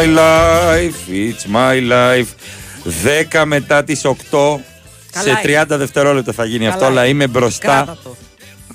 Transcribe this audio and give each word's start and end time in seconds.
my 0.00 0.06
life, 0.06 1.08
it's 1.08 1.46
my 1.46 1.90
life. 1.90 2.28
10 3.34 3.44
μετά 3.44 3.84
τις 3.84 4.04
8. 4.04 4.60
Καλά 5.12 5.24
σε 5.24 5.40
30 5.42 5.64
δευτερόλεπτα 5.78 6.32
θα 6.32 6.44
γίνει 6.44 6.58
Καλά 6.58 6.72
αυτό, 6.72 6.84
αλλά 6.86 7.00
είναι. 7.00 7.10
είμαι 7.10 7.26
μπροστά. 7.26 7.66
Κράτα 7.66 7.98
το. 8.02 8.16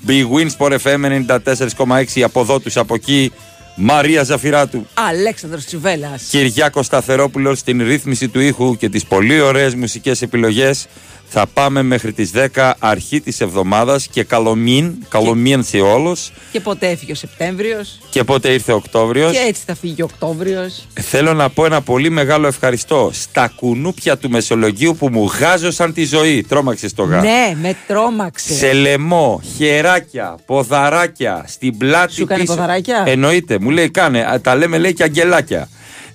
Big 0.06 0.24
Win 0.36 0.48
Sport 0.58 0.76
FM 0.82 1.04
94,6 1.04 2.22
από 2.22 2.40
εδώ 2.40 2.60
τους 2.60 2.76
από 2.76 2.94
εκεί. 2.94 3.32
Μαρία 3.74 4.22
Ζαφυράτου. 4.22 4.86
Αλέξανδρος 4.94 5.64
Τσιβέλλας. 5.64 6.22
Κυριάκος 6.30 6.86
Σταθερόπουλος 6.86 7.58
στην 7.58 7.82
ρύθμιση 7.82 8.28
του 8.28 8.40
ήχου 8.40 8.76
και 8.76 8.88
τις 8.88 9.04
πολύ 9.04 9.40
ωραίες 9.40 9.74
μουσικές 9.74 10.22
επιλογές. 10.22 10.86
Θα 11.28 11.46
πάμε 11.46 11.82
μέχρι 11.82 12.12
τις 12.12 12.30
10 12.54 12.72
αρχή 12.78 13.20
της 13.20 13.40
εβδομάδας 13.40 14.06
και 14.06 14.22
καλομίν, 14.24 14.94
καλομίν 15.08 15.62
σε 15.64 15.76
όλους. 15.80 16.30
Και 16.52 16.60
ποτέ 16.60 16.88
έφυγε 16.88 17.12
ο 17.12 17.14
Σεπτέμβριος 17.14 17.98
Και 18.10 18.24
πότε 18.24 18.48
ήρθε 18.48 18.72
ο 18.72 18.76
Οκτώβριος. 18.76 19.32
και 19.32 19.38
έτσι 19.48 19.62
θα 19.66 19.74
φύγει 19.74 20.02
ο 20.02 20.08
Οκτώβριος. 20.12 20.86
Θέλω 21.00 21.32
να 21.34 21.48
πω 21.50 21.64
ένα 21.64 21.80
πολύ 21.82 22.10
μεγάλο 22.10 22.46
ευχαριστώ 22.46 23.10
στα 23.12 23.52
κουνούπια 23.56 24.16
του 24.16 24.30
Μεσολογγίου 24.30 24.96
που 24.96 25.08
μου 25.08 25.30
γάζωσαν 25.40 25.92
τη 25.92 26.04
ζωή. 26.04 26.42
Τρόμαξες 26.48 26.94
το 26.94 27.02
γά. 27.02 27.20
Ναι, 27.20 27.56
με 27.60 27.76
τρόμαξε. 27.86 28.52
Σε 28.54 28.72
λαιμό, 28.72 29.42
χεράκια, 29.56 30.36
ποδαράκια, 30.46 31.44
στην 31.48 31.76
πλάτη 31.76 32.12
Σου 32.12 32.22
έκανε 32.22 32.40
πίσω. 32.40 32.54
ποδαράκια; 32.54 33.02
Εννοείται, 33.06 33.58
μου 33.60 33.70
λέει 33.70 33.90
κάνε, 33.90 34.20
α, 34.20 34.40
τα 34.40 34.54
λέμε 34.56 34.78
λέει 34.78 34.92
και 34.92 35.02
αγγελάκια. 35.02 35.68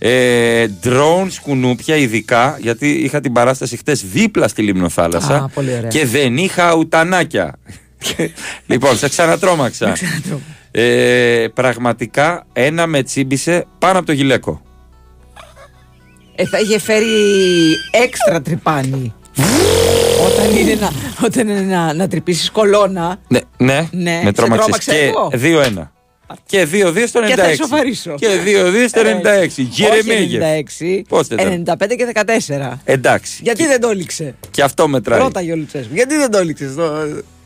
Ε, 0.03 0.67
drones 0.83 1.31
κουνούπια 1.41 1.95
ειδικά, 1.95 2.57
γιατί 2.61 2.89
είχα 2.89 3.19
την 3.19 3.33
παράσταση 3.33 3.77
χτες 3.77 4.03
δίπλα 4.05 4.47
στη 4.47 4.61
Λιμνοθάλασσα 4.61 5.35
Α, 5.35 5.47
πολύ 5.47 5.71
ωραία. 5.77 5.87
και 5.89 6.05
δεν 6.05 6.37
είχα 6.37 6.73
ουτανάκια. 6.73 7.55
λοιπόν, 8.67 8.97
σε 8.97 9.09
ξανατρώμαξα. 9.09 9.93
ε, 10.71 11.45
πραγματικά 11.53 12.45
ένα 12.53 12.87
με 12.87 13.03
τσίμπησε 13.03 13.65
πάνω 13.79 13.97
από 13.97 14.07
το 14.07 14.11
γυλαίκο. 14.11 14.61
Ε, 16.35 16.45
θα 16.47 16.59
είχε 16.59 16.79
φέρει 16.79 17.05
έξτρα 18.03 18.41
τρυπάνι. 18.41 19.13
όταν 20.25 20.55
είναι 20.57 20.77
να, 20.81 20.89
όταν 21.25 21.47
είναι 21.47 21.61
να, 21.61 21.93
να 21.93 22.07
τρυπήσεις 22.07 22.51
κολόνα 22.51 23.19
Ναι, 23.27 23.39
ναι, 23.57 23.87
Ναι, 23.91 24.11
με 24.23 24.25
σε 24.25 24.31
τρόμαξες. 24.31 24.85
τρόμαξα 24.85 24.91
Και 24.91 24.97
εγώ. 24.97 25.31
2-1. 25.77 25.87
Και 26.45 26.67
2-2 26.71 27.03
στο 27.07 27.21
96. 27.23 27.27
Και 27.27 27.35
θα 27.35 27.51
ισοφαρίσω. 27.51 28.15
Και 28.15 28.27
2-2 28.45 28.87
στο 28.87 29.01
96. 29.01 29.49
Γυρεμέγε. 29.55 30.39
Όχι 30.39 31.03
96, 31.03 31.07
Πώς 31.07 31.27
δεν 31.27 31.63
95 31.67 31.95
και 31.95 32.11
14. 32.13 32.79
Εντάξει. 32.83 33.39
Γιατί 33.43 33.67
δεν 33.67 33.81
το 33.81 33.89
έληξε; 33.89 34.35
Και 34.51 34.61
αυτό 34.63 34.87
μετράει. 34.87 35.19
Ρώταγε 35.19 35.51
ο 35.51 35.55
Λουτσέσκου. 35.55 35.93
Γιατί 35.93 36.17
δεν 36.17 36.31
το 36.31 36.37
έληξε; 36.37 36.73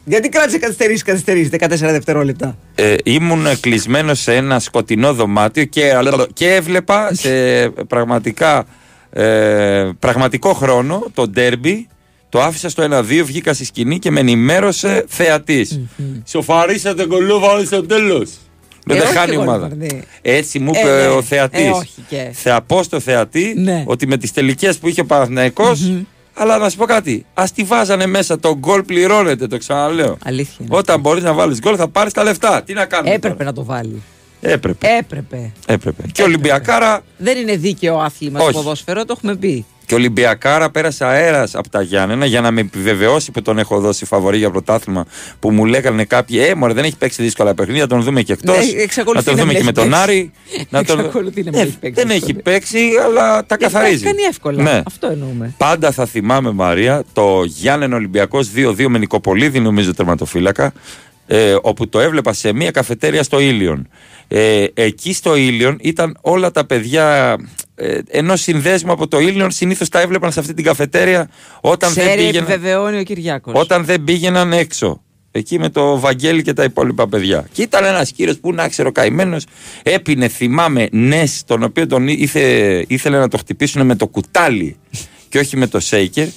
Γιατί 0.06 0.30
κράτησε 0.30 0.58
καθυστερήσει, 0.58 1.04
καθυστερήσει 1.04 1.50
14 1.60 1.68
δευτερόλεπτα. 1.68 2.58
Ε, 2.76 2.96
ήμουν 3.04 3.46
κλεισμένο 3.60 4.14
σε 4.14 4.36
ένα 4.36 4.60
σκοτεινό 4.60 5.14
δωμάτιο 5.14 5.64
και, 5.64 5.92
και 6.34 6.54
έβλεπα 6.54 7.14
σε 7.14 7.70
πραγματικά 7.70 8.66
ε, 9.18 9.90
πραγματικό 10.00 10.54
χρόνο 10.54 11.06
το 11.14 11.28
ντέρμπι. 11.28 11.88
Το 12.30 12.42
άφησα 12.42 12.70
στο 12.70 12.88
1-2, 12.92 13.22
βγήκα 13.26 13.54
στη 13.54 13.66
σκηνή 13.66 14.00
και 14.00 14.12
με 14.12 14.20
ενημέρωσε 14.20 15.06
θεατής. 15.08 15.80
Σοφαρίσατε 16.26 17.06
κολλό, 17.06 17.40
βάλει 17.40 17.66
στο 17.66 17.86
τέλος. 17.86 18.32
Δεν 18.88 18.98
Ε, 18.98 19.00
τα 19.00 19.06
όχι 19.08 19.18
χάνει 19.18 19.32
η 19.32 19.34
εγώ, 19.34 19.42
ομάδα. 19.44 19.68
Λιβαρδί. 19.68 20.04
Έτσι 20.22 20.60
μου 20.60 20.72
Ε, 20.76 20.80
είπε 20.80 20.90
ναι. 21.02 21.08
ο 21.08 21.22
θεατής. 21.22 21.66
Ε, 21.66 21.70
όχι 21.70 22.06
και. 22.08 22.30
Θεαπό 22.34 22.84
στο 22.84 23.00
θεατή 23.00 23.54
Ναι. 23.58 23.84
ότι 23.88 24.08
με 24.08 24.18
τις 24.18 24.32
τελικές 24.34 24.78
που 24.78 24.88
είχε 24.88 25.02
ο 25.02 25.06
Παναθηναϊκός, 25.06 25.92
Αλλά 26.34 26.58
να 26.58 26.70
σου 26.70 26.78
πω 26.78 26.86
κάτι. 26.86 27.26
Α 27.34 27.44
τη 27.56 27.64
βάζανε 27.64 28.06
μέσα. 28.06 28.40
Το 28.40 28.56
γκολ 28.58 28.84
πληρώνεται, 28.84 29.48
το 29.48 29.58
ξαναλέω. 29.58 30.18
Αλήθεια. 30.24 30.56
είναι. 30.60 30.76
Όταν 30.78 31.00
μπορείς 31.00 31.24
να 31.24 31.34
βάλεις 31.34 31.60
γκολ, 31.60 31.76
θα 31.78 31.88
πάρεις 31.88 32.14
τα 32.14 32.24
λεφτά. 32.24 32.64
Τι 32.64 32.74
να 32.74 32.86
κάνουμε. 32.86 33.14
Έπρεπε 33.14 33.34
τώρα. 33.36 33.46
να 33.46 33.54
το 33.54 33.64
βάλει. 33.64 34.02
Έπρεπε. 34.42 34.88
Έπρεπε. 34.98 35.52
Έπρεπε. 35.66 36.04
Και 36.12 36.22
ο 36.22 36.26
Ολυμπιακάρα. 36.26 37.02
Δεν 37.18 37.38
είναι 37.38 37.56
δίκαιο 37.56 37.98
άθλημα 37.98 38.40
Όχι. 38.40 38.52
το 38.52 38.58
ποδόσφαιρο, 38.58 39.06
το 39.06 39.14
έχουμε 39.18 39.36
πει. 39.36 39.66
Και 39.86 39.94
ο 39.94 39.98
Ολυμπιακάρα 39.98 40.70
πέρασε 40.70 41.06
αέρας 41.06 41.56
από 41.56 41.70
τα 41.70 41.82
Γιάννενα 41.82 42.26
για 42.26 42.42
να 42.42 42.52
με 42.52 42.62
επιβεβαιώσει 42.62 43.32
που 43.32 43.42
τον 43.42 43.58
έχω 43.58 43.80
δώσει 43.80 44.06
φαβορή 44.06 44.38
για 44.38 44.50
πρωτάθλημα. 44.52 45.06
Που 45.40 45.52
μου 45.52 45.66
λέγανε 45.66 46.04
κάποιοι, 46.06 46.46
Ε, 46.50 46.56
μωρέ, 46.56 46.74
δεν 46.74 46.84
έχει 46.84 46.98
παίξει 46.98 47.22
δύσκολα 47.24 47.54
παιχνίδια, 47.54 47.82
να 47.82 47.88
τον 47.88 48.02
δούμε 48.02 48.22
και 48.22 48.34
εκτός. 48.34 48.58
Ναι, 48.58 48.72
να 48.74 48.82
εξακολουθεί 48.82 49.26
τον 49.26 49.36
να 49.36 49.42
δούμε 49.42 49.54
μην 49.54 49.64
και 49.66 49.72
με 49.74 49.82
έχει 49.82 49.90
τον 49.90 49.90
παίξει. 49.90 50.02
Άρη. 50.04 50.32
να 50.70 50.84
τον... 50.84 51.00
Εξακολουθεί 51.00 51.44
να 51.44 51.52
μην 51.52 51.60
Ε, 51.60 51.64
έχει 51.64 51.78
παίξει 51.80 52.02
Δεν 52.02 52.10
έχει 52.10 52.20
δύσκολα. 52.20 52.42
παίξει, 52.44 52.80
αλλά 53.06 53.46
τα 53.46 53.58
καθαρίζει. 53.58 54.04
Τα 54.04 54.10
κάνει 54.10 54.22
εύκολα. 54.22 54.64
Ναι. 54.64 54.82
Αυτό 54.86 55.08
εννοούμε. 55.08 55.54
Πάντα 55.58 55.92
θα 55.92 56.06
θυμάμαι, 56.06 56.52
Μαρία, 56.52 57.04
το 57.14 57.44
Γιάννενα 57.46 57.96
Ολυμπιακός 57.96 58.50
2-2 58.56 58.86
με 58.88 58.98
Νικοπολίδη, 58.98 59.60
νομίζω 59.60 59.94
τερματοφύλακα, 59.94 60.74
ε, 61.28 61.56
όπου 61.62 61.90
το 61.90 62.00
έβλεπα 62.00 62.34
σε 62.34 62.54
μια 62.54 62.72
καφετέρια 62.72 63.24
στο 63.24 63.40
Ήλιον. 63.40 63.88
Ε, 64.28 64.66
εκεί 64.74 65.14
στο 65.14 65.36
Ήλιον 65.36 65.78
ήταν 65.82 66.18
όλα 66.22 66.52
τα 66.52 66.66
παιδιά 66.66 67.36
ε, 67.76 68.00
ενό 68.08 68.36
συνδέσμου 68.36 68.92
από 68.92 69.08
το 69.08 69.20
Ήλιον, 69.20 69.52
συνήθως 69.52 69.90
τα 69.90 70.00
έβλεπαν 70.00 70.32
σε 70.32 70.40
αυτή 70.40 70.54
την 70.54 70.64
καφετέρια 70.64 71.30
όταν 71.62 71.94
δεν, 71.94 72.06
Ξέρει, 72.06 72.22
πήγαιναν, 72.22 72.52
επιβεβαιώνει 72.52 73.00
ο 73.00 73.04
Κυριάκος. 73.04 73.54
όταν 73.56 73.86
δεν 73.86 74.04
πήγαιναν 74.04 74.54
έξω. 74.54 75.00
Εκεί 75.32 75.60
με 75.60 75.70
το 75.70 76.00
Βαγγέλη 76.00 76.42
και 76.42 76.54
τα 76.54 76.64
υπόλοιπα 76.64 77.08
παιδιά. 77.08 77.48
Και 77.52 77.62
ήταν 77.62 77.86
ένας 77.86 78.12
κύριος 78.12 78.40
που 78.40 78.54
να 78.54 78.70
ξέρω 78.70 78.92
καημένος, 78.92 79.46
έπινε, 79.84 80.28
θυμάμαι, 80.28 80.88
Νες, 80.92 81.44
τον 81.46 81.64
οποίο 81.64 81.88
τον 81.88 82.08
ήθε, 82.08 82.86
ήθελε 82.88 83.18
να 83.18 83.28
το 83.28 83.38
χτυπήσουν 83.38 83.86
με 83.86 83.96
το 83.96 84.08
κουτάλι 84.08 84.78
και 85.30 85.40
όχι 85.40 85.58
με 85.58 85.68
το 85.68 85.80
σέικερ. 85.80 86.28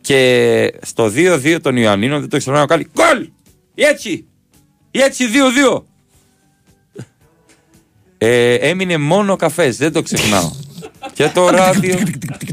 Και 0.00 0.72
στο 0.82 1.12
2-2 1.14 1.56
των 1.62 1.76
Ιωαννίνων 1.76 2.20
δεν 2.20 2.28
το 2.28 2.36
ξεχνάω 2.38 2.64
κάνει 2.66 2.86
γκολ! 2.94 3.28
Έτσι! 3.80 4.24
Έτσι 4.90 5.24
2-2! 5.76 5.82
Ε, 8.18 8.54
έμεινε 8.54 8.96
μόνο 8.98 9.36
καφές, 9.36 9.76
δεν 9.76 9.92
το 9.92 10.02
ξεχνάω. 10.02 10.50
και 11.12 11.28
το 11.34 11.50
ράδιο 11.50 11.98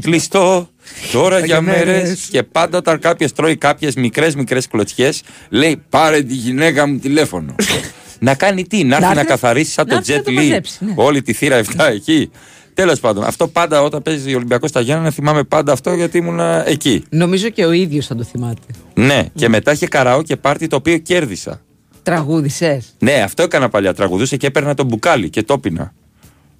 κλειστό 0.00 0.68
τώρα 1.12 1.38
για 1.44 1.60
μέρες 1.60 2.26
και 2.30 2.42
πάντα 2.42 2.78
όταν 2.78 2.98
κάποιος 2.98 3.32
τρώει 3.32 3.56
κάποιες 3.56 3.94
μικρές 3.94 4.34
μικρές 4.34 4.68
κλωτσιές 4.68 5.22
λέει 5.48 5.82
πάρε 5.88 6.22
τη 6.22 6.34
γυναίκα 6.34 6.86
μου 6.86 6.98
τηλέφωνο. 6.98 7.54
να 8.18 8.34
κάνει 8.34 8.66
τι, 8.66 8.84
να 8.84 8.96
έρθει 8.96 9.08
Να 9.08 9.14
να 9.14 9.20
έρθει- 9.20 9.28
καθαρίσει 9.28 9.70
σαν 9.72 9.86
να 9.86 9.92
το 9.92 9.98
έρθει 9.98 10.12
να 10.12 10.18
Jet 10.18 10.24
το 10.24 10.30
Li, 10.30 10.34
μαζέψει, 10.34 10.84
ναι. 10.84 10.92
όλη 10.96 11.22
τη 11.22 11.32
θύρα 11.32 11.62
7 11.76 11.84
εκεί. 11.90 12.30
Τέλος 12.76 13.00
πάντων, 13.00 13.24
αυτό 13.24 13.48
πάντα 13.48 13.82
όταν 13.82 14.02
παίζει 14.02 14.32
ο 14.32 14.36
Ολυμπιακός 14.36 14.70
στα 14.70 14.80
Γιάννενα 14.80 15.10
θυμάμαι 15.10 15.42
πάντα 15.42 15.72
αυτό 15.72 15.94
γιατί 15.94 16.18
ήμουν 16.18 16.40
εκεί. 16.64 17.04
Νομίζω 17.08 17.48
και 17.48 17.64
ο 17.64 17.72
ίδιος 17.72 18.06
θα 18.06 18.14
το 18.14 18.24
θυμάται. 18.24 18.60
Ναι, 18.94 19.26
και 19.34 19.48
μετά 19.48 19.72
είχε 19.72 19.86
καραό 19.86 20.22
και 20.22 20.36
πάρτι 20.36 20.66
το 20.66 20.76
οποίο 20.76 20.98
κέρδισα. 20.98 21.60
Τραγούδησε. 22.02 22.82
Ναι, 22.98 23.12
αυτό 23.12 23.42
έκανα 23.42 23.68
παλιά. 23.68 23.94
Τραγουδούσε 23.94 24.36
και 24.36 24.46
έπαιρνα 24.46 24.74
το 24.74 24.84
μπουκάλι 24.84 25.30
και 25.30 25.42
το 25.42 25.58
πίνα. 25.58 25.92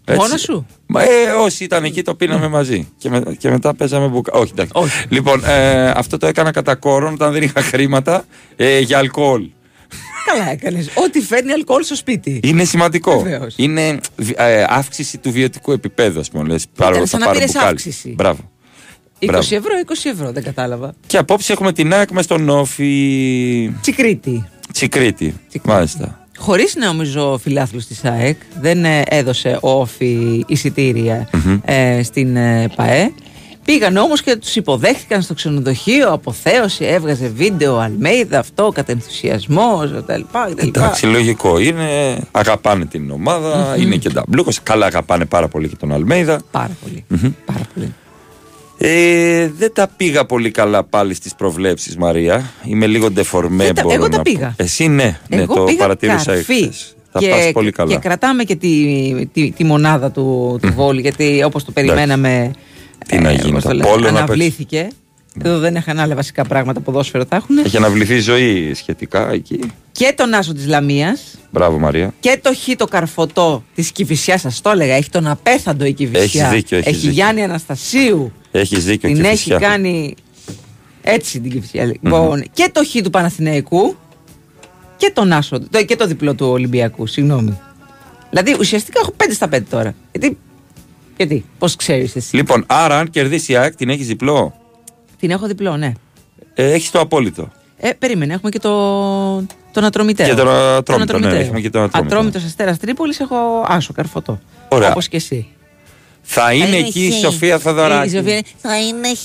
Έτσι. 0.05 0.21
Μόνος 0.21 0.41
σου; 0.41 0.67
Μα, 0.87 1.03
ε, 1.03 1.07
όσοι 1.41 1.65
ήταν 1.65 1.85
εκεί 1.85 2.03
το 2.03 2.15
πίναμε 2.15 2.49
μαζί. 2.49 2.89
Και, 2.99 3.09
με, 3.09 3.23
και 3.39 3.51
μετά 3.51 3.75
παίζαμε 3.75 4.07
μπουκάλι. 4.07 4.43
Όχι, 4.43 4.53
εντάξει. 4.53 4.73
Όχι. 4.75 5.07
Λοιπόν, 5.09 5.45
ε, 5.45 5.91
αυτό 5.91 6.17
το 6.17 6.27
έκανα 6.27 6.51
κατά 6.51 6.75
κόρον 6.75 7.13
όταν 7.13 7.33
δεν 7.33 7.43
είχα 7.43 7.63
χρήματα 7.63 8.25
ε, 8.57 8.79
για 8.79 8.99
αλκοόλ. 8.99 9.49
Καλά 10.27 10.51
έκανες. 10.51 10.89
Ό,τι 10.95 11.21
φέρνει 11.21 11.53
αλκοόλ 11.53 11.83
στο 11.83 11.95
σπίτι. 11.95 12.41
Είναι 12.43 12.65
σημαντικό. 12.65 13.21
Βεβαίως. 13.21 13.55
Είναι 13.59 13.99
ε, 14.37 14.65
αύξηση 14.69 15.19
του 15.19 15.31
βιωτικού 15.31 15.73
επίπεδου, 15.73 16.21
ας 16.21 16.31
πούμε. 16.31 16.49
Λες, 16.49 16.67
πάρω, 16.77 16.95
σαν 16.95 17.07
θα 17.07 17.19
να 17.19 17.25
πάρω 17.25 17.39
πήρες 17.39 17.53
μπουκάλι. 17.53 17.71
αύξηση. 17.71 18.15
Μπράβο. 18.17 18.51
20 19.21 19.27
Μπράβο. 19.27 19.55
ευρώ, 19.55 19.73
20 19.87 19.93
ευρώ, 20.13 20.33
δεν 20.33 20.43
κατάλαβα. 20.43 20.95
Και 21.07 21.17
απόψε 21.19 21.53
έχουμε 21.53 21.73
την 21.73 21.93
ΑΕΚ 21.95 22.11
με 22.11 22.23
στον 22.23 22.49
Όφη 22.49 22.85
Τσικρίτη. 23.81 24.49
Τσικρίτη. 24.73 25.35
Τσικρίτη. 25.49 25.69
Μάλιστα. 25.69 26.27
Χωρίς 26.39 26.75
νομίζω 26.77 27.39
φιλάθλους 27.43 27.87
της 27.87 28.05
ΑΕΚ, 28.05 28.37
δεν 28.61 28.85
ε, 28.85 29.03
έδωσε 29.09 29.59
ο 29.63 29.71
όφη 29.71 30.45
εισιτήρια 30.47 31.29
ε, 31.65 32.03
στην 32.03 32.37
ε, 32.37 32.69
ΠαΕ. 32.77 33.13
Πήγαν 33.67 33.97
όμως 33.97 34.23
και 34.23 34.37
τους 34.37 34.57
υποδέχτηκαν 34.57 35.23
στο 35.23 35.35
ξενοδοχείο, 35.35 36.13
αποθέωση, 36.13 36.85
έβγαζε 36.85 37.29
βίντεο, 37.37 37.79
Αλμέιδα, 37.79 38.39
αυτό, 38.39 38.71
κατενθουσιασμός 38.75 39.91
κτλ. 39.97 40.21
Εντάξει, 40.67 41.07
λογικό 41.07 41.59
είναι. 41.59 42.19
Αγαπάνε 42.31 42.85
την 42.87 43.11
ομάδα, 43.11 43.77
είναι 43.79 43.97
και 43.97 44.11
ταμπλούκο. 44.11 44.51
Καλά, 44.63 44.87
αγαπάνε 44.87 45.25
πάρα 45.25 45.49
πολύ 45.49 45.69
και 45.69 45.77
τον 45.77 45.93
Αλμέιδα. 45.93 46.41
Πάρα 46.51 46.77
πολύ. 46.83 47.05
Πάρα 47.45 47.61
πολύ. 47.75 47.95
Ε, 48.79 49.51
δεν 49.59 49.73
τα 49.73 49.89
πήγα 49.97 50.25
πολύ 50.25 50.51
καλά 50.51 50.85
πάλι 50.85 51.15
στις 51.15 51.35
προβλέψεις, 51.35 51.97
Μαρία. 51.97 52.51
Είμαι 52.65 52.87
λίγο 52.87 53.11
ντεφορμέ, 53.11 53.65
Δεν 53.65 53.75
τα- 53.75 53.83
μπορώ 53.83 53.95
εγώ 53.95 54.09
τα 54.09 54.17
να 54.17 54.23
πήγα. 54.23 54.55
πω. 54.57 54.63
Εσύ 54.65 54.89
ναι, 54.89 55.19
ναι 55.29 55.37
Εγώ 55.37 55.55
το 55.55 55.65
πήγα 55.65 55.79
παρατήρησα 55.79 56.25
καρφί. 56.33 56.53
εχθές. 56.59 56.97
Θα 57.13 57.19
και, 57.19 57.29
πας 57.29 57.51
πολύ 57.53 57.71
καλά. 57.71 57.91
και 57.93 57.99
κρατάμε 57.99 58.45
και 58.45 58.57
τη, 58.57 59.27
τη, 59.33 59.51
τη 59.51 59.65
μονάδα 59.65 60.11
του, 60.11 60.59
του 60.63 60.73
Βόλου, 60.73 61.01
γιατί 61.01 61.43
όπως 61.45 61.65
το 61.65 61.73
περιμέναμε 61.73 62.51
Τι 63.07 63.19
να 63.19 63.33
γίνει, 63.33 63.53
πώς 63.53 63.63
το 63.63 63.69
τα 63.69 63.75
λένε, 63.75 63.89
πόλο 63.89 64.11
να 64.11 64.19
αναβλήθηκε. 64.19 64.89
Εδώ 65.43 65.59
δεν 65.59 65.75
είχαν 65.75 65.99
άλλα 65.99 66.15
βασικά 66.15 66.45
πράγματα 66.45 66.81
ποδόσφαιρο 66.81 67.25
θα 67.29 67.37
έχουν. 67.37 67.59
Έχει 67.59 67.77
αναβληθεί 67.77 68.19
ζωή 68.21 68.75
σχετικά 68.75 69.31
εκεί. 69.31 69.61
Και 69.93 70.15
τον 70.17 70.35
Άσο 70.35 70.55
της 70.55 70.67
Λαμίας 70.67 71.21
Μπράβο, 71.51 71.79
Μαρία. 71.79 72.15
και 72.21 72.39
το 72.43 72.55
χ 72.55 72.77
το 72.77 72.87
καρφωτό 72.87 73.65
της 73.75 73.91
Κηφισιάς 73.91 74.41
σας 74.41 74.61
το 74.61 74.71
έλεγα. 74.71 74.95
Έχει 74.95 75.11
τον 75.11 75.27
απέθαντο 75.27 75.85
η 75.85 75.93
Κηφισιά. 75.93 76.23
Έχεις 76.23 76.49
δίκιο, 76.49 76.77
έχεις 76.77 76.89
έχει 76.89 76.97
δίκιο. 76.97 77.13
Γιάννη 77.13 77.43
Αναστασίου. 77.43 78.33
Έχεις 78.51 78.85
δίκιο 78.85 79.09
την 79.09 79.23
και 79.23 79.29
έχει 79.29 79.37
φυσικά. 79.37 79.59
κάνει 79.59 80.15
έτσι 81.03 81.41
την 81.41 81.51
Κηφισιά. 81.51 81.85
Λοιπόν, 81.85 82.45
και 82.53 82.71
το 82.73 82.85
χ 82.85 83.03
του 83.03 83.11
Παναθηναϊκού 83.11 83.97
και 84.97 85.11
τον 85.15 85.33
Άσο, 85.33 85.61
το, 85.71 85.85
και 85.85 85.97
το 85.97 86.07
διπλό 86.07 86.35
του 86.35 86.47
Ολυμπιακού. 86.47 87.07
Συγγνώμη. 87.07 87.59
Δηλαδή 88.31 88.57
ουσιαστικά 88.59 89.01
έχω 89.03 89.13
5 89.17 89.23
στα 89.33 89.49
5 89.53 89.59
τώρα. 89.71 89.95
Γιατί 90.13 90.39
Γιατί, 91.17 91.45
πώς 91.59 91.77
ξέρεις 91.77 92.17
εσύ; 92.17 92.37
Λοιπόν, 92.37 92.65
άρα 92.67 92.99
αν 92.99 93.11
κερδίσει 93.11 93.53
η 93.53 93.57
ΑΕΚ, 93.57 93.75
την 93.77 93.89
έχεις 93.89 94.07
διπλό; 94.07 94.55
Την 95.21 95.31
έχω 95.31 95.47
διπλό, 95.47 95.77
ναι. 95.77 95.93
Ε, 96.55 96.73
έχεις 96.73 96.91
το 96.91 97.01
απόλυτο. 97.01 97.53
Ε, 97.77 97.91
περίμενε, 97.93 98.35
έχουμε 98.35 98.51
και 98.51 98.59
το, 98.59 98.71
τον 99.73 99.85
ατρομητέο. 99.85 100.27
Και 100.27 100.35
τον 100.35 100.49
ατρόμητο, 100.49 100.83
Τον 100.83 100.97
ναι, 100.97 101.03
ατρομητέο. 101.03 101.39
έχουμε 101.41 101.61
και 101.61 101.71
τον 101.71 101.83
ατρόμητο. 101.83 102.15
Ατρόμητος 102.15 102.45
Αστέρας 102.45 102.79
Τρίπολης 102.79 103.21
έχω 103.21 103.37
άσο, 103.67 103.93
καρφωτό. 103.93 104.41
Ωραία. 104.69 104.91
Όπως 104.91 105.09
και 105.09 105.17
εσύ. 105.17 105.47
Θα 106.23 106.53
είναι 106.53 106.67
είναι 106.67 106.77
εκεί 106.77 107.07
η 107.07 107.11
χ. 107.11 107.15
Σοφία 107.19 107.53
Ε, 107.53 107.57
η 107.57 107.61
Θοδωράκη. 107.61 108.11
Σοφία- 108.17 108.43
Θα 108.59 108.79
είναι 108.81 109.09
χ. 109.09 109.21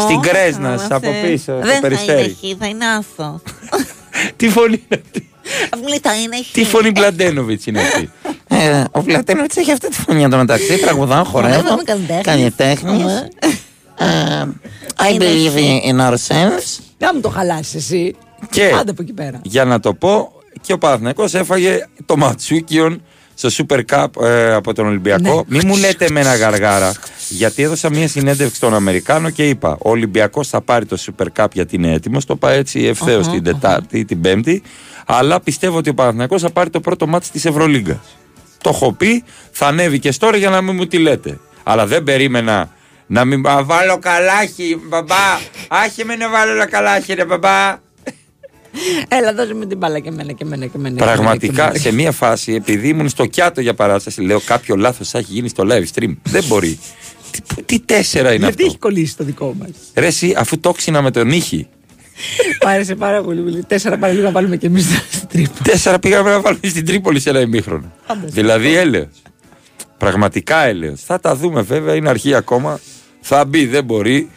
Στην 0.00 0.16
Ω, 0.16 0.20
Κρέσνα, 0.20 0.68
καλά, 0.68 0.86
από 0.90 1.10
Θεέ. 1.10 1.22
πίσω, 1.22 1.42
στο 1.42 1.54
Δεν 1.54 1.64
θα 1.66 1.70
είναι 1.72 1.80
περιστέρι. 1.80 2.28
χ, 2.40 2.58
θα 2.58 2.66
είναι 2.66 2.86
άθο. 2.86 3.40
Τι 4.36 4.48
φωνή 4.48 4.82
είναι 4.90 5.02
αυτή; 5.04 5.28
Μου 5.80 5.86
λέει 5.88 5.98
θα 6.02 6.14
είναι 6.20 6.36
χ. 6.36 6.50
Τι 6.52 6.64
φωνή 6.64 6.90
Μπλαντένοβιτς 6.90 7.66
είναι 7.66 7.80
αυτή; 7.80 8.10
Ε, 8.62 8.84
ο 8.90 9.00
Βλατένοβιτς 9.02 9.56
έχει 9.56 9.72
αυτή 9.72 9.88
τη 9.88 10.00
φωνή 10.00 10.22
εδώ 10.22 10.36
μεταξύ. 10.36 10.78
Τραγουδάω, 10.78 11.24
χορεύω, 11.24 11.72
είμαι 11.72 11.82
καλλιτέχνης. 11.84 12.22
καλλιτέχνης. 12.22 13.12
Ε, 13.98 14.44
I 14.96 15.20
believe 15.20 15.90
in 15.92 16.00
ourselves. 16.00 16.78
Να 16.98 17.14
μου 17.14 17.20
το 17.20 17.28
χαλάσεις 17.28 17.74
εσύ. 17.74 18.14
Και 18.50 18.72
Άντε 18.80 18.90
από 18.90 19.02
εκεί 19.02 19.12
πέρα. 19.12 19.40
για 19.42 19.64
να 19.64 19.80
το 19.80 19.94
πω, 19.94 20.32
και 20.60 20.72
ο 20.72 20.78
Παναθηναϊκός 20.78 21.34
έφαγε 21.34 21.86
το 22.06 22.16
Ματσούκιον 22.16 23.02
στο 23.34 23.48
Super 23.68 23.80
Cup 23.90 24.22
ε, 24.22 24.52
από 24.54 24.74
τον 24.74 24.86
Ολυμπιακό. 24.86 25.34
Ναι. 25.34 25.58
Μην 25.58 25.62
μου 25.66 25.76
λέτε 25.76 26.10
με 26.10 26.20
ένα 26.20 26.34
γαργάρα, 26.36 26.92
γιατί 27.28 27.62
έδωσα 27.62 27.90
μια 27.90 28.08
συνέντευξη 28.08 28.56
στον 28.56 28.74
Αμερικάνο 28.74 29.30
και 29.30 29.48
είπα: 29.48 29.76
Ο 29.80 29.90
Ολυμπιακός 29.90 30.48
θα 30.48 30.60
πάρει 30.60 30.86
το 30.86 30.96
Super 31.06 31.26
Cup 31.36 31.46
γιατί 31.52 31.76
είναι 31.76 31.92
έτοιμο. 31.92 32.18
Το 32.18 32.34
είπα 32.36 32.50
έτσι 32.50 32.80
ευθέως 32.84 33.28
την 33.28 33.42
Τετάρτη 33.42 33.98
ή 33.98 34.04
την 34.04 34.20
Πέμπτη. 34.20 34.62
Αλλά 35.06 35.40
πιστεύω 35.40 35.76
ότι 35.76 35.90
ο 35.90 35.94
Παναθηναϊκός 35.94 36.42
θα 36.42 36.50
πάρει 36.50 36.70
το 36.70 36.80
πρώτο 36.80 37.06
μάτι 37.06 37.28
της 37.30 37.44
Ευρωλίγκας. 37.44 38.16
Το 38.62 38.70
έχω 38.70 38.92
πει, 38.92 39.24
θα 39.50 39.66
ανέβει 39.66 39.98
και 39.98 40.12
τώρα 40.18 40.36
για 40.36 40.50
να 40.50 40.60
μην 40.60 40.74
μου 40.74 40.86
τη 40.86 40.98
λέτε. 40.98 41.38
Αλλά 41.62 41.86
δεν 41.86 42.02
περίμενα 42.02 42.70
να 43.06 43.24
μην 43.24 43.46
Α, 43.46 43.64
βάλω 43.64 43.98
καλάχι, 43.98 44.78
μπαμπά. 44.88 45.38
Άχε 45.68 46.04
με 46.04 46.16
να 46.16 46.30
βάλω 46.30 46.52
ένα 46.52 46.66
καλάχι, 46.66 47.12
ρε 47.14 47.24
μπαμπά. 47.24 47.80
Έλα, 49.08 49.34
δώσε 49.34 49.54
με 49.54 49.66
την 49.66 49.78
μπάλα 49.78 49.98
και 49.98 50.08
εμένα 50.08 50.32
και 50.32 50.44
εμένα 50.44 50.66
και 50.66 50.76
εμένα. 50.76 50.96
και 50.96 51.02
Πραγματικά 51.04 51.62
εμένα. 51.62 51.78
σε 51.78 51.92
μία 51.92 52.12
φάση, 52.12 52.52
επειδή 52.54 52.88
ήμουν 52.88 53.08
στο 53.08 53.26
κιάτο 53.26 53.60
για 53.60 53.74
παράσταση, 53.74 54.20
λέω 54.22 54.40
κάποιο 54.40 54.76
λάθος 54.76 55.08
θα 55.10 55.18
έχει 55.18 55.32
γίνει 55.32 55.48
στο 55.48 55.64
live 55.68 55.84
stream. 55.94 56.16
Δεν 56.22 56.44
μπορεί. 56.44 56.78
Τι, 57.30 57.62
τι 57.62 57.80
τέσσερα 57.80 58.32
είναι 58.32 58.44
Γιατί 58.44 58.62
έχει 58.62 58.66
αυτό. 58.74 58.88
κολλήσει 58.88 59.16
το 59.16 59.24
δικό 59.24 59.54
μας; 59.58 59.68
Ρε 59.94 60.06
εσύ, 60.06 60.34
αφού 60.36 60.60
το 60.60 60.72
ξύνα 60.72 61.02
με 61.02 61.10
τον 61.10 61.30
ήχη. 61.30 61.68
Μ' 62.64 62.66
άρεσε 62.68 62.94
πάρα 62.94 63.22
πολύ. 63.22 63.40
πολύ. 63.40 63.64
Τέσσερα 63.64 63.98
παραλίγο 63.98 64.24
να 64.24 64.30
βάλουμε 64.30 64.56
και 64.56 64.66
εμείς 64.66 64.84
στην 65.10 65.28
τρύπα. 65.28 65.52
Τέσσερα 65.62 65.98
πήγαμε 65.98 66.30
να 66.30 66.40
βάλουμε 66.40 66.68
στην 66.68 66.86
Τρίπολη 66.86 67.20
σε 67.20 67.30
ένα 67.30 67.40
ημίχρονο. 67.40 67.92
δηλαδή 68.24 68.76
έλεος. 68.76 69.22
Πραγματικά 69.98 70.56
έλεος. 70.64 71.00
Θα 71.04 71.20
τα 71.20 71.36
δούμε 71.36 71.62
βέβαια, 71.62 71.94
είναι 71.94 72.08
αρχή 72.08 72.34
ακόμα. 72.34 72.80
Θα 73.20 73.44
μπει, 73.44 73.66
δεν 73.66 73.84
μπορεί. 73.84 74.30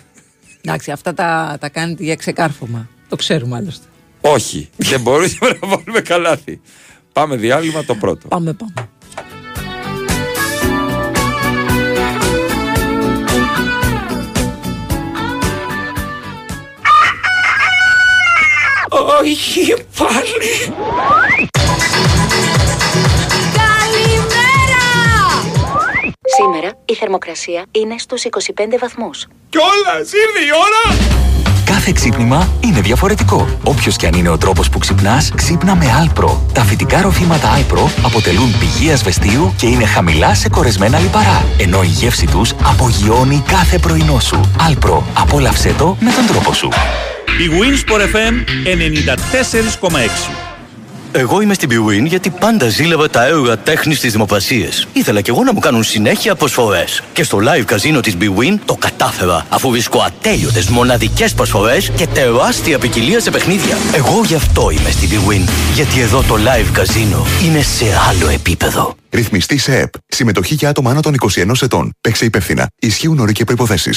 Εντάξει, 0.61 0.91
αυτά 0.91 1.13
τα, 1.13 1.57
τα 1.59 1.69
κάνετε 1.69 2.03
για 2.03 2.15
ξεκάρφωμα. 2.15 2.89
Το 3.09 3.15
ξέρουμε 3.15 3.55
άλλωστε. 3.57 3.85
Όχι, 4.21 4.69
δεν 4.75 5.01
μπορούσαμε 5.01 5.51
να 5.61 5.67
βάλουμε 5.67 5.99
καλάθι. 6.01 6.61
Πάμε 7.13 7.35
διάλειμμα 7.35 7.83
το 7.83 7.95
πρώτο. 7.95 8.27
Πάμε, 8.27 8.53
πάμε. 8.53 8.73
Όχι 19.25 19.73
πάλι. 19.97 20.73
Σήμερα 26.37 26.77
η 26.85 26.93
θερμοκρασία 26.95 27.65
είναι 27.71 27.97
στους 27.97 28.23
25 28.25 28.29
βαθμούς. 28.79 29.27
Κιόλας, 29.49 30.11
ήρθε 30.13 30.45
η 30.45 30.49
ώρα. 30.65 30.97
Κάθε 31.75 31.91
ξύπνημα 31.91 32.47
είναι 32.59 32.81
διαφορετικό. 32.81 33.47
Όποιος 33.63 33.95
και 33.95 34.07
αν 34.07 34.13
είναι 34.13 34.29
ο 34.29 34.37
τρόπος 34.37 34.69
που 34.69 34.77
ξυπνάς, 34.77 35.31
ξύπνα 35.35 35.75
με 35.75 35.85
Alpro. 35.85 36.37
Τα 36.53 36.63
φυτικά 36.63 37.01
ροφήματα 37.01 37.57
Alpro 37.57 37.89
αποτελούν 38.03 38.57
πηγή 38.59 38.91
ασβεστίου 38.91 39.53
και 39.57 39.67
είναι 39.67 39.85
χαμηλά 39.85 40.33
σε 40.33 40.49
κορεσμένα 40.49 40.99
λιπαρά. 40.99 41.45
Ενώ 41.57 41.83
η 41.83 41.87
γεύση 41.87 42.25
τους 42.25 42.53
απογειώνει 42.63 43.43
κάθε 43.47 43.77
πρωινό 43.77 44.19
σου. 44.19 44.41
Alpro. 44.69 45.01
Απόλαυσέ 45.13 45.73
το 45.77 45.97
με 45.99 46.11
τον 46.11 46.25
τρόπο 46.27 46.53
σου. 46.53 46.69
Η 47.25 47.49
Winsport 47.59 48.01
FM 48.01 48.33
94,6. 49.81 50.54
Εγώ 51.17 51.41
είμαι 51.41 51.53
στην 51.53 51.69
Bwin 51.69 52.05
γιατί 52.05 52.29
πάντα 52.29 52.67
ζήλευα 52.67 53.09
τα 53.09 53.25
έργα 53.25 53.57
τέχνης 53.57 53.97
στι 53.97 54.09
δημοπρασίε. 54.09 54.69
Ήθελα 54.93 55.21
κι 55.21 55.29
εγώ 55.29 55.43
να 55.43 55.53
μου 55.53 55.59
κάνουν 55.59 55.83
συνέχεια 55.83 56.35
προσφορές. 56.35 57.01
Και 57.13 57.23
στο 57.23 57.37
live 57.37 57.63
καζίνο 57.65 57.99
της 57.99 58.17
Bwin 58.19 58.59
το 58.65 58.75
κατάφερα, 58.75 59.45
αφού 59.49 59.69
βρίσκω 59.69 59.99
ατέλειωτες 59.99 60.69
μοναδικές 60.69 61.33
προσφορές 61.33 61.91
και 61.95 62.07
τεράστια 62.07 62.79
ποικιλία 62.79 63.19
σε 63.19 63.31
παιχνίδια. 63.31 63.77
Εγώ 63.93 64.21
γι' 64.25 64.35
αυτό 64.35 64.69
είμαι 64.69 64.91
στην 64.91 65.09
Bwin. 65.09 65.49
Γιατί 65.75 65.99
εδώ 65.99 66.23
το 66.27 66.35
live 66.35 66.69
καζίνο 66.71 67.25
είναι 67.45 67.61
σε 67.61 67.85
άλλο 68.09 68.29
επίπεδο. 68.29 68.95
Ρυθμιστή 69.15 69.57
σε 69.57 69.79
ΕΠ. 69.79 69.93
Συμμετοχή 70.07 70.53
για 70.53 70.69
άτομα 70.69 70.91
άνω 70.91 70.99
των 70.99 71.15
21 71.35 71.51
ετών. 71.61 71.91
Παίξε 72.01 72.25
υπεύθυνα. 72.25 72.67
Ισχύουν 72.79 73.19
όροι 73.19 73.31
και 73.31 73.43
προποθέσει. 73.43 73.91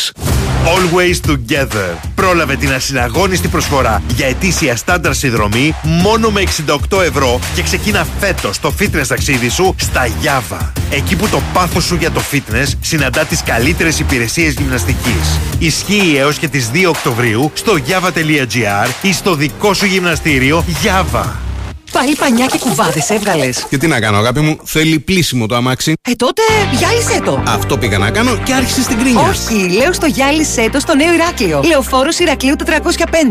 Always 0.64 1.30
Together. 1.30 1.96
Πρόλαβε 2.14 2.56
την 2.56 2.72
ασυναγώνιστη 2.72 3.48
προσφορά 3.48 4.02
για 4.14 4.26
ετήσια 4.26 4.76
στάνταρ 4.76 5.14
συνδρομή 5.14 5.74
μόνο 5.82 6.30
με 6.30 6.42
68 6.90 7.02
ευρώ 7.02 7.40
και 7.54 7.62
ξεκίνα 7.62 8.06
φέτος 8.20 8.60
το 8.60 8.72
fitness 8.78 9.06
ταξίδι 9.08 9.48
σου 9.48 9.74
στα 9.78 10.08
Java. 10.22 10.70
Εκεί 10.90 11.16
που 11.16 11.28
το 11.28 11.42
πάθος 11.52 11.84
σου 11.84 11.94
για 11.94 12.10
το 12.10 12.22
fitness 12.32 12.68
συναντά 12.80 13.24
τις 13.24 13.42
καλύτερες 13.42 13.98
υπηρεσίες 13.98 14.52
γυμναστικής. 14.52 15.38
Ισχύει 15.58 16.16
έως 16.16 16.38
και 16.38 16.48
τις 16.48 16.70
2 16.72 16.88
Οκτωβρίου 16.88 17.50
στο 17.54 17.72
java.gr 17.88 18.88
ή 19.02 19.12
στο 19.12 19.34
δικό 19.34 19.74
σου 19.74 19.86
γυμναστήριο 19.86 20.64
Java. 20.84 21.47
Πάλι 21.92 22.14
πανιά 22.16 22.46
και 22.46 22.58
κουβάδες 22.58 23.10
έβγαλες. 23.10 23.66
Και 23.68 23.78
τι 23.78 23.86
να 23.86 24.00
κάνω, 24.00 24.16
αγάπη 24.18 24.40
μου, 24.40 24.58
θέλει 24.64 24.98
πλήσιμο 24.98 25.46
το 25.46 25.54
αμάξι. 25.56 25.92
Ε, 26.08 26.12
τότε 26.12 26.42
γυάλισέ 26.78 27.20
το. 27.24 27.42
Αυτό 27.46 27.76
πήγα 27.78 27.98
να 27.98 28.10
κάνω 28.10 28.36
και 28.36 28.52
άρχισε 28.54 28.82
στην 28.82 28.98
κρίνια. 28.98 29.20
Όχι, 29.28 29.68
λέω 29.68 29.92
στο 29.92 30.06
γυάλισέ 30.06 30.68
το 30.72 30.80
στο 30.80 30.94
νέο 30.94 31.12
Ηράκλειο. 31.12 31.60
Λεωφόρος 31.64 32.18
Ηρακλείου 32.18 32.54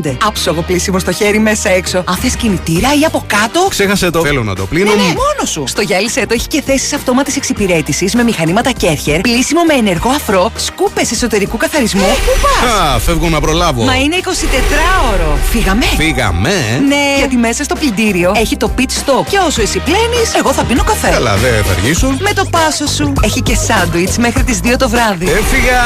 405. 0.03 0.17
Άψογο 0.25 0.61
πλήσιμο 0.61 0.99
στο 0.99 1.11
χέρι 1.11 1.39
μέσα 1.39 1.69
έξω. 1.69 1.97
Αν 2.07 2.15
θες 2.15 2.35
κινητήρα 2.35 2.89
ή 3.01 3.03
από 3.05 3.23
κάτω. 3.27 3.67
Ξέχασε 3.69 4.09
το. 4.09 4.21
Θέλω 4.21 4.43
να 4.43 4.55
το 4.55 4.65
πλύνω. 4.65 4.89
Ναι, 4.89 4.95
ναι, 4.95 5.01
μόνο 5.07 5.45
σου. 5.45 5.63
Στο 5.67 5.81
γυάλισέ 5.81 6.25
το 6.25 6.33
έχει 6.33 6.47
και 6.47 6.61
θέσεις 6.61 6.93
αυτόματης 6.93 7.35
εξυπηρέτησης 7.35 8.13
με 8.15 8.23
μηχανήματα 8.23 8.71
Κέρχερ, 8.71 9.21
πλήσιμο 9.21 9.61
με 9.63 9.73
ενεργό 9.73 10.09
αφρό, 10.09 10.51
σκούπες 10.55 11.11
εσωτερικού 11.11 11.57
καθαρισμού. 11.57 12.01
Πού 12.25 12.41
πα! 12.41 12.73
Α, 12.93 12.99
φεύγω 12.99 13.29
να 13.29 13.39
προλάβω. 13.39 13.83
Μα 13.83 13.95
είναι 13.95 14.15
24ωρο. 14.23 15.37
Φύγαμε. 15.49 15.85
Φύγαμε. 15.85 16.49
ε. 16.49 16.79
Ναι, 16.79 17.15
γιατί 17.17 17.35
μέσα 17.35 17.63
στο 17.63 17.75
πλυντήριο 17.75 18.31
έχει 18.47 18.57
το 18.57 18.71
pit 18.77 18.81
stop. 18.81 19.25
Και 19.29 19.37
όσο 19.47 19.61
εσύ 19.61 19.79
πλένεις, 19.79 20.33
εγώ 20.37 20.53
θα 20.53 20.63
πίνω 20.63 20.83
καφέ. 20.83 21.09
Καλά, 21.09 21.35
δεν 21.35 21.63
θα 21.63 21.71
αργήσω. 21.71 22.07
Με 22.07 22.33
το 22.33 22.45
πάσο 22.49 22.87
σου. 22.87 23.13
Έχει 23.21 23.41
και 23.41 23.55
σάντουιτς 23.55 24.17
μέχρι 24.17 24.43
τις 24.43 24.59
2 24.63 24.77
το 24.77 24.89
βράδυ. 24.89 25.25
Έφυγα! 25.25 25.81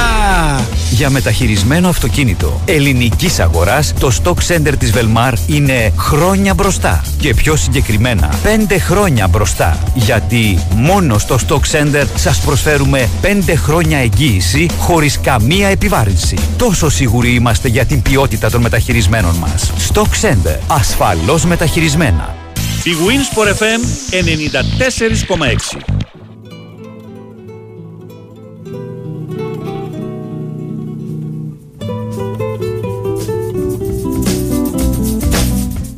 Για 0.91 1.10
μεταχειρισμένο 1.10 1.89
αυτοκίνητο 1.89 2.62
ελληνικής 2.65 3.39
αγοράς, 3.39 3.94
το 4.00 4.12
Stock 4.24 4.34
Center 4.48 4.74
της 4.77 4.91
Velmar 4.94 5.34
είναι 5.48 5.94
χρόνια 5.98 6.53
μπροστά. 6.53 7.03
Και 7.20 7.34
πιο 7.34 7.56
συγκεκριμένα, 7.56 8.30
5 8.44 8.80
χρόνια 8.80 9.27
μπροστά. 9.27 9.77
Γιατί 9.94 10.60
μόνο 10.75 11.18
στο 11.18 11.38
Stock 11.48 11.77
Center 11.77 12.06
σας 12.15 12.39
προσφέρουμε 12.39 13.10
5 13.22 13.56
χρόνια 13.56 13.98
εγγύηση 13.98 14.70
χωρίς 14.77 15.20
καμία 15.20 15.68
επιβάρυνση. 15.68 16.38
Τόσο 16.58 16.89
σίγουροι 16.89 17.34
είμαστε 17.34 17.68
για 17.68 17.86
την 17.86 18.01
ποιότητα 18.01 18.50
των 18.50 18.62
μεταχειρισμένων 18.62 19.36
μας. 19.36 19.72
Stock 19.94 20.27
Center. 20.27 20.58
Ασφαλώς 20.68 21.46
μεταχειρισμένα. 21.46 22.36
Η 22.84 22.92
Winsport 23.08 23.48
FM 23.58 23.82
94,6. 24.12 25.82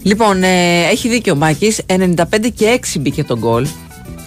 Λοιπόν, 0.04 0.44
ε, 0.44 0.84
έχει 0.92 1.10
δίκιο 1.10 1.34
ο 1.34 1.36
Μάκης. 1.36 1.82
95 1.88 2.16
και 2.56 2.80
6 2.96 3.00
μπήκε 3.00 3.24
το 3.24 3.38
γκολ. 3.38 3.68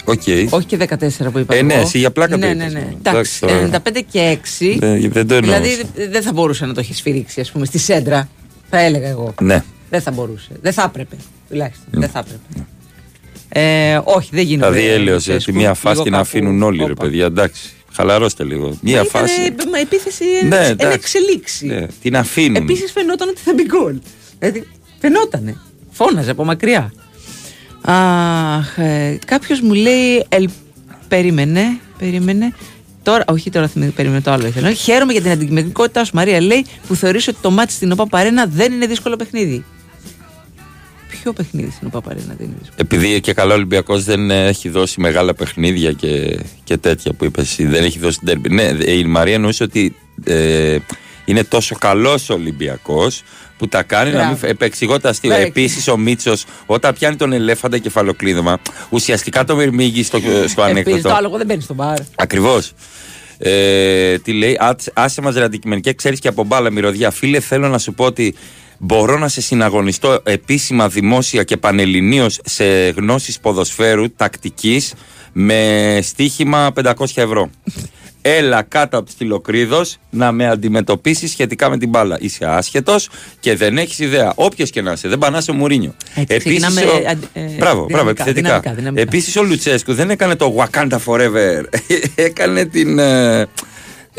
Οκ. 0.05 0.21
Όχι 0.49 0.65
και 0.65 0.77
14 0.77 1.31
που 1.31 1.39
είπα. 1.39 1.55
Ε, 1.55 1.61
ναι, 1.61 1.73
εγώ. 1.73 1.81
εσύ 1.81 1.97
για 1.97 2.11
πλάκα 2.11 2.31
το 2.31 2.45
Ναι, 2.45 2.51
είπες. 2.51 2.73
ναι, 2.73 2.79
ναι. 2.79 2.87
Εντάξει, 2.97 3.09
Εντάξει, 3.09 3.39
τώρα. 3.39 3.81
95 3.85 4.01
και 4.11 4.19
6. 4.19 4.77
Δεν- 4.79 5.11
δεν 5.11 5.27
το 5.27 5.33
εννοούσα. 5.35 5.59
Δηλαδή 5.61 5.83
δεν 6.11 6.21
θα 6.21 6.33
μπορούσε 6.33 6.65
να 6.65 6.73
το 6.73 6.79
έχεις 6.79 6.97
σφυρίξει, 6.97 7.41
ας 7.41 7.51
πούμε, 7.51 7.65
στη 7.65 7.77
σέντρα. 7.77 8.29
Θα 8.69 8.79
έλεγα 8.79 9.07
εγώ. 9.07 9.33
Ναι. 9.41 9.63
Δεν 9.89 10.01
θα 10.01 10.11
μπορούσε. 10.11 10.49
Δεν 10.61 10.73
θα 10.73 10.83
έπρεπε. 10.83 11.15
Τουλάχιστον. 11.49 11.85
Δεν 11.91 12.09
θα 12.09 12.19
έπρεπε. 12.19 12.67
Ε, 13.49 13.99
όχι, 14.03 14.29
δεν 14.31 14.43
γίνεται. 14.45 14.71
Δηλαδή 14.71 14.89
έλεος 14.89 15.21
Ξέρεις, 15.21 15.43
τη 15.43 15.51
που 15.51 15.57
μία 15.57 15.65
λίγο 15.67 15.79
φάση 15.79 16.01
και 16.03 16.09
να 16.09 16.17
κάπου- 16.17 16.27
αφήνουν 16.33 16.61
όλοι, 16.63 16.77
ρε 16.85 16.91
Όπα. 16.91 17.03
παιδιά. 17.03 17.25
Εντάξει. 17.25 17.69
Χαλαρώστε 17.93 18.43
λίγο. 18.43 18.77
Μία 18.81 18.97
Μα 18.97 19.03
φάση. 19.19 19.41
Ήταν, 19.41 19.67
μα 19.71 19.79
επίθεση 19.79 20.23
Ναι, 20.47 20.55
εν 20.57 20.71
εντάξει. 20.71 20.93
εξελίξη. 20.93 21.65
Ναι, 21.65 21.85
την 22.01 22.17
αφήνουν. 22.17 22.55
Επίσης 22.55 22.91
φαινόταν 22.91 23.29
ότι 23.29 23.39
θα 23.41 23.53
μπει 23.53 23.63
γκολ. 23.65 23.95
Δηλαδή 24.39 24.67
φαινότανε. 24.99 25.57
Φώναζε 25.91 26.31
από 26.31 26.43
μακριά. 26.45 26.91
Αχ, 27.81 28.77
ε, 28.77 29.19
κάποιος 29.25 29.61
μου 29.61 29.73
λέει, 29.73 30.25
ελ, 30.29 30.49
περίμενε, 31.07 31.79
περίμενε, 31.97 32.53
τώρα, 33.03 33.23
όχι 33.27 33.49
τώρα 33.49 33.67
θυμάμαι, 33.67 33.91
περιμένω 33.91 34.21
το 34.21 34.31
άλλο 34.31 34.47
ήθελα. 34.47 34.71
Χαίρομαι 34.73 35.11
για 35.11 35.21
την 35.21 35.31
αντικειμενικότητά 35.31 36.03
σου, 36.05 36.11
Μαρία. 36.15 36.41
Λέει 36.41 36.65
που 36.87 36.95
θεωρείς 36.95 37.27
ότι 37.27 37.37
το 37.41 37.51
μάτι 37.51 37.71
στην 37.71 37.91
ΟΠΑ 37.91 38.05
Παρένα 38.07 38.45
δεν 38.45 38.73
είναι 38.73 38.85
δύσκολο 38.85 39.15
παιχνίδι. 39.15 39.65
Ποιο 41.27 41.35
παιχνίδι 41.43 41.71
στην 41.71 41.87
ΟΠΑ 41.87 42.01
Παρένα 42.01 42.25
δεν 42.37 42.45
είναι 42.47 42.55
δύσκολο. 42.59 42.75
Επειδή 42.81 43.21
και 43.21 43.33
καλά 43.33 43.51
ο 43.51 43.55
Ολυμπιακός 43.55 44.03
δεν 44.03 44.31
ε, 44.31 44.47
έχει 44.47 44.69
δώσει 44.69 44.99
μεγάλα 45.01 45.33
παιχνίδια 45.33 45.91
και, 45.91 46.39
και 46.63 46.77
τέτοια 46.77 47.13
που 47.13 47.25
είπες 47.25 47.43
εσύ. 47.49 47.65
Δεν 47.65 47.83
έχει 47.83 47.99
δώσει 47.99 48.19
τέρμπι. 48.25 48.49
Ναι, 48.49 48.63
η 48.85 49.03
Μαρία 49.03 49.33
εννοούσε 49.33 49.63
ότι 49.63 49.95
ε, 50.23 50.77
είναι 51.25 51.43
τόσο 51.43 51.75
καλός 51.75 52.29
ο 52.29 52.33
Ολυμπιακός 52.33 53.23
που 53.57 53.67
τα 53.67 53.83
κάνει 53.83 54.11
να 54.11 54.17
μην 54.17 54.27
Μπράβο. 54.27 54.47
επεξηγώ 54.47 54.99
το 54.99 55.09
αστείο. 55.09 55.29
Ναι. 55.29 55.37
Επίσης 55.37 55.87
ο 55.87 55.97
Μίτσος, 55.97 56.45
όταν 56.65 56.93
πιάνει 56.93 57.15
τον 57.15 57.33
ελέφαντα 57.33 57.77
κεφαλοκλείδωμα, 57.77 58.57
ουσιαστικά 58.89 59.43
το 59.43 59.55
μυρμήγει 59.55 60.03
στο, 60.03 60.17
στο 60.19 60.29
Επίσης, 60.31 60.57
ανέκδοτο. 60.57 61.01
το 61.09 61.13
άλογο 61.15 61.37
δεν 61.37 61.45
μπαίνει 61.45 61.61
στο 61.61 61.73
μπαρ. 61.73 61.97
Ακριβώς. 62.15 62.71
Ε, 63.37 64.17
τι 64.19 64.33
λέει, 64.33 64.57
«Άτσε- 64.59 64.91
άσε 64.95 65.21
μας 65.21 65.35
ρε 65.35 65.43
αντικειμενικά, 65.43 65.93
ξέρεις 65.93 66.19
και 66.19 66.27
από 66.27 66.43
μπάλα 66.43 66.69
μυρωδιά. 66.71 67.11
Φίλε, 67.11 67.39
θέλω 67.39 67.67
να 67.67 67.77
σου 67.77 67.93
πω 67.93 68.05
ότι 68.05 68.35
μπορώ 68.77 69.17
να 69.17 69.27
σε 69.27 69.41
συναγωνιστώ 69.41 70.19
επίσημα, 70.23 70.87
δημόσια 70.87 71.43
και 71.43 71.57
πανελληνίως 71.57 72.39
σε 72.43 72.65
γνώσεις 72.89 73.39
ποδοσφαίρου 73.39 74.11
τακτικής 74.15 74.93
με 75.33 75.99
στοίχημα 76.01 76.71
500 76.83 76.93
ευρώ. 77.15 77.49
Έλα 78.21 78.61
κάτω 78.61 78.97
από 78.97 79.05
τη 79.05 79.11
στυλοκρίδος 79.11 79.97
να 80.09 80.31
με 80.31 80.47
αντιμετωπίσεις 80.47 81.31
σχετικά 81.31 81.69
με 81.69 81.77
την 81.77 81.89
μπάλα. 81.89 82.17
Είσαι 82.19 82.45
άσχετος 82.45 83.09
και 83.39 83.55
δεν 83.55 83.77
έχεις 83.77 83.99
ιδέα. 83.99 84.33
Όποιος 84.35 84.69
και 84.69 84.81
να 84.81 84.91
είσαι, 84.91 85.07
δεν 85.07 85.17
πανάσαι 85.17 85.51
ο 85.51 85.53
Μουρίνιο. 85.53 85.95
Έτσι, 86.15 86.37
ξεκινάμε, 86.37 86.81
ο... 86.81 87.09
αντι- 87.09 87.27
ε, 87.33 87.41
μπράβο, 87.41 87.57
μπράβο, 87.57 87.85
δυναμικά, 87.87 88.23
επιθετικά. 88.23 88.41
δυναμικά, 88.41 88.73
δυναμικά. 88.73 89.01
Επίσης 89.01 89.35
ο 89.35 89.43
Λουτσέσκου 89.43 89.93
δεν 89.93 90.09
έκανε 90.09 90.35
το 90.35 90.55
Wakanda 90.57 90.97
Forever. 91.05 91.63
έκανε 92.15 92.65
την 92.65 92.99
ε, 92.99 93.47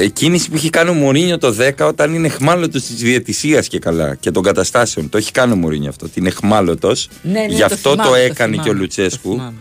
ε, 0.00 0.07
κίνηση 0.09 0.49
που 0.50 0.57
έχει 0.57 0.71
κάνει 0.71 0.90
ο 0.90 0.93
Μουρίνιο 0.93 1.38
το 1.38 1.55
10 1.78 1.87
όταν 1.87 2.14
είναι 2.14 2.26
εχμάλωτος 2.26 2.83
της 2.83 2.95
διαιτησίας 2.97 3.69
και 3.69 3.78
καλά 3.78 4.14
και 4.14 4.31
των 4.31 4.43
καταστάσεων. 4.43 5.09
Το 5.09 5.19
έχει 5.19 5.33
κάνει 5.33 5.52
ο 5.52 5.57
Μουρίνιο 5.57 5.88
αυτό. 5.88 6.09
Την 6.09 6.26
εχμάλωτος. 6.26 7.09
Ναι, 7.23 7.33
ναι, 7.33 7.47
Γι' 7.49 7.59
το 7.59 7.64
αυτό 7.64 7.76
το, 7.88 7.90
θυμάμαι, 8.02 8.09
το 8.11 8.14
έκανε 8.14 8.52
και 8.55 8.59
ο 8.61 8.62
θυμάμαι, 8.62 8.81
Λουτσέσκου. 8.81 9.28
το 9.28 9.35
θυμάμαι. 9.35 9.57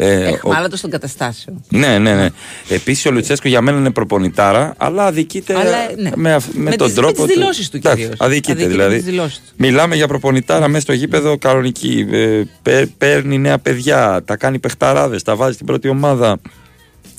Ε, 0.00 0.24
ο- 0.24 0.28
Εχμάλωτος 0.28 0.80
των 0.80 0.90
καταστάσεων. 0.90 1.64
ναι, 1.68 1.98
ναι, 1.98 2.14
ναι. 2.14 2.28
Επίσης 2.68 3.06
ο 3.06 3.10
Λουτσέσκο 3.10 3.48
για 3.48 3.60
μένα 3.60 3.78
είναι 3.78 3.90
προπονητάρα, 3.90 4.74
αλλά 4.76 5.04
αδικείται 5.06 5.54
Αλλά, 5.54 5.76
ναι. 5.96 6.10
με, 6.14 6.32
αυ- 6.34 6.54
με, 6.54 6.70
Με 6.70 6.76
τον 6.76 6.86
τις- 6.86 6.96
με 6.96 7.02
τρόπο 7.02 7.24
τις 7.26 7.34
δηλώσεις 7.34 7.68
του 7.70 7.76
Εντάξει, 7.76 8.00
κυρίως. 8.00 8.20
Αδικείται, 8.20 8.52
Αδικείται 8.52 8.70
δηλαδή. 8.74 8.90
με 8.94 8.96
τις 9.00 9.04
δηλώσεις 9.10 9.36
του. 9.36 9.52
Μιλάμε 9.56 9.96
για 9.96 10.06
προπονητάρα 10.08 10.68
μέσα 10.68 10.80
στο 10.80 10.92
γήπεδο 10.92 11.38
κανονική. 11.38 12.06
Ε, 12.10 12.42
παί- 12.62 12.88
παίρνει 12.98 13.38
νέα 13.38 13.58
παιδιά, 13.58 14.22
τα 14.24 14.36
κάνει 14.36 14.58
παιχταράδες, 14.58 15.22
τα 15.22 15.36
βάζει 15.36 15.54
στην 15.54 15.66
πρώτη 15.66 15.88
ομάδα. 15.88 16.36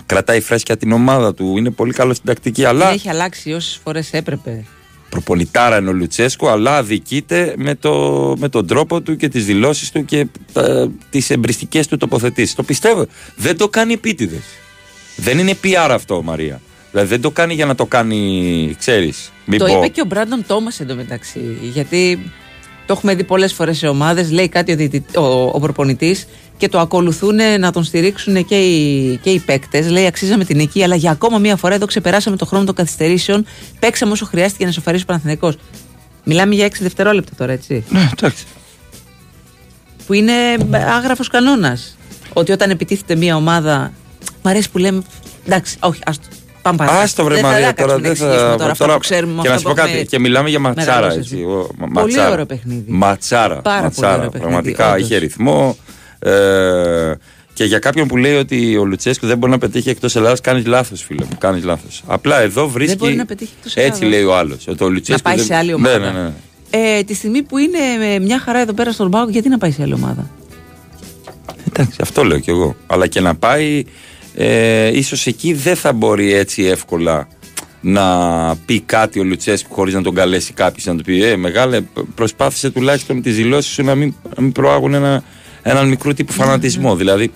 Κρατάει 0.10 0.39
φρέσκια 0.42 0.78
την 0.78 0.92
ομάδα 0.92 1.34
του, 1.34 1.58
είναι 1.58 1.70
πολύ 1.70 1.94
καλό 1.94 2.13
στην 2.13 2.25
τακτική. 2.25 2.66
Αλλά 2.66 2.92
Έχει 2.92 3.10
αλλάξει 3.10 3.51
όσες 3.54 3.80
φορές 3.84 4.13
έπρεπε. 4.13 4.63
προπονητάρα 5.10 5.78
είναι 5.78 5.89
ο 5.89 5.94
Λουτσέσκο, 5.94 6.48
αλλά 6.50 6.78
αδικείται 6.78 7.54
με, 7.58 7.75
το, 7.75 7.94
με 8.39 8.50
τον 8.50 8.68
τρόπο 8.68 9.01
του 9.01 9.16
και 9.16 9.28
τις 9.28 9.46
δηλώσεις 9.46 9.92
του 9.92 10.06
και 10.06 10.28
τις 11.10 11.30
εμπριστικές 11.30 11.88
του 11.88 11.98
τοποθετήσεις. 11.98 12.56
Το 12.56 12.63
πιστεύω. 12.63 13.06
Δεν 13.36 13.58
το 13.58 13.68
κάνει 13.70 13.94
επίτηδες. 13.94 14.44
Δεν 15.16 15.39
είναι 15.39 15.58
PR 15.63 15.88
αυτό, 15.92 16.22
Μαρία. 16.24 16.62
Δηλαδή 16.92 17.08
δεν 17.10 17.22
το 17.22 17.32
κάνει 17.32 17.54
για 17.54 17.66
να 17.66 17.75
το 17.75 17.86
κάνει, 17.86 18.75
ξέρεις. 18.80 19.32
Το 19.58 19.66
είπε 19.66 19.88
και 19.88 20.01
ο 20.01 20.06
Μπράντον 20.06 20.44
Τόμας 20.48 20.80
εντωμεταξύ. 20.80 21.58
Γιατί 21.62 22.32
το 22.86 22.94
έχουμε 22.94 23.16
δει 23.16 23.24
πολλές 23.24 23.54
φορές 23.54 23.78
σε 23.78 23.88
ομάδες. 23.88 24.32
Λέει 24.32 24.50
κάτι 24.50 24.72
ο, 24.72 24.75
διαιτητ- 24.75 25.18
ο, 25.18 25.44
ο 25.54 25.60
προπονητής 25.60 26.28
και 26.60 26.70
το 26.70 26.80
ακολουθούν 26.80 27.36
να 27.60 27.72
τον 27.72 27.84
στηρίξουν 27.84 28.46
και 28.46 28.56
οι, 28.60 29.18
και 29.18 29.30
οι 29.30 29.39
παίκτες. 29.39 29.89
Λέει 29.89 30.06
αξίζαμε 30.06 30.46
την 30.46 30.58
νίκη, 30.58 30.84
αλλά 30.84 30.96
για 30.96 31.12
ακόμα 31.12 31.38
μία 31.38 31.56
φορά 31.56 31.75
εδώ 31.75 31.86
ξεπεράσαμε 31.86 32.36
το 32.38 32.46
χρόνο 32.46 32.66
των 32.66 32.75
καθυστερήσεων. 32.75 33.46
Παίξαμε 33.80 34.12
όσο 34.12 34.25
χρειάστηκε 34.25 34.66
να 34.66 34.72
σοφαρίσει 34.72 35.04
ο 35.04 35.06
Παναθηναϊκός. 35.06 35.56
Μιλάμε 36.24 36.56
για 36.56 36.66
6 36.68 36.72
δευτερόλεπτα 36.80 37.32
τώρα, 37.38 37.51
έτσι. 37.51 37.84
Ναι, 37.89 38.10
εντάξει. 38.18 38.46
Που 40.06 40.13
είναι 40.13 40.34
άγραφος 40.98 41.28
κανόνας. 41.28 41.98
Ότι 42.34 42.51
όταν 42.51 42.70
επιτίθεται 42.70 43.16
μία 43.16 43.36
ομάδα. 43.36 43.92
Μ' 44.44 44.48
αρέσει 44.48 44.70
που 44.70 44.78
λέμε. 44.78 45.01
Εντάξει, 45.46 45.78
όχι, 45.80 46.00
άστο. 46.06 46.25
Πάμε 46.62 46.78
παρακάτω. 46.78 47.04
Άστο 47.04 47.24
βρε 47.24 47.34
Δεν 47.34 47.44
θα- 47.44 47.50
Μαρία, 47.50 47.66
δεν 47.66 47.75
τώρα 47.75 48.00
κάτσουμε 48.01 48.08
να 48.10 48.16
δεν 48.16 48.18
θα. 48.18 48.25
εξηγήσουμε 48.25 48.58
τώρα 48.58 48.72
αυτά 48.72 48.94
που 48.94 49.00
ξέρουμε, 49.00 49.42
και 49.42 49.48
να 49.48 49.54
αυτά 49.54 49.58
σου 49.58 49.63
πω 49.63 49.70
που 49.70 49.75
κάτι, 49.75 49.89
έχουμε 49.89 50.04
και 50.04 50.20
μιλάμε 50.20 50.50
για 50.50 50.60
ματσάρα 50.60 50.92
μεγαλώσει. 50.96 51.20
έτσι. 51.20 51.36
ο- 51.44 51.70
μα- 51.78 51.88
Πολύ 52.01 52.13
ματσάρα. 52.13 52.32
ωραίο 52.32 52.46
παιχνίδι. 52.46 52.84
Ματσάρα. 52.88 53.62
Πάρα 53.62 53.75
πολύ 53.80 53.84
ματσάρα. 53.84 54.13
ωραίο 54.18 54.30
παιχνίδι, 54.30 54.50
Πραγματικά 54.51 54.92
όντως. 54.94 55.06
είχε 55.06 55.18
ρυθμό. 55.18 55.78
Ε, 56.19 57.13
και 57.53 57.63
για 57.65 57.79
κάποιον 57.79 58.07
που 58.07 58.17
λέει 58.17 58.35
ότι 58.35 58.77
ο 58.77 58.85
Λουτσέσκου 58.85 59.27
δεν 59.27 59.38
μπορεί 59.38 59.51
να 59.51 59.57
πετύχει 59.57 59.89
εκτός 59.89 60.15
Ελλάδας, 60.15 60.41
κάνεις 60.41 60.65
λάθος, 60.65 61.03
φίλε 61.03 61.23
μου. 61.23 61.38
Κάνεις 61.38 61.63
λάθος. 61.63 62.03
Απλά 62.07 62.39
εδώ 62.41 62.69
βρίσκει. 62.69 62.95
μπορεί 62.97 63.15
να 63.15 63.25
πετύχει 63.25 63.51
εκτός 63.57 63.75
Έτσι 63.75 63.85
Ελλάδας. 63.88 64.09
λέει 64.09 64.23
ο 64.23 64.35
άλλος. 64.38 64.67
Ο 64.79 64.89
Λουτσέσκου 64.89 65.21
πάει 65.21 65.35
δεν- 65.35 65.45
σε 65.45 65.55
άλλη 65.55 65.73
ομάδα. 65.73 65.97
Ναι, 65.99 66.11
ναι, 66.11 66.21
ναι. 66.21 66.31
Ε, 66.97 67.03
τη 67.03 67.13
στιγμή 67.13 67.41
που 67.43 67.57
είναι 67.57 67.77
ε, 68.13 68.19
μια 68.19 68.39
χαρά 68.39 68.59
εδώ 68.59 68.73
πέρα 68.73 68.91
στον 68.91 69.11
Πάο, 69.11 69.29
γιατί 69.29 69.49
να 69.49 69.57
πάει 69.57 69.71
σε 69.71 69.81
άλλη 69.81 69.93
ομάδα; 69.93 70.29
Εντάξει, 71.67 71.97
αυτό 72.01 72.23
λέω 72.23 72.39
κι 72.39 72.49
εγώ. 72.49 72.75
Αλλά 72.88 73.07
και 73.07 73.19
να 73.19 73.35
πάει, 73.35 73.83
ε, 74.35 74.97
ίσως 74.97 75.25
εκεί 75.27 75.53
δεν 75.53 75.75
θα 75.75 75.93
μπορεί 75.93 76.33
έτσι 76.33 76.63
εύκολα 76.63 77.27
να 77.81 78.05
πει 78.65 78.79
κάτι 78.79 79.19
ο 79.19 79.23
Λουτσέσκου 79.23 79.73
χωρίς 79.73 79.93
να 79.93 80.01
τον 80.01 80.13
καλέσει 80.15 80.53
κάποιος 80.53 80.85
να 80.85 80.95
του 80.95 81.03
πει 81.03 81.23
«Ε, 81.23 81.35
μεγάλε, 81.35 81.81
προσπάθησε 82.15 82.69
τουλάχιστον 82.69 83.15
με 83.15 83.21
τις 83.21 83.35
δηλώσεις 83.35 83.71
σου 83.73 83.83
να 83.83 83.95
μην, 83.95 84.13
να 84.35 84.41
μην 84.41 84.51
προάγουν 84.51 84.93
ένα, 84.93 85.23
έναν 85.62 85.88
μικρό 85.88 86.13
τύπου 86.13 86.32
φανατισμό». 86.34 86.96
Δηλαδή, 86.96 87.32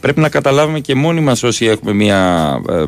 πρέπει 0.00 0.20
να 0.20 0.28
καταλάβουμε 0.28 0.80
και 0.80 0.94
μόνοι 0.94 1.20
μας 1.20 1.42
όσοι 1.42 1.66
έχουμε 1.66 1.92
μια... 1.92 2.60
Ε, 2.68 2.84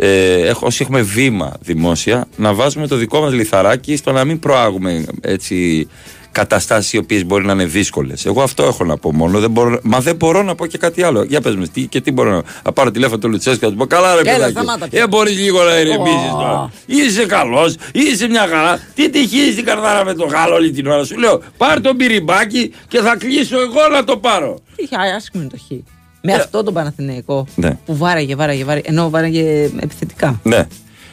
ε, 0.00 0.48
έχ- 0.48 0.62
όσοι 0.62 0.82
έχουμε 0.82 1.02
βήμα 1.02 1.52
δημόσια, 1.60 2.26
να 2.36 2.54
βάζουμε 2.54 2.86
το 2.86 2.96
δικό 2.96 3.20
μας 3.20 3.32
λιθαράκι 3.32 3.96
στο 3.96 4.12
να 4.12 4.24
μην 4.24 4.38
προάγουμε 4.38 5.04
έτσι 5.20 5.88
καταστάσεις 6.32 6.92
οι 6.92 6.98
οποίες 6.98 7.24
μπορεί 7.26 7.44
να 7.44 7.52
είναι 7.52 7.64
δύσκολες. 7.64 8.26
Εγώ 8.26 8.42
αυτό 8.42 8.62
έχω 8.62 8.84
να 8.84 8.96
πω 8.96 9.12
μόνο. 9.14 9.38
Δεν 9.38 9.50
μπορώ, 9.50 9.78
μα 9.82 10.00
δεν 10.00 10.16
μπορώ 10.16 10.42
να 10.42 10.54
πω 10.54 10.66
και 10.66 10.78
κάτι 10.78 11.02
άλλο. 11.02 11.22
Για 11.22 11.40
πες 11.40 11.56
με, 11.56 11.66
τι, 11.66 11.86
και 11.86 12.00
τι 12.00 12.12
μπορώ 12.12 12.30
να 12.30 12.42
Να 12.64 12.72
πάρω 12.72 12.90
τηλέφωνο 12.90 13.18
του 13.18 13.28
Λουτσέσκου 13.28 13.58
και 13.60 13.64
να 13.66 13.72
του 13.72 13.78
πω 13.78 13.86
καλά 13.86 14.14
ρε 14.14 14.20
Έλα, 14.20 14.32
παιδάκι. 14.32 14.52
σταμάτα 14.52 14.88
πια. 14.88 15.02
Ε, 15.02 15.06
μπορείς 15.06 15.38
λίγο 15.38 15.62
να 15.62 15.78
ηρεμήσεις 15.78 16.30
Ω. 16.34 16.36
τώρα. 16.36 16.70
Είσαι 16.86 17.26
καλός, 17.26 17.74
είσαι 17.92 18.28
μια 18.28 18.46
χαρά. 18.46 18.80
Τι 18.94 19.10
τυχείς 19.10 19.54
την 19.54 19.64
καρδάρα 19.64 20.04
με 20.04 20.14
το 20.14 20.24
γάλο 20.24 20.54
όλη 20.54 20.70
την 20.70 20.86
ώρα. 20.86 21.04
Σου 21.04 21.18
λέω 21.18 21.42
πάρ 21.56 21.80
το 21.80 21.94
μπυριμπάκι 21.94 22.72
και 22.88 22.98
θα 22.98 23.16
κλείσω 23.16 23.60
εγώ 23.60 23.88
να 23.92 24.04
το 24.04 24.16
πάρω. 24.16 24.58
Είχε 24.76 24.96
άσχημη 25.16 25.46
το 25.46 25.56
χ. 25.56 25.70
Με 26.22 26.32
αυτό 26.32 26.62
τον 26.62 26.74
Παναθηναϊκό 26.74 27.46
Ναι. 27.54 27.78
που 27.86 27.96
βάραγε, 27.96 28.34
βάραγε, 28.34 28.64
βάραγε. 28.64 28.88
Ενώ 28.88 29.10
βάραγε 29.10 29.70
επιθετικά. 29.80 30.40
Ναι. 30.42 30.66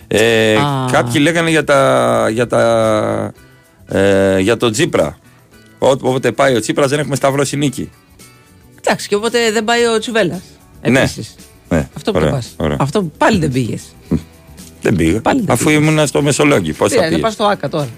Ε, 0.08 0.56
Α. 0.56 0.86
κάποιοι 0.92 1.22
λέγανε 1.24 1.50
για, 1.50 1.64
τα, 1.64 2.30
για, 2.32 2.48
τα, 2.48 3.34
ε, 3.88 4.40
για 4.40 4.58
τον 4.58 4.72
Τσίπρα. 4.72 5.18
Ό- 5.80 5.88
Όποτε 5.92 6.32
πάει 6.32 6.56
ο 6.56 6.60
Τσίπρας 6.60 6.90
δεν 6.90 7.00
έχουμε 7.00 7.16
σταυρώσει 7.16 7.58
νίκη. 7.58 7.90
Εντάξει, 8.82 9.08
και 9.08 9.16
οπότε 9.16 9.52
δεν 9.52 9.64
πάει 9.64 9.86
ο 9.86 10.00
Τσουβέλλα. 10.00 10.42
Ναι. 10.90 11.00
Επίσης. 11.00 11.36
Ναι, 11.70 11.88
Αυτό 11.96 12.12
που 12.12 12.18
ωραία, 12.20 12.32
πας. 12.32 12.54
ωραία. 12.58 12.78
Αυτό 12.80 13.02
που 13.02 13.12
πάλι 13.18 13.40
δεν 13.40 13.52
πήγες. 13.52 13.82
Δεν 14.82 14.96
πήγα. 14.96 15.22
Πάλι 15.22 15.40
δεν 15.42 15.52
Αφού 15.52 15.66
πήγες. 15.66 15.80
ήμουν 15.90 16.08
στο 16.08 16.22
Μεσολόγγι. 16.22 16.74
Πώς 16.74 16.90
θα 16.90 16.96
Τι 16.96 17.02
να 17.02 17.08
πήγες. 17.08 17.22
πας 17.22 17.34
στο 17.34 17.44
ΑΚΑ 17.46 17.70
τώρα. 17.70 17.90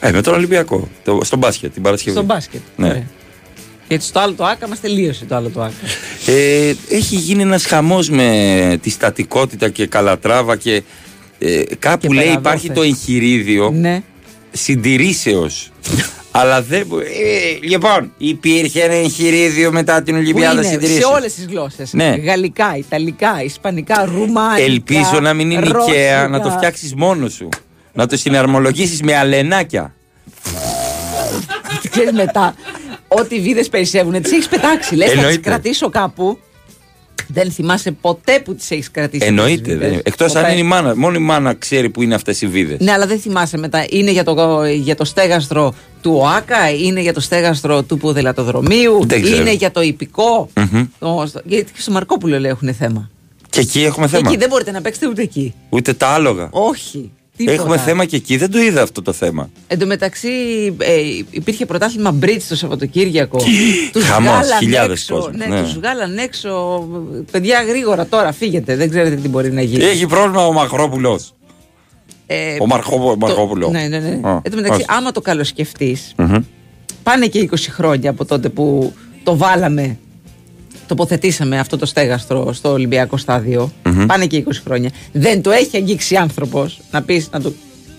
Ε, 0.00 0.10
με 0.12 0.20
τον 0.22 0.34
Ολυμπιακό. 0.34 0.88
Το, 1.04 1.20
στο 1.24 1.36
μπάσκετ 1.36 1.72
την 1.72 1.82
Παρασκευή. 1.82 2.16
Στο 2.16 2.24
μπάσκετ. 2.24 2.60
Ναι. 2.76 2.88
Ωραία. 2.88 3.06
Γιατί 3.88 4.04
στο 4.04 4.18
άλλο 4.20 4.32
το 4.34 4.44
ΑΚΑ 4.44 4.68
μας 4.68 4.80
τελείωσε 4.80 5.24
το 5.24 5.34
άλλο 5.34 5.48
το 5.48 5.62
ΑΚΑ. 5.62 5.74
Ε, 6.26 6.74
έχει 6.88 7.16
γίνει 7.16 7.42
ένας 7.42 7.64
χαμός 7.66 8.10
με 8.10 8.78
τη 8.82 8.90
στατικότητα 8.90 9.68
και 9.68 9.86
καλατράβα 9.86 10.56
και 10.56 10.82
ε, 11.38 11.62
κάπου 11.78 12.06
Και 12.06 12.14
λέει 12.14 12.24
περαδόφες. 12.24 12.38
υπάρχει 12.62 12.70
το 12.70 12.82
εγχειρίδιο 12.82 13.70
Ναι. 13.70 14.02
Συντηρήσεως. 14.52 15.70
Αλλά 16.30 16.62
δεν. 16.62 16.86
μπο- 16.86 16.98
Ε, 17.00 17.04
λοιπόν, 17.62 18.12
υπήρχε 18.18 18.80
ένα 18.82 18.94
εγχειρίδιο 18.94 19.72
μετά 19.72 20.02
την 20.02 20.14
Που 20.14 20.20
Ολυμπιάδα 20.20 20.52
είναι; 20.52 20.62
Σε 20.62 20.68
συντηρήσεως. 20.68 21.10
όλες 21.12 21.34
τις 21.34 21.46
γλώσσες. 21.46 21.92
Ναι. 21.92 22.16
Γαλλικά, 22.24 22.76
Ιταλικά, 22.76 23.42
Ισπανικά, 23.44 24.04
Ρουμάνικα. 24.04 24.62
Ελπίζω 24.64 25.20
να 25.20 25.34
μην 25.34 25.50
είναι 25.50 25.68
Ρώσικα. 25.68 25.92
οικαία, 25.96 26.28
να 26.28 26.40
το 26.40 26.50
φτιάξεις 26.50 26.94
μόνος 26.94 27.32
σου. 27.32 27.48
Να 27.92 28.06
το 28.06 28.16
συναρμολογήσεις 28.16 29.02
με 29.02 29.16
αλενάκια. 29.16 29.94
Ξέρεις 31.90 32.12
μετά, 32.12 32.54
ό,τι 33.08 33.40
βίδες 33.40 33.68
περισσεύουν, 33.68 34.22
τις 34.22 34.32
έχεις 34.32 34.48
πετάξει. 34.48 34.94
Λες, 34.94 35.06
θα 35.06 35.12
τις 35.14 35.22
Εννοείται. 35.22 35.50
κρατήσω 35.50 35.88
κάπου. 35.90 36.38
Δεν 37.26 37.50
θυμάσαι 37.50 37.90
ποτέ 37.90 38.40
που 38.44 38.54
τις 38.54 38.70
έχεις 38.70 38.90
κρατήσει. 38.90 39.26
Εννοείται. 39.26 39.62
τις 39.62 39.72
βίδες. 39.88 40.00
Εκτός 40.02 40.34
αν 40.34 40.40
Ποτέ. 40.42 40.52
είναι 40.54 40.60
η 40.60 40.68
μάνα. 40.68 40.96
Μόνο 40.96 41.16
η 41.16 41.18
μάνα 41.22 41.54
ξέρει 41.54 41.90
που 41.90 42.02
είναι 42.02 42.14
αυτές 42.14 42.40
οι 42.42 42.46
βίδες. 42.46 42.78
Ναι, 42.80 42.92
αλλά 42.92 43.06
δεν 43.06 43.18
θυμάσαι 43.20 43.58
μετά. 43.58 43.84
Είναι 43.90 44.10
για 44.10 44.24
το, 44.24 44.64
για 44.64 44.94
το 44.94 45.04
στέγαστρο 45.04 45.74
του 46.02 46.12
ΟΑΚΑ, 46.22 46.70
είναι 46.70 47.00
για 47.00 47.12
το 47.12 47.20
στέγαστρο 47.20 47.82
του 47.82 47.98
ποδηλατοδρομίου, 47.98 49.06
Δεν 49.06 49.22
ξέρω. 49.22 49.40
είναι 49.40 49.52
για 49.52 49.70
το 49.70 49.80
υπηκο 49.82 50.48
Το- 50.98 51.24
στο- 51.26 51.40
γιατί 51.44 51.72
και 51.72 51.80
στο 51.80 51.90
Μαρκόπουλο 51.92 52.38
λέει 52.40 52.50
έχουν 52.50 52.74
θέμα. 52.74 53.10
Και 53.50 53.60
εκεί 53.60 53.82
έχουμε 53.82 54.06
Και 54.06 54.16
θέμα. 54.16 54.28
εκεί 54.28 54.38
δεν 54.38 54.48
μπορείτε 54.48 54.70
να 54.70 54.80
παίξετε 54.80 55.06
ούτε 55.08 55.22
εκεί. 55.22 55.54
Ούτε 55.68 55.92
τα 55.92 56.06
άλογα. 56.08 56.48
Όχι. 56.52 57.10
Τίποτα. 57.38 57.56
Έχουμε 57.62 57.78
θέμα 57.78 58.04
και 58.04 58.16
εκεί, 58.16 58.36
δεν 58.36 58.50
το 58.50 58.58
είδα 58.58 58.82
αυτό 58.82 59.02
το 59.02 59.12
θέμα. 59.12 59.50
Εν 59.66 59.78
τω 59.78 59.86
μεταξύ 59.86 60.28
ε, 60.78 60.94
υπήρχε 61.30 61.66
πρωτάθλημα 61.66 62.10
μπριτζ 62.12 62.44
το 62.48 62.56
Σαββατοκύριακο. 62.56 63.38
τους 63.92 64.04
Χαμός, 64.04 64.30
βγάλαν 64.32 64.58
χιλιάδες 64.58 65.00
έξω, 65.00 65.14
κόσμος, 65.14 65.36
Ναι, 65.36 65.46
ναι. 65.46 65.62
τους 65.62 65.74
βγάλαν 65.74 66.18
έξω. 66.18 66.84
Παιδιά 67.30 67.62
γρήγορα 67.62 68.06
τώρα 68.06 68.32
φύγετε. 68.32 68.76
Δεν 68.76 68.90
ξέρετε 68.90 69.16
τι 69.16 69.28
μπορεί 69.28 69.52
να 69.52 69.62
γίνει. 69.62 69.84
Έχει 69.84 70.06
πρόβλημα 70.06 70.46
ο 70.46 70.52
Μαχρόπουλο. 70.52 71.20
Ε, 72.26 72.56
Ο 72.60 72.66
Μαρχό- 72.66 73.16
Μαρχόπουλο. 73.18 73.68
Ναι, 73.70 73.86
ναι, 73.88 73.98
ναι. 73.98 74.28
Α, 74.28 74.40
Εν 74.42 74.50
τω 74.50 74.56
μεταξύ, 74.56 74.80
όχι. 74.80 74.84
άμα 74.88 75.12
το 75.12 75.20
καλοσκεφτείς, 75.20 76.12
Μμμ. 76.16 76.36
πάνε 77.02 77.26
και 77.26 77.38
20 77.40 77.54
χρόνια 77.70 78.10
από 78.10 78.24
τότε 78.24 78.48
που 78.48 78.92
το 79.22 79.36
βάλαμε, 79.36 79.98
τοποθετήσαμε 80.88 81.58
αυτό 81.58 81.76
το 81.76 81.86
στέγαστρο 81.86 82.52
στο 82.52 82.72
Ολυμπιακό 82.72 83.16
στάδιο. 83.16 83.72
Μμμ. 83.84 84.06
Πάνε 84.06 84.26
και 84.26 84.44
20 84.46 84.50
χρόνια. 84.64 84.90
Δεν 85.12 85.42
το 85.42 85.50
έχει 85.50 85.76
αγγίξει 85.76 86.16
άνθρωπος 86.16 86.80
να 86.90 87.02
πεις 87.02 87.28
να 87.30 87.40
το 87.40 87.52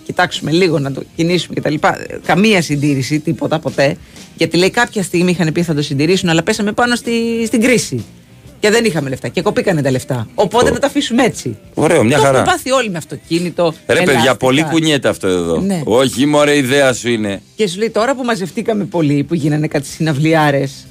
κοιτάξουμε 0.06 0.52
λίγο, 0.52 0.80
να 0.80 0.92
το 0.92 1.02
κινήσουμε 1.16 1.60
κτλ. 1.60 1.76
Καμία 2.26 2.62
συντήρηση, 2.62 3.20
τίποτα 3.20 3.60
ποτέ. 3.60 3.98
Γιατί 4.38 4.58
λέει 4.58 4.70
κάποια 4.70 5.04
στιγμή 5.04 5.32
είχαν 5.32 5.52
πει 5.52 5.64
θα 5.64 5.74
το 5.74 5.82
συντηρήσουν, 5.82 6.30
αλλά 6.30 6.44
πέσαμε 6.44 6.72
πάνω 6.72 6.96
στη, 6.96 7.12
στην 7.46 7.62
κρίση. 7.62 8.06
Και 8.60 8.70
δεν 8.70 8.86
είχαμε 8.86 9.10
λεφτά. 9.10 9.28
Και 9.28 9.42
κοπήκανε 9.42 9.82
τα 9.82 9.92
λεφτά. 9.92 10.28
Οπότε 10.36 10.72
να 10.72 10.80
τα 10.80 10.88
αφήσουμε 10.88 11.24
έτσι. 11.24 11.58
Ωραίο, 11.74 12.04
μια 12.04 12.18
το 12.18 12.24
χαρά. 12.24 12.38
έχουμε 12.38 12.52
πάθει 12.52 12.72
όλοι 12.72 12.90
με 12.90 12.98
αυτοκίνητο. 12.98 13.74
Ρε 13.88 13.96
παιδιά, 13.96 14.12
ελάστικα. 14.12 14.36
πολύ 14.36 14.64
κουνιέται 14.64 15.08
αυτό 15.10 15.28
εδώ. 15.28 15.60
Ναι. 15.60 15.82
Όχι, 15.86 16.26
μωρέ, 16.26 16.54
η 16.54 16.58
ιδέα 16.58 16.94
σου 16.94 17.10
είναι. 17.10 17.42
Και 17.56 17.68
σου 17.68 17.80
λέει 17.80 17.90
τώρα 17.90 18.16
που 18.16 18.24
μαζευτήκαμε 18.24 18.84
πολύ, 18.84 19.24
που 19.24 19.34
γίνανε 19.34 19.68
κάτι 19.68 19.88
συναυλιάρες, 19.88 20.88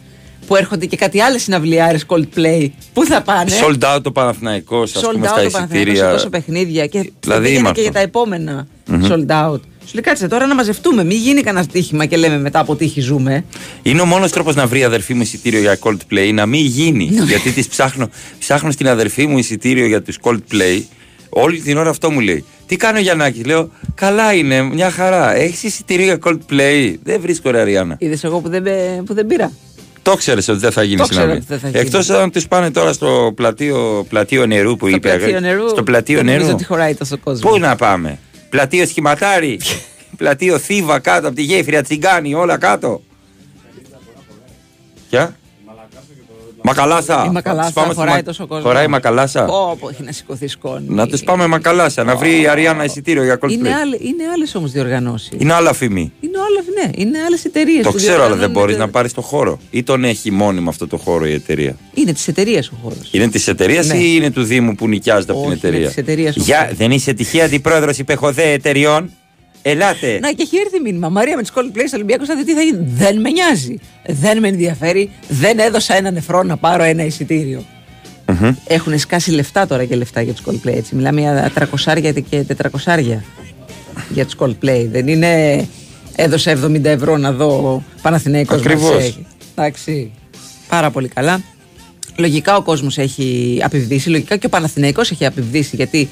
που 0.48 0.56
έρχονται 0.56 0.86
και 0.86 0.96
κάτι 0.96 1.20
άλλες 1.20 1.42
συναυλιάρες 1.42 2.04
Coldplay, 2.06 2.68
πού 2.92 3.04
θα 3.04 3.22
πάνε; 3.22 3.50
Sold 3.62 3.96
out 3.96 4.02
το 4.02 4.12
Παναθηναϊκός, 4.12 4.96
ας 4.96 5.02
Sold 5.02 5.12
πούμε, 5.12 5.26
out 5.26 5.30
στα 5.30 5.42
το 5.42 5.50
Παναθηναϊκός 5.50 5.68
σε 5.70 5.90
εισιτήρια. 5.90 6.12
τόσο 6.12 6.28
παιχνίδια. 6.28 6.86
Και 6.86 7.12
Δηλαδή, 7.20 7.42
πήγαινε 7.42 7.58
είμαι 7.58 7.70
και 7.72 7.80
για 7.80 7.88
αυτό. 7.90 8.00
τα 8.00 8.06
επόμενα 8.06 8.66
Μμμ. 8.86 9.04
sold 9.04 9.30
out. 9.52 9.60
Σου 9.86 9.94
λέει 9.94 10.02
κάτσε 10.02 10.28
τώρα 10.28 10.46
να 10.46 10.54
μαζευτούμε. 10.54 11.04
Μην 11.04 11.16
γίνει 11.16 11.40
κανένα 11.40 11.66
τύχημα 11.66 12.06
και 12.06 12.16
λέμε 12.16 12.38
μετά 12.38 12.58
από 12.58 12.76
τύχη 12.76 13.00
ζούμε. 13.00 13.44
Είναι 13.82 14.00
ο 14.00 14.04
μόνος 14.04 14.30
τρόπος 14.32 14.54
να 14.54 14.66
βρει 14.66 14.78
η 14.78 14.84
αδερφή 14.84 15.14
μου 15.14 15.22
εισιτήριο 15.22 15.60
για 15.60 15.78
Coldplay 15.82 16.30
να 16.34 16.46
μην 16.46 16.64
γίνει. 16.66 17.10
Ναι. 17.10 17.24
Γιατί 17.24 17.50
τη 17.52 17.68
ψάχνω, 17.68 18.08
ψάχνω 18.38 18.70
στην 18.70 18.88
αδερφή 18.88 19.26
μου 19.26 19.38
εισιτήριο 19.38 19.86
για 19.86 20.02
του 20.02 20.12
Coldplay. 20.20 20.82
Όλη 21.28 21.60
την 21.60 21.76
ώρα 21.76 21.90
αυτό 21.90 22.10
μου 22.10 22.20
λέει. 22.20 22.44
Τι 22.66 22.76
κάνω 22.76 22.98
Γιαννάκη, 22.98 23.42
λέω. 23.44 23.70
Καλά 23.94 24.32
είναι, 24.34 24.62
μια 24.62 24.90
χαρά. 24.90 25.34
Έχεις 25.36 25.62
εισιτήριο 25.62 26.04
για 26.04 26.18
Coldplay; 26.24 26.94
Δεν 27.02 27.20
βρίσκω 27.20 27.50
ρε 27.50 27.60
Αριάννα. 27.60 27.96
Είδες 27.98 28.24
εγώ 28.24 28.40
που 28.40 28.48
δεν, 28.48 28.62
μπε- 28.62 29.02
που 29.06 29.14
δεν 29.14 29.26
πήρα. 29.26 29.52
Το 30.10 30.16
ξέρεις 30.16 30.48
ότι 30.48 30.58
δεν 30.58 30.72
θα 30.72 30.82
γίνει 30.82 30.96
Το 30.96 31.06
ξέρω 31.06 31.20
συναυλία. 31.22 31.36
ότι 31.36 31.46
δεν 31.48 31.58
θα 31.58 31.68
γίνει. 31.68 31.80
Εκτός 31.80 32.10
αν 32.10 32.30
τους 32.30 32.48
πάνε 32.48 32.70
τώρα 32.70 32.92
στο 32.92 33.32
πλατείο, 33.36 34.06
πλατείο 34.08 34.46
νερού 34.46 34.76
που 34.76 34.86
Στο 34.86 34.96
είπε. 34.96 35.08
πλατείο 35.16 35.40
νερού. 35.40 35.68
Στο 35.68 35.82
πλατείο 35.82 36.16
δεν 36.16 36.24
νερού. 36.24 36.38
Νομίζω 36.38 36.54
ότι 36.56 36.64
χωράει 36.64 36.94
τόσο 36.94 37.18
κόσμο. 37.18 37.50
Πού 37.50 37.58
να 37.58 37.76
πάμε; 37.76 38.18
Πλατείο 38.48 38.86
σχηματάρι. 38.86 39.60
πλατείο 40.16 40.58
θύβα 40.58 40.98
κάτω 40.98 41.26
από 41.26 41.36
τη 41.36 41.42
γέφυρα 41.42 41.82
τσιγκάνι, 41.82 42.34
όλα 42.34 42.56
κάτω. 42.58 43.02
Ποια; 45.10 45.36
Μακαλάσα. 46.62 47.24
Η 47.28 47.30
Μακαλάσα 47.32 47.64
Τους 47.66 47.74
πάμε 47.74 47.86
στη 47.92 47.96
χωράει 48.00 48.14
Μα- 48.14 48.22
τόσο 48.22 48.46
κόσμο. 48.46 48.64
Χωράει 48.64 48.84
η 48.84 48.88
Μακαλάσα. 48.88 49.44
Πω, 49.44 49.76
πω, 49.80 49.88
έχει 49.88 50.02
να 50.02 50.12
σηκωθεί 50.12 50.46
σκόνη. 50.46 50.84
Να 50.88 51.06
του 51.06 51.18
πάμε 51.18 51.46
Μακαλάσα, 51.46 52.04
να 52.04 52.16
βρει 52.16 52.40
η 52.40 52.46
Αριάννα 52.48 52.84
εισιτήριο 52.84 53.24
για 53.24 53.38
Coldplay. 53.42 53.50
Είναι, 53.50 53.74
άλλες, 53.74 54.00
είναι 54.02 54.24
άλλες 54.34 54.54
όμως 54.54 54.70
διοργανώσεις. 54.70 55.30
Είναι 55.38 55.52
άλλα 55.52 55.72
φημή. 55.72 56.12
Είναι 56.20 56.38
όλα, 56.38 56.86
ναι, 56.86 56.90
είναι 57.02 57.18
άλλες 57.26 57.44
εταιρείες 57.44 57.82
Το 57.84 57.90
που 57.90 57.96
ξέρω, 57.96 58.12
αλλά 58.12 58.18
δεν 58.20 58.28
διοργανώνουν 58.28 58.60
μπορείς 58.60 58.76
το- 58.76 58.82
να 58.82 58.88
πάρεις 58.90 59.12
το 59.12 59.20
χώρο. 59.20 59.58
Ή 59.70 59.82
τον 59.82 60.04
έχει 60.04 60.30
μόνιμο 60.30 60.68
αυτό 60.68 60.86
το 60.86 60.96
χώρο 60.96 61.26
η 61.26 61.32
εταιρεία. 61.32 61.76
Είναι 61.94 62.12
της 62.12 62.28
εταιρείας 62.28 62.68
ο 62.68 62.72
χώρος. 62.82 63.08
Είναι 63.12 63.28
της 63.28 63.48
εταιρείας 63.48 63.86
Ναι. 63.86 63.94
ή 63.96 64.12
είναι 64.16 64.30
του 64.30 64.42
Δήμου 64.42 64.74
που 64.74 64.88
νοικιάζεται 64.88 65.32
από 65.32 65.40
την 65.42 65.50
Όχι, 65.50 65.58
είναι 65.60 65.68
εταιρεία; 65.68 65.86
της 65.88 65.96
εταιρείας 65.96 66.36
ο 66.36 66.40
Για, 66.44 66.58
χώρος. 66.58 66.76
δεν 66.76 66.90
είσαι 66.90 67.12
τυχαία 67.12 67.44
αντιπρόεδρος 67.44 67.98
υπεχοδέ 67.98 68.50
εταιριών. 68.52 69.10
Ελάτε. 69.70 70.18
Να 70.20 70.30
και 70.32 70.42
έχει 70.42 70.56
έρθει 70.56 70.80
μήνυμα. 70.80 71.08
Μαρία 71.08 71.36
με 71.36 71.42
τις 71.42 71.52
Coldplay 71.54 71.84
στο 71.86 71.96
Ολυμπιακό 71.96 72.24
θα 72.24 72.36
δει 72.36 72.44
τι 72.44 72.54
θα 72.54 72.62
γίνει; 72.62 72.86
Δεν 72.90 73.20
με 73.20 73.30
νοιάζει. 73.30 73.78
Δεν 74.06 74.38
με 74.38 74.48
ενδιαφέρει. 74.48 75.10
Δεν 75.28 75.58
έδωσα 75.58 75.94
ένα 75.94 76.10
νεφρό 76.10 76.42
να 76.42 76.56
πάρω 76.56 76.82
ένα 76.82 77.04
εισιτήριο. 77.04 77.64
Μμμ. 78.26 78.54
Έχουν 78.66 78.98
σκάσει 78.98 79.30
λεφτά 79.30 79.66
τώρα 79.66 79.84
και 79.84 79.96
λεφτά 79.96 80.22
για 80.22 80.32
τους 80.32 80.44
Coldplay. 80.46 80.74
Έτσι. 80.74 80.94
Μιλάμε 80.94 81.20
για 81.20 81.52
300 81.54 82.22
και 82.30 82.44
400 82.56 83.22
για 84.08 84.24
τους 84.24 84.36
Coldplay. 84.38 84.86
Δεν 84.90 85.08
είναι 85.08 85.66
έδωσα 86.16 86.58
70 86.64 86.84
ευρώ 86.84 87.16
να 87.16 87.32
δω 87.32 87.82
Παναθηναϊκός 88.02 88.60
Ακριβώς. 88.60 88.90
Μαρσέη. 88.90 89.26
Εντάξει. 89.54 90.12
Πάρα 90.68 90.90
πολύ 90.90 91.08
καλά. 91.08 91.40
Λογικά 92.16 92.56
ο 92.56 92.62
κόσμος 92.62 92.98
έχει 92.98 93.60
απειβδίσει. 93.62 94.10
Λογικά 94.10 94.36
και 94.36 94.46
ο 94.46 94.48
Παναθηναϊκός 94.48 95.10
έχει 95.10 95.26
απειβδίσει 95.26 95.76
γιατί 95.76 96.08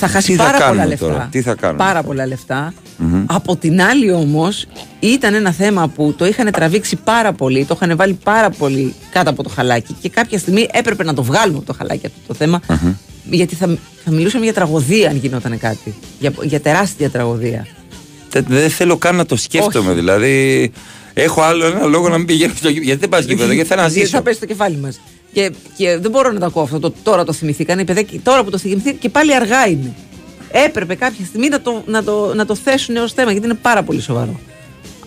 θα 0.00 0.08
χάσει 0.08 0.26
Τι 0.30 0.36
θα 0.36 0.44
πάρα 0.44 0.58
πολλά 0.58 0.66
κάνουμε 0.68 0.86
λεφτά. 0.86 1.06
τώρα, 1.06 1.28
τι 1.30 1.42
θα 1.42 1.54
κάνουμε 1.54 1.78
Πάρα 1.78 1.92
τώρα; 1.92 2.02
πολλά 2.04 2.26
λεφτά. 2.26 2.72
Μμμ. 2.96 3.24
Από 3.26 3.56
την 3.56 3.82
άλλη 3.82 4.10
όμως, 4.12 4.66
ήταν 5.00 5.34
ένα 5.34 5.52
θέμα 5.52 5.88
που 5.88 6.14
το 6.18 6.26
είχαν 6.26 6.50
τραβήξει 6.52 6.96
πάρα 6.96 7.32
πολύ, 7.32 7.64
το 7.64 7.78
είχαν 7.82 7.96
βάλει 7.96 8.18
πάρα 8.24 8.50
πολύ 8.50 8.94
κάτω 9.10 9.30
από 9.30 9.42
το 9.42 9.48
χαλάκι 9.48 9.92
και 10.00 10.08
κάποια 10.08 10.38
στιγμή 10.38 10.68
έπρεπε 10.72 11.04
να 11.04 11.14
το 11.14 11.22
βγάλουμε 11.22 11.56
από 11.58 11.66
το 11.66 11.72
χαλάκι 11.78 12.06
αυτό 12.06 12.18
το 12.26 12.34
θέμα. 12.34 12.60
Γιατί 13.30 13.54
θα, 13.54 13.76
θα 14.04 14.10
μιλούσαμε 14.10 14.44
για 14.44 14.52
τραγωδία 14.54 15.10
αν 15.10 15.16
γινόταν 15.16 15.58
κάτι. 15.58 15.94
Για, 16.20 16.32
για 16.42 16.60
τεράστια 16.60 17.10
τραγωδία. 17.10 17.66
Δεν 18.30 18.44
δεν 18.48 18.70
θέλω 18.70 18.96
καν 18.96 19.16
να 19.16 19.26
το 19.26 19.36
σκέφτομαι. 19.36 19.86
Όχι. 19.90 19.98
Δηλαδή, 19.98 20.72
έχω 21.14 21.42
άλλο 21.42 21.66
ένα 21.66 21.84
λόγο 21.84 22.08
να 22.08 22.16
μην 22.18 22.26
πηγαίνω 22.26 22.52
στο 22.56 22.68
γήπεδο. 22.68 22.84
Γιατί 22.86 23.00
δεν 23.00 23.08
πας 23.08 23.24
γήπεδο, 23.24 23.52
γιατί 23.58 23.68
θέλω 23.68 23.80
να 23.80 23.86
Γιατί 23.88 24.04
ζήσω. 24.04 24.16
θα 24.16 24.22
πέσει 24.22 24.36
στο 24.36 24.46
κεφάλι 24.46 24.76
μας. 24.76 25.00
Και, 25.32 25.52
και 25.76 25.98
δεν 25.98 26.10
μπορώ 26.10 26.32
να 26.32 26.38
το 26.38 26.46
ακούω 26.46 26.62
αυτό. 26.62 26.80
Το, 26.80 26.92
τώρα 27.02 27.24
το 27.24 27.32
θυμηθήκαν 27.32 27.78
οι 27.78 27.84
παιδάκια. 27.84 28.20
Τώρα 28.22 28.44
που 28.44 28.50
το 28.50 28.58
θυμηθήκαν 28.58 28.98
και 28.98 29.08
πάλι 29.08 29.34
αργά 29.34 29.68
είναι. 29.68 29.94
Έπρεπε 30.50 30.94
κάποια 30.94 31.24
στιγμή 31.24 31.48
να 31.48 31.60
το, 31.60 31.82
να 31.86 32.04
το, 32.04 32.34
να 32.34 32.46
το 32.46 32.54
θέσουν 32.54 32.96
ως 32.96 33.12
θέμα 33.12 33.30
γιατί 33.30 33.46
είναι 33.46 33.58
πάρα 33.62 33.82
πολύ 33.82 34.00
σοβαρό. 34.00 34.40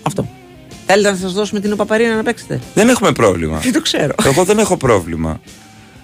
Αυτό. 0.01 0.27
Θέλετε 0.85 1.11
να 1.11 1.17
σας 1.17 1.33
δώσουμε 1.33 1.59
την 1.59 1.71
Οπαπαρίνα 1.71 2.15
να 2.15 2.23
παίξετε; 2.23 2.59
Δεν 2.73 2.89
έχουμε 2.89 3.11
πρόβλημα. 3.11 3.57
Δεν 3.57 3.73
το 3.73 3.81
ξέρω. 3.81 4.13
Εγώ 4.25 4.43
δεν 4.43 4.59
έχω 4.59 4.77
πρόβλημα. 4.77 5.39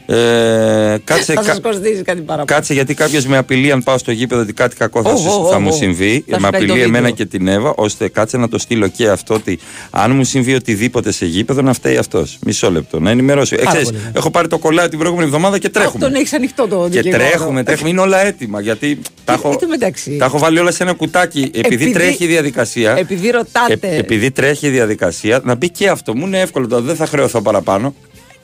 Ε, 0.09 0.97
κάτσε, 1.03 1.33
θα 1.33 1.41
κα- 1.41 1.43
σας 1.43 1.59
κοστίζει 1.61 2.01
κάτι 2.01 2.21
παραπάνω. 2.21 2.45
κάτσε 2.45 2.73
γιατί 2.73 2.93
κάποιος 2.93 3.25
με 3.25 3.37
απειλεί 3.37 3.71
αν 3.71 3.83
πάω 3.83 3.97
στο 3.97 4.11
γήπεδο 4.11 4.41
ότι 4.41 4.53
κάτι 4.53 4.75
κακό 4.75 5.01
θα, 5.01 5.09
Ω, 5.11 5.17
σου- 5.17 5.27
ω, 5.43 5.47
θα 5.49 5.55
ω, 5.55 5.59
μου 5.59 5.69
ω. 5.71 5.75
συμβεί. 5.75 6.23
Θα 6.29 6.35
σου 6.35 6.41
με 6.41 6.49
κάνει 6.49 6.65
το 6.65 6.71
απειλεί 6.73 6.85
εμένα 6.87 7.07
βίντεο. 7.07 7.25
και 7.25 7.37
την 7.37 7.47
Εύα, 7.47 7.73
ώστε 7.75 8.07
κάτσε 8.07 8.37
να 8.37 8.49
το 8.49 8.57
στείλω 8.57 8.87
και 8.87 9.07
αυτό 9.09 9.33
ότι 9.33 9.59
αν 9.89 10.11
μου 10.15 10.23
συμβεί 10.23 10.53
οτιδήποτε 10.55 11.11
σε 11.11 11.25
γήπεδο 11.25 11.61
να 11.61 11.73
φταίει 11.73 11.97
αυτός. 11.97 12.37
Μισό 12.45 12.71
λεπτό, 12.71 12.99
να 12.99 13.09
ενημερώσω. 13.09 13.55
Ε, 13.55 13.57
Πάρα 13.57 13.69
ξέρεις, 13.69 13.87
πολύ. 13.89 14.01
έχω 14.13 14.31
πάρει 14.31 14.47
το 14.47 14.57
κολλάτι 14.57 14.89
την 14.89 14.97
προηγούμενη 14.99 15.27
εβδομάδα 15.27 15.57
και 15.57 15.69
τρέχουμε. 15.69 16.03
Τον 16.03 16.15
έχεις 16.15 16.33
ανοιχτό 16.33 16.67
το 16.67 16.87
Και 16.91 17.01
δικηγόρο. 17.01 17.23
τρέχουμε, 17.23 17.63
τρέχουμε. 17.63 17.89
Είναι 17.89 18.01
όλα 18.01 18.25
έτοιμα. 18.25 18.61
Γιατί 18.61 18.99
τα 19.25 19.33
έχω, 19.33 19.49
Εν 19.49 19.57
τω 19.59 19.67
μεταξύ. 19.67 20.17
τα 20.17 20.25
έχω 20.25 20.37
βάλει 20.39 20.59
όλα 20.59 20.71
σε 20.71 20.83
ένα 20.83 20.93
κουτάκι. 20.93 21.39
Επειδή, 21.53 21.73
Επειδή- 21.75 21.91
τρέχει 21.91 22.23
η 22.23 22.27
διαδικασία. 22.27 22.97
Επειδή 22.97 23.29
ρωτάτε. 23.29 23.87
ε, 23.87 23.97
επειδή 23.97 24.31
τρέχει 24.31 24.67
η 24.67 24.69
διαδικασία, 24.69 25.41
να 25.43 25.55
μπει 25.55 25.69
και 25.69 25.89
αυτό. 25.89 26.15
Μου 26.15 26.25
είναι 26.25 26.39
εύκολο 26.39 26.67
τώρα, 26.67 26.81
δεν 26.81 26.95
θα 26.95 27.05
χρεωθώ 27.05 27.41
παραπάνω. 27.41 27.95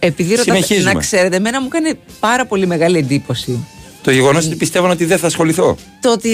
Επειδή 0.06 0.30
ρωτάτε, 0.36 0.52
Συνεχίζουμε. 0.52 0.94
να 0.94 1.00
ξέρετε, 1.00 1.36
εμένα 1.36 1.62
μου 1.62 1.68
κάνει 1.68 1.94
πάρα 2.20 2.46
πολύ 2.46 2.66
μεγάλη 2.68 2.98
εντύπωση 2.98 3.66
Το 4.02 4.12
γεγονός 4.12 4.46
ότι 4.46 4.56
πιστεύω 4.56 4.90
ότι 4.90 5.06
δεν 5.06 5.18
θα 5.18 5.28
ασχοληθώ. 5.28 5.78
το 6.02 6.12
ότι 6.12 6.30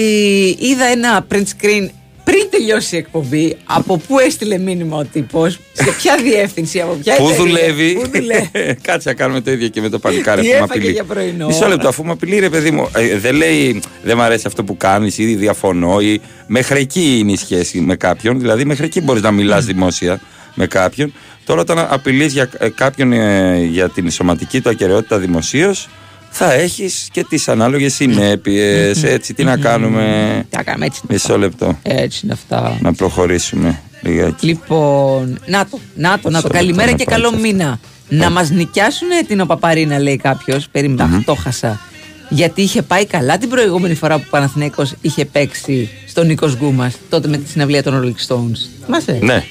είδα 0.60 0.84
ένα 0.84 1.26
print 1.32 1.36
screen 1.36 1.88
πριν 2.24 2.46
τελειώσει 2.50 2.94
η 2.94 2.98
εκπομπή, 2.98 3.56
από 3.64 3.96
πού 3.98 4.18
έστειλε 4.18 4.58
μήνυμα 4.58 4.96
ο 4.96 5.04
τύπος, 5.04 5.58
σε 5.72 5.90
ποια 5.98 6.16
διεύθυνση, 6.24 6.80
από 6.80 6.92
ποια 6.94 7.14
Πού 7.16 7.28
εταιρεία, 7.28 7.44
δουλεύει. 7.44 7.92
Πού 7.94 8.08
δουλεύει. 8.14 8.50
Κάτσε 8.86 9.08
να 9.08 9.14
κάνουμε 9.14 9.40
το 9.40 9.50
ίδιο 9.50 9.68
και 9.68 9.80
με 9.80 9.88
το 9.88 9.98
παλικάρι 9.98 10.40
Τι 10.42 10.48
αφού 10.48 10.58
με 10.58 10.64
έφαγε 10.64 10.78
απειλεί. 10.78 10.92
για 10.92 11.04
πρωινό. 11.04 11.46
Μισό 11.46 11.68
λεπτό, 11.68 11.88
αφού 11.88 12.04
με 12.04 12.10
απειλεί, 12.10 12.38
ρε 12.38 12.48
παιδί 12.48 12.70
μου. 12.70 12.88
ε, 12.96 13.18
δεν 13.18 13.34
λέει 13.34 13.82
δεν 14.02 14.16
μ' 14.16 14.20
αρέσει 14.20 14.44
αυτό 14.46 14.64
που 14.64 14.76
κάνεις 14.76 15.18
ή 15.18 15.34
διαφωνώ. 15.34 16.00
Ή, 16.00 16.20
μέχρι 16.46 16.80
εκεί 16.80 17.16
είναι 17.18 17.32
η 17.32 17.36
σχέση 17.36 17.80
με 17.80 17.96
κάποιον. 17.96 18.40
Δηλαδή, 18.40 18.64
μέχρι 18.64 18.84
εκεί 18.84 19.00
μπορείς 19.00 19.22
να 19.22 19.30
μιλάς 19.30 19.64
δημόσια 19.64 20.20
με 20.54 20.66
κάποιον. 20.66 21.12
Τώρα, 21.50 21.62
όταν 21.62 21.78
απειλείς 21.78 22.32
για 22.32 22.48
ε, 22.58 22.68
κάποιον 22.68 23.12
ε, 23.12 23.58
για 23.70 23.88
την 23.88 24.10
σωματική 24.10 24.60
του 24.60 24.68
ακαιρεότητα 24.68 25.18
δημοσίως, 25.18 25.88
θα 26.30 26.52
έχεις 26.52 27.08
και 27.12 27.24
τις 27.24 27.48
ανάλογες 27.48 27.94
συνέπειες. 27.94 29.02
Έτσι, 29.02 29.34
τι 29.34 29.44
να 29.44 29.56
κάνουμε; 29.56 30.02
Τι 30.50 30.56
να 30.56 30.62
κάνουμε, 30.62 30.86
έτσι 30.86 31.00
είναι 31.04 31.12
Μισό 31.12 31.26
αυτά. 31.26 31.38
λεπτό. 31.38 31.78
Έτσι 31.82 32.20
είναι 32.24 32.32
αυτά. 32.32 32.78
Να 32.80 32.92
προχωρήσουμε 32.92 33.80
λιγάκι. 34.02 34.46
Λοιπόν, 34.46 35.38
να 35.46 35.66
το, 35.66 35.78
να 35.94 36.18
το, 36.18 36.30
να 36.30 36.40
το. 36.40 36.48
Μισό 36.48 36.58
Καλημέρα 36.58 36.90
λεπτό 36.90 37.04
και 37.04 37.10
να 37.10 37.16
καλό 37.16 37.30
πάει 37.30 37.40
μήνα. 37.40 37.80
Να 38.08 38.30
μας 38.30 38.50
νοικιάσουν 38.50 39.08
την 39.26 39.40
Οπαπαρίνα, 39.40 39.98
λέει 39.98 40.16
κάποιος. 40.16 40.68
Περίμενα, 40.68 41.22
το 41.24 41.34
χάσα. 41.34 41.80
Γιατί 42.28 42.62
είχε 42.62 42.82
πάει 42.82 43.06
καλά 43.06 43.38
την 43.38 43.48
προηγούμενη 43.48 43.94
φορά 43.94 44.16
που 44.16 44.24
ο 44.26 44.30
Παναθηναίκος 44.30 44.94
είχε 45.00 45.24
παίξει 45.24 45.88
στον 46.08 46.26
Νίκος 46.26 46.56
Γκούμας, 46.56 46.94
τότε 47.08 47.28
με 47.28 47.36
τη 47.36 47.48
συναυλία 47.48 47.82
των 47.82 48.00
Rolling 48.02 48.28
Stones. 48.28 48.84
Θυμάσαι; 48.84 49.18
Ναι, 49.22 49.44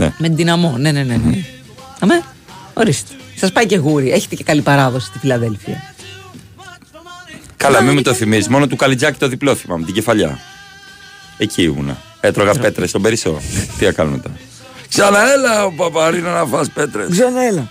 ναι. 0.00 0.12
Με 0.18 0.26
την 0.26 0.36
δυναμό. 0.36 0.76
Ναι, 0.78 0.92
ναι, 0.92 1.02
ναι. 1.02 1.16
ναι. 1.16 1.44
Αμέ, 1.98 2.22
ορίστε. 2.74 3.14
Σας 3.36 3.52
πάει 3.52 3.66
και 3.66 3.76
γούρι. 3.76 4.10
Έχετε 4.10 4.34
και 4.34 4.44
καλή 4.44 4.62
παράδοση 4.62 5.06
στη 5.06 5.18
Φιλαδέλφια. 5.18 5.94
Καλά, 7.56 7.80
μην 7.80 7.94
με 7.94 8.02
το 8.02 8.14
θυμίζεις. 8.14 8.48
Μόνο 8.48 8.66
του 8.66 8.76
Καλιτζάκη 8.76 9.18
το 9.18 9.28
διπλό 9.28 9.54
θυμάμαι, 9.54 9.84
την 9.84 9.94
κεφαλιά. 9.94 10.38
Εκεί 11.38 11.62
ήμουνα. 11.62 11.96
Έτρωγα 12.20 12.54
πέτρες 12.54 12.88
στον 12.88 13.02
Περισσό. 13.02 13.40
Τι 13.78 13.84
να 13.84 13.92
κάνουμε 13.92 14.18
τώρα. 14.18 14.34
Ξαναέλα 14.88 15.64
ο 15.64 15.72
Παπαρίνα 15.72 16.32
να 16.32 16.44
φας 16.44 16.70
πέτρες. 16.70 17.08
Ξανά 17.10 17.42
έλα. 17.42 17.68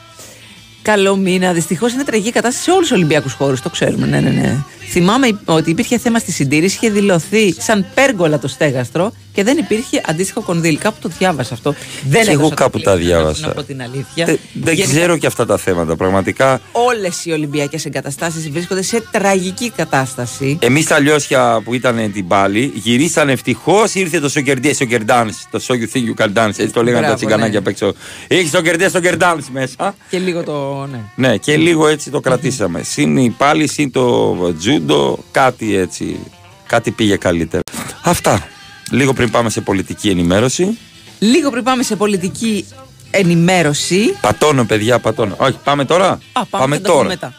Καλό 0.81 1.15
μήνα. 1.15 1.53
Δυστυχώς 1.53 1.93
είναι 1.93 2.03
τραγική 2.03 2.31
κατάσταση 2.31 2.63
σε 2.63 2.71
όλους 2.71 2.87
τους 2.87 2.97
Ολυμπιακούς 2.97 3.33
χώρους. 3.33 3.61
Το 3.61 3.69
ξέρουμε. 3.69 4.05
Ναι, 4.05 4.19
ναι, 4.19 4.29
ναι. 4.29 4.57
Θυμάμαι 4.91 5.39
ότι 5.45 5.69
υπήρχε 5.69 5.97
θέμα 5.97 6.19
στη 6.19 6.31
συντήρηση, 6.31 6.75
είχε 6.75 6.89
δηλωθεί 6.89 7.55
σαν 7.57 7.85
πέργολα 7.93 8.39
το 8.39 8.47
στέγαστρο 8.47 9.11
και 9.33 9.43
δεν 9.43 9.57
υπήρχε 9.57 10.01
αντίστοιχο 10.05 10.41
κονδύλι. 10.41 10.77
Κάπου 10.77 10.97
το 11.01 11.09
διάβασα 11.17 11.53
αυτό. 11.53 11.75
Δεν 12.09 12.23
Και 12.23 12.31
εγώ 12.31 12.39
έδωσα 12.39 12.55
το 12.55 12.61
κάπου 12.63 12.79
τα 12.79 12.91
κλειδί, 12.95 13.11
να 13.11 13.15
διάβασα. 13.17 13.49
πω 13.49 13.63
την 13.63 13.81
αλήθεια. 13.81 14.25
Δεν, 14.25 14.39
δεν 14.53 14.73
Γενικά, 14.73 14.95
ξέρω 14.95 15.17
και 15.17 15.27
αυτά 15.27 15.45
τα 15.45 15.57
θέματα. 15.57 15.95
Πραγματικά. 15.95 16.61
Όλες 16.71 17.25
οι 17.25 17.31
Ολυμπιακές 17.31 17.85
εγκαταστάσεις 17.85 18.49
βρίσκονται 18.49 18.81
σε 18.81 19.03
τραγική 19.11 19.71
κατάσταση. 19.75 20.57
Εμείς 20.61 20.85
τα 20.85 20.99
λιώσια 20.99 21.61
που 21.63 21.73
ήταν 21.73 22.11
την 22.13 22.27
πάλι, 22.27 22.71
γυρίσαν 22.75 23.29
ευτυχώς. 23.29 23.93
Ήρθε 23.93 24.19
το 24.19 24.29
Σοκερντέ 24.29 24.75
Soccer 24.79 25.01
Dance. 25.05 25.29
Το 25.51 25.63
So 25.67 25.71
You 25.73 25.95
Think 25.95 26.03
You 26.17 26.23
Can 26.23 26.33
Dance. 26.33 26.47
Έτσι 26.47 26.69
το 26.69 26.83
λέγανε 26.83 27.01
τα 27.01 27.07
Μπράβο, 27.07 27.15
τσιγκανάκια 27.15 27.51
ναι. 27.51 27.57
απ' 27.57 27.67
έξω. 27.67 27.93
Έχει 28.27 28.47
Σοκερντέ 28.49 28.89
Soccer 28.93 29.17
Dance 29.17 29.45
μέσα. 29.51 29.95
Και 30.09 30.17
λίγο 30.19 30.43
το. 30.43 30.87
Ναι. 30.91 31.27
Ναι, 31.27 31.37
και 31.37 31.57
λίγο 31.57 31.87
έτσι 31.87 32.09
το 32.09 32.19
κρατήσαμε. 32.19 32.83
Συν 32.83 33.17
η 33.17 33.29
πάλι, 33.37 33.67
συν 33.67 33.91
το 33.91 34.35
τζούντο, 34.85 35.19
κάτι 35.31 35.75
έτσι. 35.75 36.19
Κάτι 36.67 36.91
πήγε 36.91 37.15
καλύτερα. 37.15 37.61
Αυτά. 38.03 38.47
Λίγο 38.91 39.13
πριν 39.13 39.31
πάμε 39.31 39.49
σε 39.49 39.61
πολιτική 39.61 40.09
ενημέρωση. 40.09 40.77
Λίγο 41.19 41.49
πριν 41.49 41.63
πάμε 41.63 41.83
σε 41.83 41.95
πολιτική 41.95 42.65
ενημέρωση. 43.11 44.17
Πατώνω, 44.21 44.65
παιδιά, 44.65 44.99
πατώνω. 44.99 45.35
Όχι, 45.39 45.57
πάμε 45.63 45.85
τώρα; 45.85 46.19
Α, 46.33 46.45
πάμε, 46.45 46.45
θα 46.49 46.57
τα 46.57 46.57
πούμε 46.65 46.79
τώρα. 46.79 47.07
μετά. 47.07 47.33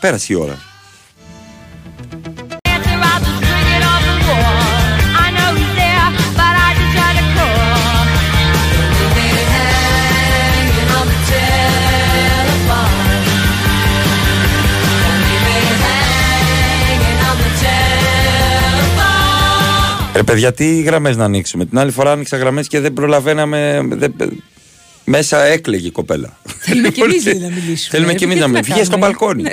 Πέρασε 0.00 0.32
η 0.32 0.36
ώρα. 0.36 0.58
Ρε 20.18 20.24
παιδιά, 20.24 20.52
τι 20.52 20.80
γραμμές 20.82 21.16
να 21.16 21.24
ανοίξουμε; 21.24 21.64
Την 21.66 21.78
άλλη 21.78 21.90
φορά 21.90 22.12
άνοιξα 22.12 22.36
γραμμές 22.36 22.68
και 22.68 22.80
δεν 22.80 22.92
προλαβαίναμε. 22.92 23.80
δεν- 23.88 24.42
μέσα 25.04 25.44
έκλαιγε 25.44 25.86
η 25.86 25.90
κοπέλα. 25.90 26.38
Θέλουμε 26.58 26.88
και 26.88 27.02
εμείς 27.02 27.24
να 27.42 27.48
μιλήσουμε. 27.48 27.76
Θέλουμε 27.90 28.14
και 28.14 28.24
εμείς 28.24 28.34
Τι 28.36 28.40
να 28.40 28.46
να 28.46 28.52
μιλήσουμε. 28.52 28.74
Βγες 28.74 28.86
στο 28.86 28.98
κάνουμε. 28.98 29.16
μπαλκόνι. 29.18 29.42
Ναι. 29.42 29.50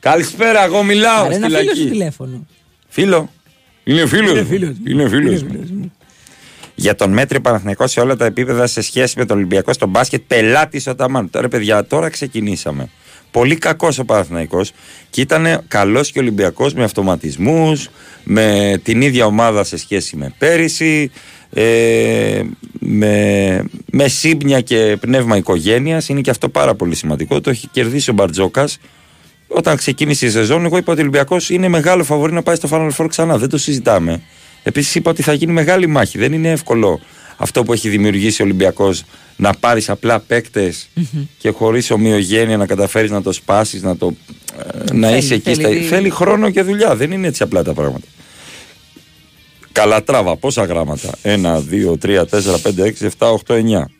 Καλησπέρα, 0.00 0.64
εγώ 0.64 0.82
μιλάω. 0.82 1.24
Άρα, 1.24 1.32
στη 1.32 1.34
ένα 1.34 1.46
φίλος 1.48 1.64
Λακή. 1.64 1.80
σου 1.80 1.88
τηλέφωνο. 1.88 2.46
Φίλο. 2.88 3.30
Είναι 3.84 4.06
φίλος. 4.06 4.30
Είναι 4.30 4.44
φίλος. 4.44 4.74
Είναι 4.86 5.08
φίλος. 5.08 5.44
Για 6.74 6.94
τον 6.94 7.12
μέτρη 7.12 7.40
Παναθηναϊκό 7.40 7.86
σε 7.86 8.00
όλα 8.00 8.16
τα 8.16 8.24
επίπεδα 8.24 8.66
σε 8.66 8.80
σχέση 8.82 9.18
με 9.18 9.24
τον 9.24 9.36
Ολυμπιακό 9.36 9.72
στο 9.72 9.86
μπάσκετ, 9.86 10.22
πελάτης 10.26 10.86
ο 10.86 10.94
Ταμάν. 10.94 11.30
Τώρα, 11.30 11.48
παιδιά, 11.48 11.84
τώρα 11.86 12.08
ξεκινήσαμε. 12.08 12.88
Πολύ 13.30 13.56
κακός 13.56 13.98
ο 13.98 14.04
Παναθηναϊκός 14.04 14.72
και 15.10 15.20
ήταν 15.20 15.64
καλός 15.68 16.10
και 16.10 16.18
Ολυμπιακός 16.18 16.74
με 16.74 16.84
αυτοματισμούς, 16.84 17.88
με 18.24 18.74
την 18.82 19.00
ίδια 19.00 19.26
ομάδα 19.26 19.64
σε 19.64 19.76
σχέση 19.76 20.16
με 20.16 20.34
πέρυσι, 20.38 21.10
ε, 21.52 22.42
με, 22.80 23.64
με 23.90 24.08
σύμπνια 24.08 24.60
και 24.60 24.96
πνεύμα 25.00 25.36
οικογένειας. 25.36 26.08
Είναι 26.08 26.20
και 26.20 26.30
αυτό 26.30 26.48
πάρα 26.48 26.74
πολύ 26.74 26.94
σημαντικό. 26.94 27.40
Το 27.40 27.50
έχει 27.50 27.68
κερδίσει 27.68 28.10
ο 28.10 28.12
Μπαρτζόκας. 28.12 28.78
Όταν 29.48 29.76
ξεκίνησε 29.76 30.26
η 30.26 30.30
σεζόν, 30.30 30.64
εγώ 30.64 30.76
είπα 30.76 30.92
ότι 30.92 31.00
ο 31.00 31.02
Ολυμπιακός 31.02 31.50
είναι 31.50 31.68
μεγάλο 31.68 32.04
φαβορή 32.04 32.32
να 32.32 32.42
πάει 32.42 32.56
στο 32.56 32.68
Final 32.72 32.90
Four 32.96 33.06
ξανά. 33.08 33.38
Δεν 33.38 33.48
το 33.48 33.58
συζητάμε. 33.58 34.22
Επίσης, 34.62 34.94
είπα 34.94 35.10
ότι 35.10 35.22
θα 35.22 35.32
γίνει 35.32 35.52
μεγάλη 35.52 35.86
μάχη. 35.86 36.18
Δεν 36.18 36.32
είναι 36.32 36.50
εύκολο 36.50 37.00
αυτό 37.36 37.62
που 37.62 37.72
έχει 37.72 37.88
δημιουργήσει 37.88 38.42
ο 38.42 38.44
Ολυμπιακός 38.44 39.04
να 39.40 39.52
πάρεις 39.54 39.88
απλά 39.90 40.20
παίκτες 40.20 40.88
και 41.38 41.50
χωρίς 41.50 41.90
ομοιογένεια 41.90 42.56
να 42.56 42.66
καταφέρεις 42.66 43.10
να 43.10 43.22
το 43.22 43.32
σπάσεις, 43.32 43.82
να, 43.82 43.96
το, 43.96 44.14
ε, 44.88 44.92
να 44.92 45.08
Θέλει, 45.08 45.18
είσαι 45.18 45.34
εκεί. 45.34 45.42
θέλει 45.54 45.60
στα- 45.62 45.68
τη- 45.68 45.80
θέλει 45.80 46.10
χρόνο 46.10 46.50
και 46.50 46.62
δουλειά. 46.62 46.96
Δεν 46.96 47.10
είναι 47.12 47.26
έτσι 47.26 47.42
απλά 47.42 47.62
τα 47.62 47.72
πράγματα. 47.72 48.06
Καλατράβα, 49.72 50.36
πόσα 50.36 50.64
γράμματα; 50.64 51.10
1, 51.22 51.60
2, 51.60 51.96
3, 51.98 52.24
4, 52.26 52.58
5, 52.62 52.84
6, 52.84 53.06
7, 53.18 53.30
8, 53.32 53.54
9. 53.54 53.90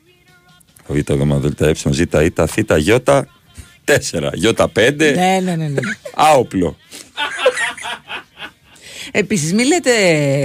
Β, 0.86 0.96
Γ, 0.96 1.38
Δ, 1.40 1.62
Ε, 1.62 1.74
Ζ, 1.92 1.98
Ι, 2.00 2.06
Θ, 2.06 2.14
Ι, 2.22 2.30
4, 3.84 4.32
Ι, 4.34 4.54
5. 4.72 5.12
Ναι, 5.14 5.40
ναι, 5.44 5.56
ναι. 5.56 5.68
ναι. 5.68 5.80
Άοπλο. 6.14 6.76
Επίσης, 9.10 9.52
μην 9.52 9.66
λέτε 9.66 9.90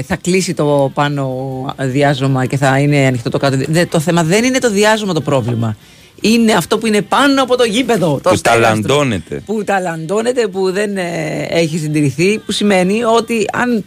θα 0.08 0.15
κλείσει 0.15 0.54
το 0.54 0.91
πάνω 0.94 1.36
διάζωμα 1.80 2.46
και 2.46 2.58
θα 2.58 2.80
είναι 2.80 3.06
ανοιχτό 3.06 3.30
το 3.30 3.38
κάτω. 3.38 3.58
Δεν- 3.68 3.89
το 3.89 4.00
θέμα 4.00 4.24
δεν 4.24 4.44
είναι 4.44 4.60
το 4.60 4.70
διάζωμα 4.72 5.13
το 5.13 5.22
πρόβλημα. 5.22 5.78
Είναι 6.22 6.52
αυτό 6.54 6.78
που 6.78 6.88
είναι 6.88 7.02
πάνω 7.02 7.44
από 7.44 7.58
το 7.58 7.63
γήπεδο. 7.63 8.20
Το 8.24 8.30
Που 8.30 8.36
στέγαστρο. 8.36 8.63
ταλαντώνεται. 8.68 9.41
Που 9.46 9.63
ταλαντώνεται, 9.63 10.48
που 10.48 10.72
δεν 10.72 10.98
ε, 10.98 11.46
έχει 11.50 11.78
συντηρηθεί. 11.78 12.38
Που 12.38 12.52
σημαίνει 12.52 13.04
ότι 13.04 13.46
αν 13.54 13.84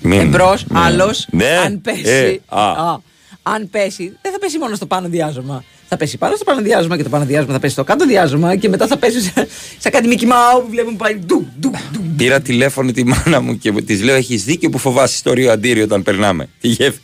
Μην- 0.00 0.20
εμπρός, 0.20 0.64
ναι. 0.68 0.78
άλλος, 0.80 1.26
Ναι. 1.30 1.58
αν 1.64 1.80
πέσει. 1.80 2.02
Ε, 2.04 2.36
α. 2.48 2.62
α, 2.70 3.00
αν 3.42 3.68
πέσει, 3.70 4.16
δεν 4.22 4.32
θα 4.32 4.38
πέσει 4.38 4.58
μόνο 4.58 4.74
στο 4.74 4.86
πάνω 4.86 5.08
διάζωμα. 5.08 5.64
Θα 5.92 5.98
πέσει 5.98 6.18
πάνω 6.18 6.36
στο 6.36 6.44
πάνω 6.44 6.60
διάζωμα 6.60 6.96
και 6.96 7.02
το 7.02 7.08
πάνω 7.08 7.24
διάζωμα 7.24 7.52
θα 7.52 7.58
πέσει 7.58 7.72
στο 7.72 7.84
κάτω 7.84 8.06
διάζωμα 8.06 8.56
και 8.56 8.68
μετά 8.68 8.86
θα 8.86 8.96
πέσει 8.96 9.20
σε, 9.20 9.48
σε 9.78 9.90
κάτι 9.90 10.08
Mickey 10.10 10.24
Mouse 10.24 10.62
που 10.62 10.68
βλέπουμε 10.70 10.96
πάει 10.96 11.14
ντου, 11.14 11.46
ντου, 11.60 11.70
ντου. 11.92 12.00
Πήρα 12.16 12.40
τηλέφωνο 12.40 12.92
τη 12.92 13.04
μάνα 13.04 13.40
μου 13.40 13.58
και 13.58 13.72
της 13.72 14.02
λέω: 14.02 14.14
Έχεις 14.14 14.44
δίκιο 14.44 14.70
που 14.70 14.78
φοβάσαι 14.78 15.16
στο 15.16 15.32
Ρίο 15.32 15.52
Αντίριο 15.52 15.84
όταν 15.84 16.02
περνάμε. 16.02 16.48
Τη 16.60 16.68
γέφυρα. 16.68 17.02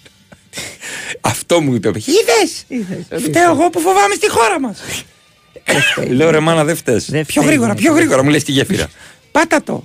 Αυτό 1.21 1.61
μου 1.61 1.75
είπε. 1.75 1.89
Είδες! 1.89 2.65
Φταίω 3.23 3.53
εγώ 3.53 3.71
που 3.71 3.81
φοβάμαι 3.81 4.15
στη 4.15 4.31
χώρα 4.31 4.61
μας. 4.61 4.79
λέω 6.09 6.31
ρε 6.31 6.41
μάνα, 6.41 6.65
δεν 6.65 6.77
φταίει. 6.77 6.97
Πιο 6.97 7.23
φταίει, 7.23 7.45
γρήγορα, 7.45 7.69
ναι. 7.69 7.81
πιο 7.81 7.93
γρήγορα 7.95 8.23
μου 8.23 8.31
λέει 8.31 8.41
στη 8.41 8.53
γέφυρα. 8.53 8.87
Πάτα 9.33 9.63
το. 9.63 9.85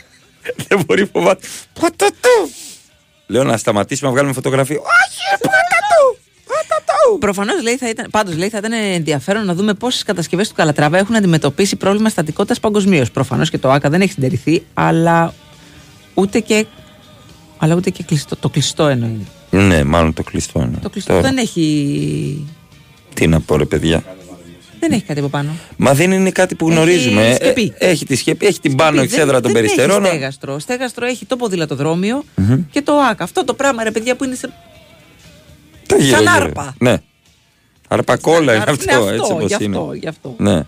δεν 0.68 0.82
μπορεί 0.86 1.04
φοβάται. 1.12 1.46
Πάτα 1.80 2.06
το. 2.20 2.48
Λέω 3.26 3.44
να 3.44 3.56
σταματήσουμε 3.56 4.08
να 4.08 4.14
βγάλουμε 4.14 4.34
φωτογραφία. 4.34 4.76
Όχι, 4.76 5.20
Προφανώς 7.18 7.62
λέει 7.62 7.76
θα 7.76 7.88
ήταν, 7.88 8.06
πάντως, 8.10 8.36
λέει, 8.36 8.48
θα 8.48 8.58
ήταν 8.58 8.72
ενδιαφέρον 8.72 9.44
να 9.44 9.54
δούμε 9.54 9.74
πόσες 9.74 10.02
κατασκευές 10.02 10.48
του 10.48 10.54
Καλατράβα 10.54 10.98
έχουν 10.98 11.16
αντιμετωπίσει 11.16 11.76
πρόβλημα 11.76 12.08
στατικότητας 12.08 12.60
παγκοσμίως. 12.60 13.10
Προφανώς 13.10 13.50
και 13.50 13.58
το 13.58 13.70
ΑΚΑ 13.70 13.88
δεν 13.90 14.00
έχει 14.00 14.12
συντηρηθεί, 14.12 14.62
αλλά 14.74 15.34
ούτε 16.14 16.40
και, 16.40 16.66
αλλά 17.58 17.74
ούτε 17.74 17.90
και 17.90 18.02
κλειστό, 18.02 18.36
το 18.36 18.48
κλειστό 18.48 18.86
εννοεί. 18.86 19.26
Ναι, 19.50 19.84
μάλλον 19.84 20.12
το 20.14 20.22
κλειστό 20.22 20.60
είναι. 20.60 20.78
Το 20.82 20.90
κλειστό 20.90 21.12
Τώρα, 21.12 21.22
δεν 21.28 21.36
έχει, 21.38 22.46
Τι 23.14 23.26
να 23.26 23.40
πω, 23.40 23.56
ρε 23.56 23.64
παιδιά. 23.64 24.04
δεν 24.80 24.92
έχει 24.92 25.02
κάτι 25.02 25.18
από 25.20 25.28
πάνω. 25.28 25.50
Μα 25.76 25.94
δεν 25.94 26.12
είναι 26.12 26.30
κάτι 26.30 26.54
που 26.54 26.66
Έχει 26.68 26.74
γνωρίζουμε. 26.76 27.32
σκεπή. 27.34 27.72
Ε, 27.78 27.88
έχει 27.88 28.06
τη 28.06 28.16
σκεπή, 28.16 28.46
έχει 28.46 28.60
την 28.60 28.74
πάνω 28.76 28.94
Δεν- 28.96 29.04
εξέδρα 29.04 29.40
των 29.40 29.52
δεν 29.52 29.52
περιστερών. 29.52 30.04
Έχει 30.04 30.12
στέγαστρο. 30.14 30.58
Στέγαστρο 30.58 31.06
έχει 31.06 31.24
το 31.26 31.36
ποδηλατοδρόμιο 31.36 32.24
και 32.70 32.82
το 32.82 32.92
ΑΚΑ. 33.10 33.24
Αυτό 33.24 33.44
το 33.44 33.54
πράγμα, 33.54 33.84
ρε 33.84 33.90
παιδιά, 33.90 34.16
που 34.16 34.24
είναι 34.24 34.34
σε. 34.34 34.52
Τα 35.90 35.96
γύρω 36.02 36.16
Σαν 36.16 36.20
γύρω. 36.24 36.34
άρπα. 36.44 36.74
Ναι. 36.78 36.96
Αρπακόλα 37.88 38.52
είναι 38.54 38.64
άρπα. 38.66 38.70
αυτό, 38.72 38.84
Ναι, 38.84 38.92
αυτό, 38.92 39.08
έτσι 39.14 39.32
όπως 39.32 39.56
γι' 39.56 39.64
είναι. 39.64 39.76
αυτό, 39.76 39.92
γι' 39.92 40.08
αυτό. 40.08 40.34
Ναι. 40.38 40.62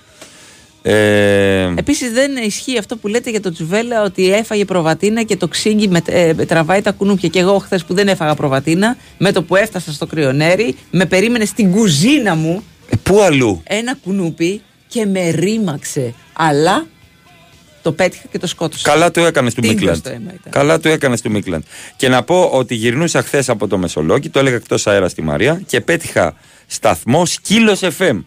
Ε, 0.85 1.73
Επίσης 1.77 2.13
δεν 2.13 2.37
ισχύει 2.37 2.79
αυτό 2.79 2.97
που 2.97 3.09
λέτε 3.09 3.31
για 3.31 3.41
το 3.41 3.53
Τσουβέλα 3.53 4.03
ότι 4.03 4.33
έφαγε 4.33 4.65
προβατίνα 4.65 5.23
και 5.23 5.37
το 5.37 5.49
ξύγκι 5.49 5.89
με, 5.89 6.01
ε, 6.07 6.35
τραβάει 6.35 6.81
τα 6.83 6.93
κουνούπια. 6.93 7.29
Και 7.29 7.39
εγώ 7.39 7.59
χθες 7.59 7.85
που 7.85 7.95
δεν 7.95 8.09
έφαγα 8.09 8.35
προβατίνα, 8.35 8.97
με 9.19 9.33
το 9.33 9.43
που 9.43 9.57
έφτασα 9.57 9.93
στο 9.93 10.07
κρυονέρι, 10.07 10.77
με 10.91 11.07
περίμενε 11.07 11.45
στην 11.45 11.71
κουζίνα 11.73 12.35
μου 12.35 12.63
ε, 12.89 12.97
πού 13.03 13.21
αλλού; 13.21 13.63
ένα 13.65 13.95
κουνούπι 13.95 14.63
και 14.89 15.07
με 15.07 15.29
ρήμαξε. 15.31 16.15
Αλλά 16.33 16.87
το 17.83 17.93
πέτυχα 17.93 18.23
και 18.31 18.39
το 18.39 18.47
σκότωσα. 18.47 18.89
Καλά 18.91 19.11
το 19.11 19.21
έκανες 19.27 19.55
του 19.55 19.61
Τίγλος 19.61 19.79
Μίκλαντ. 19.81 20.03
το 20.03 20.09
αίμα 20.11 20.33
ήταν. 20.35 20.53
Καλά 20.53 20.81
το 20.81 20.89
έκανες 20.89 21.21
του 21.21 21.31
Μίκλαντ. 21.31 21.63
Και 21.97 22.09
να 22.09 22.23
πω 22.23 22.43
ότι 22.53 22.75
γυρνούσα 22.75 23.23
χθες 23.23 23.49
από 23.49 23.69
το 23.69 23.79
Μεσολόγγι, 23.79 24.29
το 24.29 24.39
έλεγα 24.39 24.57
εκτός 24.57 24.87
αέρα 24.87 25.09
στη 25.09 25.23
Μαρία 25.23 25.63
και 25.67 25.81
πέτυχα 25.81 26.35
σταθμό 26.67 27.27
Σκύλος 27.27 27.81
FM. 27.99 28.21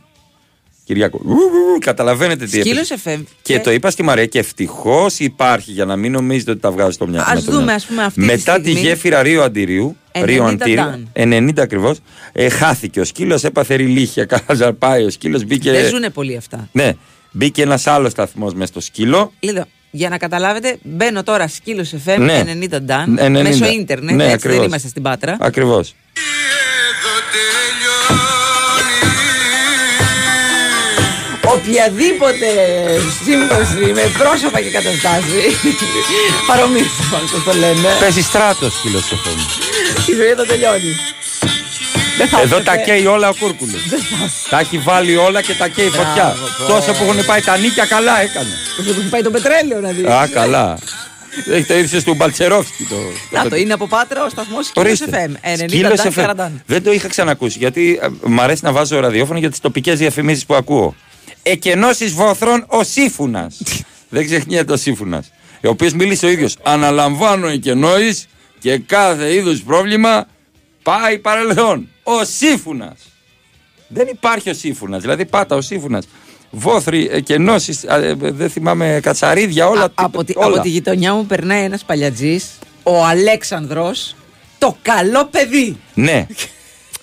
Κυριακό. 0.83 1.19
Ου, 1.23 1.29
ου, 1.31 1.35
ου, 1.35 1.79
Καταλαβαίνετε 1.79 2.45
τι 2.45 2.59
Σκύλος 2.59 2.89
έπαιζε. 2.91 3.17
FM. 3.19 3.23
Και 3.41 3.53
Και- 3.53 3.59
το 3.59 3.71
είπα 3.71 3.89
στη 3.89 4.03
Μαρία 4.03 4.25
και 4.25 4.39
ευτυχώς 4.39 5.19
υπάρχει 5.19 5.71
για 5.71 5.85
να 5.85 5.95
μην 5.95 6.11
νομίζετε 6.11 6.51
ότι 6.51 6.59
τα 6.59 6.71
βγάζω 6.71 6.91
στο 6.91 7.07
μυαλό. 7.07 7.25
Ας 7.27 7.33
με 7.33 7.41
το 7.41 7.45
δούμε, 7.51 7.57
μυαλό. 7.57 7.71
ας 7.77 7.85
πούμε, 7.85 8.03
αυτή 8.03 8.19
τη 8.19 8.25
Μετά 8.25 8.55
τη 8.55 8.61
στιγμή- 8.69 8.81
γέφυρα 8.87 9.21
Ρίο 9.21 9.43
Αντιρίου. 9.43 9.95
90 10.11 10.25
Ρίο 10.25 10.43
Αντίριο, 10.45 10.83
νταν. 10.83 11.09
90 11.13 11.61
ακριβώς. 11.61 11.97
Ε, 12.31 12.49
χάθηκε. 12.49 12.99
Ο 12.99 13.03
σκύλος 13.03 13.43
έπαθε 13.43 13.75
ρηλίχια. 13.75 14.25
Καλά 14.47 14.73
πάει. 14.73 15.03
Ο 15.03 15.09
σκύλος 15.09 15.43
μπήκε. 15.43 15.71
Δεν 15.71 15.87
ζουνε 15.89 16.09
πολύ 16.09 16.35
αυτά. 16.37 16.69
Ναι, 16.71 16.91
μπήκε 17.35 17.61
ένας 17.61 17.87
άλλος 17.87 18.11
σταθμός 18.11 18.53
μέσα 18.53 18.71
στο 18.71 18.81
σκύλο. 18.81 19.33
Λίγο, 19.39 19.63
για 19.91 20.09
να 20.09 20.17
καταλάβετε, 20.17 20.77
μπαίνω 20.83 21.23
τώρα 21.23 21.47
σκύλο 21.47 21.85
FM 22.05 22.17
Ναι. 22.19 22.43
90 22.45 22.81
ντάν 22.81 23.19
90. 23.19 23.29
μέσω 23.43 23.65
ίντερνετ. 23.65 24.15
Ναι, 24.15 24.23
έτσι 24.23 24.33
ακριβώς. 24.35 24.57
δεν 24.57 24.67
είμαστε 24.67 24.87
στην 24.87 25.01
Πάτρα. 25.01 25.37
Ακριβώς. 25.39 25.93
Οποιαδήποτε 31.55 32.49
σύμπτωση 33.23 33.85
με 33.97 34.05
πρόσωπα 34.21 34.59
και 34.61 34.71
καταστάσει 34.77 35.41
παρομοίως 36.47 36.93
όπως 37.13 37.43
το 37.47 37.53
λένε 37.61 37.89
Παίζει 37.99 38.21
στράτος 38.21 38.73
σκύλος 38.77 39.05
FM. 39.11 39.39
η 40.09 40.13
ζωή 40.19 40.27
εδώ 40.35 40.43
τελειώνει 40.45 40.91
Δεν 40.91 40.95
θα 40.95 41.24
Εδώ 42.21 42.57
έπρεπε. 42.57 42.63
τα 42.63 42.77
καίει 42.77 43.05
όλα 43.05 43.29
ο 43.29 43.33
Κούρκουλος. 43.39 43.81
τα 44.49 44.59
έχει 44.59 44.77
βάλει 44.77 45.15
όλα 45.15 45.41
και 45.41 45.53
τα 45.53 45.67
καίει 45.67 45.89
φωτιά. 45.89 46.35
Μπράβο, 46.57 46.73
Τόσο 46.73 46.91
που 46.91 47.03
έχουν 47.09 47.25
πάει 47.25 47.41
τα 47.41 47.57
νίκια, 47.57 47.85
καλά 47.85 48.21
έκανε. 48.21 48.49
Πώς 48.77 48.87
έχουν 48.87 49.09
πάει 49.09 49.21
το 49.21 49.31
πετρέλαιο 49.31 49.79
να 49.79 49.89
δεις. 49.89 50.05
Α, 50.05 50.27
καλά. 50.27 50.77
Έχει 51.51 51.65
το 51.65 51.77
ύψο 51.77 52.03
του 52.03 52.13
Μπαλτσερόφσκι. 52.13 52.83
Το, 52.83 52.95
Να 53.31 53.49
το 53.49 53.55
είναι 53.55 53.73
από 53.73 53.87
Πάτρα 53.87 54.23
ο 54.25 54.29
σταθμός 54.29 54.71
Ορίστε. 54.73 55.05
Σκύλος 55.05 55.37
FM. 55.41 55.63
90 55.63 55.69
Σκύλος 55.69 55.95
Ντάν 56.01 56.07
FM. 56.11 56.15
Καραντάν. 56.15 56.63
Δεν 56.65 56.83
το 56.83 56.91
είχα 56.91 57.07
ξανακούσει 57.07 57.57
γιατί 57.57 57.99
ε, 58.01 58.07
μ' 58.23 58.41
αρέσει 58.41 58.63
να 58.63 58.71
βάζω 58.71 58.99
ραδιόφωνο 58.99 59.39
για 59.39 59.49
τις 59.49 59.59
τοπικές 59.59 59.97
διαφημίσεις 59.97 60.45
που 60.45 60.55
ακούω. 60.55 60.95
Εκενώσεις 61.43 62.13
βόθρων 62.13 62.65
ο 62.67 62.83
Σύφουνα. 62.83 63.51
Δεν 64.09 64.25
ξεχνιέται 64.25 64.73
ο 64.73 64.77
Σύφουνα. 64.77 65.23
Ο 65.63 65.69
οποίος 65.69 65.93
μίλησε 65.93 66.25
ο 66.25 66.29
ίδιος. 66.29 66.55
Αναλαμβάνω 66.63 67.47
εκενόη 67.47 68.17
και 68.59 68.77
κάθε 68.77 69.33
είδους 69.33 69.61
πρόβλημα 69.61 70.27
πάει 70.83 71.19
παρελθόν. 71.19 71.89
Ο 72.07 72.23
Σύφουνα. 72.23 72.95
Δεν 73.87 74.07
υπάρχει 74.07 74.49
ο 74.49 74.53
Σύφουνα. 74.53 74.99
Δηλαδή 74.99 75.25
πάτα 75.25 75.55
ο 75.55 75.61
Σύφουνα. 75.61 76.03
Βόθροι, 76.51 77.07
εκενώσει, 77.11 77.79
δεν 78.17 78.49
θυμάμαι, 78.49 78.99
κατσαρίδια, 79.01 79.67
όλα. 79.67 79.91
από, 79.95 80.23
τη, 80.23 80.33
όλα. 80.35 80.47
από 80.47 80.59
τη 80.59 80.69
γειτονιά 80.69 81.13
μου 81.13 81.25
περνάει 81.25 81.63
ένας 81.63 81.83
παλιατζής, 81.83 82.49
ο 82.83 83.05
Αλέξανδρος, 83.05 84.15
το 84.57 84.77
καλό 84.81 85.25
παιδί. 85.25 85.77
Ναι. 85.93 86.27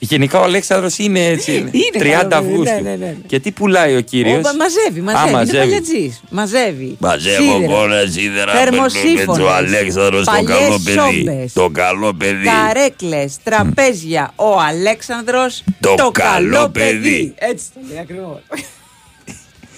Γενικά 0.04 0.40
ο 0.40 0.42
Αλέξανδρος 0.42 0.98
είναι 0.98 1.26
έτσι. 1.26 1.52
Είναι 1.52 1.70
30 1.98 1.98
καλό 1.98 2.28
παιδί, 2.28 2.34
Αυγούστου. 2.34 2.74
ναι, 2.74 2.80
ναι, 2.80 2.96
ναι. 2.96 3.16
Και 3.26 3.40
τι 3.40 3.50
πουλάει 3.50 3.96
ο 3.96 4.00
κύριος; 4.00 4.36
Ο, 4.36 4.56
μαζεύει, 4.56 5.00
μαζεύει. 5.00 5.30
είναι 5.30 5.58
παλιατζής. 5.58 6.20
Μαζεύει. 6.30 6.96
Μαζεύω 6.98 7.52
Σίδερα, 7.52 7.74
πολλά 7.78 8.06
σίδερα. 8.06 8.52
θερμοσύφωνες, 8.52 9.14
παίρνω 9.16 9.32
με 9.32 9.38
το 9.38 9.50
Αλέξανδρος 9.50 10.24
το 10.24 10.32
παλιές 10.32 10.58
καλό 10.58 10.80
παιδί. 10.84 10.98
σόμπες, 10.98 11.52
Το 11.52 11.68
καλό 11.72 12.12
παιδί. 12.14 12.44
Καρέκλες, 12.46 13.36
τραπέζια. 13.42 14.32
Ο 14.36 14.58
Αλέξανδρος, 14.60 15.64
Το 15.80 15.94
το, 15.94 16.10
καλό 16.10 16.50
καλό 16.52 16.68
παιδί. 16.68 16.92
παιδί. 16.98 17.34
Έτσι 17.38 17.64
το 17.74 17.80
λέει 17.88 17.98
ακριβώς. 17.98 18.40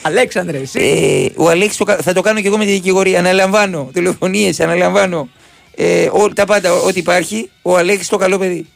Αλέξανδρε, 0.02 0.58
εσύ. 0.58 0.78
Ε, 0.80 1.40
ο 1.42 1.48
Αλέξης 1.48 1.76
το 1.76 1.84
κα- 1.84 1.96
θα 2.02 2.12
το 2.12 2.20
κάνω 2.20 2.40
και 2.40 2.46
εγώ 2.46 2.56
με 2.58 2.64
τη 2.64 2.70
δικηγορία. 2.70 3.18
Αναλαμβάνω. 3.18 3.90
Τηλεφωνίες, 3.92 4.60
αναλαμβάνω. 4.60 5.28
Ε, 5.76 6.08
ό, 6.12 6.28
τα 6.32 6.44
πάντα, 6.44 6.72
ό,τι 6.72 6.98
υπάρχει. 6.98 7.50
Ο 7.62 7.76
Αλέξης 7.76 8.08
το 8.08 8.16
καλό 8.16 8.38
παιδί. 8.38 8.66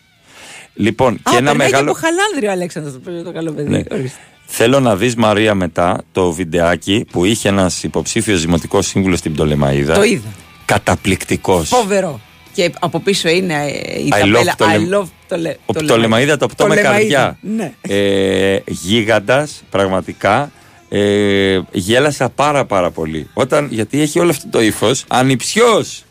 Λοιπόν, 0.81 1.12
Α, 1.14 1.17
και 1.31 1.37
ένα 1.37 1.51
περνάει 1.51 1.57
μεγάλο. 1.71 1.85
και 1.85 1.91
από 1.91 1.99
χαλάνδρη 2.07 2.47
ο 2.47 2.51
Αλέξανδρος, 2.51 2.93
το 2.95 3.01
παιδί, 3.01 3.23
το 3.23 3.33
καλό 3.33 3.53
παιδί. 3.53 3.69
Ναι. 3.71 3.81
Ορίστε. 3.91 4.19
Θέλω 4.47 4.81
να 4.81 4.97
δεις 4.97 5.14
Μαρία 5.14 5.55
μετά 5.55 6.03
το 6.12 6.33
βιντεάκι 6.33 7.05
που 7.12 7.25
είχε 7.25 7.49
ένας 7.49 7.83
υποψήφιος 7.83 8.41
δημοτικός 8.41 8.87
σύμβουλος 8.87 9.19
στην 9.19 9.33
Πτολεμαίδα. 9.33 9.95
Το 9.95 10.03
είδα. 10.03 10.29
Καταπληκτικός. 10.64 11.69
Φοβερό. 11.69 12.21
Και 12.53 12.73
από 12.81 13.01
πίσω 13.01 13.29
είναι 13.29 13.55
ε, 13.55 13.99
η 14.01 14.12
I 14.14 14.19
ταμπέλα 14.21 14.55
love 14.59 14.62
Ptolemy- 14.62 14.93
I 14.93 14.95
love 14.95 15.03
Ptole- 15.03 15.55
Ο 15.67 15.73
Ptolemy. 15.73 15.85
Πτολεμαίδα 15.85 16.37
το 16.37 16.47
πτώ 16.47 16.67
με 16.67 16.75
Ptolemaida. 16.75 16.83
καρδιά. 16.83 17.38
Ναι. 17.41 17.73
Ε, 17.81 18.59
γίγαντας, 18.67 19.62
πραγματικά. 19.71 20.51
Ε, 20.88 21.61
γέλασα 21.73 22.29
πάρα 22.29 22.64
πάρα 22.64 22.91
πολύ. 22.91 23.29
Όταν, 23.35 23.69
γιατί 23.71 24.01
έχει 24.01 24.19
όλο 24.21 24.31
αυτό 24.31 24.49
το 24.51 24.61
ύφος. 24.62 25.05
Ανιψιός 25.09 26.05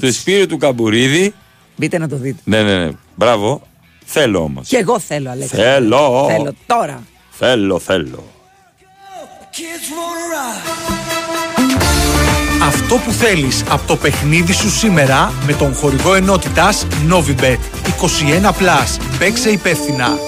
του 0.00 0.12
Σπύρου 0.12 0.46
του 0.46 0.56
Καμπουρίδη. 0.56 1.34
Μπείτε 1.76 1.98
να 1.98 2.08
το 2.08 2.16
δείτε. 2.16 2.40
Ναι, 2.44 2.62
ναι, 2.62 2.84
ναι. 2.84 2.90
Μπράβο. 3.14 3.62
Θέλω 4.10 4.38
όμως. 4.42 4.68
Και 4.68 4.76
εγώ 4.76 4.98
θέλω, 4.98 5.30
Αλέξανδρο. 5.30 5.68
Θέλω. 5.68 6.26
Θέλω 6.28 6.54
τώρα. 6.66 7.02
Θέλω, 7.30 7.78
θέλω. 7.78 8.24
Αυτό 12.62 12.94
που 12.94 13.10
θέλεις 13.10 13.64
από 13.70 13.86
το 13.86 13.96
παιχνίδι 13.96 14.52
σου 14.52 14.70
σήμερα 14.70 15.32
με 15.46 15.52
τον 15.52 15.74
χορηγό 15.74 16.14
ενότητας 16.14 16.86
Novibet 17.10 17.58
21+. 18.00 18.98
Παίξε 19.18 19.50
υπεύθυνα. 19.50 20.18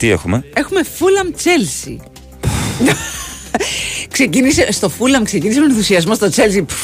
Τι 0.00 0.10
έχουμε; 0.10 0.44
έχουμε 0.54 0.80
Fulham 0.98 1.28
Chelsea. 1.44 1.96
ξεκίνησε, 4.10 4.72
στο 4.72 4.90
Fulham 4.98 5.24
ξεκίνησε 5.24 5.60
με 5.60 5.66
ενθουσιασμό 5.66 6.14
στο 6.14 6.26
Chelsea. 6.26 6.62
Πφ, 6.66 6.74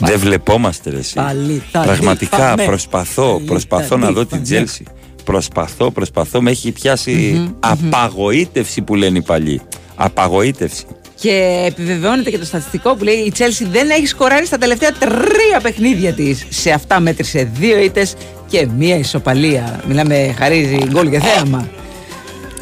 Δεν 0.00 0.18
βλεπόμαστε 0.18 0.90
ρε 0.90 0.98
εσύ. 0.98 1.14
Πάλι 1.14 1.62
τα 1.70 1.80
Πραγματικά 1.80 2.36
λείπαμε. 2.36 2.64
προσπαθώ, 2.64 3.32
Πάλι 3.32 3.44
προσπαθώ 3.46 3.88
τα 3.88 3.96
να 3.96 4.06
δω 4.06 4.12
την 4.12 4.20
λείπαμε. 4.22 4.42
Τζέλσι. 4.42 4.84
Προσπαθώ, 5.24 5.90
προσπαθώ. 5.90 6.40
Με 6.42 6.50
έχει 6.50 6.72
πιάσει 6.72 7.44
απαγοήτευση 7.60 8.82
που 8.82 8.94
λένε 8.94 9.18
οι 9.18 9.22
παλιοί. 9.22 9.60
Απαγοήτευση. 9.94 10.84
Και 11.20 11.64
επιβεβαιώνεται 11.66 12.30
και 12.30 12.38
το 12.38 12.44
στατιστικό 12.44 12.94
που 12.94 13.04
λέει 13.04 13.14
η 13.14 13.32
Chelsea 13.38 13.66
δεν 13.70 13.90
έχει 13.90 14.06
σκοράρει 14.06 14.46
στα 14.46 14.58
τελευταία 14.58 14.92
τρία 14.92 15.60
παιχνίδια 15.62 16.12
της. 16.12 16.46
Σε 16.48 16.70
αυτά 16.70 17.00
μέτρησε 17.00 17.50
δύο 17.54 17.78
ήττες 17.78 18.14
και 18.48 18.66
μία 18.76 18.96
ισοπαλία. 18.96 19.80
Μιλάμε, 19.88 20.34
χαρίζει 20.38 20.78
γκολ 20.90 21.10
και 21.10 21.20
θέαμα. 21.20 21.68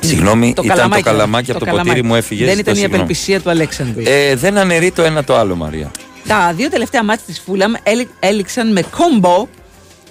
Συγγνώμη, 0.00 0.48
ήταν 0.48 0.64
το 0.64 0.72
καλαμάκι, 0.74 1.02
καλαμάκι 1.02 1.50
από 1.50 1.58
το 1.60 1.64
ποτήρι 1.64 1.82
καλαμάκι. 1.82 2.06
μου 2.06 2.14
έφυγες. 2.14 2.46
Δεν 2.46 2.56
ζητώ 2.56 2.70
ήταν 2.70 2.74
η 2.74 2.76
συγγνώμη. 2.76 3.02
απελπισία 3.02 3.40
του 3.40 3.50
Αλέξανδρου. 3.50 4.02
Ε, 4.06 4.34
δεν 4.34 4.58
αναιρεί 4.58 4.90
το 4.90 5.02
ένα 5.02 5.24
το 5.24 5.36
άλλο, 5.36 5.56
Μαρία. 5.56 5.90
Τα 6.26 6.52
δύο 6.56 6.68
τελευταία 6.68 7.04
μάτια 7.04 7.24
της 7.26 7.42
Fulham 7.46 7.80
έλη- 7.82 8.08
έληξαν 8.20 8.72
με 8.72 8.82
κόμπο 8.82 9.46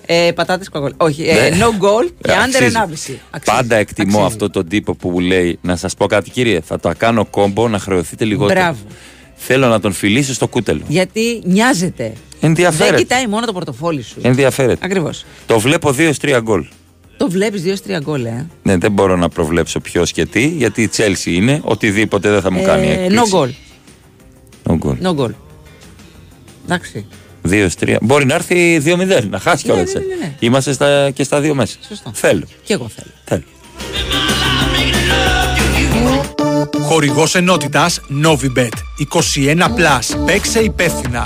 ε, 0.05 0.31
πατάτες 0.35 0.69
κοκκόλ. 0.69 0.93
Όχι, 0.97 1.23
ε, 1.23 1.33
Ναι. 1.33 1.57
no 1.59 1.67
goal 1.83 2.09
και 2.21 2.31
Ε, 2.31 2.35
under 2.35 2.37
αξίζει. 2.43 2.65
1,5. 2.65 3.19
Αξίζει. 3.31 3.57
Πάντα 3.57 3.75
εκτιμώ 3.75 4.09
Αξίζει. 4.09 4.25
αυτό 4.33 4.49
τον 4.49 4.67
τύπο 4.67 4.95
που 4.95 5.09
μου 5.09 5.19
λέει 5.19 5.59
να 5.61 5.75
σας 5.75 5.93
πω 5.95 6.05
κάτι, 6.07 6.29
κύριε. 6.29 6.61
Θα 6.65 6.79
το 6.79 6.91
κάνω 6.97 7.25
κόμπο 7.25 7.67
να 7.67 7.79
χρεωθείτε 7.79 8.25
λιγότερο. 8.25 8.59
Μπράβο. 8.59 8.77
Θέλω 9.35 9.67
να 9.67 9.79
τον 9.79 9.93
φιλήσω 9.93 10.33
στο 10.33 10.47
κούτελο. 10.47 10.81
Γιατί 10.87 11.41
νοιάζεται. 11.45 12.13
Ενδιαφέρεται. 12.41 12.89
Δεν 12.95 12.99
κοιτάει 12.99 13.27
μόνο 13.27 13.45
το 13.45 13.53
πορτοφόλι 13.53 14.01
σου. 14.01 14.15
Ενδιαφέρεται. 14.21 14.85
Ακριβώς. 14.85 15.25
Το 15.45 15.59
βλέπω 15.59 15.91
2-3 15.91 16.39
γκολ. 16.41 16.65
Το 17.19 17.29
βλέπεις 17.29 17.61
2-3 17.87 17.99
γκολ, 18.01 18.25
ε; 18.25 18.47
Ναι, 18.63 18.77
δεν 18.77 18.91
μπορώ 18.91 19.15
να 19.15 19.29
προβλέψω 19.29 19.79
ποιος 19.79 20.11
και 20.11 20.25
τι, 20.25 20.47
γιατί 20.47 20.81
η 20.81 20.87
Τσέλσι 20.87 21.33
είναι. 21.33 21.59
Οτιδήποτε 21.63 22.29
δεν 22.29 22.41
θα 22.41 22.51
μου 22.51 22.61
κάνει 22.63 22.87
Ε, 22.87 22.91
έκπληξη. 23.03 23.31
no 23.31 23.35
goal. 23.37 23.49
No 24.71 24.77
goal. 24.87 24.97
No 25.03 25.15
goal. 25.23 25.31
Εντάξει. 26.65 27.05
2-3. 27.49 27.95
Μπορεί 28.01 28.25
να 28.25 28.33
έρθει 28.35 28.81
2-0, 28.85 29.23
να 29.29 29.39
χάσει 29.39 29.63
κιόλας. 29.63 29.93
ναι, 29.93 29.99
ναι, 29.99 30.05
ναι. 30.25 30.35
Είμαστε 30.39 30.73
στα, 30.73 31.09
και 31.11 31.23
στα 31.23 31.39
δύο 31.39 31.55
μέσα. 31.55 31.77
Σωστό. 31.87 32.11
Θέλω. 32.13 32.45
Και 32.63 32.73
εγώ 32.73 32.89
θέλω. 32.95 33.11
θέλω. 33.23 33.43
Χορηγός 36.81 37.35
ενότητας 37.35 37.99
Novibet 38.23 38.69
21+. 39.13 40.25
Παίξε 40.25 40.59
υπεύθυνα. 40.59 41.25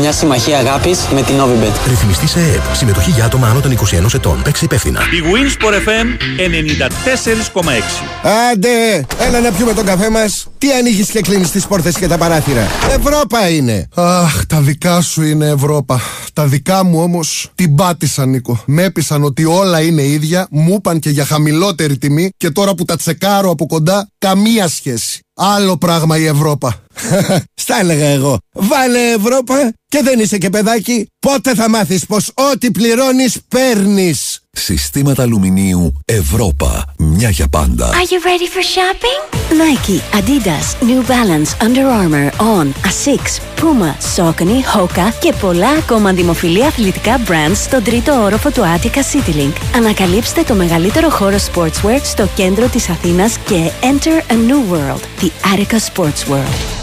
μια 0.00 0.12
συμμαχία 0.12 0.58
αγάπης 0.58 0.98
με 1.14 1.22
την 1.22 1.34
Novibet. 1.40 1.88
Ρυθμιστή 1.88 2.26
σε 2.26 2.40
ΕΕΠ. 2.40 2.76
Συμμετοχή 2.76 3.10
για 3.10 3.24
άτομα 3.24 3.48
άνω 3.48 3.60
των 3.60 3.70
21 3.70 4.14
ετών. 4.14 4.42
Παίξε 4.42 4.64
υπεύθυνα. 4.64 5.00
Η 5.00 5.22
Winsport 5.32 5.74
FM 5.74 6.06
94,6. 6.36 8.06
Άντε, 8.52 9.06
έλα 9.18 9.40
να 9.40 9.50
πιούμε 9.50 9.72
τον 9.72 9.84
καφέ 9.84 10.10
μας. 10.10 10.46
Τι 10.58 10.72
ανοίγεις 10.72 11.10
και 11.10 11.20
κλείνεις 11.20 11.50
τις 11.50 11.66
πόρτες 11.66 11.96
και 11.96 12.06
τα 12.06 12.18
παράθυρα. 12.18 12.66
Ευρώπα 12.98 13.48
είναι. 13.48 13.88
Αχ, 13.94 14.46
τα 14.46 14.60
δικά 14.60 15.00
σου 15.00 15.22
είναι 15.22 15.46
Ευρώπα. 15.48 16.00
Τα 16.32 16.46
δικά 16.46 16.84
μου 16.84 17.02
όμως 17.02 17.50
την 17.54 17.74
πάτησαν, 17.74 18.28
Νίκο. 18.28 18.62
Με 18.66 18.82
έπεισαν 18.82 19.24
ότι 19.24 19.44
όλα 19.44 19.80
είναι 19.80 20.02
ίδια, 20.02 20.46
μου 20.50 20.74
είπαν 20.74 20.98
και 20.98 21.10
για 21.10 21.24
χαμηλότερη 21.24 21.98
τιμή 21.98 22.30
και 22.36 22.50
τώρα 22.50 22.74
που 22.74 22.84
τα 22.84 22.96
τσεκάρω 22.96 23.50
από 23.50 23.66
κοντά, 23.66 24.08
καμία 24.18 24.68
σχέση. 24.68 25.20
Άλλο 25.34 25.76
πράγμα 25.76 26.18
η 26.18 26.26
Ευρώπα. 26.26 26.82
Στα 27.62 27.78
έλεγα 27.78 28.06
εγώ. 28.06 28.38
Βάλε 28.52 29.10
Ευρώπα 29.10 29.72
και 29.88 30.02
δεν 30.02 30.20
είσαι 30.20 30.38
και 30.38 30.50
παιδάκι. 30.50 31.06
Πότε 31.18 31.54
θα 31.54 31.68
μάθεις 31.68 32.06
πως 32.06 32.30
ό,τι 32.34 32.70
πληρώνεις 32.70 33.38
παίρνεις. 33.48 34.31
Συστήματα 34.64 35.22
αλουμινίου 35.22 35.92
Ευρώπα. 36.04 36.84
Μια 36.98 37.28
για 37.30 37.48
πάντα. 37.48 37.90
Are 37.90 37.92
you 37.92 38.18
ready 38.26 38.48
for 38.54 38.62
shopping? 38.74 39.20
Nike, 39.52 40.00
Adidas, 40.18 40.88
New 40.88 41.02
Balance, 41.08 41.66
Under 41.66 41.86
Armour, 42.00 42.30
On, 42.38 42.66
Asics, 42.86 43.60
Puma, 43.60 43.92
Saucony, 44.16 44.78
Hoka 44.78 45.12
και 45.20 45.32
πολλά 45.40 45.68
ακόμα 45.68 46.12
δημοφιλή 46.12 46.64
αθλητικά 46.64 47.20
brands 47.28 47.54
στον 47.54 47.82
τρίτο 47.82 48.22
όροφο 48.22 48.50
του 48.50 48.62
Attica 48.62 48.96
CityLink. 48.96 49.52
Ανακαλύψτε 49.76 50.42
το 50.42 50.54
μεγαλύτερο 50.54 51.10
χώρο 51.10 51.36
sportswear 51.52 52.00
στο 52.02 52.28
κέντρο 52.34 52.66
της 52.66 52.88
Αθήνας 52.88 53.38
και 53.38 53.70
enter 53.80 54.32
a 54.32 54.34
new 54.34 54.72
world, 54.72 55.00
the 55.24 55.30
Attica 55.54 55.78
Sports 55.92 56.30
World. 56.30 56.81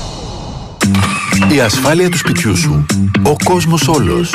Η 1.53 1.59
ασφάλεια 1.59 2.09
του 2.09 2.17
σπιτιού 2.17 2.57
σου. 2.57 2.85
Ο 3.23 3.35
κόσμος 3.43 3.87
όλος. 3.87 4.33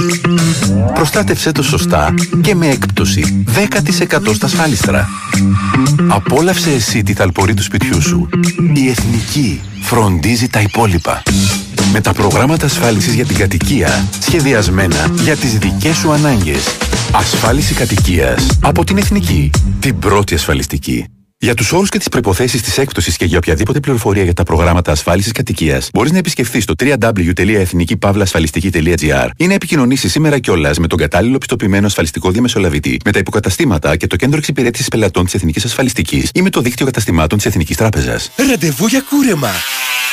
Προστάτευσέ 0.95 1.53
το 1.53 1.63
σωστά 1.63 2.15
και 2.41 2.55
με 2.55 2.69
έκπτωση 2.69 3.45
10% 3.55 4.35
στα 4.35 4.47
ασφάλιστρα. 4.47 5.09
Απόλαυσε 6.09 6.71
εσύ 6.71 7.03
τη 7.03 7.13
θαλπορή 7.13 7.55
του 7.55 7.63
σπιτιού 7.63 8.03
σου. 8.03 8.29
Η 8.75 8.89
Εθνική 8.89 9.61
φροντίζει 9.81 10.49
τα 10.49 10.61
υπόλοιπα. 10.61 11.23
Με 11.93 12.01
τα 12.01 12.13
προγράμματα 12.13 12.67
ασφάλισης 12.67 13.15
για 13.15 13.27
την 13.27 13.37
κατοικία 13.37 14.05
σχεδιασμένα 14.21 15.11
για 15.23 15.37
τις 15.37 15.59
δικές 15.59 15.97
σου 15.97 16.13
ανάγκες. 16.13 16.77
Ασφάλιση 17.13 17.75
κατοικίας 17.75 18.47
από 18.63 18.85
την 18.85 18.99
Εθνική. 18.99 19.51
Την 19.81 19.99
πρώτη 19.99 20.35
ασφαλιστική. 20.35 21.07
Για 21.39 21.55
τους 21.55 21.73
όρους 21.73 21.89
και 21.89 21.99
τις 21.99 22.09
προποθέσει 22.09 22.63
της 22.63 22.79
έκπτωσης 22.79 23.17
και 23.17 23.25
για 23.25 23.39
οποιαδήποτε 23.39 23.81
πληροφορία 23.81 24.23
για 24.23 24.33
τα 24.33 24.43
προγράμματα 24.43 24.93
ασφάλισης 24.93 25.33
κατοικίας, 25.33 25.89
μπορείς 25.93 26.13
να 26.13 26.19
επισκεφθείς 26.19 26.65
το 26.65 26.75
www.εθνικήπαυλασφαλιστική.gr 26.79 29.29
ή 29.37 29.47
να 29.47 29.55
επικοινωνήσεις 29.55 30.13
σήμερα 30.13 30.39
κιόλας 30.39 30.79
με 30.79 30.87
τον 30.87 30.99
κατάλληλο 30.99 31.39
πιστοποιημένο 31.39 31.87
ασφαλιστικό 31.87 32.31
διαμεσολαβητή, 32.31 33.01
με 33.05 33.13
τα 33.13 33.19
υποκαταστήματα 33.19 33.97
και 33.97 34.07
το 34.07 34.17
κέντρο 34.17 34.37
εξυπηρέτησης 34.37 34.89
πελατών 34.89 35.25
της 35.25 35.35
Εθνικής 35.35 35.65
Ασφαλιστικής 35.65 36.31
ή 36.35 36.43
με 36.43 36.51
το 36.51 36.61
δίκτυο 36.61 36.87
καταστημάτων 36.87 37.39
της 37.39 37.47
Εθνικής 37.47 37.77
Τράπεζας. 37.77 38.31
Ραντεβού 38.37 38.87
για 38.87 39.05
κούρεμα. 39.11 39.51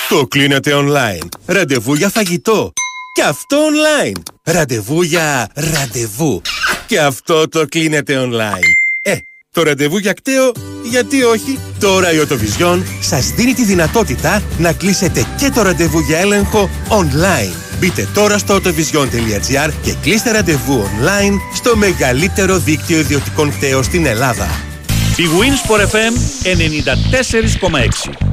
Το 0.09 0.27
κλείνετε 0.27 0.71
online. 0.75 1.27
Ραντεβού 1.45 1.93
για 1.93 2.09
φαγητό. 2.09 2.73
Και 3.13 3.23
αυτό 3.23 3.57
online. 3.57 4.21
Ραντεβού 4.43 5.01
για 5.01 5.49
ραντεβού. 5.53 6.41
Και 6.87 6.99
αυτό 6.99 7.47
το 7.47 7.65
κλείνετε 7.65 8.17
online. 8.17 8.65
Ε, 9.01 9.17
το 9.53 9.63
ραντεβού 9.63 9.97
για 9.97 10.13
κταίο, 10.13 10.51
γιατί 10.83 11.23
όχι. 11.23 11.59
Τώρα 11.79 12.13
η 12.13 12.19
Οτοβιζιόν 12.19 12.85
σας 13.01 13.29
δίνει 13.29 13.53
τη 13.53 13.65
δυνατότητα 13.65 14.43
να 14.57 14.73
κλείσετε 14.73 15.25
και 15.37 15.49
το 15.49 15.61
ραντεβού 15.61 15.99
για 15.99 16.19
έλεγχο 16.19 16.69
online. 16.89 17.53
Μπείτε 17.79 18.07
τώρα 18.13 18.37
στο 18.37 18.55
autovision.gr 18.55 19.69
και 19.83 19.93
κλείστε 20.01 20.31
ραντεβού 20.31 20.83
online 20.83 21.37
στο 21.53 21.75
μεγαλύτερο 21.77 22.57
δίκτυο 22.57 22.99
ιδιωτικών 22.99 23.51
κταίων 23.51 23.83
στην 23.83 24.05
Ελλάδα. 24.05 24.47
Η 25.15 25.23
Winsport 25.39 25.81
FM 25.81 26.13
94,6 28.07 28.31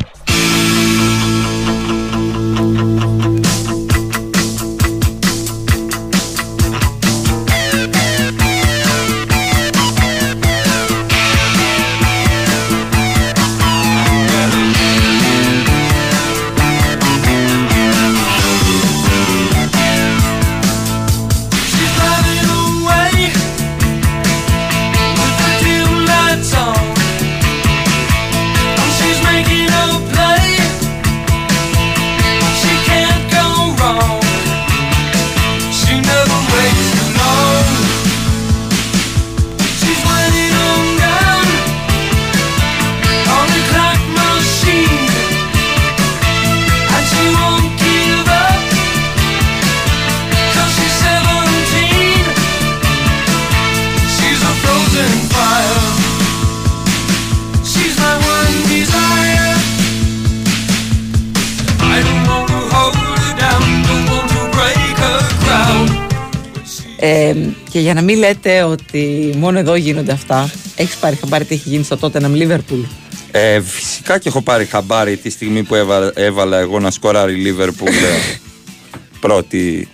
για 67.89 67.97
να 67.97 68.03
μην 68.03 68.19
λέτε 68.19 68.63
ότι 68.63 69.33
μόνο 69.37 69.59
εδώ 69.59 69.75
γίνονται 69.75 70.13
αυτά, 70.13 70.51
έχεις 70.77 70.97
πάρει 70.97 71.17
χαμπάρι 71.17 71.45
τι 71.45 71.55
έχει 71.55 71.69
γίνει 71.69 71.85
στο 71.85 71.99
Tottenham 72.01 72.43
Liverpool. 72.43 72.85
Ε, 73.31 73.61
φυσικά 73.61 74.19
και 74.19 74.29
έχω 74.29 74.43
πάρει 74.43 74.65
χαμπάρι 74.65 75.17
τη 75.17 75.31
στιγμή 75.31 75.63
που 75.63 75.75
έβαλα, 75.75 76.13
έβαλα 76.15 76.59
εγώ 76.59 76.81
να 76.81 76.91
σκοράρει 76.91 77.33
η 77.33 77.37
Λίβερπουλ 77.37 77.89
ε, 77.89 78.39
πρώτη. 79.21 79.89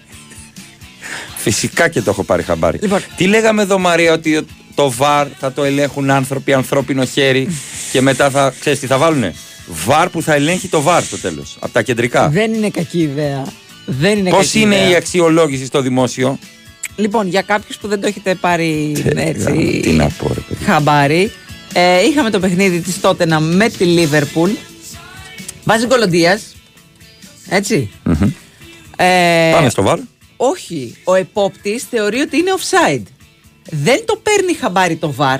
Φυσικά 1.37 1.89
και 1.89 2.01
το 2.03 2.11
έχω 2.11 2.25
πάρει 2.25 2.43
χαμπάρι. 2.43 2.79
Λοιπόν. 2.83 3.01
Τι 3.17 3.27
λέγαμε 3.27 3.63
εδώ, 3.63 3.79
Μαρία, 3.79 4.13
ότι 4.13 4.47
το 4.75 4.91
βαρ 4.91 5.27
θα 5.39 5.53
το 5.53 5.65
ελέγχουν 5.65 6.11
άνθρωποι, 6.11 6.53
ανθρώπινο 6.53 7.05
χέρι 7.05 7.49
και 7.93 8.01
μετά 8.01 8.31
θα. 8.31 8.55
ξέρεις 8.61 8.79
τι 8.79 8.87
θα 8.87 8.99
βάλουνε; 8.99 9.35
Βαρ 9.67 10.09
που 10.09 10.23
θα 10.23 10.35
ελέγχει 10.35 10.69
το 10.69 10.81
βαρ 10.81 11.03
στο 11.03 11.19
τέλος. 11.19 11.57
Από 11.61 11.73
τα 11.73 11.83
κεντρικά. 11.83 12.29
Δεν 12.29 12.55
είναι 12.55 12.71
κακή 12.71 12.99
ιδέα. 12.99 13.45
Δεν 13.87 14.19
είναι 14.19 14.31
Πώς 14.31 14.39
κακή 14.47 14.61
είναι 14.61 14.75
ιδέα. 14.77 14.91
η 14.91 14.95
αξιολόγηση 14.95 15.65
στο 15.67 15.81
δημόσιο; 15.81 16.39
Λοιπόν, 16.97 17.29
για 17.29 17.43
κάποιους 17.43 17.77
που 17.77 17.89
δεν 17.89 18.01
το 18.01 18.07
έχετε 18.07 18.35
πάρει 18.35 19.03
έτσι, 19.15 19.81
Τι 19.83 19.91
να 19.91 20.09
πω, 20.19 20.29
ρε 20.35 20.41
παιδί. 20.41 20.65
χαμπάρι, 20.65 21.33
ε, 21.73 22.03
είχαμε 22.05 22.31
το 22.31 22.41
παιχνίδι 22.41 22.81
της 22.81 22.97
Tottenham 23.03 23.39
με 23.41 23.69
τη 23.69 23.85
Liverpool. 23.99 24.51
Βάζει 25.65 25.87
γκολοντία. 25.87 26.41
Έτσι. 27.49 27.91
Ε, 28.97 29.51
Πάμε 29.55 29.69
στο 29.69 29.83
βαρ. 29.83 29.99
Όχι. 30.37 30.97
Ο 31.05 31.15
επόπτης 31.15 31.83
θεωρεί 31.91 32.21
ότι 32.21 32.37
είναι 32.37 32.51
offside. 32.59 33.03
Δεν 33.71 34.05
το 34.07 34.21
παίρνει 34.23 34.55
χαμπάρι 34.55 34.97
το 34.97 35.15
VAR. 35.19 35.39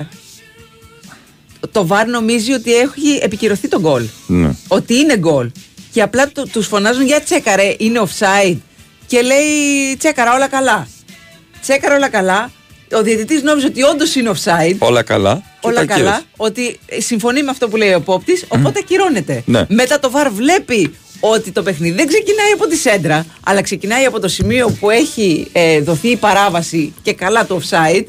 Το 1.71 1.87
VAR 1.89 2.05
νομίζει 2.07 2.51
ότι 2.53 2.75
έχει 2.75 3.19
επικυρωθεί 3.21 3.67
το 3.67 3.79
γκολ. 3.79 4.05
Ναι. 4.27 4.49
Ότι 4.67 4.95
είναι 4.95 5.17
γκολ. 5.17 5.51
Και 5.91 6.01
απλά 6.01 6.27
του 6.27 6.47
τους 6.51 6.67
φωνάζουν 6.67 7.05
για 7.05 7.21
τσέκαρε, 7.21 7.75
είναι 7.77 8.01
offside. 8.05 8.57
Και 9.07 9.21
λέει 9.21 9.95
τσέκαρα, 9.97 10.33
όλα 10.35 10.47
καλά. 10.47 10.87
Τσέκαρα, 11.67 11.95
όλα 11.95 12.09
καλά. 12.09 12.51
Ο 12.91 13.01
διαιτητής 13.01 13.41
νόμιζε 13.41 13.65
ότι 13.67 13.83
όντως 13.83 14.15
είναι 14.15 14.31
offside. 14.35 14.75
Όλα 14.77 15.03
καλά. 15.03 15.43
Και 15.59 15.67
Όλα 15.67 15.79
τα 15.79 15.85
καλά. 15.85 16.09
ακύρωσε. 16.09 16.25
Ότι 16.37 16.79
συμφωνεί 16.97 17.43
με 17.43 17.49
αυτό 17.49 17.67
που 17.67 17.75
λέει 17.75 17.89
ο 17.89 17.95
επόπτη, 17.95 18.41
οπότε 18.47 18.79
ακυρώνεται. 18.79 19.43
Ναι. 19.45 19.65
Μετά 19.69 19.99
το 19.99 20.11
VAR 20.15 20.27
βλέπει 20.31 20.95
ότι 21.19 21.51
το 21.51 21.63
παιχνίδι 21.63 21.95
δεν 21.95 22.07
ξεκινάει 22.07 22.51
από 22.51 22.67
τη 22.67 22.75
σέντρα, 22.75 23.25
αλλά 23.43 23.61
ξεκινάει 23.61 24.05
από 24.05 24.19
το 24.19 24.27
σημείο 24.27 24.77
που 24.79 24.89
έχει 24.89 25.47
ε, 25.51 25.81
δοθεί 25.81 26.07
η 26.07 26.15
παράβαση 26.15 26.93
και 27.01 27.13
καλά 27.13 27.45
το 27.45 27.61
offside. 27.63 28.05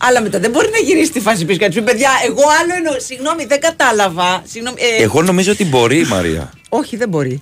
Αλλά 0.00 0.20
μετά 0.22 0.38
δεν 0.38 0.50
μπορεί 0.50 0.68
να 0.72 0.78
γυρίσει 0.78 1.10
τη 1.12 1.20
φάση 1.20 1.44
πίσω 1.44 1.58
και 1.58 1.64
να 1.64 1.70
του 1.70 1.76
πει: 1.82 1.90
Παιδιά, 1.90 2.10
εγώ 2.26 2.42
άλλο 2.62 2.74
εννοώ. 2.76 2.92
Συγγνώμη, 3.00 3.44
δεν 3.44 3.60
κατάλαβα. 3.60 4.42
Συγγνώμη, 4.46 4.76
ε, 4.98 5.02
Εγώ 5.02 5.22
νομίζω 5.22 5.52
ότι 5.52 5.64
μπορεί 5.64 5.98
η 5.98 6.04
Μαρία. 6.04 6.50
Όχι, 6.68 6.96
δεν 6.96 7.08
μπορεί. 7.08 7.40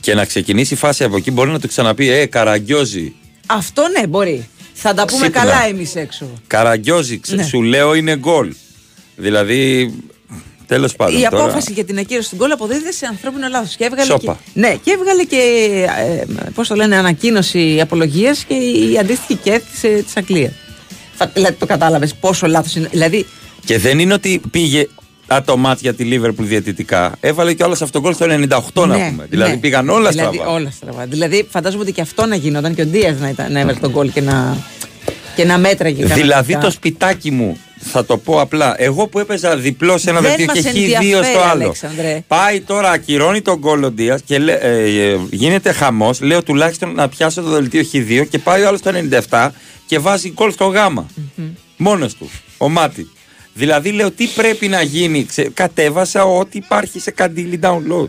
Και 0.00 0.14
να 0.14 0.24
ξεκινήσει 0.24 0.74
η 0.74 0.76
φάση 0.76 1.04
από 1.04 1.16
εκεί 1.16 1.30
μπορεί 1.30 1.50
να 1.50 1.60
του 1.60 1.68
ξαναπεί 1.68 2.10
Ε, 2.10 2.26
καραγκιόζη. 2.26 3.14
Αυτό 3.46 3.82
ναι, 3.98 4.06
μπορεί. 4.06 4.48
Θα 4.80 4.94
τα 4.94 5.04
πούμε 5.04 5.20
Ξύπνα. 5.20 5.40
καλά 5.42 5.66
εμείς 5.68 5.94
έξω. 5.96 6.30
Καραγκιόζη, 6.46 7.18
ξε- 7.20 7.36
Ναι. 7.36 7.42
σου 7.44 7.62
λέω 7.62 7.94
είναι 7.94 8.16
γκολ. 8.16 8.54
Δηλαδή, 9.16 9.92
τέλος 10.66 10.96
πάντων. 10.96 11.20
Η 11.20 11.22
τώρα. 11.30 11.42
απόφαση 11.44 11.72
για 11.72 11.84
την 11.84 11.98
ακύρωση 11.98 12.30
του 12.30 12.36
γκολ 12.36 12.50
αποδίδεται 12.50 12.92
σε 12.92 13.06
ανθρώπινο 13.06 13.48
λάθος. 13.48 13.76
Και 13.76 13.84
έβγαλε 13.84 14.10
Σόπα. 14.10 14.38
και, 14.54 14.60
ναι, 14.60 14.74
και 14.82 14.90
έβγαλε 14.90 15.24
και 15.24 15.36
ε, 15.98 16.24
πώς 16.54 16.68
το 16.68 16.74
λένε, 16.74 16.96
ανακοίνωση 16.96 17.80
απολογία 17.80 18.36
και 18.48 18.54
η 18.54 18.98
αντίστοιχη 18.98 19.34
ΚΕΘ 19.34 19.62
της 19.70 19.80
της 19.80 20.16
Αγγλίας. 20.16 20.52
Φα- 21.14 21.30
Δηλαδή 21.34 21.54
το 21.54 21.66
κατάλαβες 21.66 22.14
πόσο 22.14 22.46
λάθος 22.46 22.74
είναι. 22.74 22.88
Δηλαδή, 22.90 23.26
Και 23.64 23.78
δεν 23.78 23.98
είναι 23.98 24.14
ότι 24.14 24.40
πήγε 24.50 24.86
α, 25.34 25.42
το 25.44 25.56
μάτς 25.56 25.80
για 25.80 25.94
τη 25.94 26.04
Λίβερπουλ 26.04 26.46
διαιτητικά. 26.46 27.12
Έβαλε 27.20 27.52
και 27.52 27.62
όλα 27.64 27.74
σε 27.74 27.84
αυτόν 27.84 28.02
τον 28.02 28.10
γκολ 28.16 28.38
στο 28.48 28.48
98 28.82 28.86
να 28.88 28.96
ναι, 28.96 29.08
πούμε. 29.10 29.26
Δηλαδή 29.30 29.50
ναι. 29.50 29.56
πήγαν 29.58 29.88
όλα 29.88 30.10
δηλαδή, 30.10 30.36
στραβά. 30.36 30.52
Όλα 30.52 30.70
στραβά. 30.70 31.06
Δηλαδή 31.06 31.46
φαντάζομαι 31.50 31.82
ότι 31.82 31.92
και 31.92 32.00
αυτό 32.00 32.26
να 32.26 32.34
γινόταν 32.36 32.74
και 32.74 32.82
ο 32.82 32.86
Ντίας 32.86 33.18
να, 33.18 33.28
ήταν- 33.28 33.52
να 33.52 33.60
έβαλε 33.60 33.78
τον 33.78 33.90
γκολ 33.90 34.12
και 34.12 34.20
να, 34.20 34.56
και 35.36 35.44
να 35.44 35.58
μέτραγε. 35.58 36.04
Δηλαδή 36.04 36.22
κανονικά. 36.30 36.58
το 36.60 36.70
σπιτάκι 36.70 37.30
μου, 37.30 37.58
θα 37.80 38.04
το 38.04 38.16
πω 38.18 38.40
απλά. 38.40 38.74
Εγώ 38.78 39.06
που 39.06 39.18
έπαιζα 39.18 39.56
διπλό 39.56 39.98
σε 39.98 40.10
ένα 40.10 40.20
Δεν 40.20 40.28
δελτίο 40.36 40.54
και 40.54 40.62
μας 40.62 40.72
χ2 40.72 40.76
στο 40.86 41.00
ενδιαφέρει, 41.00 41.36
άλλο. 41.36 41.62
Αλέξανδρε. 41.62 42.22
Πάει 42.28 42.60
τώρα, 42.60 42.90
ακυρώνει 42.90 43.40
τον 43.40 43.58
γκολ 43.58 43.82
ο 43.84 43.90
Ντίας 43.90 44.20
και 44.24 44.38
λέ- 44.38 44.62
ε, 44.62 44.82
ε, 45.10 45.18
γίνεται 45.30 45.72
χαμός. 45.72 46.20
Λέω 46.20 46.42
τουλάχιστον 46.42 46.94
να 46.94 47.08
πιάσω 47.08 47.42
το 47.42 47.48
δελτίο 47.50 47.82
χ2 47.92 48.24
και 48.30 48.38
πάει 48.38 48.62
ο 48.62 48.66
άλλος 48.68 48.80
το 48.80 48.90
97 49.28 49.48
και 49.86 49.98
βάζει 49.98 50.30
γκολ 50.32 50.52
στο 50.52 50.64
γάμα. 50.64 51.06
Μόνος 51.76 52.14
του. 52.14 52.30
Ο 52.58 52.68
Μάτι. 52.68 53.08
Δηλαδή 53.58 53.90
λέω 53.92 54.10
τι 54.10 54.26
πρέπει 54.26 54.68
να 54.68 54.82
γίνει. 54.82 55.24
Ξε- 55.24 55.50
κατέβασα 55.54 56.24
ό,τι 56.24 56.58
υπάρχει 56.58 57.00
σε 57.00 57.10
καντήλι 57.10 57.58
download. 57.62 58.08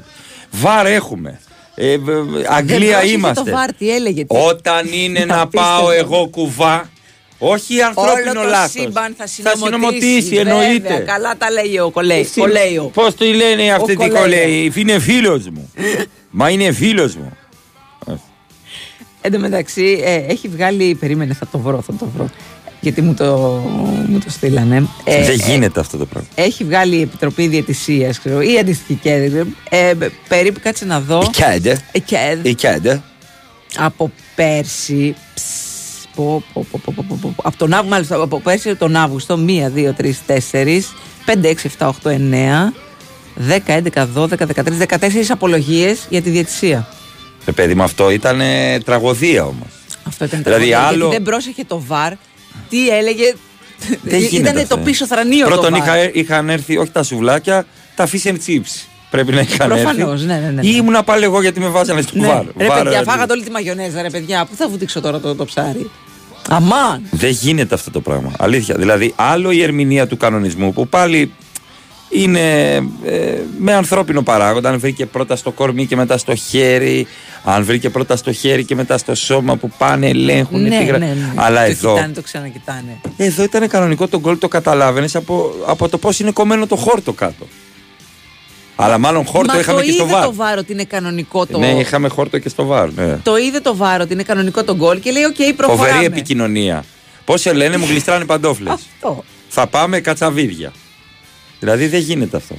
Βαρ 0.52 0.86
έχουμε. 0.86 1.40
Ε, 1.76 1.98
β- 1.98 2.12
β- 2.12 2.46
Αγγλία 2.50 2.92
πρόσεχε 2.98 3.14
είμαστε. 3.14 3.44
το 3.44 3.52
βάρ, 3.52 3.74
τι 3.74 3.90
έλεγε. 3.96 4.26
τι- 4.26 4.38
Όταν 4.38 4.88
είναι 4.92 5.26
να 5.36 5.48
πάω 5.48 5.78
Απίστευτο. 5.78 5.92
εγώ 6.16 6.28
κουβά, 6.28 6.90
όχι 7.38 7.82
ανθρώπινο 7.82 8.30
Όλο 8.32 8.42
το 8.42 8.48
λάθος. 8.48 8.72
σύμπαν 8.72 9.14
θα 9.18 9.28
Θα 9.28 9.28
συνομωτήσεις. 9.28 9.64
συνομωτήσει, 9.64 10.36
βέβαια. 10.36 10.62
εννοείται. 10.62 11.04
Καλά 11.08 11.38
τα 11.38 11.52
λέει 11.52 11.78
ο 11.80 11.90
Κολέη. 11.90 12.20
Εσύ- 12.20 12.40
Κολέιο. 12.40 12.84
Πώς 12.84 13.16
το 13.16 13.26
λένε 13.26 13.72
αυτή 13.72 13.84
Ο 13.84 13.86
τη 13.86 13.96
Κολέιο. 13.96 14.20
κολέη. 14.20 14.72
Είναι 14.76 15.00
φίλος 15.00 15.50
μου. 15.50 15.72
Μα 16.40 16.50
είναι 16.50 16.72
φίλος 16.72 17.16
μου. 17.16 17.38
Εν 19.22 19.32
τω 19.32 19.40
μεταξύ, 19.40 20.00
ε, 20.04 20.16
έχει 20.16 20.48
βγάλει. 20.48 20.96
Περίμενε, 20.96 21.34
θα 21.34 21.48
το 21.52 21.58
βρω, 21.58 21.82
θα 21.82 21.94
το 22.00 22.08
βρω. 22.16 22.30
Γιατί 22.82 23.02
μου 23.02 23.14
το, 23.14 23.26
μου 24.08 24.20
το 24.20 24.30
στείλανε. 24.30 24.88
Ε, 25.04 25.24
Δεν 25.24 25.30
ε, 25.40 25.52
γίνεται 25.52 25.80
αυτό 25.80 25.98
το 25.98 26.06
πράγμα. 26.06 26.30
έχει 26.36 26.64
βγάλει 26.64 26.96
η 26.96 27.02
Επιτροπή 27.02 27.48
Διαιτησίας 27.48 28.20
ή 28.54 28.58
αντιστοιχική. 28.60 29.10
δεν 29.10 29.30
ξέρω. 29.30 29.46
Ε, 29.70 29.94
περίπου 30.28 30.60
κάτσε 30.64 30.86
να 30.86 31.00
δω. 31.00 31.30
Κέντε. 31.32 31.82
Ε, 31.92 32.00
ΚΕΔ. 32.00 32.46
Η 32.46 32.54
κέντε. 32.56 33.02
από 33.78 34.12
πέρσι. 34.36 35.16
ψ, 35.34 35.42
πω, 36.16 36.44
πω, 36.54 36.66
πω, 36.72 36.80
πω, 36.86 36.94
πω, 36.96 37.06
πω, 37.10 37.18
πω, 37.22 37.34
από 37.44 37.58
τον 37.58 37.74
Αύγουστο, 37.74 37.90
μάλιστα, 37.94 38.16
από 38.22 38.40
πέρσι 38.40 38.76
τον 38.76 38.96
Αύγουστο, 38.96 39.40
1, 39.48 39.70
2, 39.76 39.94
3, 39.94 40.12
4, 40.26 40.86
5, 41.26 41.46
6, 41.50 41.56
7, 41.78 41.88
8, 42.04 42.12
9, 42.12 42.74
10, 43.50 43.82
11, 43.94 44.08
12, 44.16 44.28
13, 44.38 44.78
14 44.78 45.08
απολογίε 45.30 45.96
για 46.10 46.22
τη 46.22 46.30
διαιτησία. 46.30 46.88
Ε, 47.46 47.52
παιδί 47.52 47.76
μου, 47.76 47.84
αυτό 47.84 48.10
ήταν 48.12 48.42
τραγωδία 48.86 49.44
όμω. 49.46 49.68
Αυτό 50.04 50.26
ήταν 50.26 50.44
Δηλαδή, 50.44 50.64
τραγωδία, 50.70 50.80
άλλο- 50.88 50.98
Γιατί 50.98 51.16
δεν 51.16 51.24
πρόσεχε 51.24 51.64
το 51.66 51.82
βαρ. 51.88 52.14
Τι 52.70 52.90
έλεγε; 52.90 53.34
Δεν 54.02 54.20
γίνεται 54.20 54.50
Ήταν 54.50 54.62
αυτό. 54.62 54.76
το 54.76 54.82
πίσω 54.82 55.06
θρανίο 55.08 55.46
Πρώτον, 55.46 55.72
το 55.72 55.78
είχα, 55.78 55.94
VAR. 55.96 56.10
είχαν 56.14 56.50
έρθει 56.50 56.78
όχι 56.78 56.92
τα 56.92 57.04
σουβλάκια, 57.04 57.66
τα 57.96 58.08
fish 58.12 58.28
and 58.30 58.38
chips. 58.48 58.86
Πρέπει 59.10 59.32
να 59.32 59.42
είχαν 59.42 59.68
Προφανώς, 59.68 60.12
έρθει. 60.14 60.26
ναι, 60.26 60.34
ναι, 60.40 60.50
ναι, 60.50 60.68
Ή 60.68 60.72
ναι. 60.72 60.78
ήμουν 60.78 60.96
πάλι 61.06 61.24
εγώ 61.24 61.42
γιατί 61.42 61.60
με 61.60 61.68
βάζανε 61.68 62.02
στο 62.02 62.20
Ναι. 62.20 62.28
βάρ. 62.28 62.44
Ρε 62.58 62.68
Βάρ, 62.68 62.84
παιδιά, 62.84 63.00
ε, 63.00 63.04
φάγατε 63.04 63.34
όλη 63.34 63.44
τη 63.44 63.52
μαγιονέζα, 63.52 64.02
ρε 64.02 64.10
παιδιά. 64.10 64.46
Πού 64.46 64.56
θα 64.56 64.68
βουτήξω 64.70 65.02
τώρα 65.02 65.20
το, 65.20 65.36
το 65.36 65.46
ψάρι; 65.46 65.90
Αμάν. 66.50 67.02
Δεν 67.12 67.30
γίνεται 67.30 67.76
αυτό 67.76 67.92
το 67.92 68.02
πράγμα. 68.02 68.32
Αλήθεια. 68.40 68.76
Δηλαδή, 68.76 69.14
άλλο 69.16 69.52
η 69.52 69.62
ερμηνεία 69.64 70.08
του 70.08 70.18
κανονισμού 70.18 70.74
που 70.74 70.88
πάλι 70.88 71.32
είναι 72.10 72.74
ε, 73.06 73.38
με 73.58 73.74
ανθρώπινο 73.74 74.22
παράγοντα. 74.22 74.70
Αν 74.70 74.80
βρήκε 74.80 75.06
πρώτα 75.06 75.36
στο 75.36 75.52
κορμί 75.52 75.86
και 75.86 75.96
μετά 75.96 76.18
στο 76.18 76.36
χέρι, 76.36 77.08
αν 77.44 77.64
βρήκε 77.64 77.90
πρώτα 77.90 78.16
στο 78.16 78.32
χέρι 78.32 78.64
και 78.66 78.76
μετά 78.76 78.98
στο 78.98 79.16
σώμα 79.16 79.56
που 79.56 79.72
πάνε, 79.78 80.08
ελέγχουν. 80.08 80.62
Ναι, 80.62 80.78
τι 80.78 80.86
γρα- 80.86 80.98
ναι, 80.98 81.06
ναι. 81.06 81.34
Αλλά 81.36 81.64
το 81.66 81.70
εδώ. 81.72 81.94
Κοιτάνε, 81.94 82.14
το 82.14 82.22
ξανακοιτάνε. 82.22 82.98
Εδώ 83.18 83.44
ήταν 83.44 83.68
κανονικό 83.68 84.08
το 84.08 84.20
γκολ, 84.20 84.38
το 84.38 84.48
καταλάβαινες 84.48 85.16
από, 85.16 85.52
από 85.66 85.90
το 85.90 85.98
πώς 85.98 86.20
είναι 86.20 86.32
κομμένο 86.32 86.68
το 86.68 86.76
χόρτο 86.76 87.14
κάτω. 87.14 87.48
Αλλά 88.76 88.98
μάλλον 88.98 89.26
χόρτο 89.26 89.54
Μα 89.54 89.60
είχαμε 89.60 89.80
το 89.80 89.86
και 89.86 89.92
στο 89.92 90.04
είδε 90.04 90.14
VAR. 90.14 90.24
το 90.26 90.34
VAR 90.34 90.58
ότι 90.58 90.72
είναι 90.72 90.84
κανονικό 90.84 91.46
το. 91.46 91.60
Ναι, 91.60 91.68
είχαμε 91.72 92.08
χόρτο 92.08 92.38
και 92.38 92.50
στο 92.50 92.66
VAR. 92.66 92.92
Ναι. 92.94 93.18
Το 93.24 93.38
είδε 93.38 93.60
το 93.60 93.76
VAR 93.76 94.02
ότι 94.02 94.14
είναι 94.14 94.24
κανονικό 94.24 94.64
το 94.64 94.76
γκολ 94.76 95.00
και 95.00 95.12
λέει: 95.12 95.24
Οκ, 95.24 95.56
προχωράμε. 95.56 95.88
Φοβερή 95.90 96.06
επικοινωνία. 96.06 96.84
Πώς 97.26 97.42
σε 97.42 97.54
λένε, 97.54 97.78
μου 97.78 97.86
γλιστράνε 97.90 98.26
παντόφλες. 98.26 98.72
Αυτό. 98.74 99.24
Θα 99.50 99.68
πάμε 99.68 100.00
κατσαβίδια. 100.00 100.72
Δηλαδή 101.60 101.88
δεν 101.88 102.00
γίνεται 102.00 102.38
αυτό. 102.38 102.56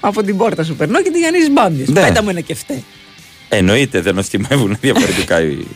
Από 0.00 0.22
την 0.22 0.36
πόρτα 0.36 0.64
σου 0.64 0.74
περνώ 0.76 1.02
και 1.02 1.10
τη 1.10 1.18
Γιάννη 1.18 1.50
Μπάμπη. 1.50 1.84
Ναι. 1.88 2.00
Πέτα 2.00 2.22
μου 2.22 2.28
ένα 2.28 2.40
κεφτέ. 2.40 2.82
Εννοείται 3.48 4.00
δεν 4.00 4.14
νοστιμεύουν 4.14 4.76
διαφορετικά 4.80 5.40
οι, 5.40 5.66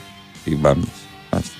οι 0.44 0.54
μπάμιες. 0.54 0.88
Άστα. 1.30 1.50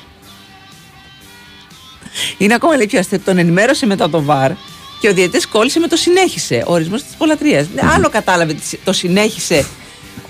Είναι 2.39 2.55
ακόμα 2.55 2.77
λέει 2.77 2.87
πιο 2.87 2.99
αστείο. 2.99 3.19
Τον 3.25 3.39
ενημέρωσε 3.39 3.87
μετά 3.87 4.11
το 4.11 4.23
βαρ 4.23 4.53
και 5.01 5.09
ο 5.09 5.13
διαιτητής 5.15 5.47
κόλλησε 5.47 5.79
με 5.81 5.87
το 5.89 5.97
συνέχισε. 5.97 6.63
Ο 6.67 6.73
ορισμός 6.73 7.03
της 7.03 7.15
πολλατρίας. 7.19 7.67
Άλλο 7.95 8.09
κατάλαβε 8.09 8.53
τι- 8.53 8.77
το 8.85 8.93
συνέχισε. 8.93 9.67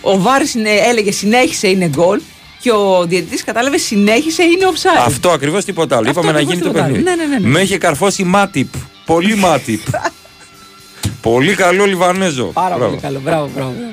Ο 0.01 0.18
βαρ 0.20 0.46
συνε- 0.46 0.80
έλεγε 0.86 1.12
συνέχισε 1.12 1.68
είναι 1.68 1.86
γκολ 1.88 2.20
και 2.61 2.70
ο 2.72 3.07
διαιτητής 3.07 3.44
κατάλαβε 3.44 3.78
συνέχισε 3.78 4.42
είναι 4.42 4.64
offside. 4.74 5.03
Αυτό 5.07 5.30
ακριβώς 5.30 5.64
τίποτα 5.64 5.96
άλλο. 5.96 6.09
Αυτό 6.09 6.20
Είπαμε 6.20 6.32
να 6.32 6.38
ακριβώς 6.38 6.55
γίνει 6.55 6.66
το 6.66 6.72
τίποτα 6.72 6.84
άλλο. 6.84 6.94
παιχνίδι. 7.05 7.16
Ναι, 7.16 7.24
ναι, 7.24 7.38
ναι, 7.38 7.38
ναι. 7.48 7.48
Με 7.48 7.61
είχε 7.61 7.78
καρφώσει 7.78 8.24
μάτιπ. 8.24 8.68
Πολύ 9.07 9.34
μάτιπ. 9.34 9.80
πολύ 11.21 11.55
καλό 11.55 11.85
Λιβανέζο. 11.85 12.45
Πάρα 12.45 12.68
Μπράβο. 12.77 12.85
πολύ 12.91 13.01
καλό. 13.01 13.21
Μπράβο, 13.21 13.51
μπράβο. 13.55 13.73
μπράβο. 13.77 13.93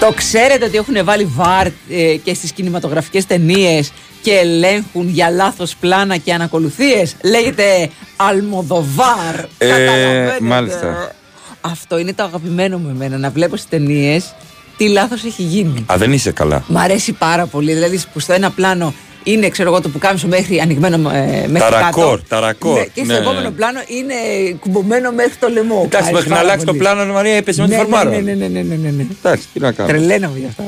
Το 0.00 0.12
ξέρετε 0.12 0.64
ότι 0.64 0.76
έχουν 0.76 1.04
βάλει 1.04 1.24
βαρ 1.24 1.66
ε, 1.66 2.16
και 2.24 2.34
στις 2.34 2.52
κινηματογραφικές 2.52 3.26
ταινίες 3.26 3.92
και 4.22 4.32
ελέγχουν 4.32 5.08
για 5.08 5.30
λάθος 5.30 5.76
πλάνα 5.80 6.16
και 6.16 6.32
ανακολουθίες. 6.32 7.16
Λέγεται 7.24 7.90
Αλμοδοβάρ. 8.16 9.34
Ε, 9.58 9.68
Καταλαβαίνετε. 9.68 10.36
μάλιστα. 10.40 11.12
Αυτό 11.60 11.98
είναι 11.98 12.12
το 12.12 12.22
αγαπημένο 12.22 12.78
μου 12.78 12.88
εμένα, 12.88 13.18
να 13.18 13.30
βλέπω 13.30 13.56
στις 13.56 13.68
ταινίες 13.68 14.34
τι 14.76 14.88
λάθος 14.88 15.24
έχει 15.24 15.42
γίνει. 15.42 15.84
Α, 15.92 15.94
δεν 15.98 16.12
είσαι 16.12 16.30
καλά. 16.32 16.64
Μ' 16.68 16.76
αρέσει 16.78 17.12
πάρα 17.12 17.46
πολύ. 17.46 17.72
Δηλαδή 17.72 18.00
που 18.12 18.20
στο 18.20 18.32
ένα 18.32 18.50
πλάνο 18.50 18.94
είναι 19.24 19.48
ξέρω 19.48 19.68
εγώ 19.70 19.80
το 19.80 19.88
που 19.88 19.98
κάμισο 19.98 20.26
μέχρι 20.26 20.60
ανοιγμένο 20.60 21.10
ε, 21.10 21.46
μέχρι 21.48 21.52
Τα 21.70 21.80
κάτω. 21.80 22.00
ρακόρ, 22.00 22.20
τα 22.28 22.40
ρακόρ. 22.40 22.78
Ναι, 22.78 22.84
και 22.84 23.04
στο 23.04 23.12
Ναι. 23.12 23.18
επόμενο 23.18 23.50
πλάνο 23.50 23.80
είναι 23.86 24.14
κουμπωμένο 24.60 25.10
μέχρι 25.12 25.34
το 25.40 25.48
λαιμό. 25.48 25.82
Εντάξει, 25.84 25.96
Άρεσε 25.96 26.12
μέχρι 26.12 26.28
να 26.28 26.34
πάρα 26.34 26.46
αλλάξει 26.48 26.66
το 26.66 26.72
πολύ. 26.72 26.84
πλάνο, 26.84 27.12
Μαρία, 27.12 27.34
έπεσε 27.34 27.60
με 27.60 27.66
τη 27.68 27.72
Ναι, 27.74 27.80
φορμάρα. 27.80 28.10
Ναι, 28.10 28.16
ναι, 28.16 28.32
ναι, 28.32 28.46
ναι, 28.48 28.60
ναι, 28.62 28.74
ναι, 28.74 28.90
ναι. 28.90 29.06
Εντάξει, 29.18 29.46
τι 29.52 29.60
να 29.60 29.72
κάνω. 29.72 29.88
Τρελαίναμε 29.88 30.38
γι' 30.38 30.46
αυτά. 30.46 30.62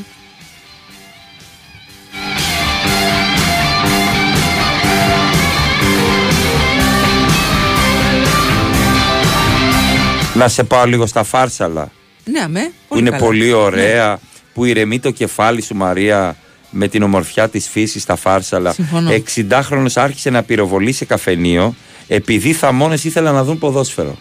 Να 10.34 10.48
σε 10.48 10.64
πάω 10.64 10.86
λίγο 10.86 11.06
στα 11.06 11.22
φάρσαλα. 11.22 11.90
Ναι, 12.24 12.40
αμέ. 12.40 12.72
που 12.88 12.98
είναι 12.98 13.10
καλά. 13.10 13.24
πολύ 13.24 13.52
ωραία, 13.52 14.18
που 14.54 14.64
ηρεμεί 14.64 15.00
το 15.00 15.10
κεφάλι 15.10 15.62
σου 15.62 15.74
Μαρία 15.74 16.36
με 16.70 16.88
την 16.88 17.02
ομορφιά 17.02 17.48
της 17.48 17.68
φύσης 17.68 18.02
στα 18.02 18.16
φάρσαλα. 18.16 18.72
Συμφωνώ. 18.72 19.10
60χρονος 19.10 19.92
άρχισε 19.94 20.30
να 20.30 20.42
πυροβολεί 20.42 20.92
σε 20.92 21.04
καφενείο 21.04 21.74
επειδή 22.08 22.52
θαμώνες 22.52 23.04
ήθελαν 23.04 23.34
να 23.34 23.44
δουν 23.44 23.58
ποδόσφαιρο. 23.58 24.18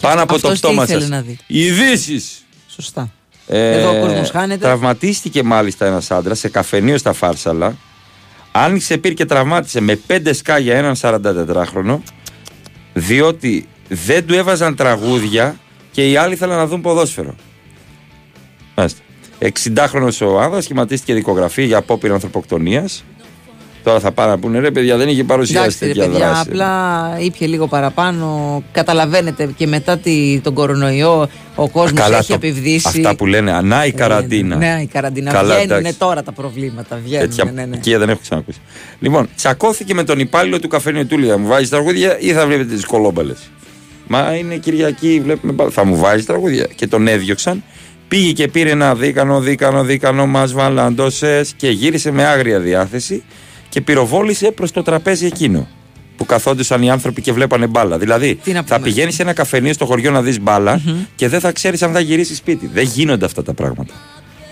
Πάνω 0.00 0.22
από 0.22 0.28
το 0.28 0.34
αυτός 0.34 0.52
τι 0.52 0.58
πτώμα 0.58 0.82
ήθελε 0.82 1.00
σας. 1.00 1.08
να 1.08 1.20
δει; 1.20 1.38
Ειδήσεις. 1.46 2.44
Σωστά. 2.68 3.10
Εδώ 3.46 3.90
ο 3.90 4.00
κόσμος 4.00 4.30
χάνεται. 4.30 4.64
Τραυματίστηκε 4.64 5.42
μάλιστα 5.42 5.86
ένας 5.86 6.10
άντρας 6.10 6.38
σε 6.38 6.48
καφενείο 6.48 6.98
στα 6.98 7.12
Φάρσαλα. 7.12 7.76
Άνοιξε 8.52 8.98
πήρε 8.98 9.14
και 9.14 9.24
τραυμάτισε 9.24 9.80
με 9.80 9.96
πέντε 9.96 10.32
σκάγια 10.32 10.76
έναν 10.76 10.94
44χρονο 11.00 11.98
διότι 12.92 13.68
δεν 13.94 14.26
του 14.26 14.34
έβαζαν 14.34 14.76
τραγούδια 14.76 15.56
και 15.90 16.10
οι 16.10 16.16
άλλοι 16.16 16.32
ήθελαν 16.32 16.56
να 16.56 16.66
δουν 16.66 16.80
ποδόσφαιρο. 16.80 17.34
Μάλιστα. 18.74 19.00
60χρονο 19.40 20.08
ο 20.20 20.40
άνδρα 20.40 20.60
σχηματίστηκε 20.60 21.14
δικογραφή 21.14 21.64
για 21.64 21.76
απόπειρα 21.78 22.14
ανθρωποκτονίας. 22.14 23.04
Τώρα 23.82 24.00
θα 24.00 24.12
πάνε 24.12 24.30
να 24.30 24.38
πούνε 24.38 24.58
ρε 24.58 24.70
παιδιά, 24.70 24.96
δεν 24.96 25.08
είχε 25.08 25.24
παρουσιάσει 25.24 25.60
Εντάξει, 25.60 25.84
ρε 25.86 25.92
τέτοια 25.92 26.08
παιδιά, 26.10 26.26
δράση. 26.28 26.48
απλά 26.48 27.16
ήπια 27.20 27.46
λίγο 27.46 27.66
παραπάνω. 27.68 28.62
Καταλαβαίνετε 28.72 29.50
και 29.56 29.66
μετά 29.66 29.98
τη, 29.98 30.40
τον 30.42 30.54
κορονοϊό 30.54 31.28
ο 31.54 31.68
κόσμος 31.68 32.00
Καλά, 32.00 32.18
έχει 32.18 32.26
το- 32.28 32.34
επιβδίσει. 32.34 32.88
Αυτά 32.88 33.16
που 33.16 33.26
λένε 33.26 33.52
ανά 33.52 33.86
η 33.86 33.92
καραντίνα. 33.92 34.56
Ναι, 34.56 34.78
η 34.82 34.86
καραντίνα. 34.86 35.32
Καλά, 35.32 35.54
Βγαίνουν 35.54 35.76
εντάξει. 35.78 35.98
τώρα 35.98 36.22
τα 36.22 36.32
προβλήματα. 36.32 37.00
Βγαίνουν, 37.04 37.28
Τέτοια 37.28 37.44
ναι, 37.52 37.64
ναι. 37.64 37.76
οικία 37.76 37.98
δεν 37.98 38.08
έχω 38.08 38.18
ξανακούσει. 38.22 38.58
Λοιπόν, 39.00 39.28
τσακώθηκε 39.36 39.94
με 39.94 40.04
τον 40.04 40.18
υπάλληλο 40.18 40.60
του 40.60 40.68
καφενείου 40.68 41.06
του 41.06 41.18
λέει, 41.18 41.36
Μου 41.36 41.46
βάζει 41.46 41.68
τραγούδια 41.68 42.18
ή 42.20 42.32
θα 42.32 42.46
βλέπετε 42.46 42.74
τις 42.74 42.84
κολόμπαλες. 42.86 43.38
Μα 44.06 44.34
είναι 44.34 44.56
Κυριακή, 44.56 45.20
βλέπουμε 45.24 45.52
μπάλα. 45.52 45.70
Θα 45.70 45.84
μου 45.84 45.96
βάζει 45.96 46.24
τραγούδια. 46.24 46.68
Και 46.74 46.86
τον 46.86 47.06
έδιωξαν. 47.08 47.62
Πήγε 48.08 48.32
και 48.32 48.48
πήρε 48.48 48.70
ένα 48.70 48.94
δίκανο, 48.94 49.40
δίκανο, 49.40 49.84
δίκανο, 49.84 50.26
μας 50.26 50.52
βαλαντόσε 50.52 51.44
και 51.56 51.68
γύρισε 51.70 52.10
με 52.10 52.24
άγρια 52.24 52.60
διάθεση 52.60 53.22
και 53.68 53.80
πυροβόλησε 53.80 54.50
προς 54.50 54.70
το 54.70 54.82
τραπέζι 54.82 55.26
εκείνο. 55.26 55.68
Που 56.16 56.26
καθόντουσαν 56.26 56.82
οι 56.82 56.90
άνθρωποι 56.90 57.20
και 57.20 57.32
βλέπανε 57.32 57.66
μπάλα. 57.66 57.98
Δηλαδή, 57.98 58.34
Τι 58.34 58.52
να 58.52 58.62
θα 58.62 58.74
πούμε. 58.76 58.86
πηγαίνεις 58.88 59.14
σε 59.14 59.22
ένα 59.22 59.32
καφενείο 59.32 59.72
στο 59.72 59.84
χωριό 59.86 60.10
να 60.10 60.22
δεις 60.22 60.40
μπάλα 60.40 60.80
και 61.14 61.28
δεν 61.28 61.40
θα 61.40 61.52
ξέρεις 61.52 61.82
αν 61.82 61.92
θα 61.92 62.00
γυρίσεις 62.00 62.36
σπίτι. 62.36 62.70
Δεν 62.72 62.84
γίνονται 62.84 63.24
αυτά 63.24 63.42
τα 63.42 63.54
πράγματα. 63.54 63.92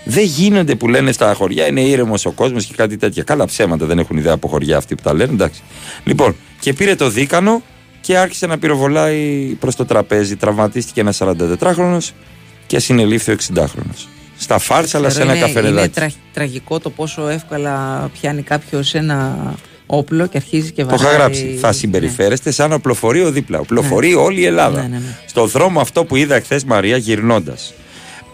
Δεν 0.05 0.25
γίνονται 0.25 0.75
που 0.75 0.89
λένε 0.89 1.13
στα 1.13 1.35
χωριά, 1.35 1.67
είναι 1.67 1.81
ήρεμος 1.81 2.25
ο 2.27 2.31
κόσμος 2.31 2.65
και 2.65 2.73
κάτι 2.77 2.97
τέτοια. 2.97 3.23
Καλά 3.23 3.45
ψέματα, 3.47 3.87
δεν 3.87 3.99
έχουν 3.99 4.17
ιδέα 4.17 4.33
από 4.33 4.49
χωριά 4.49 4.77
αυτοί 4.77 4.95
που 4.95 5.03
τα 5.03 5.15
λένε, 5.15 5.33
εντάξει. 5.33 5.63
Λοιπόν, 6.05 6.37
και 6.61 6.73
πήρε 6.73 6.95
το 6.95 7.09
δίκανο 7.11 7.63
και 8.03 8.19
άρχισε 8.19 8.47
να 8.47 8.59
πυροβολάει 8.59 9.45
προς 9.61 9.77
το 9.77 9.85
τραπέζι. 9.85 10.37
Τραυματίστηκε 10.37 11.01
ένας 11.01 11.21
44χρονο 11.23 11.99
και 12.67 12.79
συνελήφθη 12.79 13.33
ο 13.33 13.37
60χρονο. 13.55 13.95
Στα 14.39 14.59
φάρσα, 14.59 14.99
αλλά 14.99 15.09
σε 15.11 15.15
Ξέρω, 15.15 15.31
ένα 15.31 15.39
είναι, 15.39 15.47
είναι 15.47 15.55
καφενεδάκι. 15.55 15.95
τρα- 15.95 16.13
τραγικό 16.33 16.79
το 16.81 16.91
πόσο 16.91 17.29
εύκολα 17.29 18.09
πιάνει 18.21 18.43
κάποιος 18.43 18.95
ένα 18.95 19.37
όπλο 19.87 20.27
και 20.27 20.37
αρχίζει 20.37 20.71
και 20.73 20.83
Το 20.85 20.89
βαράει. 20.89 21.07
είχα 21.07 21.17
γράψει. 21.17 21.57
Θα 21.61 21.73
συμπεριφέρεστε 21.73 22.51
σαν 22.51 22.73
οπλοφορείο 22.73 23.31
δίπλα. 23.31 23.59
Οπλοφορεί 23.59 24.15
όλη 24.15 24.41
η 24.41 24.45
Ελλάδα. 24.45 24.81
Ναι, 24.83 24.89
ναι, 24.89 24.97
ναι. 24.97 25.17
Στο 25.27 25.47
δρόμο 25.47 25.81
αυτό 25.81 26.05
που 26.05 26.17
είδα 26.17 26.35
εχθές 26.35 26.65
Μαρία 26.65 26.97
γυρνώντας. 26.97 27.75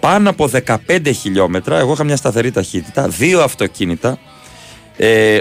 Πάνω 0.01 0.31
από 0.31 0.49
15 0.49 1.13
χιλιόμετρα, 1.21 1.79
εγώ 1.79 1.93
είχα 1.93 2.05
μια 2.05 2.17
σταθερή 2.17 2.51
ταχύτητα, 2.51 3.09
δύο 3.09 3.41
αυτοκίνητα. 3.43 4.19
Ε, 4.97 5.39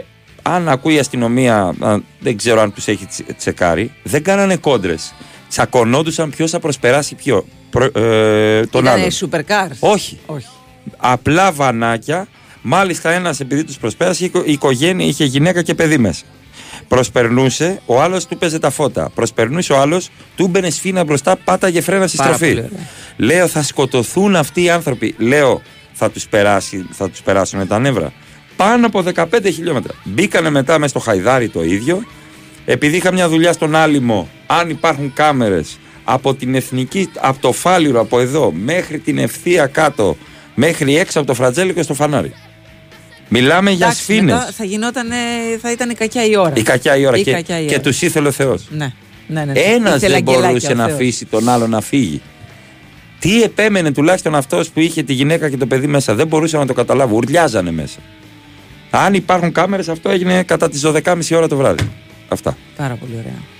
αν 0.47 0.69
ακούει 0.69 0.93
η 0.93 0.99
αστυνομία, 0.99 1.75
α, 1.79 1.97
δεν 2.19 2.37
ξέρω 2.37 2.61
αν 2.61 2.73
τους 2.73 2.87
έχει 2.87 3.05
τσι- 3.05 3.35
τσεκάρει, 3.37 3.91
δεν 4.03 4.23
κάνανε 4.23 4.55
κόντρες. 4.55 5.13
Τσακωνόντουσαν 5.49 6.29
ποιος 6.29 6.51
θα 6.51 6.59
προσπεράσει 6.59 7.15
ποιο. 7.15 7.45
Προ- 7.69 7.97
ε, 7.97 8.65
τον 8.65 8.81
Ήτανε 8.83 8.89
άλλον. 9.01 9.09
supercars. 9.31 9.75
Όχι. 9.79 10.19
Όχι. 10.25 10.47
Απλά 10.97 11.51
βανάκια. 11.51 12.27
Μάλιστα, 12.61 13.11
ένας 13.11 13.39
επειδή 13.39 13.63
τους 13.63 13.77
προσπέρασε, 13.77 14.23
η 14.23 14.25
οικο- 14.25 14.43
η 14.45 14.51
οικογένεια 14.51 15.05
είχε 15.05 15.25
γυναίκα 15.25 15.61
και 15.61 15.73
παιδί 15.73 15.97
μέσα. 15.97 16.23
Προσπερνούσε, 16.87 17.81
ο 17.85 18.01
άλλος 18.01 18.25
του 18.25 18.37
παίζε 18.37 18.59
τα 18.59 18.69
φώτα. 18.69 19.09
Προσπερνούσε 19.15 19.73
ο 19.73 19.77
άλλος, 19.79 20.09
του 20.35 20.47
μπαινε 20.47 20.69
σφίνα 20.69 21.03
μπροστά, 21.03 21.35
πάταγε 21.35 21.81
φρένα 21.81 22.07
στη 22.07 22.17
Πάρα 22.17 22.33
στροφή. 22.33 22.53
πολύ 22.53 22.65
ωραία. 22.73 22.85
Λέω, 23.17 23.47
θα 23.47 23.63
σκοτωθούν 23.63 24.35
αυτοί 24.35 24.61
οι 24.63 24.69
άνθρωποι. 24.69 25.15
Λέω, 25.17 25.61
θα 25.93 26.09
τους 26.11 26.27
θα 26.91 27.09
τους 27.09 27.21
περάσουν 27.21 27.67
τα 27.67 27.79
νεύρα. 27.79 28.11
Πάνω 28.57 28.85
από 28.85 29.03
15 29.15 29.25
χιλιόμετρα. 29.43 29.93
Μπήκανε 30.03 30.49
μετά 30.49 30.77
μέσα 30.77 30.89
στο 30.89 30.99
χαϊδάρι 30.99 31.49
το 31.49 31.63
ίδιο. 31.63 32.03
Επειδή 32.65 32.95
είχα 32.95 33.11
μια 33.13 33.29
δουλειά 33.29 33.53
στον 33.53 33.75
Άλυμο, 33.75 34.29
αν 34.47 34.69
υπάρχουν 34.69 35.13
κάμερες 35.13 35.79
από 36.03 36.33
την 36.35 36.55
εθνική, 36.55 37.09
από 37.19 37.41
το 37.41 37.51
φάληρο 37.51 37.99
από 37.99 38.19
εδώ 38.19 38.51
μέχρι 38.51 38.99
την 38.99 39.17
ευθεία 39.17 39.65
κάτω, 39.65 40.17
μέχρι 40.55 40.97
έξω 40.97 41.17
από 41.19 41.27
το 41.27 41.33
φρατζέλικο 41.33 41.83
στο 41.83 41.93
φανάρι. 41.93 42.33
Μιλάμε 43.29 43.71
για 43.71 43.85
Εντάξει, 43.85 44.03
σφήνες. 44.03 44.33
μετά 44.33 44.51
Θα 44.57 44.63
γινόταν, 44.63 45.07
θα 45.61 45.71
ήταν 45.71 45.89
η 45.89 45.93
κακιά 45.93 46.25
η 46.25 46.37
ώρα. 46.37 46.53
Η 46.55 46.61
κακιά 46.61 46.97
η 46.97 47.05
ώρα. 47.05 47.17
Η 47.17 47.23
και 47.23 47.31
κακιά 47.31 47.59
η 47.59 47.65
και 47.65 47.73
ώρα. 47.73 47.83
τους 47.83 48.01
ήθελε 48.01 48.27
ο 48.27 48.31
Θεός. 48.31 48.67
Ναι, 48.69 48.93
ναι, 49.27 49.45
ναι. 49.45 49.59
Ένας 49.59 49.95
Ήθελε 49.95 49.99
δεν 49.99 50.15
αγγελάκια 50.15 50.47
μπορούσε 50.47 50.71
ο 50.71 50.75
να 50.75 50.83
Θεός. 50.85 50.93
αφήσει 50.95 51.25
τον 51.25 51.49
άλλο 51.49 51.67
να 51.67 51.81
φύγει. 51.81 52.21
Τι 53.19 53.41
επέμενε 53.43 53.91
τουλάχιστον 53.91 54.35
αυτός 54.35 54.69
που 54.69 54.79
είχε 54.79 55.03
τη 55.03 55.13
γυναίκα 55.13 55.49
και 55.49 55.57
το 55.57 55.65
παιδί 55.65 55.87
μέσα. 55.87 56.15
Δεν 56.15 56.27
μπορούσα 56.27 56.57
να 56.57 56.65
το 56.65 56.73
καταλάβω. 56.73 57.15
Ουρλιάζανε 57.15 57.71
μέσα. 57.71 57.99
Αν 58.99 59.13
υπάρχουν 59.13 59.51
κάμερες, 59.51 59.89
αυτό 59.89 60.09
έγινε 60.09 60.43
κατά 60.43 60.69
τις 60.69 60.85
12.30 60.85 61.35
ώρα 61.35 61.47
το 61.47 61.57
βράδυ. 61.57 61.89
Αυτά. 62.27 62.57
Πάρα 62.75 62.95
πολύ 62.95 63.11
ωραία. 63.17 63.56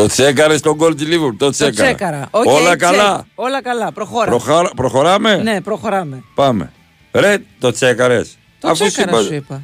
Το 0.00 0.06
τσέκαρε 0.06 0.56
στον 0.56 0.74
γκολ 0.74 0.94
της 0.94 1.06
Λίβερπουλ. 1.06 1.36
Το 1.36 1.44
Το 1.44 1.50
τσέκαρα. 1.50 1.88
τσέκαρα. 1.94 2.28
Οκ, 2.30 2.46
Όλα 2.46 2.64
τσεκ. 2.66 2.78
καλά; 2.78 3.26
Όλα 3.34 3.62
καλά. 3.62 3.92
Προχώρα. 3.92 4.30
Προχα- 4.30 4.72
Προχωράμε; 4.76 5.36
Ναι, 5.36 5.60
προχωράμε. 5.60 6.24
Πάμε. 6.34 6.72
Ρε, 7.12 7.36
το 7.58 7.70
τσέκαρες. 7.72 8.38
Το 8.60 8.72
τσέκαρα 8.72 9.22
σου 9.22 9.34
είπα. 9.34 9.62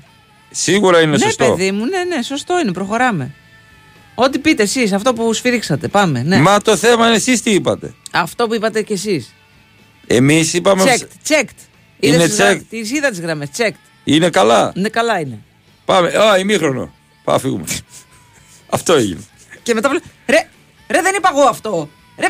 Σίγουρα 0.50 1.00
είναι 1.00 1.10
ναι, 1.10 1.18
σωστό. 1.18 1.44
παιδί 1.50 1.72
μου, 1.72 1.84
ναι, 1.86 2.16
ναι, 2.16 2.22
σωστό 2.22 2.58
είναι. 2.60 2.72
Προχωράμε. 2.72 3.34
Ό,τι 4.14 4.38
πείτε 4.38 4.62
εσείς, 4.62 4.92
αυτό 4.92 5.12
που 5.12 5.32
σφυρίξατε. 5.32 5.88
Πάμε. 5.88 6.22
Ναι. 6.22 6.38
Μα 6.38 6.60
το 6.60 6.76
θέμα 6.76 7.06
είναι 7.06 7.16
εσείς 7.16 7.42
τι 7.42 7.50
είπατε. 7.50 7.94
Αυτό 8.12 8.46
που 8.46 8.54
είπατε 8.54 8.82
κι 8.82 8.92
εσείς. 8.92 9.34
Εμείς 10.06 10.52
είπαμε. 10.54 10.82
Checked, 10.84 11.30
checked. 11.32 11.58
Είναι 12.00 12.14
Είδες 12.16 12.28
τις 12.28 12.38
γρα- 12.38 12.52
checked. 12.52 12.62
Τις 12.70 12.90
είδα 12.92 13.10
τις 13.10 13.20
γραμμές. 13.20 13.48
Checked. 13.56 13.74
Είναι 14.04 14.30
καλά; 14.30 14.72
Ναι, 14.74 14.88
καλά 14.88 15.20
είναι. 15.20 15.38
Πάμε. 15.84 16.08
Α, 16.08 16.38
ημίχρονο. 16.38 16.92
Πάμε, 17.24 17.38
φύγουμε. 17.38 17.64
Αυτό 18.76 18.92
έγινε. 18.94 19.20
Και 19.66 19.74
μετά 19.74 19.88
βλέ- 19.88 20.02
Ρε, 20.26 20.48
ρε, 20.88 21.02
δεν 21.02 21.14
είπα 21.16 21.28
εγώ 21.32 21.42
αυτό. 21.42 21.88
Ρε. 22.18 22.26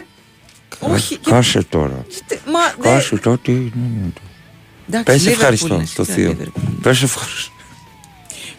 Όχι. 0.81 1.17
και- 1.17 1.31
Κάσε 1.31 1.63
τώρα. 1.63 2.05
τε- 2.27 2.39
Μα. 2.47 2.61
δεν- 2.81 2.93
Κάσε 2.93 3.17
τώρα 3.17 3.39
τι 3.39 3.53
είναι. 3.53 4.13
Εντάξει, 4.89 5.05
Πες 5.13 5.25
Liverpool 5.25 5.31
ευχαριστώ 5.31 5.75
είναι, 5.75 5.85
στο 5.85 6.05
σίγουρα 6.05 6.35
θείο. 6.35 6.53
Liverpool. 6.55 6.73
Πες 6.83 7.03
ευχαριστώ. 7.03 7.53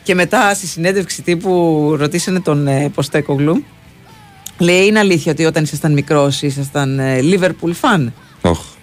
Και 0.04 0.16
μετά 0.16 0.54
στη 0.54 0.68
συνέντευξη 0.68 1.22
τύπου 1.22 1.96
ρωτήσανε 2.00 2.40
τον 2.40 2.68
ε, 2.68 2.90
Ποστέκογλου. 2.90 3.64
Λέει, 4.58 4.86
είναι 4.86 5.00
αλήθεια 5.00 5.32
ότι 5.32 5.46
όταν 5.46 5.64
ήσασταν 5.64 5.94
μικρός 5.94 6.42
ήσασταν 6.42 7.00
ε, 7.00 7.20
Liverpool 7.22 7.72
fan. 7.82 8.08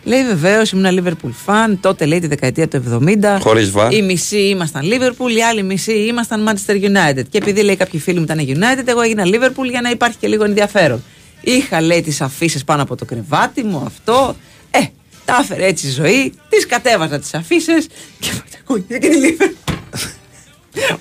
Οχ. 0.05 0.11
Λέει 0.12 0.24
βεβαίως 0.24 0.70
ήμουν 0.70 1.00
Liverpool 1.00 1.30
fan. 1.46 1.76
Τότε 1.80 2.07
λέει 2.07 2.18
τη 2.18 2.26
δεκαετία 2.26 2.68
του 2.68 3.02
70. 3.05 3.38
Χωρίς 3.40 3.70
βαρ. 3.70 3.92
Οι 3.92 4.02
μισοί 4.02 4.48
ήμασταν 4.48 4.82
Liverpool, 4.84 5.36
οι 5.36 5.42
άλλοι 5.42 5.62
μισοί 5.62 5.92
ήμασταν 5.92 6.48
Manchester 6.48 6.74
United. 6.74 7.22
Και 7.30 7.38
επειδή 7.38 7.62
λέει 7.62 7.76
κάποιοι 7.76 8.00
φίλοι 8.00 8.18
μου 8.18 8.24
ήταν 8.24 8.38
United, 8.38 8.86
εγώ 8.86 9.00
έγινα 9.00 9.22
Liverpool 9.26 9.68
για 9.70 9.80
να 9.80 9.90
υπάρχει 9.90 10.16
και 10.16 10.28
λίγο 10.28 10.44
ενδιαφέρον. 10.44 11.02
Είχα 11.40 11.80
λέει 11.80 12.02
τις 12.02 12.20
αφήσεις 12.20 12.64
πάνω 12.64 12.82
από 12.82 12.96
το 12.96 13.05
κρεβάτι 13.05 13.62
μου, 13.62 13.82
αυτό. 13.86 14.36
Ε, 14.70 14.80
τα 15.24 15.38
έφερε 15.40 15.66
έτσι 15.66 15.86
η 15.86 15.90
ζωή. 15.90 16.32
Τις 16.48 16.66
κατέβαζα 16.66 17.18
τις 17.18 17.34
αφήσεις 17.34 17.86
και 18.18 18.30
μετά 18.32 18.82
και 18.88 18.98
τη 18.98 19.09
Liverpool. 19.09 19.74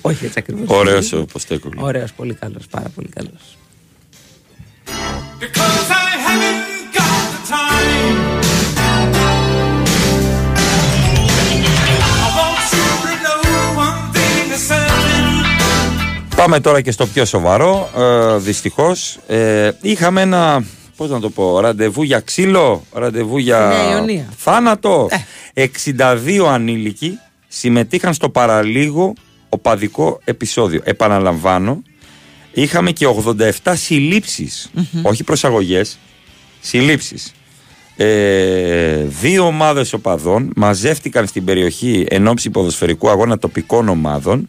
Όχι 0.00 0.24
έτσι 0.24 0.38
ακριβώς. 0.38 0.78
Ωραίος 0.78 1.12
ο 1.12 1.24
Ποστέκογλου. 1.24 1.80
Ωραίος, 1.82 2.12
πολύ 2.12 2.34
καλός, 2.34 2.66
πάρα 2.70 2.88
πολύ 2.94 3.08
καλός. 3.08 3.56
Πάμε 16.44 16.60
τώρα 16.60 16.80
και 16.80 16.90
στο 16.90 17.06
πιο 17.06 17.24
σοβαρό. 17.24 17.90
Ε, 17.96 18.36
Δυστυχώς. 18.38 19.18
Ε, 19.26 19.70
είχαμε 19.80 20.20
ένα. 20.20 20.64
Πώς 20.96 21.10
να 21.10 21.20
το 21.20 21.30
πω, 21.30 21.60
ραντεβού 21.60 22.02
για 22.02 22.20
ξύλο, 22.20 22.84
ραντεβού 22.92 23.38
για 23.38 23.72
Στη 23.72 23.86
Νέα 23.86 23.96
Ιωνία. 23.96 24.28
θάνατο. 24.36 25.08
62 25.54 26.46
ανήλικοι 26.48 27.18
συμμετείχαν 27.48 28.14
στο 28.14 28.28
παραλίγο 28.30 29.12
οπαδικό 29.48 30.20
επεισόδιο. 30.24 30.80
Επαναλαμβάνω, 30.84 31.82
είχαμε 32.52 32.90
και 32.90 33.06
87 33.64 33.72
συλληψεις 33.74 34.70
όχι 35.02 35.24
προσαγωγές, 35.24 35.98
συλλήψεις. 36.60 37.32
Ε, 37.96 39.02
δύο 39.02 39.46
ομάδες 39.46 39.92
οπαδών 39.92 40.52
μαζεύτηκαν 40.56 41.26
στην 41.26 41.44
περιοχή 41.44 42.06
εν 42.08 42.26
ώψη 42.26 42.50
ποδοσφαιρικού 42.50 43.10
αγώνα 43.10 43.38
τοπικών 43.38 43.88
ομάδων 43.88 44.48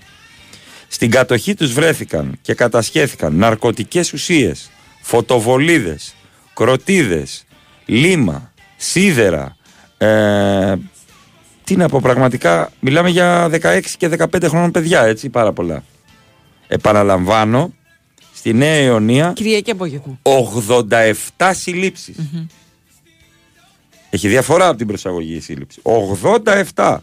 στην 0.88 1.12
κατοχή 1.12 1.54
τους 1.54 1.74
βρέθηκαν 1.74 2.38
και 2.42 2.54
κατασχέθηκαν 2.54 3.36
ναρκωτικές 3.36 4.14
ουσίες, 4.14 4.72
φωτοβολίδες, 5.02 6.16
κροτίδες, 6.54 7.46
λίμα, 7.86 8.52
σίδερα. 8.78 9.58
Ε, 9.98 10.76
τι 11.64 11.76
να 11.76 11.90
πω, 11.90 12.00
πραγματικά 12.00 12.72
μιλάμε 12.80 13.10
για 13.10 13.50
16 13.50 13.80
και 13.98 14.10
15 14.18 14.48
χρόνων 14.48 14.72
παιδιά, 14.72 15.02
έτσι, 15.02 15.30
πάρα 15.30 15.52
πολλά. 15.52 15.84
Επαναλαμβάνω, 16.68 17.74
στη 18.34 18.54
Νέα 18.54 18.80
Ιωνία 18.82 19.32
Κυριακή 19.36 19.72
απόγευμα. 19.72 20.20
87 21.38 21.52
συλληψεις 21.54 22.16
Έχει 24.10 24.28
διαφορά 24.28 24.68
από 24.68 24.78
την 24.78 24.88
προσαγωγή 24.88 25.36
η 25.36 25.40
σύλληψη. 25.40 25.82
87. 26.74 26.98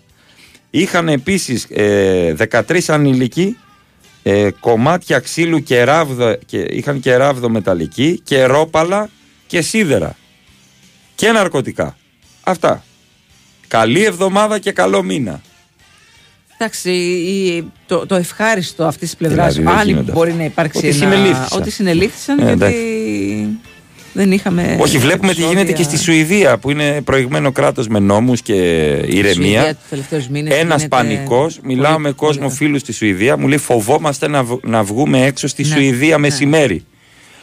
Είχαν 0.70 1.08
επίσης 1.08 1.66
ε, 1.70 2.34
13 2.50 2.80
ανηλικοί 2.86 3.56
ε, 4.22 4.50
κομμάτια 4.60 5.18
ξύλου 5.18 5.62
και 5.62 5.84
ράβδο, 5.84 6.36
και, 6.46 6.58
είχαν 6.58 7.00
και 7.00 7.16
ράβδο 7.16 7.48
μεταλλική 7.48 8.20
και 8.24 8.44
ρόπαλα 8.44 9.08
και 9.46 9.60
σίδερα 9.62 10.16
και 11.14 11.30
ναρκωτικά. 11.32 11.96
Αυτά. 12.42 12.84
Καλή 13.68 14.04
εβδομάδα 14.04 14.58
και 14.58 14.72
καλό 14.72 15.02
μήνα. 15.02 15.40
Εντάξει, 16.54 16.90
η- 16.90 17.70
το, 17.86 18.06
το 18.06 18.14
ευχάριστο 18.14 18.84
αυτής 18.84 19.08
της 19.08 19.16
πλευράς, 19.18 19.54
Δηλαδή, 19.54 19.70
δεν 19.70 19.80
αν 19.80 19.86
γίνονται 19.86 20.12
μπορεί 20.12 20.30
αυτά. 20.30 20.40
να 20.42 20.48
υπάρξει 20.48 20.78
Ότι 20.78 20.86
ένα. 20.86 20.96
συνελήφθησαν. 20.96 21.60
Ότι 21.60 21.70
συνελήφθησαν, 21.70 22.38
Ε, 22.38 22.42
γιατί 22.42 22.52
εντάξει. 22.64 23.58
Δεν 24.12 24.32
είχαμε. 24.32 24.76
Όχι, 24.80 24.98
βλέπουμε 24.98 25.26
τι 25.32 25.38
επεισόδια. 25.40 25.58
γίνεται 25.62 25.82
και 25.82 25.82
στη 25.88 25.98
Σουηδία 25.98 26.58
που 26.58 26.70
είναι 26.70 27.00
προηγμένο 27.04 27.52
κράτος 27.52 27.88
με 27.88 27.98
νόμους 27.98 28.42
και 28.42 28.52
Σουηδία 29.02 29.18
ηρεμία. 29.18 29.64
τους 29.74 29.88
τελευταίους 29.90 30.28
μήνες 30.28 30.52
Ένας 30.58 30.82
γίνεται 30.82 30.88
πανικός. 30.96 31.58
Μιλάω 31.62 31.92
πολύ- 31.92 32.04
με 32.04 32.12
κόσμο 32.12 32.40
πολύ- 32.42 32.54
φίλους 32.54 32.80
στη 32.80 32.92
Σουηδία. 32.92 33.36
Μου 33.36 33.48
λέει 33.48 33.58
φοβόμαστε 33.58 34.28
να, 34.28 34.42
β- 34.44 34.66
να 34.66 34.82
βγούμε 34.82 35.24
έξω 35.24 35.46
στη 35.46 35.62
Ναι, 35.62 35.68
Σουηδία 35.74 36.14
ναι. 36.16 36.20
μεσημέρι. 36.20 36.84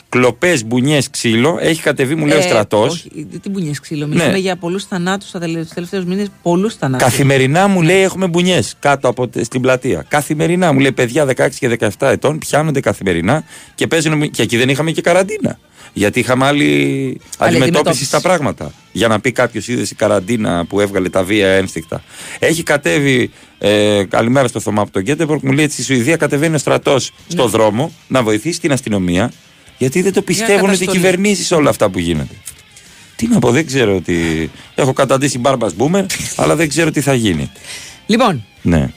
κλοπές, 0.09 0.65
μπουνιές, 0.65 1.09
ξύλο. 1.09 1.57
Έχει 1.61 1.81
κατεβεί, 1.81 2.15
μου 2.15 2.25
λέει 2.25 2.37
ο 2.37 2.39
Ε, 2.39 2.43
στρατός. 2.43 2.91
όχι, 2.93 3.27
Τι 3.41 3.49
μπουνιές 3.49 3.79
ξύλο. 3.79 4.07
Μιλάμε 4.07 4.31
Ναι. 4.31 4.37
για 4.37 4.55
πολλούς 4.55 4.85
θανάτους 4.85 5.31
τους 5.31 5.73
τελευταίους 5.73 6.05
μήνες. 6.05 6.27
Πολλούς 6.41 6.75
θανάτους. 6.75 7.07
Καθημερινά 7.07 7.67
μου 7.67 7.81
λέει 7.81 8.01
έχουμε 8.01 8.27
μπουνιές 8.27 8.75
κάτω 8.79 9.07
από 9.07 9.27
τε- 9.27 9.43
στην 9.45 9.61
πλατεία. 9.61 10.05
Καθημερινά 10.07 10.71
μου 10.73 10.79
λέει 10.79 10.91
παιδιά 10.91 11.25
16 11.25 11.59
και 11.59 11.67
17 11.67 12.09
ετών 12.11 12.37
πιάνονται 12.37 12.79
καθημερινά 12.79 13.43
και 13.75 13.87
παίζουν. 13.87 14.31
Και 14.31 14.41
εκεί 14.41 14.57
δεν 14.57 14.69
είχαμε 14.69 14.91
και 14.91 15.01
καραντίνα. 15.01 15.59
Γιατί 15.93 16.19
είχαμε 16.19 16.45
άλλη 16.45 16.65
αντιμετώπιση 17.37 17.63
αντιμετώπιση. 17.65 18.05
στα 18.05 18.21
πράγματα. 18.21 18.73
Για 18.91 19.07
να 19.07 19.19
πει 19.19 19.31
κάποιος 19.31 19.67
είδες 19.67 19.91
η 19.91 19.95
καραντίνα 19.95 20.65
που 20.65 20.79
έβγαλε 20.79 21.09
τα 21.09 21.23
βία 21.23 21.47
ένστικτα. 21.47 22.03
Έχει 22.39 22.63
κατέβει. 22.63 23.31
Ε, 23.57 24.03
καλημέρα 24.09 24.47
στο 24.47 24.59
Θωμά 24.59 24.81
από 24.81 24.91
τον 24.91 25.01
Γκέντεμπορκ. 25.01 25.43
Μου 25.43 25.51
λέει 25.51 25.65
ότι 25.65 25.73
στη 25.73 25.83
Σουηδία 25.83 26.15
κατεβαίνει 26.15 26.55
ο 26.55 26.57
στρατός 26.57 27.11
στο 27.27 27.47
δρόμο 27.47 27.91
να 28.07 28.23
βοηθήσει 28.23 28.59
την 28.59 28.71
αστυνομία. 28.71 29.31
Γιατί 29.77 30.01
δεν 30.01 30.13
το 30.13 30.21
πιστεύουν 30.21 30.55
ότι 30.55 30.63
οι 30.63 30.69
καταστολή. 30.69 30.97
κυβερνήσει 30.97 31.53
όλα 31.53 31.69
αυτά 31.69 31.89
που 31.89 31.99
γίνεται. 31.99 32.33
Τι 33.15 33.27
να 33.27 33.39
πω, 33.39 33.51
δεν 33.51 33.65
ξέρω 33.65 33.95
ότι. 33.95 34.49
Έχω 34.75 34.93
καταντήσει 34.93 35.39
μπάρμπας 35.39 35.73
μπούμερ, 35.75 36.05
αλλά 36.41 36.55
δεν 36.55 36.69
ξέρω 36.69 36.91
τι 36.91 37.01
θα 37.01 37.13
γίνει. 37.13 37.51
Λοιπόν, 38.05 38.45
Ναι. 38.61 38.89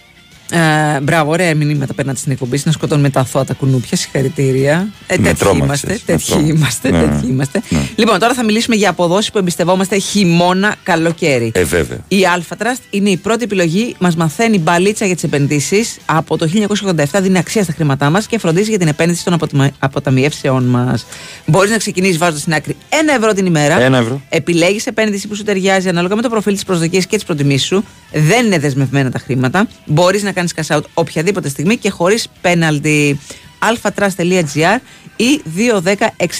Ε, 0.54 1.00
μπράβο, 1.00 1.30
ωραία 1.30 1.54
μηνύματα 1.54 1.94
παίρνατε 1.94 2.18
στην 2.18 2.32
εκπομπή. 2.32 2.60
Να 2.64 2.72
σκοτώνουμε 2.72 3.10
τα 3.10 3.20
αθώα 3.20 3.44
τα 3.44 3.54
κουνούπια. 3.54 3.96
Συγχαρητήρια. 3.96 4.88
Ε, 5.06 5.16
Με 5.16 5.22
τέτοιοι 5.22 5.38
τρόμαξες, 5.38 5.82
είμαστε. 5.82 5.88
με 5.92 5.98
Τέτοιοι 6.16 6.24
τρόμαξες. 6.26 6.56
είμαστε. 6.56 6.90
Ναι, 6.90 6.98
τέτοιοι 7.02 7.26
είμαστε. 7.30 7.62
ναι. 7.68 7.78
Λοιπόν, 7.96 8.18
τώρα 8.18 8.34
θα 8.34 8.44
μιλήσουμε 8.44 8.76
για 8.76 8.90
αποδόσεις 8.90 9.30
που 9.30 9.38
εμπιστευόμαστε 9.38 9.98
χειμώνα 9.98 10.74
καλοκαίρι. 10.82 11.50
Ε, 11.54 11.64
βέβαια. 11.64 11.98
Η 12.08 12.16
Alpha 12.36 12.62
Trust 12.62 12.80
είναι 12.90 13.10
η 13.10 13.16
πρώτη 13.16 13.44
επιλογή. 13.44 13.94
Μας 13.98 14.16
μαθαίνει 14.16 14.58
μπαλίτσα 14.58 15.06
για 15.06 15.14
τις 15.14 15.24
επενδύσεις. 15.24 15.96
Από 16.04 16.36
το 16.38 16.46
1987 16.46 17.20
δίνει 17.22 17.38
αξία 17.38 17.62
στα 17.62 17.72
χρήματά 17.72 18.10
μας 18.10 18.26
και 18.26 18.38
φροντίζει 18.38 18.68
για 18.70 18.78
την 18.78 18.88
επένδυση 18.88 19.24
των 19.24 19.32
αποτιμα- 19.32 19.70
αποταμιεύσεών 19.78 20.64
μας. 20.64 21.06
Μπορείς 21.46 21.70
να 21.70 21.76
ξεκινήσεις 21.76 22.18
βάζοντας 22.18 22.40
στην 22.40 22.52
άκρη 22.54 22.76
ένα 22.88 23.14
ευρώ 23.14 23.32
την 23.32 23.46
ημέρα. 23.46 23.80
Ένα 23.80 23.98
ευρώ. 23.98 24.20
Επιλέγεις 24.28 24.86
επένδυση 24.86 25.28
που 25.28 25.34
σου 25.34 25.42
ταιριάζει 25.42 25.88
ανάλογα 25.88 26.16
με 26.16 26.22
το 26.22 26.28
προφίλ 26.28 26.54
της 26.54 26.64
προσδοκίας 26.64 27.06
και 27.06 27.18
τη 27.18 27.24
προτιμήση 27.24 27.66
σου. 27.66 27.84
Δεν 28.12 28.46
είναι 28.46 28.58
δεσμευμένα 28.58 29.10
τα 29.10 29.18
χρήματα. 29.18 29.66
Μπορείς 29.86 30.22
να 30.22 30.32
κάνεις 30.44 30.54
cash 30.70 30.76
out 30.76 30.82
οποιαδήποτε 30.94 31.48
στιγμή 31.48 31.76
και 31.76 31.90
χωρίς 31.90 32.26
πέναλτι. 32.40 33.20
alphatrust.gr 33.58 34.78
ή 35.16 35.42
210 35.84 35.94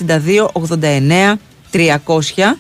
62 0.09 0.47
89 0.53 1.35
300 1.73 2.55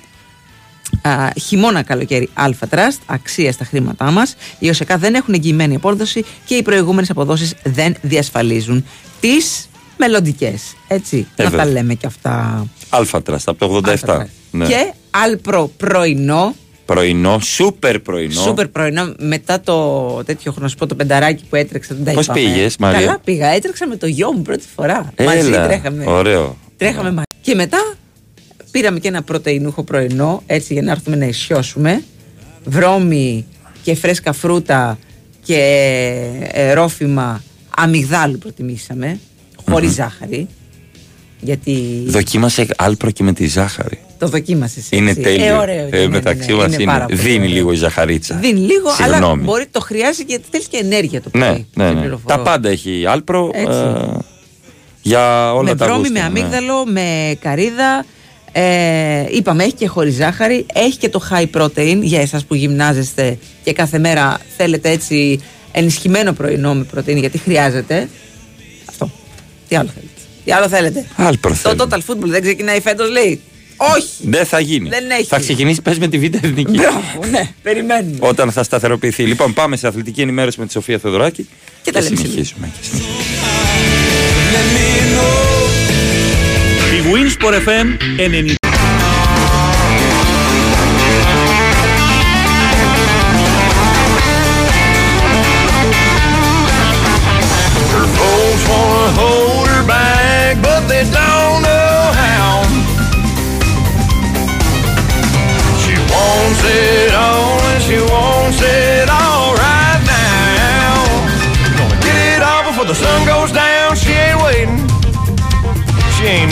Α, 1.02 1.28
χειμώνα 1.40 1.82
καλοκαίρι 1.82 2.28
Alpha 2.38 2.68
Trust, 2.74 2.98
αξία 3.06 3.52
στα 3.52 3.64
χρήματά 3.64 4.10
μας. 4.10 4.34
Οι 4.58 4.68
ΟΣΕΚΑ 4.68 4.98
δεν 4.98 5.14
έχουν 5.14 5.34
εγγυημένη 5.34 5.74
απόδοση 5.74 6.24
και 6.44 6.54
οι 6.54 6.62
προηγούμενες 6.62 7.10
αποδόσεις 7.10 7.54
δεν 7.62 7.94
διασφαλίζουν 8.02 8.84
τις 9.20 9.68
μελλοντικές. 9.96 10.62
Έτσι, 10.88 11.26
Ε, 11.36 11.42
να 11.42 11.50
τα 11.50 11.56
βέβαια. 11.56 11.72
λέμε 11.72 11.94
και 11.94 12.06
αυτά. 12.06 12.66
Αλφατραστ 12.88 13.48
από 13.48 13.58
το 13.58 13.80
87. 14.04 14.26
Ναι. 14.50 14.66
Και 14.66 14.92
άλπρο 15.10 15.70
πρωινό, 15.76 16.54
Πρωινό, 16.84 17.38
σούπερ 17.38 17.98
πρωινό. 17.98 18.40
σούπερ 18.40 18.68
πρωινό, 18.68 19.14
μετά 19.18 19.60
το 19.60 20.22
τέτοιο 20.24 20.52
χρονοσπό, 20.52 20.86
το 20.86 20.94
πενταράκι 20.94 21.44
που 21.48 21.56
έτρεξα. 21.56 21.94
Δεν 21.94 22.04
τα 22.04 22.12
Πώς 22.12 22.24
είπαμε. 22.24 22.40
πήγες, 22.40 22.76
Μαρία; 22.76 23.00
Καλά 23.00 23.18
πήγα, 23.24 23.46
έτρεξα 23.46 23.86
με 23.86 23.96
το 23.96 24.06
γιο 24.06 24.32
μου 24.32 24.42
πρώτη 24.42 24.64
φορά. 24.76 25.12
Έλα, 25.14 25.34
Μαζί 25.34 25.50
τρέχαμε. 25.50 26.04
Ωραίο. 26.06 26.56
Τρέχαμε 26.76 27.10
μαζί. 27.12 27.24
Και 27.40 27.54
μετά 27.54 27.94
πήραμε 28.70 28.98
και 28.98 29.08
ένα 29.08 29.22
πρωτεϊνούχο 29.22 29.82
πρωινό, 29.82 30.42
έτσι 30.46 30.72
για 30.72 30.82
να 30.82 30.90
έρθουμε 30.90 31.16
να 31.16 31.26
ισιώσουμε. 31.26 32.02
Βρώμη 32.64 33.46
και 33.82 33.94
φρέσκα 33.94 34.32
φρούτα 34.32 34.98
και 35.44 35.58
ε, 36.52 36.72
ρόφημα 36.72 37.42
αμυγδάλου 37.76 38.38
προτιμήσαμε, 38.38 39.18
χωρίς 39.70 39.92
ζάχαρη. 39.92 40.46
Γιατί 41.40 42.02
Δοκίμασε 42.06 42.66
άλπρο 42.76 43.10
και 43.10 43.22
με 43.22 43.32
τη 43.32 43.46
ζάχαρη. 43.46 43.98
Το 44.22 44.28
δοκίμασες 44.28 44.86
Είναι 44.90 45.10
έτσι. 45.10 45.22
τέλειο. 45.22 45.44
Ε, 45.46 45.52
ωραίο, 45.52 45.86
είναι, 45.86 45.98
ναι, 45.98 46.08
μεταξύ 46.08 46.50
ναι, 46.50 46.56
μας 46.56 46.66
είναι 46.66 46.82
είναι. 46.82 46.92
πάρα 46.92 47.04
πολύ 47.04 47.18
Δίνει 47.18 47.36
ωραίο. 47.38 47.48
λίγο 47.48 47.72
η 47.72 47.76
ζαχαρίτσα. 47.76 48.34
Δίνει 48.34 48.60
λίγο, 48.60 48.88
αλλά 49.00 49.14
Συγγνώμη. 49.14 49.42
μπορεί, 49.42 49.66
το 49.70 49.80
χρειάζεται 49.80 50.24
γιατί 50.28 50.44
θέλεις 50.50 50.66
και 50.66 50.76
ενέργεια 50.76 51.22
το 51.22 51.28
πρωί. 51.30 51.42
Ναι, 51.42 51.48
ναι, 51.74 51.86
σε 51.86 51.92
ναι. 51.94 52.00
πληροφορώ. 52.00 52.36
Τα 52.36 52.42
πάντα 52.42 52.68
έχει 52.68 53.04
άλπρο. 53.06 53.50
Έτσι. 53.52 53.78
ε, 53.78 54.18
για 55.02 55.54
όλα 55.54 55.62
με 55.70 55.74
τα 55.76 55.84
βρώμη, 55.86 55.98
γούστα, 56.08 56.12
με 56.12 56.18
ναι. 56.18 56.40
αμύγδαλο, 56.40 56.86
με 56.86 57.36
καρύδα. 57.40 58.04
Ε, 58.52 59.24
είπαμε, 59.30 59.64
έχει 59.64 59.72
και 59.72 59.86
χωρίς 59.86 60.14
ζάχαρη. 60.14 60.66
Έχει 60.74 60.96
και 60.96 61.08
το 61.08 61.20
high 61.30 61.60
protein 61.60 61.98
για 62.00 62.20
εσάς 62.20 62.44
που 62.44 62.54
γυμνάζεστε 62.54 63.38
και 63.64 63.72
κάθε 63.72 63.98
μέρα 63.98 64.38
θέλετε 64.56 64.90
έτσι 64.90 65.40
ενισχυμένο 65.72 66.32
πρωινό 66.32 66.74
με 66.74 66.84
πρωτεΐνη 66.84 67.20
γιατί 67.20 67.38
χρειάζεται. 67.38 68.08
Αυτό. 68.88 69.10
Τι 69.68 69.76
άλλο 69.76 69.88
θέλετε; 69.88 70.12
Τι 70.44 70.52
άλλο 70.52 70.68
θέλετε; 70.68 71.06
Άλπρο 71.16 71.54
θέλει. 71.54 71.76
Το 71.76 71.86
total 71.90 71.98
football 71.98 72.28
δεν 72.28 72.42
ξεκινάει 72.42 72.80
φέτος 72.80 73.10
λέει. 73.10 73.40
Όχι. 73.96 74.08
Δεν 74.20 74.46
θα 74.46 74.60
γίνει. 74.60 74.88
Δεν 74.88 75.10
έχει. 75.10 75.24
Θα 75.24 75.38
ξεκινήσει 75.38 75.82
πες 75.82 75.98
με 75.98 76.08
τη 76.08 76.18
Β' 76.18 76.34
Εθνική. 76.34 76.72
Μπράβο, 76.72 77.00
ναι, 77.30 77.50
περιμένουμε. 77.62 78.16
Όταν 78.20 78.52
θα 78.52 78.62
σταθεροποιηθεί. 78.62 79.24
Λοιπόν, 79.24 79.52
πάμε 79.52 79.76
σε 79.76 79.86
αθλητική 79.86 80.20
ενημέρωση 80.20 80.60
με 80.60 80.66
τη 80.66 80.72
Σοφία 80.72 80.98
Θεοδωράκη 80.98 81.48
Και 81.82 81.92
τα 81.92 82.00
λέμε 82.00 82.16
συνεχίζουμε. 82.16 82.70
Και 82.80 82.86
συνεχίζουμε. 82.86 83.12
Η 86.92 87.04
Winsport 87.12 87.68
FM 87.68 88.61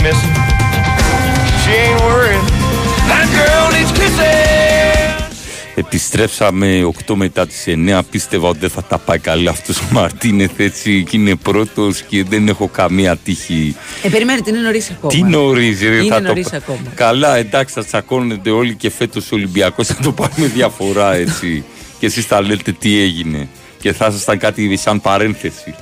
missing, 0.05 0.35
she 1.61 1.71
ain't 1.85 1.99
worried. 2.07 2.43
That 3.09 3.27
girl 3.37 3.65
needs 3.75 3.91
kissing. 3.99 4.39
Επιστρέψαμε 5.75 6.91
8 7.07 7.15
μετά 7.15 7.47
τις 7.47 7.63
9. 7.67 7.99
Πίστευα 8.11 8.47
ότι 8.47 8.59
δεν 8.59 8.69
θα 8.69 8.83
τα 8.83 8.97
πάει 8.97 9.19
καλά 9.19 9.49
αυτός 9.51 9.77
ο 9.77 9.83
Μαρτίνεθ 9.91 10.59
έτσι 10.59 11.03
και 11.09 11.17
είναι 11.17 11.35
πρώτος 11.35 12.01
και 12.01 12.23
δεν 12.23 12.47
έχω 12.47 12.67
καμία 12.67 13.17
τύχη. 13.17 13.75
Ε, 14.03 14.09
περιμένετε, 14.09 14.49
είναι 14.49 14.59
νωρίς 14.59 14.89
ακόμα. 14.89 15.11
Τι 15.13 15.21
νωρίς, 15.23 15.81
ρε, 15.81 15.95
Είναι 15.95 16.07
θα 16.13 16.15
το 16.15 16.21
νωρίς 16.27 16.49
πα- 16.49 16.57
ακόμα. 16.57 16.79
Καλά, 16.95 17.35
εντάξει, 17.37 17.73
θα 17.73 17.83
τσακώνετε 17.85 18.49
όλοι 18.49 18.75
και 18.75 18.89
φέτος 18.89 19.31
ο 19.31 19.35
Ολυμπιακός 19.35 19.87
θα 19.87 19.95
το 20.01 20.11
πάρουμε 20.11 20.47
διαφορά 20.47 21.13
έτσι. 21.13 21.63
και 21.99 22.05
εσείς 22.05 22.25
θα 22.25 22.41
λέτε 22.41 22.71
τι 22.71 22.99
έγινε. 23.01 23.47
Και 23.81 23.93
θα 23.93 24.07
ήσασταν 24.09 24.37
κάτι 24.37 24.77
σαν 24.77 25.01
παρένθεση. 25.01 25.73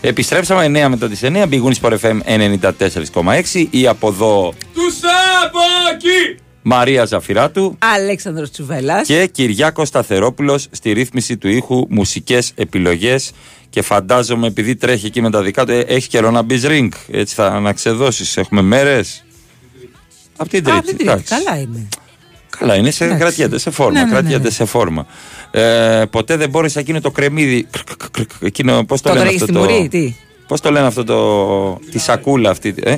Επιστρέψαμε 0.00 0.66
9 0.84 0.88
μετά 0.88 1.08
τις 1.08 1.20
9. 1.22 1.44
Μπηγούν 1.48 1.72
στο 1.74 1.88
FM 2.02 2.18
94,6 2.24 3.66
ή 3.70 3.86
από 3.86 4.08
εδώ 4.08 4.54
Του 4.74 4.80
Σάμπακι! 4.92 6.42
Μαρία 6.62 7.04
Ζαφυράτου 7.04 7.76
Αλέξανδρος 7.78 8.50
Τσουβέλλας. 8.50 9.06
και 9.06 9.26
Κυριάκος 9.26 9.88
Σταθερόπουλος 9.88 10.66
στη 10.70 10.92
ρύθμιση 10.92 11.36
του 11.36 11.48
ήχου 11.48 11.86
μουσικές 11.88 12.52
επιλογές 12.54 13.30
και 13.70 13.82
φαντάζομαι 13.82 14.46
επειδή 14.46 14.76
τρέχει 14.76 15.06
εκεί 15.06 15.20
με 15.20 15.30
τα 15.30 15.42
δικά 15.42 15.64
του, 15.66 15.72
ε, 15.72 15.78
έχει 15.80 16.08
καιρό 16.08 16.30
να 16.30 16.42
μπεις 16.42 16.62
ring. 16.66 16.88
Έτσι 17.10 17.34
θα 17.34 17.60
να 17.60 17.72
ξεδώσεις. 17.72 18.36
Έχουμε 18.36 18.62
μέρες. 18.62 19.24
Από 20.36 20.48
την 20.48 20.58
Α, 20.58 20.62
τρίτη. 20.62 20.76
από 20.78 20.86
την 20.86 20.96
τρίτη. 20.96 21.10
εντάξει. 21.10 21.34
Καλά 21.44 21.58
είναι. 21.60 21.88
Καλά, 22.58 22.74
είναι 22.74 22.90
σε, 22.90 23.04
Εντάξει. 23.04 23.22
κρατιέται 23.22 23.58
σε 23.58 23.70
φόρμα. 23.70 23.92
Ναι, 23.92 23.98
ναι, 24.00 24.04
ναι, 24.06 24.12
κρατιέται 24.12 24.42
ναι. 24.42 24.50
σε 24.50 24.64
φόρμα. 24.64 25.06
Ε, 25.50 26.02
ποτέ 26.10 26.36
δεν 26.36 26.48
μπόρεσα 26.48 26.80
εκείνο 26.80 27.00
το 27.00 27.10
κρεμμύδι. 27.10 27.66
Εκείνο, 28.40 28.84
πώς 28.84 29.00
το 29.00 29.08
Το 29.08 29.14
λένε 29.14 29.28
τρέχει 29.28 29.42
αυτό 29.42 29.52
στη 29.52 29.66
το. 29.66 29.72
μουρή, 29.74 29.88
τι; 29.88 30.14
Πώς 30.46 30.60
το 30.60 30.70
λένε 30.70 30.86
αυτό 30.86 31.04
το. 31.04 31.90
τη 31.90 31.98
σακούλα 31.98 32.50
αυτή. 32.50 32.74
Ε; 32.82 32.96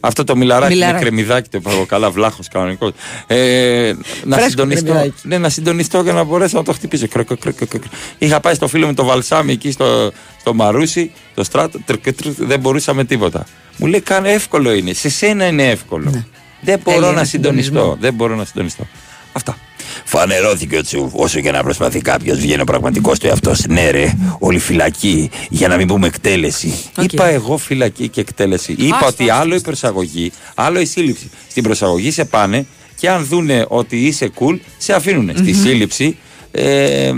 Αυτό 0.00 0.24
το 0.24 0.36
μιλαράκι, 0.36 0.72
Μιλαράκι. 0.72 0.96
είναι 0.98 1.04
κρεμμυδάκι 1.08 1.48
το 1.48 1.58
είπα 1.58 1.70
εγώ 1.72 1.84
καλά, 1.86 2.10
βλάχος 2.10 2.48
κανονικός. 2.48 2.92
Ε, 3.26 3.92
να, 4.24 4.34
Φρέσκο 4.36 4.50
συντονιστώ, 4.50 4.84
κρεμμυδάκι. 4.84 5.14
ναι, 5.22 5.38
να 5.38 5.48
συντονιστώ 5.48 6.00
για 6.02 6.12
να 6.12 6.24
μπορέσω 6.24 6.56
να 6.58 6.64
το 6.64 6.72
χτυπήσω. 6.72 7.08
Κρ, 7.08 7.22
κρ, 7.24 7.34
κρ, 7.34 7.50
κρ, 7.52 7.64
κρ. 7.64 7.78
Είχα 8.18 8.40
πάει 8.40 8.54
στο 8.54 8.68
φίλο 8.68 8.86
με 8.86 8.94
το 8.94 9.04
βαλσάμι 9.04 9.52
εκεί 9.52 9.70
στο, 9.70 10.12
στο 10.40 10.54
Μαρούσι, 10.54 11.10
το 11.34 11.44
στράτο, 11.44 11.78
τρ, 11.84 11.96
τρ, 11.96 12.10
τρ, 12.12 12.28
δεν 12.36 12.60
μπορούσαμε 12.60 13.04
τίποτα. 13.04 13.46
Μου 13.76 13.86
λέει 13.86 14.00
κάνε 14.00 14.30
εύκολο 14.32 14.72
είναι, 14.72 14.92
σε 14.92 15.08
σένα 15.08 15.46
είναι 15.46 15.68
εύκολο. 15.70 16.24
Δεν 16.60 16.80
μπορώ 16.84 16.96
Θέλει 16.98 17.06
να 17.06 17.18
ένα 17.18 17.24
συντονιστώ. 17.24 17.70
συντονισμό. 17.72 17.96
Δεν 18.00 18.14
μπορώ 18.14 18.34
να 18.36 18.44
συντονιστώ. 18.44 18.86
Αυτά. 19.32 19.56
Φανερώθηκε 20.04 20.76
ο 20.76 20.82
Τσουβ. 20.82 21.14
Όσο 21.14 21.40
και 21.40 21.50
να 21.50 21.62
προσπαθεί 21.62 22.00
κάποιος, 22.00 22.38
βγαίνει 22.38 22.60
ο 22.60 22.64
πραγματικός 22.64 23.18
του 23.18 23.26
εαυτός. 23.26 23.64
Ναι, 23.68 23.90
ρε, 23.90 24.16
όλη 24.38 24.58
φυλακή. 24.58 25.30
Για 25.50 25.68
να 25.68 25.76
μην 25.76 25.86
πούμε 25.86 26.06
εκτέλεση. 26.06 26.74
Είπα 27.00 27.26
εγώ 27.26 27.56
φυλακή 27.56 28.08
και 28.08 28.20
εκτέλεση. 28.20 28.72
Είπα 28.72 28.94
Άστα, 28.94 29.06
ότι 29.06 29.22
άστα, 29.22 29.36
άλλο 29.36 29.54
η 29.54 29.60
προσαγωγή, 29.60 30.32
άλλο 30.54 30.80
η 30.80 30.84
σύλληψη. 30.84 31.30
Στην 31.48 31.62
προσαγωγή 31.62 32.10
σε 32.10 32.24
πάνε 32.24 32.66
και 32.96 33.10
αν 33.10 33.24
δούνε 33.24 33.64
ότι 33.68 33.96
είσαι 33.96 34.30
cool, 34.38 34.58
σε 34.78 34.92
αφήνουν. 34.92 35.30
Στη 35.36 35.52
σύλληψη, 35.52 36.16
ε, 36.50 37.12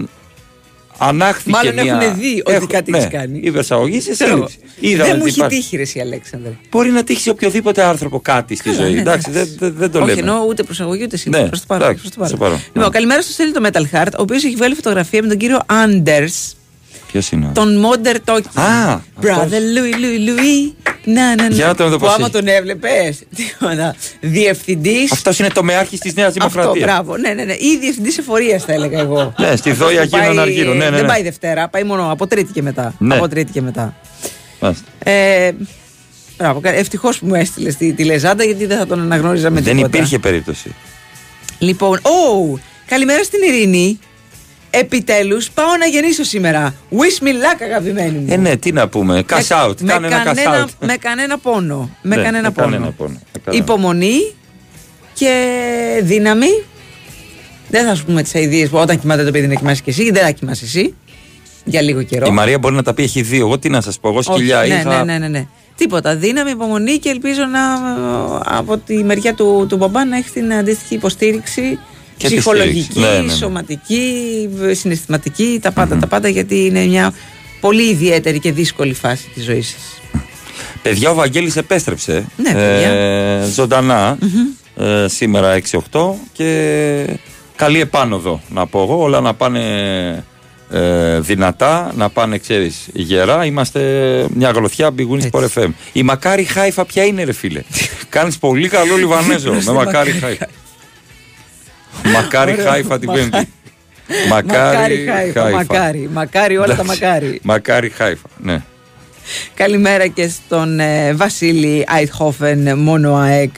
Ανάχθηκε 0.98 1.50
Μάλλον 1.50 1.74
μια... 1.74 1.82
έχουν 2.02 2.18
δει 2.18 2.42
ότι 2.44 2.54
Έχουν- 2.54 2.66
κάτι 2.68 2.90
ναι, 2.90 2.98
έχεις 2.98 3.10
κάνει. 3.10 3.40
Υπερσαγωγή 3.42 4.00
σε 4.00 4.10
Ξέρω. 4.12 4.30
σύλληψη. 4.32 4.58
Είδαμε 4.80 5.08
Δεν 5.08 5.16
μου 5.16 5.22
ότι 5.22 5.28
έχει 5.30 5.38
υπάρχει- 5.38 5.56
τύχει 5.60 5.76
ρε 5.76 5.82
εσύ 5.82 6.00
Αλέξανδρε. 6.00 6.52
Μπορεί 6.70 6.90
να 6.90 7.04
τύχει 7.04 7.20
σε 7.20 7.30
οποιοδήποτε 7.30 7.82
άνθρωπο 7.82 8.20
κάτι 8.20 8.56
στη 8.56 8.64
Καλά, 8.70 8.80
ζωή. 8.82 8.92
ναι, 8.92 9.00
εντάξει, 9.00 9.30
δεν, 9.30 9.48
δεν, 9.58 9.74
δεν 9.76 9.90
το 9.90 9.98
Όχι 9.98 10.08
λέμε. 10.08 10.20
εννοώ 10.20 10.44
ούτε 10.48 10.62
προσαγωγή 10.62 11.02
ούτε 11.02 11.16
σύντομα. 11.16 11.42
Ναι, 11.42 11.48
προς 11.48 11.60
το 11.60 11.66
παρόν, 11.68 11.88
εντάξει, 11.88 12.02
προς 12.02 12.14
το 12.14 12.18
παρόν. 12.20 12.36
σε 12.36 12.42
παρόν. 12.44 12.60
Λοιπόν, 12.74 12.90
καλημέρα 12.90 13.22
στο 13.22 13.32
στέλνει 13.32 13.52
το 13.52 13.60
Metal 13.72 13.96
Heart, 13.96 14.12
ο 14.18 14.22
οποίος 14.22 14.44
έχει 14.44 14.54
βγάλει 14.56 14.74
φωτογραφία 14.74 15.22
με 15.22 15.28
τον 15.28 15.36
κύριο 15.36 15.58
Άντερ, 15.66 16.24
Ποιος 17.12 17.30
είναι. 17.30 17.50
τον 17.54 17.84
Modern 17.86 18.32
Talking. 18.34 18.62
Α, 18.62 18.98
Brother 19.22 19.62
Louis, 19.74 19.94
Louis, 19.94 20.28
Louis. 20.28 20.72
Να, 21.04 21.34
να, 21.34 21.48
να. 21.48 21.54
Για 21.54 21.66
να 21.66 21.74
τον 21.74 21.88
δω 21.90 21.96
Που 21.98 22.04
πώς 22.04 22.14
άμα 22.14 22.22
έχει. 22.24 22.32
τον 22.32 22.46
έβλεπες. 22.46 23.18
Τίποτα. 23.36 23.94
Διευθυντής. 24.20 25.12
Αυτός 25.12 25.38
είναι 25.38 25.48
το 25.48 25.62
μεάρχης 25.62 26.00
της 26.00 26.14
Νέας 26.14 26.28
Αυτό, 26.36 26.48
Δημοκρατίας. 26.48 26.84
μπράβο. 26.90 27.16
Ναι, 27.16 27.28
ναι, 27.32 27.44
ναι. 27.44 27.52
Ή 27.52 27.78
διευθυντής 27.80 28.18
εφορίας 28.18 28.64
θα 28.64 28.72
έλεγα 28.72 28.98
εγώ. 29.00 29.34
Ναι, 29.38 29.56
στη 29.56 29.70
Αυτός 29.70 29.86
Δόια 29.86 30.02
που 30.02 30.08
πάει- 30.08 30.20
Γίνων 30.22 30.38
Αργύρου. 30.38 30.68
Ναι, 30.72 30.84
ναι, 30.84 30.90
Δεν 30.90 31.00
ναι. 31.00 31.06
πάει 31.06 31.22
Δευτέρα, 31.22 31.68
πάει 31.68 31.84
μόνο 31.84 32.12
από 32.12 32.26
Τρίτη 32.26 32.52
και 32.52 32.62
μετά. 32.62 32.94
Ναι. 32.98 33.14
Από 33.16 33.28
Τρίτη 33.28 33.52
και 33.52 33.62
μετά. 33.62 33.94
Μάλιστα. 34.60 34.84
Ε, 35.04 35.50
Μπράβο, 36.38 36.60
ευτυχώς 36.64 37.18
που 37.18 37.26
μου 37.26 37.34
έστειλες 37.34 37.76
τη, 37.76 37.92
τη 37.92 38.04
λεζάντα 38.04 38.44
γιατί 38.44 38.66
δεν 38.66 38.78
θα 38.78 38.86
τον 38.86 39.00
αναγνώριζα 39.00 39.50
με 39.50 39.60
Δεν 39.60 39.76
τίποτα. 39.76 39.96
υπήρχε 39.96 40.18
περίπτωση. 40.18 40.74
Λοιπόν, 41.58 41.96
ω, 42.02 42.58
καλημέρα 42.86 43.22
στην 43.24 43.38
Ειρήνη. 43.42 43.98
Επιτέλους 44.70 45.50
πάω 45.50 45.76
να 45.78 45.86
γεννήσω 45.86 46.24
σήμερα. 46.24 46.74
Wish 46.90 47.24
me 47.24 47.28
luck, 47.28 47.62
αγαπημένη 47.62 48.18
μου. 48.18 48.26
Ε, 48.28 48.36
ναι, 48.36 48.56
τι 48.56 48.72
να 48.72 48.88
πούμε. 48.88 49.24
Cash 49.28 49.64
out. 49.66 49.74
με, 49.80 49.92
Κάνε 49.92 50.06
ένα 50.06 50.20
cash 50.20 50.24
κανένα, 50.24 50.64
out. 50.66 50.70
με 50.86 50.96
κανένα 50.96 51.38
πόνο. 51.38 51.90
Με 52.02 52.16
Ναι, 52.16 52.22
κανένα 52.22 52.42
με 52.42 52.50
πόνο. 52.50 52.70
κανένα 52.70 52.90
πόνο. 52.92 53.20
Με 53.32 53.40
κανένα. 53.44 53.64
Υπομονή 53.64 54.32
και 55.14 55.32
δύναμη. 56.02 56.46
Δεν 57.68 57.86
θα 57.86 57.94
σου 57.94 58.04
πούμε 58.04 58.22
τις 58.22 58.34
αειδίε 58.34 58.66
που 58.68 58.76
όταν 58.78 59.00
κοιμάται 59.00 59.24
το 59.24 59.30
παιδί 59.30 59.46
να 59.46 59.54
κοιμάσαι 59.54 59.82
και 59.84 59.90
εσύ, 59.90 60.02
γιατί 60.02 60.18
δεν 60.18 60.26
θα 60.26 60.32
κοιμάσαι 60.32 60.64
εσύ. 60.64 60.94
Για 61.64 61.82
λίγο 61.82 62.02
καιρό. 62.02 62.26
Η 62.26 62.30
Μαρία 62.30 62.58
μπορεί 62.58 62.74
να 62.74 62.82
τα 62.82 62.94
πει 62.94 63.02
έχει 63.02 63.22
δύο. 63.22 63.46
Εγώ 63.46 63.58
τι 63.58 63.68
να 63.68 63.80
σας 63.80 63.98
πω. 64.00 64.08
Εγώ 64.08 64.18
Όχι, 64.18 64.32
σκυλιά 64.32 64.58
ναι, 64.60 64.66
είχα. 64.74 65.04
ναι, 65.04 65.12
ναι, 65.12 65.18
ναι, 65.18 65.28
ναι. 65.28 65.46
Τίποτα. 65.76 66.16
Δύναμη, 66.16 66.50
υπομονή 66.50 66.98
και 66.98 67.08
ελπίζω 67.08 67.42
να 67.44 67.60
από 68.58 68.76
τη 68.78 69.04
μεριά 69.04 69.34
του, 69.34 69.66
του 69.68 69.76
μπαμπά 69.76 70.04
να 70.04 70.16
έχει 70.16 70.30
την 70.30 70.52
αντίστοιχη 70.54 70.94
υποστήριξη. 70.94 71.78
Και 72.18 72.28
τη 72.28 72.34
ψυχολογική, 72.34 72.82
στήριξη. 72.82 73.12
Ναι, 73.12 73.18
ναι, 73.18 73.26
ναι. 73.26 73.32
σωματική, 73.32 74.48
συναισθηματική, 74.70 75.58
τα 75.62 75.72
πάντα, 75.72 75.96
τα 75.96 76.06
πάντα 76.06 76.28
γιατί 76.28 76.64
είναι 76.64 76.84
μια 76.84 77.14
πολύ 77.60 77.82
ιδιαίτερη 77.82 78.38
και 78.38 78.52
δύσκολη 78.52 78.94
φάση 78.94 79.28
της 79.34 79.44
ζωής 79.44 79.68
σας. 79.68 80.00
Παιδιά, 80.82 81.10
ο 81.10 81.14
Βαγγέλης 81.14 81.56
επέστρεψε. 81.56 82.26
Ναι, 82.36 82.52
παιδιά. 82.52 82.90
ε, 82.90 83.44
ζωντανα 83.54 84.18
ε, 84.76 85.06
σήμερα 85.08 85.60
6-8 85.90 86.10
και 86.32 87.04
καλή 87.56 87.80
επάνωδο 87.80 88.40
να 88.48 88.66
πω 88.66 88.82
εγώ. 88.82 89.02
Όλα 89.02 89.20
να 89.20 89.34
πάνε 89.34 89.60
ε, 90.70 91.20
δυνατά, 91.20 91.92
να 91.96 92.08
πάνε, 92.08 92.38
ξέρεις, 92.38 92.88
γερά. 92.92 93.44
Είμαστε 93.44 93.80
μια 94.34 94.50
γροθιά 94.50 94.90
Big 94.98 95.06
Wins 95.14 95.30
Sport 95.30 95.46
FM. 95.54 95.68
Η 95.92 96.02
Μακάρι 96.02 96.44
Χάιφα 96.44 96.84
ποια 96.84 97.04
είναι, 97.04 97.24
ρε 97.24 97.32
φίλε; 97.32 97.62
Κάνεις 98.08 98.38
πολύ 98.38 98.68
καλό 98.68 98.96
Λιβανέζο 98.96 99.52
με 99.52 99.72
Μακάρι 99.72 100.10
Χάιφα. 100.10 100.46
Μακάρι 102.04 102.52
Ωραίο. 102.52 102.66
Χάιφα 102.66 102.98
την 102.98 103.08
Μακάρι. 103.12 103.30
Πέμπτη. 103.30 103.48
Μακάρι, 104.28 105.06
χάιφα, 105.08 105.50
μακάρι, 105.50 106.08
μακάρι 106.12 106.56
όλα 106.56 106.66
τα 106.66 106.72
Εντάξει. 106.82 107.00
μακάρι. 107.02 107.40
Μακάρι 107.42 107.88
Χάιφα, 107.88 108.28
ναι. 108.42 108.62
Καλημέρα 109.54 110.06
και 110.06 110.28
στον 110.28 110.80
ε, 110.80 111.14
Βασίλη 111.14 111.86
Αιτχόφεν, 112.00 112.78
μόνο 112.78 113.14
ΑΕΚ. 113.16 113.54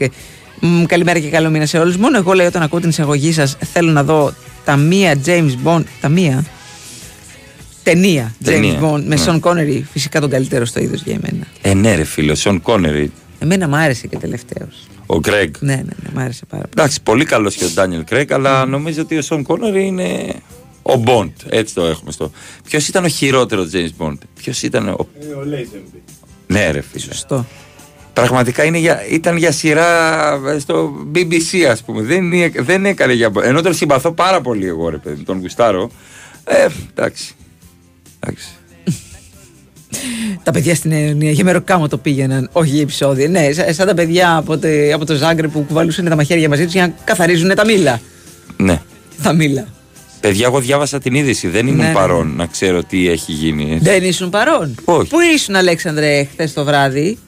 Μ, 0.60 0.82
καλημέρα 0.84 1.18
και 1.18 1.28
καλό 1.28 1.50
μήνα 1.50 1.66
σε 1.66 1.78
όλους. 1.78 1.96
Μόνο 1.96 2.16
εγώ 2.16 2.32
λέω 2.32 2.46
όταν 2.46 2.62
ακούω 2.62 2.80
την 2.80 2.88
εισαγωγή 2.88 3.32
σας 3.32 3.56
θέλω 3.72 3.90
να 3.90 4.04
δω 4.04 4.32
τα 4.64 4.76
μία 4.76 5.14
James 5.26 5.52
Bond, 5.64 5.82
τα 6.00 6.08
μία; 6.08 6.44
Ταινία 7.82 8.32
James 8.38 8.44
Ταινία, 8.44 8.78
Bond 8.82 9.00
με 9.02 9.14
ναι. 9.14 9.16
Σον 9.16 9.40
Connery, 9.44 9.82
φυσικά 9.92 10.20
τον 10.20 10.30
καλύτερο 10.30 10.64
στο 10.64 10.80
είδος 10.80 11.02
για 11.02 11.14
εμένα. 11.22 11.46
Ε, 11.62 11.74
ναι, 11.74 11.94
ρε 11.94 12.04
φίλε, 12.04 12.32
ο 12.32 12.34
Σον 12.34 12.62
Κόνερι, 12.62 13.12
Εμένα 13.38 13.68
μου 13.68 13.76
άρεσε 13.76 14.06
και 14.06 14.16
τελευταίος. 14.16 14.86
Ο 15.14 15.18
Γκρέγκ. 15.18 15.54
Ναι, 15.60 15.74
ναι, 15.74 15.82
ναι, 15.82 16.10
μου 16.14 16.20
άρεσε 16.20 16.44
πάρα 16.46 16.62
πολύ. 16.62 16.72
Εντάξει, 16.78 17.02
πολύ 17.02 17.24
καλός 17.24 17.54
και 17.54 17.64
ο 17.64 17.68
Ντάνιελ 17.74 18.04
Κρέγκ, 18.04 18.32
αλλά 18.32 18.66
νομίζω 18.66 19.02
ότι 19.02 19.18
ο 19.18 19.22
Σον 19.22 19.42
Κόνερι 19.42 19.86
είναι 19.86 20.34
ο 20.82 20.96
Μποντ. 20.96 21.30
Έτσι 21.48 21.74
το 21.74 21.84
έχουμε 21.84 22.12
στο. 22.12 22.30
Ποιος 22.64 22.88
ήταν 22.88 23.04
ο 23.04 23.08
χειρότερος 23.08 23.70
James 23.72 24.04
Bond, 24.06 24.18
Ποιος 24.34 24.62
ήταν 24.62 24.88
ο. 24.88 25.08
Ο 25.40 25.44
Λέιζενμπι. 25.44 26.02
Ναι, 26.46 26.70
ρε 26.70 26.80
φίλε. 26.80 27.02
Σωστό. 27.04 27.46
Πραγματικά 28.12 28.64
είναι 28.64 28.78
για, 28.78 29.06
ήταν 29.06 29.36
για 29.36 29.52
σειρά 29.52 30.32
ε, 30.48 30.58
στο 30.58 30.92
BBC, 31.14 31.62
ας 31.70 31.82
πούμε. 31.82 32.02
Δεν, 32.02 32.32
είναι- 32.32 32.52
δεν 32.56 32.86
έκανε 32.86 33.12
για. 33.12 33.32
Ενώ 33.42 33.62
τον 33.62 33.74
συμπαθώ 33.74 34.12
πάρα 34.12 34.40
πολύ 34.40 34.66
εγώ, 34.66 34.88
ρε 34.88 34.96
παιδί, 34.96 35.22
τον 35.22 35.38
γουστάρω. 35.40 35.90
Ε, 36.44 36.66
εντάξει. 36.90 37.34
εντάξει. 38.20 38.48
Τα 40.42 40.50
παιδιά 40.50 40.74
στην 40.74 40.92
Αιωνία 40.92 41.30
για 41.30 41.44
μεροκάμο 41.44 41.88
το 41.88 41.98
πήγαιναν, 41.98 42.48
όχι 42.52 42.70
για 42.70 42.80
επεισόδια. 42.82 43.28
Ναι, 43.28 43.52
σαν, 43.52 43.74
σαν 43.74 43.86
τα 43.86 43.94
παιδιά 43.94 44.36
από, 44.36 44.58
τε- 44.58 44.92
από 44.92 45.04
το 45.06 45.14
Ζάγκρε 45.14 45.48
που 45.48 45.60
κουβαλούσαν 45.68 46.04
τα 46.04 46.16
μαχαίρια 46.16 46.48
μαζί 46.48 46.64
τους 46.64 46.72
για 46.72 46.86
να 46.86 46.92
καθαρίζουν 47.04 47.54
τα 47.54 47.64
μήλα. 47.64 48.00
Ναι. 48.56 48.80
Τα 49.22 49.32
μήλα. 49.32 49.66
Παιδιά, 50.20 50.46
εγώ 50.46 50.60
διάβασα 50.60 50.98
την 50.98 51.14
είδηση. 51.14 51.48
Δεν 51.48 51.66
ήμουν 51.66 51.78
Ναι, 51.80 51.86
ναι, 51.86 51.92
παρόν 51.92 52.32
να 52.36 52.46
ξέρω 52.46 52.82
τι 52.84 53.08
έχει 53.08 53.32
γίνει. 53.32 53.72
έτσι. 53.72 53.84
Δεν 53.84 54.04
ήσουν 54.04 54.30
παρόν. 54.30 54.74
Όχι. 54.84 55.08
Πού 55.08 55.16
ήσουν, 55.34 55.54
Αλέξανδρε, 55.56 56.24
χθες 56.24 56.52
το 56.52 56.64
βράδυ; 56.64 57.18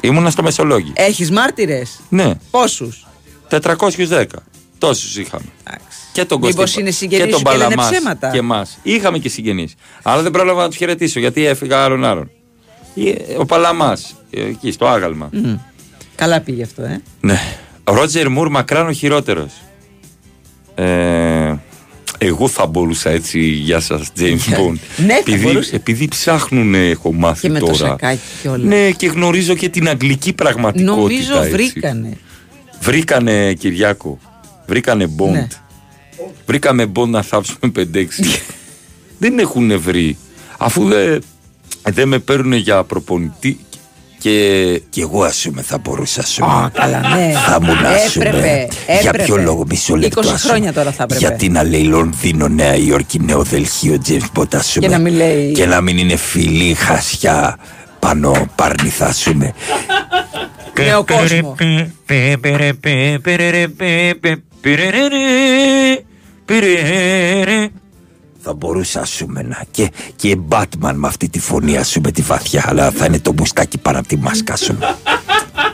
Ήμουνα 0.00 0.30
στο 0.30 0.42
Μεσολόγγι. 0.42 0.92
Έχεις 0.96 1.30
μάρτυρες; 1.30 2.00
Ναι. 2.08 2.30
Πόσους; 2.50 3.06
410. 3.48 4.24
Τόσους 4.78 5.16
είχαμε. 5.16 5.44
Και 6.14 6.24
τον 6.24 6.38
Μήπως 6.38 6.54
Κωστή 6.54 6.80
είναι 6.80 6.90
συγγενείς 6.90 7.24
και 7.24 7.30
τον 7.30 7.38
σου 7.38 7.44
και 7.44 7.50
λένε 7.56 7.74
Παλαμάς 7.74 7.90
ψέματα. 7.90 8.30
και 8.30 8.38
εμάς. 8.38 8.78
Είχαμε 8.82 9.18
και 9.18 9.28
συγγενείς. 9.28 9.74
Αλλά 10.02 10.22
δεν 10.22 10.30
πρόλαβα 10.30 10.62
να 10.62 10.68
τους 10.68 10.76
χαιρετήσω 10.76 11.20
γιατί 11.20 11.46
έφυγα 11.46 11.84
άλλον 11.84 12.04
άλλον. 12.04 12.30
Ε, 12.96 13.34
Ο 13.38 13.44
Παλαμάς, 13.46 14.14
εκεί 14.30 14.70
στο 14.72 14.86
άγαλμα. 14.86 15.28
Μμ. 15.32 15.54
Καλά 16.14 16.40
πήγε 16.40 16.62
αυτό, 16.62 16.82
ε. 16.82 17.00
Ναι. 17.20 17.38
Ρότζερ 17.84 18.28
Μουρ 18.28 18.48
μακράν 18.48 18.86
ο 18.86 18.92
χειρότερος. 18.92 19.52
Ε, 20.74 21.54
εγώ 22.18 22.48
θα 22.48 22.66
μπορούσα 22.66 23.10
έτσι, 23.10 23.40
γεια 23.40 23.80
σας, 23.80 24.12
James 24.18 24.22
Bond. 24.58 24.78
Ναι, 24.96 25.06
θα 25.12 25.18
επειδή, 25.18 25.44
μπορούσε. 25.44 25.74
επειδή 25.76 26.08
ψάχνουν, 26.08 26.74
έχω 26.74 27.12
μάθει 27.12 27.40
Και 27.40 27.48
με 27.48 27.58
το 27.58 27.64
τώρα. 27.66 27.76
σακάκι 27.76 28.20
και 28.42 28.48
όλα. 28.48 28.64
Ναι, 28.64 28.90
και 28.90 29.06
γνωρίζω 29.06 29.54
και 29.54 29.68
την 29.68 29.88
αγγλική 29.88 30.32
πραγματικότητα. 30.32 30.96
Νομίζω 30.96 31.36
έτσι. 31.38 31.50
βρήκανε. 31.50 32.16
Βρήκανε 32.80 33.52
Κυριάκο. 33.52 34.18
Βρήκανε 34.66 35.08
Bond. 35.18 35.30
Ναι. 35.30 35.46
Βρήκαμε 36.46 36.92
Bond 36.94 37.08
να 37.08 37.22
θάψουμε 37.22 37.72
5-6. 37.76 37.82
δεν 39.18 39.38
έχουν 39.38 39.80
βρει. 39.80 40.16
Αφού 40.58 40.84
δεν 40.88 41.22
δεν 41.90 42.08
με 42.08 42.18
παίρνουν 42.18 42.52
για 42.52 42.82
προπονητή. 42.84 43.58
Και, 44.18 44.80
και 44.90 45.00
εγώ 45.00 45.22
ας 45.22 45.42
πούμε 45.48 45.62
θα 45.62 45.78
μπορούσα 45.78 46.20
ας 46.20 46.34
πούμε, 46.40 46.52
Α, 46.52 46.70
καλά, 46.74 46.98
ναι. 47.00 47.32
θα 47.46 47.58
ήμουν 47.62 47.84
ας 47.86 48.12
πούμε, 48.12 48.26
Έπρεπε, 48.28 48.68
για 48.86 48.96
έπρεπε. 49.08 49.22
ποιο 49.24 49.36
λόγο 49.36 49.64
μισό 49.68 49.96
λεπτό 49.96 50.20
20 50.20 50.24
ας 50.24 50.40
πούμε. 50.40 50.50
χρόνια 50.52 50.72
τώρα 50.72 50.92
θα 50.92 51.02
έπρεπε. 51.02 51.26
γιατί 51.26 51.48
να 51.48 51.62
λέει 51.62 51.82
Λονδίνο, 51.82 52.48
Νέα 52.48 52.74
Υόρκη, 52.76 53.18
Νέο 53.20 53.42
Δελχείο, 53.42 54.02
James 54.08 54.38
Bond 54.38 54.54
ας 54.54 54.72
πούμε. 54.72 54.86
Και 54.86 54.92
να 54.92 54.98
μην 54.98 55.14
λέει- 55.14 55.52
και 55.52 55.66
να 55.66 55.80
μην 55.80 55.98
είναι 55.98 56.16
φιλή, 56.16 56.74
χασιά, 56.74 57.58
πάνω, 57.98 58.46
πάρνηθα 58.54 59.06
ας 59.06 59.22
πούμε. 59.22 59.52
Νέο 60.78 61.04
κόσμο. 61.04 61.54
Θα 68.46 68.54
μπορούσα 68.54 69.00
ας 69.00 69.10
πούμε 69.18 69.42
να 69.42 69.64
και, 69.70 69.90
και 70.16 70.36
Batman 70.48 70.92
με 70.94 71.06
αυτή 71.08 71.28
τη 71.28 71.38
φωνή 71.40 71.76
ας 71.76 71.92
πούμε 71.92 72.10
τη 72.10 72.22
βαθιά 72.22 72.64
αλλά 72.66 72.90
θα 72.90 73.04
είναι 73.04 73.18
το 73.18 73.32
μπουστάκι 73.32 73.78
πάνω 73.78 73.98
από 73.98 74.08
τη 74.08 74.16
μάσκα 74.16 74.52
ας 74.52 74.66
πούμε. 74.66 74.94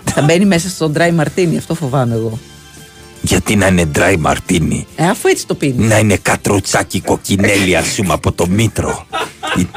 Θα 0.05 0.23
μπαίνει 0.23 0.45
μέσα 0.45 0.69
στον 0.69 0.93
dry 0.97 1.21
martini, 1.21 1.55
αυτό 1.59 1.75
φοβάμαι 1.75 2.15
εγώ. 2.15 2.39
Γιατί 3.23 3.57
να 3.57 3.67
είναι 3.67 3.91
dry 3.95 4.17
martini; 4.27 4.83
Ε, 4.97 5.09
αφού 5.09 5.29
έτσι 5.29 5.47
το 5.47 5.55
πίνεις. 5.55 5.89
να 5.89 5.99
είναι 5.99 6.17
κατροτσάκι 6.17 7.01
κοκκινέλι 7.01 7.77
ας 7.77 7.95
πούμε 7.95 8.13
από 8.13 8.33
το 8.33 8.47
μήτρο. 8.49 9.07
Ή- 9.57 9.69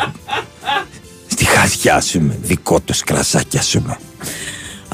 Στη 1.27 1.45
χασιά 1.45 1.95
ας 1.95 2.11
πούμε 2.11 2.37
δικό 2.41 2.79
τους 2.79 3.03
κρασάκι 3.03 3.57
ας 3.57 3.69
πούμε. 3.77 3.97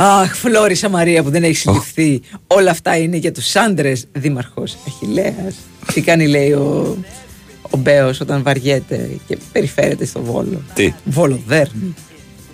Αχ, 0.01 0.35
Φλόρισα 0.35 0.89
Μαρία 0.89 1.23
που 1.23 1.29
δεν 1.29 1.43
έχει 1.43 1.55
συλληφθεί. 1.55 2.21
Όλα 2.47 2.71
αυτά 2.71 2.97
είναι 2.97 3.17
για 3.17 3.31
τους 3.31 3.55
άντρες. 3.55 4.05
Δήμαρχος 4.11 4.77
Αχηλέα. 4.87 5.51
Τι 5.93 6.01
κάνει, 6.01 6.27
λέει 6.27 6.51
ο, 6.51 6.97
ο 7.61 7.77
Μπέος 7.77 8.19
όταν 8.19 8.43
βαριέται 8.43 9.09
και 9.27 9.37
περιφέρεται 9.51 10.05
στο 10.05 10.21
Βόλο. 10.21 10.61
Τι; 10.73 10.93
Βολοδέρνη. 11.03 11.93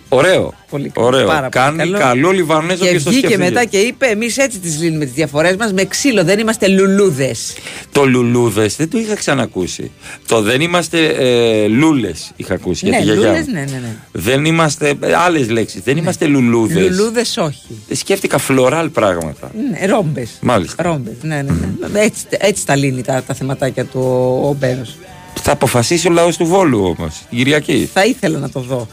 Ωραίο. 0.10 0.54
Πολύ 0.70 0.90
καλό. 0.90 1.08
Ωραίο. 1.08 1.28
Πάρα 1.28 1.50
πολύ 1.50 1.66
Κάνει 1.66 1.78
καλό. 1.78 1.98
καλό, 1.98 2.32
Λιβανέζο 2.32 2.86
Και 2.86 2.92
και 2.92 3.00
στο 3.00 3.10
βγήκε 3.10 3.28
σκέφτηκε. 3.28 3.50
μετά 3.50 3.66
και 3.66 3.78
είπε: 3.78 4.06
Εμείς 4.06 4.38
έτσι 4.38 4.60
τις 4.60 4.80
λύνουμε 4.82 5.06
τις 5.06 5.14
διαφορές 5.14 5.56
μας 5.56 5.74
με 5.74 5.84
ξύλο. 5.86 6.24
Δεν 6.24 6.40
είμαστε 6.40 6.68
λουλούδες. 6.68 7.54
Το 7.92 8.06
λουλούδες 8.06 8.76
δεν 8.76 8.90
το 8.90 8.98
είχα 8.98 9.16
ξανακούσει. 9.16 9.92
Το 10.28 10.42
δεν 10.42 10.62
είμαστε 10.62 11.06
ε, 11.08 11.68
λούλες 11.68 12.32
είχα 12.36 12.54
ακούσει 12.54 12.86
για 12.88 12.98
Ναι, 12.98 13.04
τη 13.06 13.12
γιαγιά. 13.12 13.28
λούλες, 13.30 13.46
μου. 13.48 13.54
ναι, 13.54 13.60
ναι. 13.60 13.66
ναι. 13.78 13.96
Δεν 14.12 14.46
είμαστε. 14.46 14.94
Άλλες 15.26 15.50
λέξεις. 15.50 15.82
Δεν 15.84 15.98
είμαστε 15.98 16.26
λουλούδες. 16.26 16.90
Λουλούδες 16.98 17.38
όχι. 17.38 17.62
Σκέφτηκα 17.92 18.38
φλωράλ 18.38 18.90
πράγματα. 18.90 19.52
Ναι, 19.72 19.86
ρόμπες. 19.86 20.30
Μάλιστα. 20.42 20.84
Ρόμπες, 20.84 21.14
ναι, 21.22 21.36
ναι, 21.42 21.52
ναι. 21.92 22.00
Έτσι, 22.00 22.24
έτσι 22.30 22.66
τα 22.66 22.76
λύνει 22.76 23.02
τα, 23.02 23.24
τα 23.28 23.34
θεματάκια 23.34 23.86
του 23.86 24.00
ο, 24.44 24.48
ο 24.50 24.54
Μπέος. 24.60 24.96
Θα 25.42 25.52
αποφασίσει 25.52 26.08
ο 26.08 26.12
λαός 26.12 26.38
του 26.38 26.46
Βόλου 26.46 26.96
όμως. 26.98 27.22
Την 27.30 27.38
Κυριακή. 27.38 27.90
Θα 27.94 28.06
ήθελα 28.06 28.40
να 28.40 28.50
το 28.50 28.60
δω. 28.60 28.88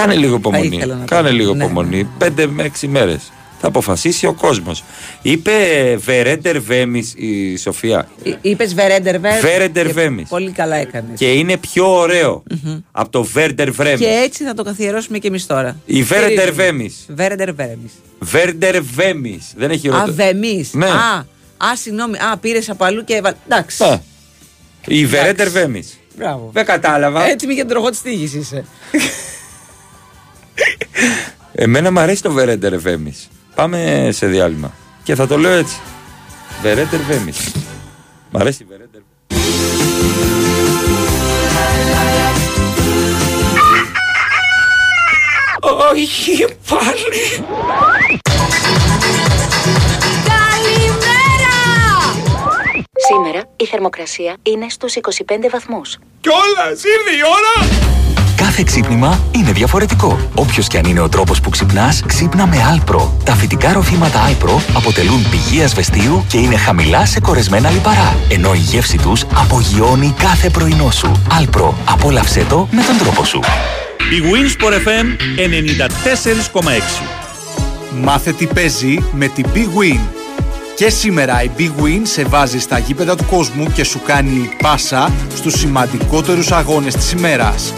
Κάνε 0.00 0.14
λίγο 0.14 0.34
υπομονή. 0.36 0.76
ήθελα 0.76 0.94
να 0.94 1.04
το 1.04 1.14
Κάνε 1.14 1.28
δω. 1.28 1.34
λίγο 1.34 1.54
Ναι, 1.54 1.64
υπομονή. 1.64 2.08
Πέντε 2.18 2.46
με 2.46 2.62
έξι 2.62 2.86
μέρες. 2.88 3.32
Θα 3.60 3.66
αποφασίσει 3.68 4.26
ο 4.26 4.32
κόσμος. 4.32 4.84
Είπε 5.22 5.52
Βερέντερ 5.98 6.60
Βέμι 6.60 7.12
η 7.16 7.56
Σοφία. 7.56 8.08
Είπες 8.40 8.74
Βερέντερ 8.74 9.18
Βέμι. 9.20 9.40
Βέρεντερ 9.40 9.92
Βέμις. 9.92 10.28
Πολύ 10.28 10.50
καλά 10.50 10.76
έκανες. 10.76 11.18
Και 11.18 11.32
είναι 11.32 11.56
πιο 11.56 11.98
ωραίο 11.98 12.42
από 12.92 13.10
το 13.10 13.22
Βέρντερ 13.24 13.70
Βρέμι. 13.72 13.98
Και 13.98 14.20
έτσι 14.24 14.44
θα 14.44 14.54
το 14.54 14.62
καθιερώσουμε 14.62 15.18
και 15.18 15.28
εμείς 15.28 15.46
τώρα. 15.46 15.76
Η 15.86 16.02
Βέρεντερ 16.02 16.52
Βέμι. 16.52 16.94
Βέρεντερ 17.08 17.52
Βέμι. 17.54 17.90
Βέρντερ 18.18 18.82
Βέμι. 18.82 19.40
Δεν 19.56 19.70
έχει 19.70 19.88
Α, 19.88 19.90
ρόλο. 19.98 20.12
Βεμί. 20.12 20.68
Ναι. 20.72 20.86
Α, 20.86 21.26
α, 21.70 21.76
συγγνώμη. 21.76 22.16
Α, 22.18 22.36
πήρες 22.38 22.70
από 22.70 22.84
αλλού 22.84 23.04
και 23.04 23.14
έβαλε. 23.14 23.36
Εντάξει. 23.48 23.82
Ναι. 23.84 24.00
Η 24.86 25.06
Βέρεντερ 25.06 25.50
Βέμι. 25.50 25.82
Μπράβο. 26.16 26.50
Δεν 26.52 26.64
κατάλαβα. 26.64 27.28
Έτοιμη 27.28 27.54
για 27.54 27.62
τον 27.64 27.72
τροχό 27.72 27.90
της 27.90 28.02
τύχη 28.02 28.38
είσαι. 28.38 28.64
Εμένα 31.52 31.92
μου 31.92 32.00
αρέσει 32.00 32.22
το 32.22 32.32
Βερέντερ 32.32 32.78
Βέμι. 32.78 33.14
Πάμε 33.54 34.08
σε 34.12 34.26
διάλειμμα. 34.26 34.72
Και 35.02 35.14
θα 35.14 35.26
το 35.26 35.38
λέω 35.38 35.52
έτσι. 35.52 35.76
Βερέντερ 36.62 37.00
Βέμι. 37.00 37.32
Μ' 38.30 38.36
αρέσει 38.36 38.62
η 38.62 38.66
Βερέντερ. 38.68 39.00
Όχι 45.92 46.44
πάλι. 46.68 47.44
Σήμερα 53.08 53.48
η 53.56 53.66
θερμοκρασία 53.66 54.36
είναι 54.42 54.66
στους 54.68 54.94
25 54.94 55.02
βαθμούς. 55.50 55.98
Κιόλας, 56.20 56.82
ήρθε 56.84 57.16
η 57.16 57.22
ώρα. 57.36 57.68
Κάθε 58.56 58.70
ξύπνημα 58.70 59.20
είναι 59.30 59.52
διαφορετικό. 59.52 60.18
Όποιος 60.34 60.66
και 60.66 60.78
αν 60.78 60.84
είναι 60.84 61.00
ο 61.00 61.08
τρόπος 61.08 61.40
που 61.40 61.50
ξυπνάς, 61.50 62.02
ξύπνα 62.06 62.46
με 62.46 62.56
Alpro. 62.56 63.08
Τα 63.24 63.34
φυτικά 63.34 63.72
ροφήματα 63.72 64.30
Alpro 64.30 64.60
αποτελούν 64.74 65.26
πηγή 65.30 65.62
ασβεστίου 65.62 66.24
και 66.28 66.38
είναι 66.38 66.56
χαμηλά 66.56 67.06
σε 67.06 67.20
κορεσμένα 67.20 67.70
λιπαρά. 67.70 68.16
Ενώ 68.28 68.54
η 68.54 68.58
γεύση 68.58 68.98
τους 68.98 69.24
απογειώνει 69.34 70.14
κάθε 70.18 70.50
πρωινό 70.50 70.90
σου. 70.90 71.12
Alpro. 71.40 71.72
Απόλαυσέ 71.84 72.46
το 72.48 72.68
με 72.70 72.82
τον 72.82 72.98
τρόπο 72.98 73.24
σου. 73.24 73.40
Η 73.98 74.22
Winsport 74.32 74.72
FM 74.72 75.06
94,6. 76.62 77.02
Μάθε 78.02 78.32
τι 78.32 78.46
παίζει 78.46 79.04
με 79.12 79.26
την 79.26 79.46
Big 79.54 79.58
Win. 79.58 80.00
Και 80.76 80.90
σήμερα 80.90 81.42
η 81.42 81.50
Big 81.58 81.82
Win 81.82 82.00
σε 82.02 82.24
βάζει 82.24 82.58
στα 82.58 82.78
γήπεδα 82.78 83.16
του 83.16 83.24
κόσμου 83.24 83.72
και 83.72 83.84
σου 83.84 84.00
κάνει 84.06 84.48
πάσα 84.62 85.12
στους 85.36 85.54
σημαντικότερους 85.58 86.52
αγώνες 86.52 86.94
της 86.94 87.12
ημέρας. 87.12 87.72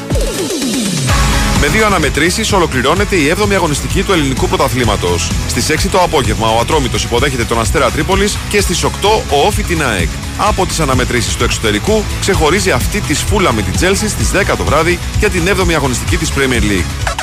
Με 1.61 1.67
δύο 1.67 1.87
αναμετρήσεις 1.87 2.53
ολοκληρώνεται 2.53 3.17
η 3.17 3.35
7η 3.39 3.55
αγωνιστική 3.55 4.03
του 4.03 4.13
ελληνικού 4.13 4.49
πρωταθλήματος. 4.49 5.31
Στις 5.49 5.71
6 5.71 5.89
το 5.91 6.03
απόγευμα 6.03 6.49
ο 6.49 6.59
Ατρόμητος 6.61 7.05
υποδέχεται 7.05 7.45
τον 7.45 7.61
Αστέρα 7.61 7.91
Τρίπολης 7.91 8.39
και 8.49 8.61
στις 8.61 8.85
8 8.85 8.89
ο 9.31 9.47
Όφη 9.47 9.63
την 9.63 9.83
ΑΕΚ. 9.83 10.09
Από 10.39 10.67
τις 10.67 10.81
αναμετρήσεις 10.81 11.37
του 11.37 11.45
εξωτερικού 11.45 12.05
ξεχωρίζει 12.21 12.71
αυτή 12.71 13.01
της 13.01 13.23
Φούλα 13.23 13.53
με 13.53 13.63
την 13.63 13.73
Τζέλσι 13.73 14.09
στις 14.09 14.31
10 14.31 14.57
το 14.57 14.65
βράδυ 14.65 14.99
για 15.19 15.31
την 15.31 15.43
7η 15.47 15.73
αγωνιστική 15.75 16.17
της 16.17 16.33
Premier 16.33 16.63
League. 16.63 17.17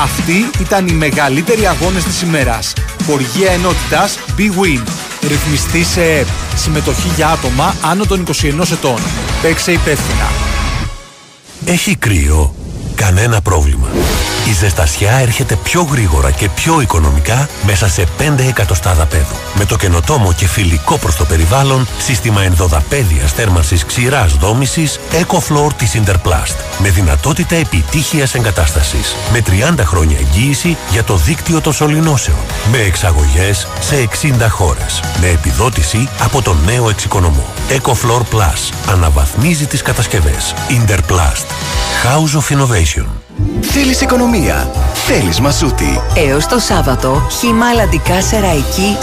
Αυτοί 0.00 0.50
ήταν 0.60 0.88
οι 0.88 0.92
μεγαλύτεροι 0.92 1.66
αγώνες 1.66 2.04
της 2.04 2.22
ημέρας. 2.22 2.72
Χοργία 3.06 3.50
ενότητας 3.50 4.18
Big 4.38 4.62
Win. 4.62 4.82
Ρυθμιστή 5.28 5.84
σε 5.84 6.02
ΕΠ. 6.02 6.26
Συμμετοχή 6.56 7.08
για 7.16 7.28
άτομα 7.28 7.74
άνω 7.82 8.06
των 8.06 8.20
21 8.20 8.72
ετών. 8.72 8.98
Παίξε 9.42 9.72
υπεύθυνα. 9.72 10.30
Έχει 11.64 11.96
κρύο. 11.96 12.54
Κανένα 12.96 13.40
πρόβλημα. 13.40 13.88
Η 14.48 14.52
ζεστασιά 14.52 15.12
έρχεται 15.12 15.56
πιο 15.56 15.82
γρήγορα 15.82 16.30
και 16.30 16.48
πιο 16.48 16.80
οικονομικά 16.80 17.48
μέσα 17.66 17.88
σε 17.88 18.06
5 18.18 18.48
εκατοστάδα 18.48 19.06
πέδου. 19.06 19.36
Με 19.54 19.64
το 19.64 19.76
καινοτόμο 19.76 20.32
και 20.32 20.46
φιλικό 20.46 20.98
προς 20.98 21.16
το 21.16 21.24
περιβάλλον 21.24 21.88
σύστημα 21.98 22.42
ενδοδαπέδιας 22.42 23.32
θέρμανσης 23.32 23.84
ξηράς 23.84 24.34
δόμησης 24.34 25.00
EcoFloor 25.12 25.72
της 25.76 26.00
Interplast. 26.00 26.56
Με 26.78 26.90
δυνατότητα 26.90 27.54
επιτύχειας 27.54 28.34
εγκατάστασης. 28.34 29.16
Με 29.32 29.40
30 29.40 29.84
χρόνια 29.84 30.16
εγγύηση 30.18 30.76
για 30.90 31.04
το 31.04 31.16
δίκτυο 31.16 31.60
των 31.60 31.72
σωληνώσεων. 31.72 32.38
Με 32.70 32.78
εξαγωγές 32.78 33.66
σε 33.80 33.96
60 33.96 34.48
χώρες. 34.48 35.00
Με 35.20 35.26
επιδότηση 35.28 36.08
από 36.20 36.42
τον 36.42 36.56
νέο 36.64 36.88
εξοικονομό. 36.88 37.46
EcoFloor 37.68 38.20
Plus. 38.20 38.90
Αναβαθμίζει 38.92 39.66
τις 39.66 39.82
κατασκευές. 39.82 40.54
Interplast. 40.68 41.46
House 42.04 42.40
of 42.40 42.56
Innovation. 42.56 43.25
Θέλεις 43.60 44.00
οικονομία. 44.00 44.70
Θέλεις 44.94 45.40
μασούτη. 45.40 46.00
Έως 46.28 46.46
το 46.46 46.58
Σάββατο, 46.58 47.26
χύμα 47.40 47.66
αλλαντικά 47.66 48.20
σεραϊκή 48.22 48.96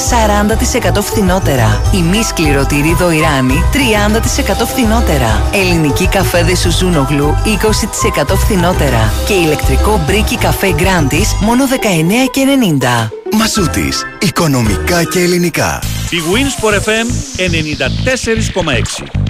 40% 0.98 1.02
φθηνότερα. 1.02 1.82
Ημί 1.94 2.24
σκληρωτήρι 2.24 2.94
δοϊράνι 2.94 3.64
30% 3.74 4.66
φθηνότερα. 4.66 5.50
Ελληνική 5.54 6.08
καφέδε 6.08 6.56
Σουζούνογλου 6.56 7.36
20% 7.46 8.36
φθηνότερα. 8.36 9.12
Και 9.28 9.34
ηλεκτρικό 9.34 10.04
μπρίκι 10.06 10.38
καφέ 10.38 10.74
Γκράντις 10.74 11.36
μόνο 11.40 11.64
19,90. 11.66 13.12
Μασούτης. 13.32 14.06
Οικονομικά 14.22 15.04
και 15.04 15.20
ελληνικά. 15.20 15.82
Η 16.10 16.18
Winsport 16.34 16.74
FM 16.74 17.08
94,6. 17.38 19.23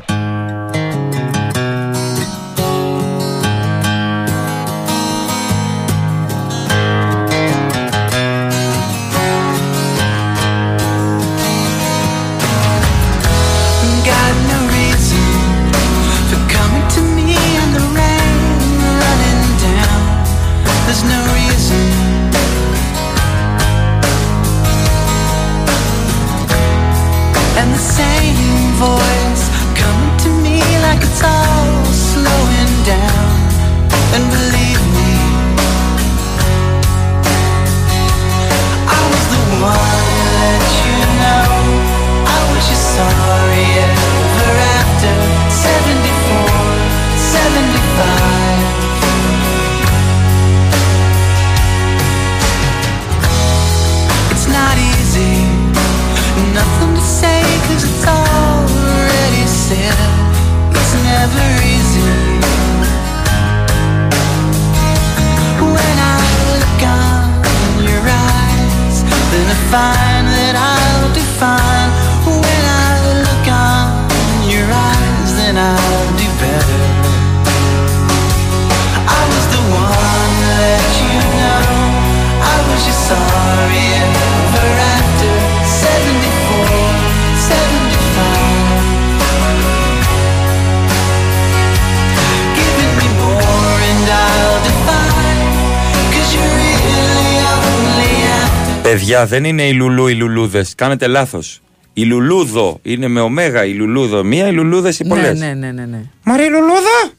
Παιδιά, 99.24 99.40
δεν 99.40 99.50
είναι 99.50 99.68
η 99.68 99.74
Λουλού 99.74 100.08
οι 100.08 100.14
Λουλούδες. 100.14 100.74
Κάνετε 100.76 101.08
λάθος. 101.08 101.62
Η 101.94 102.04
Λουλούδο 102.04 102.80
είναι 102.82 103.08
με 103.08 103.20
ωμέγα 103.22 103.66
η 103.66 103.74
Λουλούδο. 103.74 104.24
Μία, 104.24 104.48
οι 104.48 104.52
Λουλούδες 104.52 105.00
οι 105.00 105.06
πολλές. 105.06 105.40
Ναι, 105.40 105.46
ναι, 105.46 105.54
ναι, 105.54 105.72
ναι, 105.72 105.86
ναι. 105.86 106.02
Μαρία 106.24 106.50
Λουλούδα! 106.50 107.12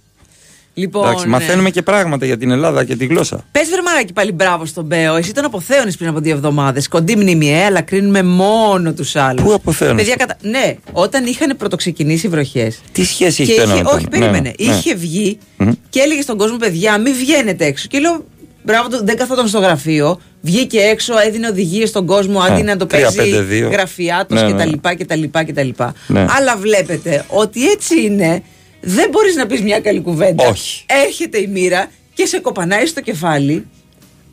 Λοιπόν, 0.74 1.07
Εντάξει, 1.07 1.26
μαθαίνουμε 1.26 1.70
και 1.70 1.82
πράγματα 1.82 2.26
για 2.26 2.38
την 2.38 2.50
Ελλάδα 2.50 2.84
και 2.84 2.96
τη 2.96 3.07
γλώσσα. 3.07 3.44
Πες 3.52 3.68
βερμαράκι 3.68 4.12
πάλι 4.12 4.32
μπράβο 4.32 4.64
στον 4.64 4.84
Μπέο. 4.84 5.14
Εσύ 5.16 5.32
τον 5.32 5.44
αποθέωνες 5.44 5.96
πριν 5.96 6.09
από 6.09 6.20
δύο 6.20 6.34
εβδομάδες. 6.34 6.88
Κοντή 6.88 7.16
μνήμη, 7.16 7.52
ε, 7.52 7.64
αλλά 7.64 7.80
κρίνουμε 7.80 8.22
μόνο 8.22 8.92
τους 8.92 9.16
άλλους. 9.16 9.42
Πού 9.42 9.52
αποθέωνες; 9.52 9.96
Παιδιά, 9.96 10.16
κατα... 10.16 10.36
Ναι, 10.42 10.74
όταν 10.92 11.26
είχαν 11.26 11.57
πρωτοξεκινήσει 11.57 12.26
οι 12.26 12.28
βροχές. 12.28 12.80
Τι 12.92 13.05
σχέση 13.05 13.42
έχει 13.42 13.52
είχε, 13.52 13.61
το 13.61 13.70
ένα 13.70 13.76
με 13.76 13.82
το 13.82 13.88
Όχι, 13.88 13.98
άλλο; 13.98 14.09
περίμενε. 14.11 14.38
Ναι, 14.38 14.66
ναι. 14.66 14.74
Είχε 14.74 14.94
βγει 14.94 15.38
Μμμ. 15.57 15.70
και 15.88 16.00
έλεγε 16.00 16.20
στον 16.20 16.36
κόσμο, 16.36 16.57
παιδιά, 16.57 16.98
μην 16.98 17.14
βγαίνετε 17.14 17.64
έξω. 17.64 17.86
Και 17.88 17.98
λέω, 17.98 18.24
μπράβο, 18.64 18.88
του, 18.88 19.04
δεν 19.04 19.16
καθόταν 19.16 19.48
στο 19.48 19.58
γραφείο. 19.58 20.20
Βγήκε 20.40 20.78
έξω, 20.80 21.18
έδινε 21.26 21.48
οδηγίες 21.48 21.88
στον 21.88 22.06
κόσμο 22.06 22.40
αντί 22.40 22.60
Ε, 22.60 22.64
να 22.64 22.76
το 22.76 22.86
τρία, 22.86 23.00
παίζει 23.16 23.16
πέντε, 23.30 23.40
δύο. 23.42 23.68
γραφιάτο 23.70 24.34
Ναι, 24.34 24.42
ναι. 24.42 24.64
κτλ. 24.64 24.88
κτλ, 25.04 25.22
κτλ. 25.46 25.68
Ναι. 26.06 26.26
Αλλά 26.28 26.56
βλέπετε 26.56 27.24
ότι 27.28 27.70
έτσι 27.70 28.00
είναι. 28.02 28.42
Δεν 28.80 29.08
μπορείς 29.10 29.34
να 29.34 29.46
πεις 29.46 29.60
μια 29.62 29.80
καλή 29.80 30.00
κουβέντα. 30.00 30.48
Όχι. 30.48 30.84
Έρχεται 31.06 31.38
η 31.38 31.46
μοίρα 31.46 31.90
και 32.14 32.26
σε 32.26 32.38
κοπανάει 32.38 32.86
στο 32.86 33.00
κεφάλι. 33.00 33.66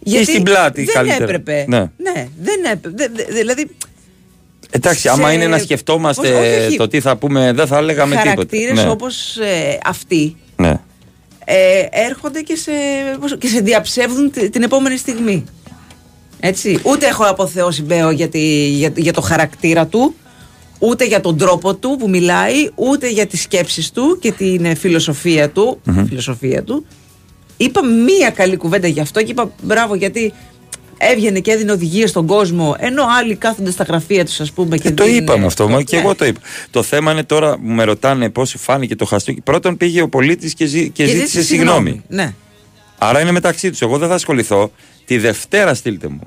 Ή 0.04 0.24
στην 0.24 0.44
πλάτη 0.44 0.84
δεν 0.84 0.94
καλύτερα. 0.96 1.24
έπρεπε. 1.24 1.66
Ναι. 1.68 1.80
ναι 1.80 2.28
δεν 2.42 2.64
έπρεπε. 2.72 2.96
Δε- 2.96 3.24
δε- 3.26 3.34
δηλαδή, 3.34 3.68
Εντάξει, 4.70 5.00
σε- 5.00 5.10
άμα 5.10 5.34
είναι 5.34 5.48
να 5.48 5.58
σκεφτόμαστε 5.58 6.28
πώς- 6.30 6.40
όχι, 6.40 6.66
όχι. 6.68 6.78
το 6.78 6.88
τι 6.88 7.00
θα 7.00 7.16
πούμε, 7.16 7.52
δεν 7.54 7.68
θα 7.68 7.78
έλεγαμε 7.78 8.10
τίποτα. 8.16 8.30
χαρακτήρε 8.30 8.74
Ναι. 8.74 8.90
όπως 8.90 9.38
αυτοί 9.86 10.36
Ναι. 10.56 10.80
Ε, 11.46 11.86
έρχονται 11.92 12.42
και 12.42 12.56
σε, 12.56 12.72
πώς- 13.20 13.38
και 13.38 13.48
σε 13.48 13.60
διαψεύδουν 13.60 14.32
τη- 14.32 14.50
την 14.50 14.64
επόμενη 14.64 14.98
στιγμή. 14.98 15.44
Έτσι. 16.40 16.80
Ούτε 16.84 17.08
έχω 17.08 17.24
αποθεώσει 17.24 17.82
Μπέο 17.82 18.12
για, 18.12 18.28
τη- 18.30 18.68
για, 18.68 18.92
για 18.96 19.14
το 19.14 19.22
χαρακτήρα 19.22 19.86
του, 19.88 20.16
ούτε 20.80 21.06
για 21.06 21.22
τον 21.22 21.38
τρόπο 21.38 21.76
του 21.76 21.96
που 22.00 22.10
μιλάει, 22.10 22.70
ούτε 22.76 23.10
για 23.10 23.26
τις 23.28 23.42
σκέψεις 23.42 23.92
του 23.92 24.18
και 24.22 24.32
την 24.32 24.66
ε, 24.66 24.76
φιλοσοφία 24.76 25.50
του. 25.50 25.80
Μμμ. 25.84 26.06
Φιλοσοφία 26.06 26.64
του. 26.64 26.86
Είπα 27.58 27.86
μία 27.86 28.30
καλή 28.30 28.58
κουβέντα 28.58 28.88
γι' 28.88 29.00
αυτό 29.00 29.24
και 29.24 29.32
είπα 29.32 29.52
μπράβο 29.62 29.96
γιατί 29.96 30.34
έβγαινε 31.12 31.40
και 31.40 31.52
έδινε 31.52 31.72
οδηγίες 31.72 32.10
στον 32.10 32.26
κόσμο, 32.28 32.76
ενώ 32.80 33.04
άλλοι 33.20 33.36
κάθονται 33.36 33.72
στα 33.72 33.84
γραφεία 33.84 34.26
τους, 34.26 34.40
ας 34.40 34.52
πούμε. 34.52 34.78
Και 34.78 34.88
Ε, 34.88 34.92
το 34.92 35.04
δίνουν- 35.04 35.22
είπαμε 35.22 35.46
αυτό, 35.46 35.70
μα 35.70 35.82
και 35.82 35.96
Ναι. 35.96 36.02
εγώ 36.02 36.16
το 36.16 36.26
είπα. 36.26 36.40
Το 36.70 36.84
θέμα 36.84 37.12
είναι 37.12 37.24
τώρα 37.24 37.54
που 37.56 37.68
με 37.68 37.84
ρωτάνε 37.84 38.30
πώ 38.30 38.46
φάνηκε 38.46 38.96
το 38.96 39.06
χαστούκι. 39.06 39.42
Πρώτον 39.42 39.78
πήγε 39.78 40.02
ο 40.02 40.10
πολίτης 40.10 40.54
και, 40.54 40.66
ζή- 40.66 40.92
και 40.92 41.06
ζήτησε 41.06 41.42
συγγνώμη. 41.44 42.02
Ναι. 42.08 42.34
Άρα 42.98 43.22
είναι 43.22 43.32
μεταξύ 43.32 43.70
τους. 43.70 43.82
Εγώ 43.82 43.98
δεν 43.98 44.08
θα 44.08 44.14
ασχοληθώ. 44.14 44.72
Τη 45.06 45.18
Δευτέρα 45.18 45.74
στείλτε 45.74 46.08
μου. 46.08 46.20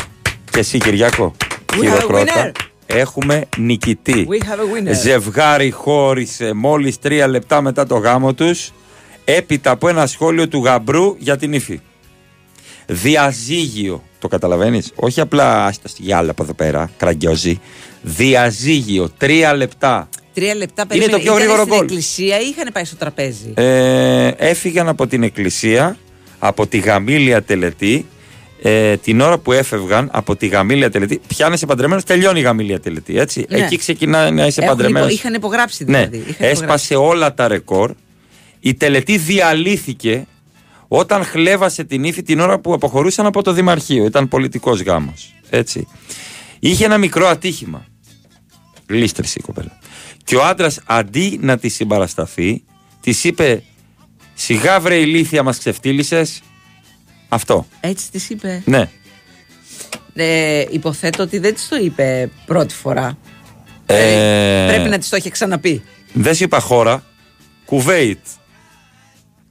Και 0.50 0.58
εσύ, 0.58 0.78
Κυριάκο. 0.78 1.34
We 1.38 1.74
have 1.74 1.78
a 1.78 1.82
Χειροκρότα. 1.82 2.52
winner. 2.52 2.60
Έχουμε 2.86 3.44
νικητή. 3.56 4.26
We 4.30 4.44
have 4.44 4.58
a 4.88 4.90
winner. 4.90 4.94
Ζευγάρι 5.02 5.70
χώρισε 5.70 6.52
μόλις 6.52 6.98
τρία 6.98 7.26
λεπτά 7.26 7.60
μετά 7.60 7.86
το 7.86 7.96
γάμο 7.96 8.34
τους 8.34 8.72
έπειτα 9.24 9.70
από 9.70 9.88
ένα 9.88 10.06
σχόλιο 10.06 10.48
του 10.48 10.64
γαμπρού 10.64 11.14
για 11.18 11.36
την 11.36 11.52
ύφη. 11.52 11.80
Διαζύγιο. 12.86 14.02
Το 14.18 14.28
καταλαβαίνεις; 14.28 14.92
Όχι 14.94 15.20
απλά 15.20 15.64
άστα 15.64 15.88
στη 15.88 16.02
γυάλα 16.02 16.30
από 16.30 16.42
εδώ 16.42 16.54
πέρα, 16.54 16.90
κραγκιόζη. 16.96 17.60
Διαζύγιο. 18.02 19.10
Τρία 19.18 19.54
λεπτά. 19.54 20.08
Τρία 20.34 20.54
λεπτά 20.54 20.82
Είναι 20.82 20.88
περίμενε. 20.88 21.12
το 21.12 21.18
πιο 21.18 21.30
Ήτανε 21.32 21.38
γρήγορο 21.44 21.62
στην 21.62 21.74
γκολ. 21.74 21.84
εκκλησία 21.84 22.40
ή 22.40 22.46
είχαν 22.48 22.72
πάει 22.72 22.84
στο 22.84 22.96
τραπέζι; 22.96 23.52
Ε, 23.54 24.28
έφυγαν 24.36 24.88
από 24.88 25.06
την 25.06 25.22
εκκλησία, 25.22 25.96
από 26.38 26.66
τη 26.66 26.78
γαμήλια 26.78 27.42
τελετή. 27.42 28.06
Ε, 28.62 28.96
την 28.96 29.20
ώρα 29.20 29.38
που 29.38 29.52
έφευγαν 29.52 30.08
από 30.12 30.36
τη 30.36 30.46
γαμήλια 30.46 30.90
τελετή, 30.90 31.20
πιάνεσαι 31.26 31.66
παντρεμένος, 31.66 32.04
τελειώνει 32.04 32.40
η 32.40 32.42
γαμήλια 32.42 32.80
τελετή. 32.80 33.18
Έτσι. 33.18 33.46
Ναι. 33.48 33.58
Εκεί 33.58 33.76
ξεκινάει 33.76 34.30
να 34.30 34.46
είσαι 34.46 34.60
Έχουν 34.62 34.76
παντρεμένος. 34.76 35.08
υπο- 35.08 35.18
είχαν 35.18 35.34
υπογράψει 35.34 35.84
Ναι, 35.84 35.90
δηλαδή. 35.90 36.16
Είχαν 36.16 36.30
υπογράψει. 36.30 36.62
έσπασε 36.62 36.94
όλα 36.94 37.34
τα 37.34 37.48
ρεκόρ. 37.48 37.92
Η 38.60 38.74
τελετή 38.74 39.16
διαλύθηκε 39.18 40.26
όταν 40.88 41.24
χλέβασε 41.24 41.84
την 41.84 42.04
ύφη 42.04 42.22
την 42.22 42.40
ώρα 42.40 42.58
που 42.58 42.72
αποχωρούσαν 42.72 43.26
από 43.26 43.42
το 43.42 43.52
Δημαρχείο. 43.52 44.04
Ήταν 44.04 44.28
πολιτικός 44.28 44.80
γάμος. 44.82 45.34
Έτσι. 45.50 45.86
Είχε 46.58 46.84
ένα 46.84 46.98
μικρό 46.98 47.26
ατύχημα. 47.26 47.86
Λίστρησε 48.86 49.38
η 49.38 49.42
κοπέλα. 49.42 49.78
Και 50.24 50.36
ο 50.36 50.44
άντρας 50.44 50.80
αντί 50.86 51.38
να 51.42 51.58
τη 51.58 51.68
συμπαρασταθεί, 51.68 52.64
της 53.00 53.24
είπε: 53.24 53.62
Σιγά 54.34 54.80
βρε 54.80 54.94
ηλίθεια, 54.96 55.42
μας 55.42 55.58
ξεφτύλισε. 55.58 56.26
Αυτό. 57.28 57.66
Έτσι 57.80 58.10
της 58.10 58.30
είπε; 58.30 58.62
Ναι. 58.64 58.88
Ε, 60.14 60.64
υποθέτω 60.70 61.22
ότι 61.22 61.38
δεν 61.38 61.54
της 61.54 61.68
το 61.68 61.76
είπε 61.76 62.30
πρώτη 62.46 62.74
φορά. 62.74 63.18
Ε, 63.86 64.66
Πρέπει 64.68 64.88
να 64.88 64.98
της 64.98 65.08
το 65.08 65.16
είχε 65.16 65.30
ξαναπεί. 65.30 65.82
Δεν 66.12 66.34
σου 66.34 66.44
είπα 66.44 66.60
χώρα. 66.60 67.04
Κουβέιτ. 67.64 68.18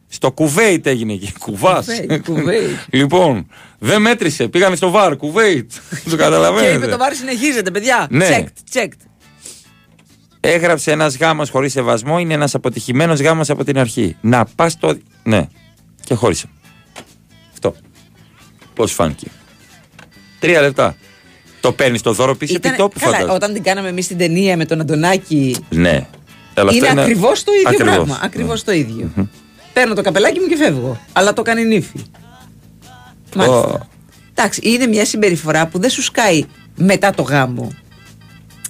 Στο 0.07 0.31
Κουβέιτ 0.31 0.87
έγινε 0.87 1.13
εκεί. 1.13 1.33
Κουβάς. 1.39 1.85
Κουβέιτ, 1.85 2.25
Κουβέιτ. 2.25 2.69
λοιπόν, 2.99 3.47
δεν 3.79 4.01
μέτρησε. 4.01 4.47
Πήγανε 4.47 4.75
στο 4.75 4.89
βαρ. 4.89 5.15
Κουβέιτ. 5.17 5.71
το 6.03 6.09
Και 6.09 6.15
καταλαβαίνετε. 6.15 6.73
είπε 6.75 6.87
το 6.87 6.97
βάρη 6.97 7.15
συνεχίζεται, 7.15 7.71
παιδιά. 7.71 8.07
Ναι. 8.09 8.27
Checked, 8.29 8.77
checked. 8.79 8.99
Έγραψε 10.39 10.91
ένας 10.91 11.17
γάμος 11.17 11.49
χωρίς 11.49 11.71
σεβασμό. 11.71 12.19
Είναι 12.19 12.33
ένας 12.33 12.55
αποτυχημένος 12.55 13.19
γάμος 13.19 13.49
από 13.49 13.63
την 13.63 13.77
αρχή. 13.77 14.15
Να 14.21 14.45
πας 14.45 14.77
το. 14.79 14.97
Ναι. 15.23 15.47
Και 16.03 16.13
χώρισε. 16.13 16.47
Αυτό. 18.75 18.83
Πώς 18.83 18.91
φάνηκε. 18.91 19.27
Τρία 20.39 20.61
λεπτά. 20.61 20.95
Το 21.61 21.71
παίρνεις 21.71 22.01
το 22.01 22.11
δώρο 22.13 22.35
πίσω 22.35 22.53
Ήταν- 22.55 22.71
επί 22.71 22.81
τόπου 22.81 22.99
καλά, 22.99 23.11
φαντάζομαι. 23.11 23.33
όταν 23.35 23.53
την 23.53 23.63
κάναμε 23.63 23.89
εμείς 23.89 24.07
την 24.07 24.17
ταινία 24.17 24.57
με 24.57 24.65
τον 24.65 24.81
Αντωνάκη. 24.81 25.55
Ναι. 25.69 26.07
Αλλά 26.53 26.69
αυτό 26.69 26.85
είναι 26.91 27.01
ακριβώς 27.01 27.43
το 27.43 27.51
ίδιο 27.53 27.69
ακριβώς. 27.69 27.93
πράγμα. 27.95 28.19
Ακριβώς 28.23 28.63
το 28.63 28.71
ίδιο. 28.71 29.11
Παίρνω 29.73 29.93
το 29.93 30.01
καπελάκι 30.01 30.39
μου 30.39 30.47
και 30.47 30.55
φεύγω. 30.55 30.99
Αλλά 31.13 31.33
το 31.33 31.41
κάνει 31.41 31.63
νύφη. 31.65 31.99
Μάλιστα. 33.35 33.57
Ω. 33.59 33.87
Εντάξει, 34.33 34.59
είναι 34.63 34.87
μια 34.87 35.05
συμπεριφορά 35.05 35.67
που 35.67 35.79
δεν 35.79 35.89
σου 35.89 36.01
σκάει 36.01 36.43
μετά 36.75 37.11
το 37.11 37.21
γάμο. 37.21 37.71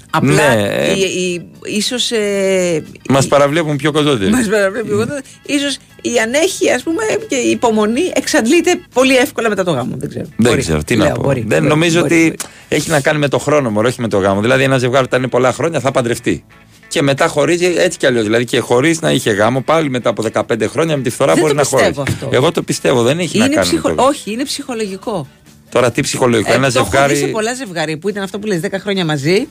Απλά 0.10 0.56
Ναι, 0.56 0.64
ε. 0.64 0.91
η, 0.97 1.01
η, 1.34 1.47
ίσως 1.76 2.12
ε, 2.12 2.84
Μας 3.10 3.28
παραβλέπουν 3.28 3.76
πιο 3.78 3.91
κοντότεροι. 3.91 4.32
μας 4.32 4.47
παραβλέπει 4.47 4.89
εγώ 4.89 4.99
τότε, 5.08 5.22
ίσως 5.45 5.78
η 6.14 6.20
ανέχεια 6.24 6.76
ας 6.76 6.84
πούμε 6.84 7.01
και 7.28 7.36
η 7.36 7.49
υπομονή 7.49 8.12
εξαντλείται 8.16 8.80
πολύ 8.93 9.16
εύκολα 9.16 9.49
μετά 9.49 9.64
το 9.64 9.72
γάμο. 9.72 9.95
Δεν 9.97 10.10
ξέρω. 10.10 10.26
Δεν 10.38 10.49
Μπορεί. 10.49 10.62
ξέρω 10.62 10.84
τι 10.84 10.95
Λέω, 10.95 11.08
να 11.08 11.14
πω. 11.14 11.22
μπορεί, 11.22 11.39
δεν 11.47 11.58
μπορεί, 11.58 11.70
νομίζω 11.70 11.99
μπορεί, 11.99 12.14
ότι 12.14 12.24
μπορεί. 12.24 12.36
έχει 12.68 12.89
να 12.89 13.01
κάνει 13.01 13.20
με 13.20 13.28
το 13.28 13.38
χρόνο 13.39 13.70
μου, 13.70 13.82
όχι 13.86 14.01
με 14.01 14.08
το 14.08 14.18
γάμο. 14.18 14.41
Δηλαδή, 14.41 14.64
ένα 14.64 14.78
ζευγάρι 14.78 15.06
όταν 15.06 15.20
είναι 15.20 15.30
πολλά 15.30 15.51
χρόνια 15.53 15.80
θα 15.80 15.91
παντρευτεί. 15.91 16.43
Και 16.88 17.01
μετά 17.01 17.28
χωρίζει 17.28 17.66
έτσι 17.78 17.97
κι 17.97 18.06
αλλιώς. 18.06 18.24
Δηλαδή, 18.24 18.45
και 18.45 18.60
χωρίς 18.60 19.01
να 19.01 19.12
είχε 19.12 19.32
γάμο, 19.32 19.62
πάλι 19.62 19.89
μετά 19.89 20.10
από 20.10 20.24
15 20.34 20.68
χρόνια 20.70 20.97
με 20.97 21.03
τη 21.03 21.10
φθορά 21.10 21.34
Δεν 21.34 21.41
μπορεί 21.41 21.53
το 21.56 21.60
να 21.60 21.66
χωρίσει. 21.66 21.88
πιστεύω 21.89 22.12
αυτό. 22.12 22.30
Εγώ 22.36 22.51
το 22.51 22.62
πιστεύω, 22.64 23.01
δεν 23.03 23.20
έχει 23.20 23.38
να 23.38 23.45
Είναι 23.45 23.56
κάνει. 23.56 23.68
ψυχο... 23.68 23.89
με 23.89 23.95
το... 23.95 24.03
Όχι, 24.03 24.32
είναι 24.32 24.43
ψυχολογικό. 24.43 25.28
Τώρα 25.70 25.91
τι 25.91 26.01
ψυχολογικό, 26.01 26.51
Ε, 26.51 26.56
ένα 26.56 26.72
το 26.72 26.80
έχω 26.80 26.89
δει 26.89 26.97
σε 26.97 27.08
ζευγάρι. 27.08 27.32
πολλά 27.32 27.53
ζευγάρι 27.53 27.97
που 27.97 28.10
ήταν 28.10 28.24
αυτό 28.24 28.39
που 28.39 28.47
λες 28.47 28.60
10 28.64 28.68
χρόνια 28.82 29.06
μαζί, 29.06 29.47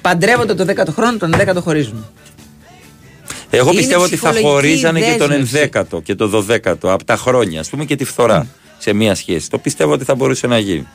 παντρεύονται 0.00 0.54
το 0.54 0.64
10ο 0.68 0.88
χρόνο, 0.94 1.16
τον 1.16 1.34
11ο 1.34 1.60
χωρίζουν. 1.62 2.06
Εγώ 3.54 3.70
Είναι 3.70 3.80
πιστεύω 3.80 4.02
ότι 4.02 4.16
θα 4.16 4.30
ψυχολογική 4.30 4.48
χωρίζανε 4.48 5.00
και 5.00 5.16
τον 5.18 5.28
δέσμευση. 5.28 5.70
11ο 5.72 6.02
και 6.02 6.14
τον 6.14 6.46
12ο 6.48 6.74
από 6.82 7.04
τα 7.04 7.16
χρόνια, 7.16 7.60
ας 7.60 7.68
πούμε 7.68 7.84
και 7.84 7.96
τη 7.96 8.04
φθορά 8.04 8.46
σε 8.78 8.92
μία 8.92 9.14
σχέση. 9.14 9.50
Το 9.50 9.58
πιστεύω 9.58 9.92
ότι 9.92 10.04
θα 10.04 10.14
μπορούσε 10.14 10.46
να 10.46 10.58
γίνει. 10.58 10.86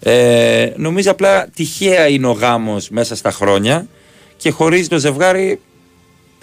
Ε, 0.00 0.72
νομίζω 0.76 1.10
απλά 1.10 1.48
τυχαία 1.54 2.08
είναι 2.08 2.26
ο 2.26 2.32
γάμος 2.32 2.88
μέσα 2.88 3.16
στα 3.16 3.30
χρόνια 3.30 3.86
και 4.36 4.50
χωρίζει 4.50 4.88
το 4.88 4.98
ζευγάρι 4.98 5.60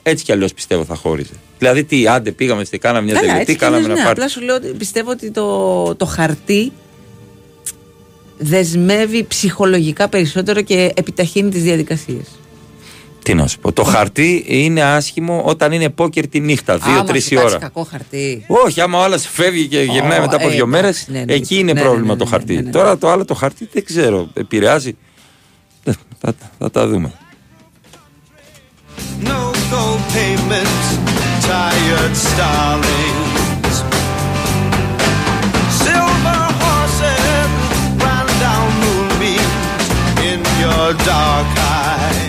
έτσι 0.03 0.23
κι 0.23 0.31
αλλιώς 0.31 0.53
πιστεύω 0.53 0.85
θα 0.85 0.95
χώριζε. 0.95 1.33
Δηλαδή, 1.57 1.83
τι, 1.83 2.07
άντε, 2.07 2.31
πήγαμε 2.31 2.63
στη 2.63 2.77
κάναμε 2.77 3.05
μια 3.05 3.13
Καλά, 3.13 3.25
τελετή, 3.25 3.41
έτσι 3.41 3.53
κι 3.53 3.59
κάναμε 3.59 3.83
αλλιώς, 3.83 3.91
ένα 3.91 3.99
ναι, 3.99 4.05
πάρτι. 4.05 4.21
Απλά 4.21 4.33
σου 4.33 4.41
λέω 4.41 4.55
ότι 4.55 4.67
πιστεύω 4.67 5.11
ότι 5.11 5.31
το, 5.31 5.95
το 5.95 6.05
χαρτί 6.05 6.71
δεσμεύει 8.37 9.23
ψυχολογικά 9.23 10.09
περισσότερο 10.09 10.61
και 10.61 10.91
επιταχύνει 10.95 11.49
τις 11.49 11.63
διαδικασίες. 11.63 12.27
Τι 13.23 13.33
να 13.33 13.47
σου 13.47 13.59
πω. 13.59 13.71
Το 13.71 13.83
χαρτί 13.83 14.43
είναι 14.47 14.83
άσχημο 14.83 15.41
όταν 15.45 15.71
είναι 15.71 15.89
πόκερ 15.89 16.27
τη 16.27 16.39
νύχτα, 16.39 16.73
Άμα 16.73 16.93
δύο-τρει 16.93 17.19
σου 17.19 17.33
η 17.33 17.35
κάτσει 17.37 17.49
ώρα. 17.55 17.57
κακό 17.57 17.83
χαρτί. 17.83 18.45
Όχι, 18.47 18.81
άμα 18.81 18.99
ο 18.99 19.03
άλλο 19.03 19.17
φεύγει 19.17 19.67
και 19.67 19.79
γυρνάει 19.81 20.17
Ω, 20.19 20.21
μετά 20.21 20.35
από 20.35 20.47
ε, 20.47 20.51
δύο 20.51 20.67
μέρες, 20.67 21.01
εντάξει, 21.01 21.11
ναι, 21.11 21.23
ναι, 21.25 21.33
εκεί 21.33 21.57
είναι 21.59 21.73
ναι, 21.73 21.81
πρόβλημα 21.81 22.05
ναι, 22.07 22.11
ναι, 22.13 22.17
το 22.17 22.23
ναι, 22.23 22.29
χαρτί. 22.29 22.53
ναι, 22.55 22.61
ναι. 22.61 22.69
Τώρα 22.71 22.97
το 22.97 23.09
άλλο 23.09 23.25
το 23.25 23.33
χαρτί 23.33 23.69
δεν 23.73 23.85
ξέρω, 23.85 24.27
επηρεάζει. 24.33 24.95
Ε, 25.83 25.91
Θα, 26.19 26.33
θα, 26.39 26.49
θα 26.59 26.71
τα 26.71 26.87
δούμε. 26.87 27.11
No 29.29 29.41
gold 29.71 30.01
pavement, 30.15 30.81
tired 31.49 32.15
starlings. 32.29 33.75
Silver 35.83 36.43
horses 36.61 37.51
ran 38.03 38.27
down 38.45 38.67
moonbeams 38.83 39.85
in 40.29 40.39
your 40.63 40.87
dark 41.09 41.47
eyes. 41.57 41.62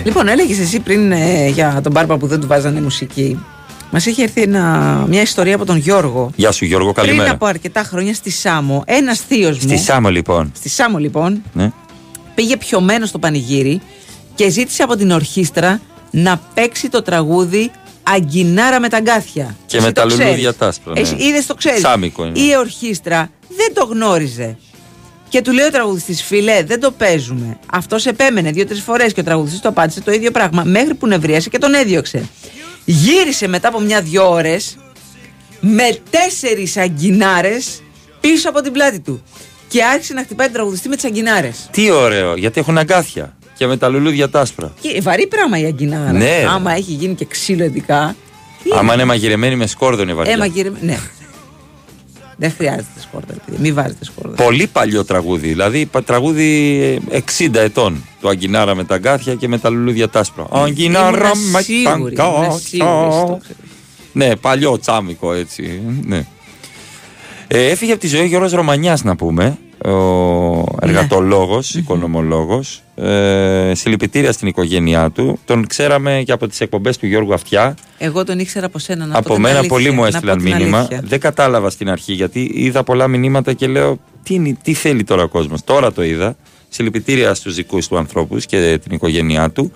Λοιπόν, 0.05 0.27
έλεγες 0.27 0.59
εσύ 0.59 0.79
πριν 0.79 1.11
ε, 1.11 1.47
για 1.47 1.79
τον 1.83 1.91
Μπάρμπα 1.91 2.17
που 2.17 2.27
δεν 2.27 2.39
του 2.39 2.47
βάζανε 2.47 2.81
μουσική. 2.81 3.39
Μας 3.91 4.05
έχει 4.07 4.21
έρθει 4.21 4.41
ένα, 4.41 5.05
μια 5.09 5.21
ιστορία 5.21 5.55
από 5.55 5.65
τον 5.65 5.77
Γιώργο. 5.77 6.31
Γεια 6.35 6.51
σου 6.51 6.65
Γιώργο, 6.65 6.91
Πριν 6.91 7.05
καλημέρα. 7.05 7.31
από 7.31 7.45
αρκετά 7.45 7.83
χρόνια 7.83 8.13
στη 8.13 8.29
Σάμο, 8.31 8.83
ένας 8.85 9.19
θείος 9.19 9.57
μου. 9.57 9.61
Στη 9.61 9.77
Σάμο 9.77 10.09
λοιπόν. 10.09 10.51
Στη 10.55 10.69
Σάμο, 10.69 10.97
λοιπόν, 10.97 11.41
Ναι. 11.53 11.71
πήγε 12.35 12.57
πιωμένο 12.57 13.05
στο 13.05 13.19
πανηγύρι 13.19 13.81
και 14.35 14.49
ζήτησε 14.49 14.83
από 14.83 14.95
την 14.95 15.11
ορχήστρα 15.11 15.81
να 16.11 16.41
παίξει 16.53 16.89
το 16.89 17.01
τραγούδι 17.01 17.71
Αγκινάρα 18.03 18.79
με 18.79 18.89
τα 18.89 18.99
γκάθια. 18.99 19.55
Και 19.65 19.77
Εσύ 19.77 19.85
με 19.85 19.91
το 19.91 20.01
τα 20.01 20.07
ξέρεις. 20.07 20.25
λουλούδια 20.25 20.53
τα 20.53 20.67
άσπρα, 20.67 20.93
ναι. 20.93 20.99
Εσύ 20.99 21.15
είδες 21.19 21.45
το 21.45 21.53
ξέρεις. 21.55 21.79
Σάμικο 21.79 22.25
είναι. 22.25 22.39
Η 22.39 22.55
ορχήστρα 22.59 23.29
δεν 23.57 23.73
το 23.73 23.85
γνώριζε. 23.85 24.57
Και 25.29 25.41
του 25.41 25.51
λέει 25.51 25.65
ο 25.65 25.69
τραγουδιστής, 25.71 26.23
φιλέ, 26.23 26.63
δεν 26.63 26.79
το 26.79 26.91
παίζουμε. 26.91 27.57
Αυτός 27.71 28.05
επέμενε 28.05 28.51
δύο-τρεις 28.51 28.81
φορές 28.81 29.13
και 29.13 29.19
ο 29.19 29.23
τραγουδιστής 29.23 29.61
το 29.61 29.69
απάντησε 29.69 30.01
το 30.01 30.11
ίδιο 30.11 30.31
πράγμα. 30.31 30.63
Μέχρι 30.63 30.93
που 30.93 31.07
νευρίασε 31.07 31.49
και 31.49 31.57
τον 31.57 31.73
έδιωξε. 31.73 32.29
Γύρισε 32.85 33.47
μετά 33.47 33.67
από 33.67 33.79
μια-δυο 33.79 34.31
ώρες 34.31 34.77
με 35.59 35.97
τέσσερις 36.09 36.77
αγκινάρες 36.77 37.83
πίσω 38.19 38.49
από 38.49 38.61
την 38.61 38.71
πλάτη 38.71 38.99
του. 38.99 39.23
Και 39.67 39.83
άρχισε 39.83 40.13
να 40.13 40.21
χτυπάει 40.21 40.47
τον 40.47 40.55
τραγουδιστή 40.55 40.89
με 40.89 40.95
τις 40.95 41.05
αγκινάρες. 41.05 41.67
Τι 41.71 41.91
ωραίο, 41.91 42.35
γιατί 42.35 42.59
έχουν 42.59 42.77
αγκάθια. 42.77 43.35
Και 43.57 43.67
με 43.67 43.77
τα 43.77 43.89
λουλούδια 43.89 44.29
τα 44.29 44.39
άσπρα. 44.39 44.73
Και 44.81 45.01
βαρύ 45.01 45.27
πράγμα 45.27 45.59
η 45.59 45.65
αγκινάρα. 45.65 46.11
Ναι. 46.11 46.45
Άμα 46.49 46.71
έχει 46.71 46.91
γίνει 46.91 47.15
και 47.15 47.25
ξύλο 47.25 47.63
ειδικά. 47.63 48.15
Άμα 48.77 48.93
είναι; 48.93 49.05
μαγειρεμένη 49.05 49.55
με 49.55 49.67
σκόρδο 49.67 50.01
είναι 50.01 50.13
βαριά. 50.13 50.33
Έμα 50.33 50.47
κύριε. 50.47 50.71
Ναι. 50.81 50.97
Δεν 52.37 52.51
χρειάζεται 52.57 52.99
σκόρδα, 53.01 53.33
παιδί. 53.45 53.57
Μην 53.61 53.73
βάζετε 53.73 54.05
σκόρδα. 54.05 54.43
Πολύ 54.43 54.67
παλιό 54.67 55.05
τραγούδι. 55.05 55.47
Δηλαδή 55.47 55.85
πα- 55.85 56.03
τραγούδι 56.03 56.79
ε, 57.09 57.19
60 57.37 57.53
ετών. 57.55 58.03
Το 58.21 58.29
Αγκινάρα 58.29 58.75
με 58.75 58.83
τα 58.83 58.95
αγκάθια 58.95 59.35
και 59.35 59.47
με 59.47 59.57
τα 59.57 59.69
λουλούδια 59.69 60.09
τα 60.09 60.19
άσπρα. 60.19 60.45
Αγκινάρα 60.51 61.07
Ήμουνα 61.07 61.35
με 61.35 61.51
τα 61.51 61.61
σίγουρη, 61.61 62.13
ήμουνα 62.17 62.23
αγκάθια. 62.23 62.57
σίγουρη, 62.59 63.11
στο 63.11 63.39
ξέρω. 63.43 63.57
Ναι, 64.13 64.35
παλιό 64.35 64.79
τσάμικο 64.79 65.33
έτσι. 65.33 65.81
Ναι. 66.05 66.25
Ε, 67.47 67.65
έφυγε 67.69 67.91
από 67.91 68.01
τη 68.01 68.07
ζωή 68.07 68.21
ο 68.21 68.25
Γιώργος 68.25 68.51
Ρωμανιάς 68.51 69.03
να 69.03 69.15
πούμε 69.15 69.57
ο 69.83 70.63
εργατολόγος, 70.81 71.75
οικονομολόγος 71.75 72.81
ε, 72.95 73.71
συλληπιτήρια 73.75 74.31
στην 74.31 74.47
οικογένειά 74.47 75.09
του 75.09 75.39
τον 75.45 75.67
ξέραμε 75.67 76.21
και 76.25 76.31
από 76.31 76.47
τις 76.47 76.61
εκπομπές 76.61 76.97
του 76.97 77.05
Γιώργου 77.07 77.33
Αυτιά 77.33 77.75
Εγώ 77.97 78.23
τον 78.23 78.39
ήξερα 78.39 78.65
από 78.65 78.79
σένα 78.79 79.05
να 79.05 79.11
πω 79.11 79.19
από 79.19 79.33
την 79.33 79.41
μένα 79.41 79.57
αλήθεια, 79.57 79.69
πολύ 79.75 79.91
μου 79.91 80.01
να 80.01 80.07
έστειλαν 80.07 80.37
πω 80.37 80.43
την 80.43 80.53
μήνυμα. 80.53 80.77
αλήθεια. 80.77 81.01
Δεν 81.03 81.19
κατάλαβα 81.19 81.69
στην 81.69 81.89
αρχή 81.89 82.13
γιατί 82.13 82.51
είδα 82.53 82.83
πολλά 82.83 83.07
μηνύματα 83.07 83.53
και 83.53 83.67
λέω 83.67 83.99
τι, 84.23 84.33
είναι, 84.33 84.57
τι 84.63 84.73
θέλει 84.73 85.03
τώρα 85.03 85.23
ο 85.23 85.27
κόσμος. 85.27 85.63
Τώρα 85.63 85.91
το 85.91 86.03
είδα. 86.03 86.35
Συλληπιτήρια 86.69 87.33
στους 87.33 87.55
δικούς 87.55 87.87
του 87.87 87.97
ανθρώπους 87.97 88.45
και 88.45 88.79
την 88.83 88.95
οικογένειά 88.95 89.49
του. 89.49 89.71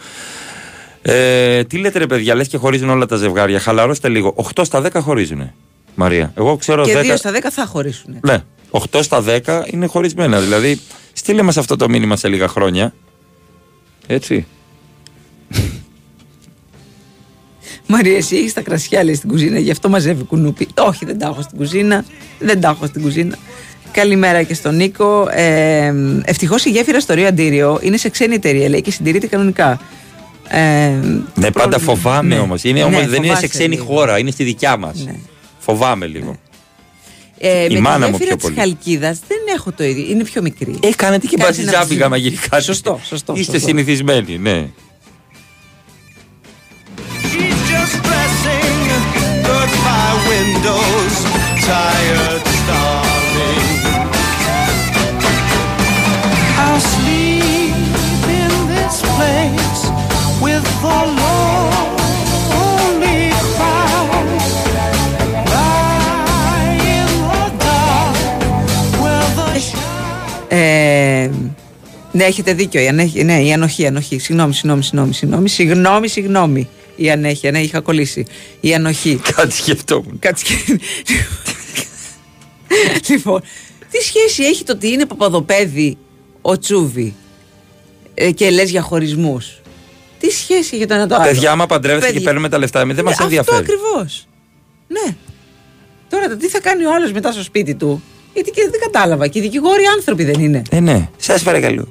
Ε, 1.02 1.64
τι 1.64 1.78
λέτε 1.78 2.00
ρε 2.00 2.06
παιδιά, 2.08 2.36
λες 2.36 2.48
και 2.48 2.58
χωρίζουν 2.58 2.90
όλα 2.90 3.06
τα 3.06 3.16
ζευγάρια. 3.16 3.60
Χαλαρώστε 3.60 4.10
λίγο. 4.10 4.34
8 4.56 4.62
στα 4.66 4.82
10 4.82 4.90
χωρίζουνε. 5.02 5.54
Μαρία. 5.96 6.34
Εγώ 6.38 6.56
ξέρω 6.58 6.84
Και 6.84 6.98
10. 6.98 7.02
δύο 7.02 7.18
στα 7.18 7.32
δέκα 7.32 7.50
θα 7.52 7.66
χωρίσουν. 7.66 8.18
Ναι. 8.22 8.44
8 8.72 9.00
στα 9.04 9.24
10 9.46 9.64
είναι 9.72 9.86
χωρισμένα. 9.86 10.40
Δηλαδή, 10.40 10.80
στείλε 11.14 11.42
μας 11.42 11.58
αυτό 11.58 11.76
το 11.76 11.90
μήνυμα 11.90 12.16
σε 12.16 12.28
λίγα 12.28 12.48
χρόνια. 12.48 12.94
Έτσι. 14.08 14.46
Μαρία, 17.88 18.18
εσύ 18.18 18.36
έχεις 18.36 18.54
τα 18.54 18.62
κρασιά 18.62 19.04
λέει 19.04 19.14
στην 19.16 19.30
κουζίνα, 19.30 19.60
γι' 19.60 19.72
αυτό 19.72 19.90
μαζεύει 19.90 20.24
κουνούπι. 20.24 20.68
Όχι, 20.80 21.06
δεν 21.06 21.20
τα 21.20 21.28
έχω 21.28 21.42
στην 21.42 21.58
κουζίνα. 21.58 22.06
Δεν 22.40 22.62
τα 22.62 22.70
έχω 22.70 22.86
στην 22.86 23.02
κουζίνα. 23.02 23.38
Καλημέρα 23.92 24.44
και 24.44 24.54
στον 24.54 24.76
Νίκο. 24.76 25.28
Ε, 25.32 25.94
Ευτυχώς 26.24 26.66
η 26.66 26.70
γέφυρα 26.70 27.00
στο 27.00 27.14
Ρίο 27.14 27.28
Αντίριο 27.28 27.80
είναι 27.82 27.98
σε 27.98 28.10
ξένη 28.10 28.36
εταιρεία, 28.36 28.70
λέει 28.70 28.82
και 28.82 28.92
συντηρείται 28.92 29.28
κανονικά. 29.28 29.80
Ε, 30.48 30.92
Ναι, 31.36 31.52
πάντα 31.52 31.80
φοβάμαι 31.80 32.36
Ναι. 32.36 32.40
όμως. 32.42 32.64
Είναι, 32.64 32.80
Ναι, 32.80 32.86
όμως 32.86 33.00
δεν 33.00 33.08
είναι 33.08 33.16
σε 33.16 33.22
φοβάσαι 33.28 33.48
ξένη 33.48 33.76
λίγο. 33.76 33.86
χώρα, 33.86 34.18
είναι 34.20 34.32
στη 34.32 34.44
δικιά 34.44 34.78
μας. 34.78 35.04
Ναι. 35.06 35.16
Φοβάμαι 35.60 36.06
λίγο. 36.06 36.36
Ε, 37.42 37.64
Η 37.70 37.74
με 37.74 37.80
μάνα 37.80 38.06
τη 38.06 38.12
μου 38.12 38.18
γέφυρα 38.18 38.26
πιο 38.28 38.36
της 38.36 38.44
πολύ. 38.46 38.56
Χαλκίδας 38.56 39.20
δεν 39.28 39.38
έχω 39.56 39.72
το 39.72 39.84
ίδιο. 39.84 40.06
Είναι 40.10 40.24
πιο 40.24 40.42
μικρή. 40.42 40.80
Ε, 40.84 40.90
κάνετε 40.96 41.28
και 41.28 41.38
Κάνεις 41.38 41.58
ένα 41.58 41.66
μπατζιτζάμπικα 41.72 42.02
ψ- 42.02 42.10
μαγειρικά. 42.10 42.60
Σωστό, 42.60 43.00
σωστό. 43.04 43.34
Είστε 43.36 43.52
σωστό. 43.52 43.68
συνηθισμένοι, 43.68 44.38
ναι. 44.38 44.68
She's 47.32 47.60
just 47.72 47.96
dressing 48.08 48.80
goodbye 49.50 50.18
windows, 50.32 51.16
tired 51.70 52.44
starling. 52.60 53.68
I'll 56.64 56.82
sleep 56.96 57.76
in 58.42 58.52
this 58.74 58.96
place 59.16 59.82
with 60.46 60.64
the 60.84 60.98
Ε, 70.62 71.30
ναι, 72.12 72.24
έχετε 72.24 72.54
δίκιο. 72.54 72.82
Η 72.82 72.88
ανέχη, 72.88 73.24
ναι, 73.24 73.42
η 73.44 73.54
ανοχή, 73.54 73.82
η 73.82 73.86
ανοχή. 73.86 74.20
Συγγνώμη, 74.20 74.54
συγγνώμη, 74.54 74.84
συγγνώμη, 74.84 75.14
συγγνώμη, 75.14 75.50
συγγνώμη, 75.50 76.08
συγγνώμη. 76.08 76.70
Η 76.96 77.12
ανέχεια, 77.12 77.52
ναι, 77.52 77.60
είχα 77.60 77.80
κολλήσει. 77.80 78.26
Η 78.60 78.74
ανοχή. 78.74 79.20
Κάτι 79.36 79.54
σκεφτόμουν. 79.56 80.20
Κάτι 80.20 80.40
σκε- 80.40 80.80
λοιπόν, 83.10 83.42
τι 83.92 83.98
σχέση 84.04 84.44
έχει 84.44 84.64
το 84.64 84.72
ότι 84.74 84.88
είναι 84.92 85.06
παπαδοπέδι 85.06 85.98
ο 86.42 86.58
Τσούβι 86.58 87.14
ε, 88.14 88.32
και 88.32 88.50
λες 88.50 88.70
για 88.70 88.82
χωρισμούς; 88.82 89.62
Τι 90.20 90.30
σχέση 90.30 90.76
έχει 90.76 90.86
το 90.86 90.94
ένα 90.94 91.08
το 91.08 91.16
άλλο; 91.16 91.24
Παιδιά, 91.26 91.52
άμα 91.52 91.66
παντρεύεστε 91.66 92.08
και 92.08 92.14
Παιδιά. 92.14 92.28
παίρνουμε 92.28 92.50
τα 92.50 92.58
λεφτά, 92.58 92.80
εμείς 92.80 92.96
δεν 92.96 93.04
Ναι, 93.04 93.10
μας 93.10 93.20
ενδιαφέρει. 93.20 93.58
Αυτό 93.58 93.74
ακριβώς. 93.74 94.28
Ναι. 94.88 95.16
Τώρα 96.10 96.28
το 96.28 96.38
τι 96.38 96.48
θα 96.48 96.60
κάνει 96.60 96.86
ο 96.86 96.94
άλλος 96.94 97.12
μετά 97.12 97.32
στο 97.32 97.44
σπίτι 97.44 97.76
του; 97.76 98.04
Γιατί 98.34 98.52
και 98.52 98.68
δεν 98.72 98.80
κατάλαβα. 98.80 99.28
Και 99.28 99.40
οι 99.40 99.42
δικηγόροι 99.42 99.84
άνθρωποι 99.98 100.24
δεν 100.24 100.40
είναι. 100.40 100.62
Ε, 100.70 100.80
ναι. 100.80 101.10
Σας 101.18 101.44
παρακαλώ. 101.44 101.88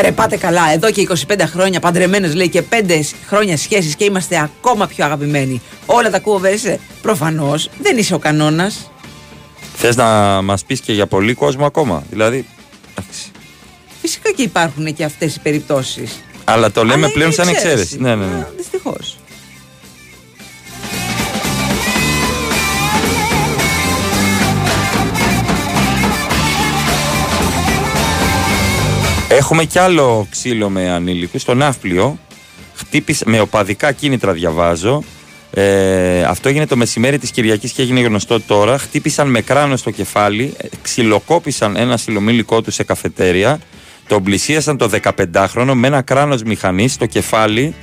Ρε 0.00 0.12
πάτε 0.12 0.36
καλά, 0.36 0.72
εδώ 0.72 0.90
και 0.90 1.08
25 1.28 1.40
χρόνια 1.46 1.80
παντρεμένες 1.80 2.34
λέει 2.34 2.48
και 2.48 2.62
5 2.70 3.00
χρόνια 3.26 3.56
σχέσεις 3.56 3.94
και 3.94 4.04
είμαστε 4.04 4.40
ακόμα 4.40 4.86
πιο 4.86 5.04
αγαπημένοι. 5.04 5.62
Όλα 5.86 6.10
τα 6.10 6.16
ακούω 6.16 6.38
βέσε. 6.38 6.80
Προφανώς 7.02 7.70
δεν 7.80 7.96
είσαι 7.96 8.14
ο 8.14 8.18
κανόνας. 8.18 8.90
Θες 9.74 9.96
να 9.96 10.42
μας 10.42 10.64
πεις 10.64 10.80
και 10.80 10.92
για 10.92 11.06
πολύ 11.06 11.34
κόσμο 11.34 11.66
ακόμα. 11.66 12.02
Δηλαδή, 12.10 12.46
εντάξει. 12.90 13.30
Φυσικά 14.00 14.30
και 14.30 14.42
υπάρχουν 14.42 14.94
και 14.94 15.04
αυτές 15.04 15.36
οι 15.36 15.40
περιπτώσεις. 15.40 16.20
Αλλά 16.50 16.70
το 16.70 16.84
λέμε 16.84 17.04
Αλλά 17.04 17.12
πλέον 17.12 17.30
είναι 17.30 17.44
σαν 17.44 17.48
εξαίρεση. 17.48 17.72
εξαίρεση. 17.80 18.00
Ναι, 18.00 18.14
ναι, 18.14 18.26
ναι. 18.26 18.46
Δυστυχώς. 18.56 19.16
Έχουμε 29.28 29.64
κι 29.64 29.78
άλλο 29.78 30.26
ξύλο 30.30 30.68
με 30.68 30.90
ανήλικους 30.90 31.42
στο 31.42 31.54
Ναύπλιο. 31.54 32.18
Χτύπησε, 32.74 33.24
με 33.26 33.40
οπαδικά 33.40 33.92
κίνητρα 33.92 34.32
διαβάζω. 34.32 35.02
Ε, 35.50 36.22
αυτό 36.22 36.48
έγινε 36.48 36.66
το 36.66 36.76
μεσημέρι 36.76 37.18
της 37.18 37.30
Κυριακής 37.30 37.72
και 37.72 37.82
έγινε 37.82 38.00
γνωστό 38.00 38.40
τώρα. 38.40 38.78
Χτύπησαν 38.78 39.30
με 39.30 39.40
κράνο 39.40 39.76
στο 39.76 39.90
κεφάλι, 39.90 40.54
ε, 40.56 40.66
ξυλοκόπησαν 40.82 41.76
ένα 41.76 41.96
συλλομήλικό 41.96 42.62
τους 42.62 42.74
σε 42.74 42.82
καφετέρια, 42.82 43.60
τον 44.10 44.22
πλησίασαν 44.22 44.76
το 44.76 44.90
15χρονο 45.02 45.72
με 45.74 45.86
ένα 45.86 46.02
κράνος 46.02 46.42
μηχανής 46.42 46.92
στο 46.92 47.06
κεφάλι 47.06 47.74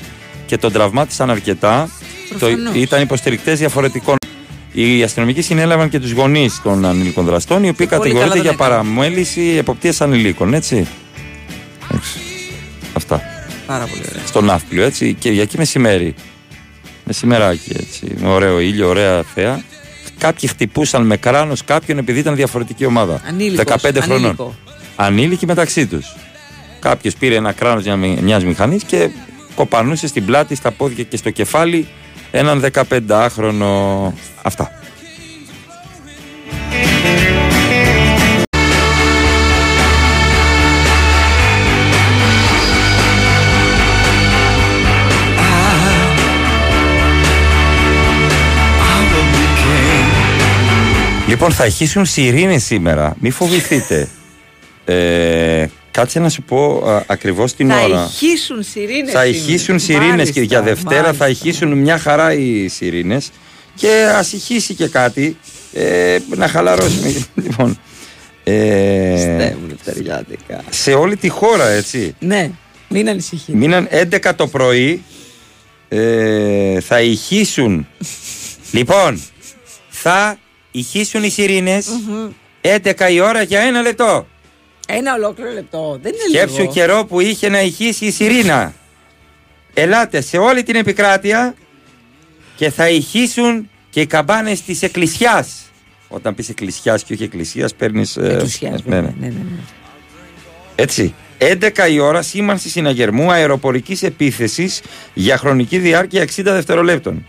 και 0.45 0.57
τον 0.57 0.71
τραυμάτισαν 0.71 1.29
αρκετά. 1.29 1.89
Το, 2.29 2.37
Προφανώς. 2.37 2.75
ήταν 2.75 3.01
υποστηρικτές 3.01 3.59
διαφορετικών. 3.59 4.15
Οι 4.73 5.03
αστυνομικοί 5.03 5.41
συνέλαβαν 5.41 5.89
και 5.89 5.99
τους 5.99 6.11
γονείς 6.11 6.61
των 6.63 6.85
ανηλικών 6.85 7.25
δραστών, 7.25 7.63
οι 7.63 7.69
οποίοι 7.69 7.87
Πολύ 7.87 7.89
καλά 7.89 8.01
κατηγορούνται 8.01 8.33
τον 8.35 8.41
για 8.41 8.51
έκαναν. 8.51 8.71
παραμέληση 8.83 9.41
εποπτείας 9.57 10.01
ανηλίκων, 10.01 10.53
έτσι. 10.53 10.87
Εντάξει. 11.91 12.19
Αυτά. 12.93 13.21
Πάρα 13.67 13.85
πολύ 13.85 14.01
ωραία. 14.11 14.25
Στο 14.25 14.41
Ναύπλιο, 14.41 14.83
έτσι. 14.83 15.13
Κυριακή 15.13 15.57
μεσημέρι. 15.57 16.15
Μεσημεράκι, 17.03 17.71
έτσι. 17.79 18.13
Με 18.19 18.27
ωραίο 18.29 18.59
ήλιο, 18.59 18.87
ωραία 18.89 19.23
θέα. 19.33 19.63
Κάποιοι 20.17 20.49
χτυπούσαν 20.49 21.05
με 21.05 21.17
κράνος 21.17 21.63
κάποιον 21.63 21.97
επειδή 21.97 22.19
ήταν 22.19 22.35
διαφορετική 22.35 22.85
ομάδα. 22.85 23.21
Ανήλικος, 23.27 23.63
15 23.81 24.01
χρονών. 24.01 24.23
ανήλικο 24.23 24.55
ανήλικοι 24.97 25.45
μεταξύ 25.45 25.87
τους. 25.87 26.15
Κάποιος 26.79 27.15
πήρε 27.15 27.35
ένα 27.35 27.51
κράνος 27.51 27.85
μιας 28.21 28.43
μηχανής 28.43 28.83
και 28.83 29.09
κοπανούσε 29.55 30.07
στην 30.07 30.25
πλάτη, 30.25 30.55
στα 30.55 30.71
πόδια 30.71 31.03
και 31.03 31.17
στο 31.17 31.29
κεφάλι 31.29 31.87
έναν 32.31 32.61
15χρονο. 32.61 34.11
Αυτά. 34.41 34.71
Λοιπόν, 51.27 51.51
θα 51.51 51.65
ηχήσουν 51.65 52.05
σιρήνες 52.05 52.63
σήμερα. 52.63 53.15
Μη 53.19 53.29
φοβηθείτε. 53.29 54.07
Ε, 54.93 55.67
κάτσε 55.91 56.19
να 56.19 56.29
σου 56.29 56.41
πω 56.41 56.83
α, 56.89 57.03
ακριβώς 57.07 57.53
την 57.53 57.69
Θα 57.69 57.81
ώρα. 57.83 58.09
ηχήσουν 58.11 58.63
σιρήνες. 58.63 59.11
Θα 59.11 59.21
σήμερα. 59.23 59.37
ηχήσουν 59.45 59.79
σιρήνες 59.79 60.09
Μάλιστα, 60.09 60.31
και 60.33 60.41
για 60.41 60.61
Δευτέρα 60.61 61.03
θα 61.03 61.03
μάλιστα. 61.03 61.27
ηχήσουν 61.27 61.73
μια 61.77 61.97
χαρά 61.97 62.33
οι 62.33 62.67
σιρήνες 62.67 63.29
και 63.75 64.07
ας 64.15 64.31
ηχήσει 64.33 64.73
και 64.73 64.87
κάτι 64.87 65.37
ε, 65.73 66.17
να 66.35 66.47
χαλαρώσουμε. 66.47 67.25
λοιπόν, 67.43 67.79
ε, 68.43 69.15
Στεύουν 69.17 69.79
ταιριάτικα. 69.83 70.63
σε 70.69 70.93
όλη 70.93 71.17
τη 71.17 71.29
χώρα 71.29 71.67
έτσι. 71.69 72.15
Ναι, 72.19 72.51
μην 72.89 73.09
ανησυχείτε. 73.09 73.57
Μείναν 73.57 73.87
11 74.11 74.31
το 74.35 74.47
πρωί. 74.47 75.03
Ε, 75.89 76.79
θα 76.79 77.01
ηχήσουν. 77.01 77.87
λοιπόν, 78.77 79.21
θα 79.89 80.37
ηχήσουν 80.71 81.23
οι 81.23 81.29
σιρήνες 81.29 81.87
11 82.61 82.93
η 83.11 83.19
ώρα 83.19 83.41
για 83.41 83.59
ένα 83.59 83.81
λεπτό. 83.81 84.27
Ένα 84.89 85.13
ολόκληρο 85.13 85.51
λεπτό. 85.51 85.99
Δεν 86.01 86.11
είναι 86.13 86.37
Σκέψου 86.37 86.59
λίγο. 86.59 86.71
καιρό 86.71 87.05
που 87.05 87.19
είχε 87.19 87.49
να 87.49 87.61
ηχήσει 87.61 88.05
η 88.05 88.11
σιρήνα. 88.11 88.73
Ελάτε 89.73 90.21
σε 90.21 90.37
όλη 90.37 90.63
την 90.63 90.75
επικράτεια 90.75 91.55
και 92.55 92.69
θα 92.69 92.89
ηχήσουν 92.89 93.69
και 93.89 94.01
οι 94.01 94.05
καμπάνες 94.05 94.61
της 94.61 94.81
εκκλησιάς. 94.81 95.71
Όταν 96.07 96.35
πεις 96.35 96.49
εκκλησιάς 96.49 97.03
και 97.03 97.13
όχι 97.13 97.23
εκκλησίας 97.23 97.75
παίρνεις... 97.75 98.17
ε, 98.17 98.27
Εκκλησιάς, 98.31 98.83
ναι, 98.85 98.95
ναι. 98.95 99.01
βέβαια. 99.01 99.13
Ναι, 99.19 99.27
ναι, 99.27 99.33
ναι. 99.33 99.59
Έτσι. 100.75 101.13
11 101.39 101.89
η 101.91 101.99
ώρα 101.99 102.21
σήμανση 102.21 102.69
συναγερμού 102.69 103.31
αεροπορικής 103.31 104.03
επίθεσης 104.03 104.81
για 105.13 105.37
χρονική 105.37 105.77
διάρκεια 105.77 106.23
60 106.23 106.27
δευτερολέπτων. 106.43 107.25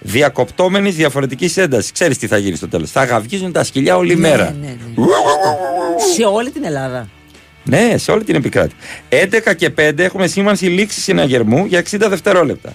Διακοπτόμενης 0.00 0.94
διαφορετικής 0.96 1.56
έντασης. 1.56 1.92
Ξέρεις 1.92 2.18
τι 2.18 2.26
θα 2.26 2.38
γίνει 2.38 2.56
στο 2.56 2.68
τέλος. 2.68 2.90
Θα 2.90 3.04
γαυγίζουν 3.04 3.52
τα 3.52 3.64
σκυλιά 3.64 3.96
όλη 3.96 4.14
Ναι, 4.14 4.20
μέρα. 4.28 4.56
ναι, 4.60 4.66
ναι. 4.66 4.76
Σε 6.14 6.24
όλη 6.24 6.50
την 6.50 6.64
Ελλάδα. 6.64 7.08
Ναι, 7.64 7.94
σε 7.96 8.10
όλη 8.10 8.24
την 8.24 8.34
επικράτεια. 8.34 8.76
11 9.08 9.54
και 9.56 9.70
5 9.70 9.98
έχουμε 9.98 10.26
σήμανση 10.26 10.66
λήξης 10.66 11.02
συναγερμού 11.02 11.64
για 11.66 11.78
60 11.90 12.08
δευτερόλεπτα. 12.08 12.74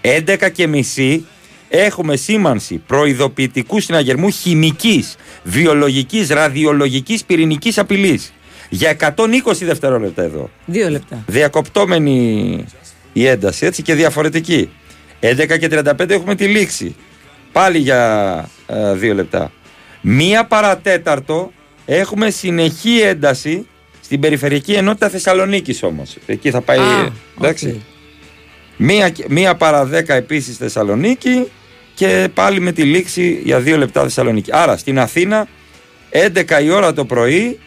11 0.00 0.48
και 0.52 0.66
μισή 0.66 1.26
έχουμε 1.68 2.16
σήμανση 2.16 2.82
προειδοποιητικού 2.86 3.80
συναγερμού 3.80 4.30
χημικής, 4.30 5.16
βιολογικής, 5.42 6.28
ραδιολογικής, 6.28 7.24
πυρηνικής 7.24 7.78
απειλής. 7.78 8.32
Για 8.68 8.90
120 8.90 9.64
δευτερόλεπτα 9.64 10.22
εδώ. 10.22 10.50
Δύο 10.66 10.88
λεπτά. 10.90 11.24
Διακοπτόμενη 11.26 12.64
η 13.12 13.26
ένταση 13.26 13.66
έτσι 13.66 13.82
και 13.82 13.94
διαφορετική. 13.94 14.70
11 15.22 15.58
και 15.58 15.68
35 15.70 16.10
έχουμε 16.10 16.34
τη 16.34 16.46
λήξη. 16.46 16.94
Πάλι 17.52 17.78
για 17.78 18.48
ε, 18.66 18.94
δύο 18.94 19.14
λεπτά. 19.14 19.52
Μία 20.00 20.44
παρατέταρτο 20.44 21.52
έχουμε 21.86 22.30
συνεχή 22.30 23.00
ένταση 23.00 23.66
στην 24.00 24.20
περιφερειακή 24.20 24.72
ενότητα 24.72 25.08
Θεσσαλονίκης 25.08 25.82
όμως. 25.82 26.16
Εκεί 26.26 26.50
θα 26.50 26.60
πάει. 26.60 26.78
Α, 26.78 27.12
εντάξει. 27.38 27.82
Μία, 28.76 29.08
και- 29.08 29.24
μία 29.28 29.54
παρά 29.54 29.84
10 29.92 30.08
επίσης 30.08 30.56
Θεσσαλονίκη 30.56 31.50
και 31.94 32.28
πάλι 32.34 32.60
με 32.60 32.72
τη 32.72 32.82
λήξη 32.82 33.40
για 33.44 33.60
δύο 33.60 33.76
λεπτά 33.76 34.02
Θεσσαλονίκη. 34.02 34.50
Άρα 34.54 34.76
στην 34.76 34.98
Αθήνα 34.98 35.48
11 36.10 36.62
η 36.62 36.70
ώρα 36.70 36.92
το 36.92 37.04
πρωί 37.04 37.58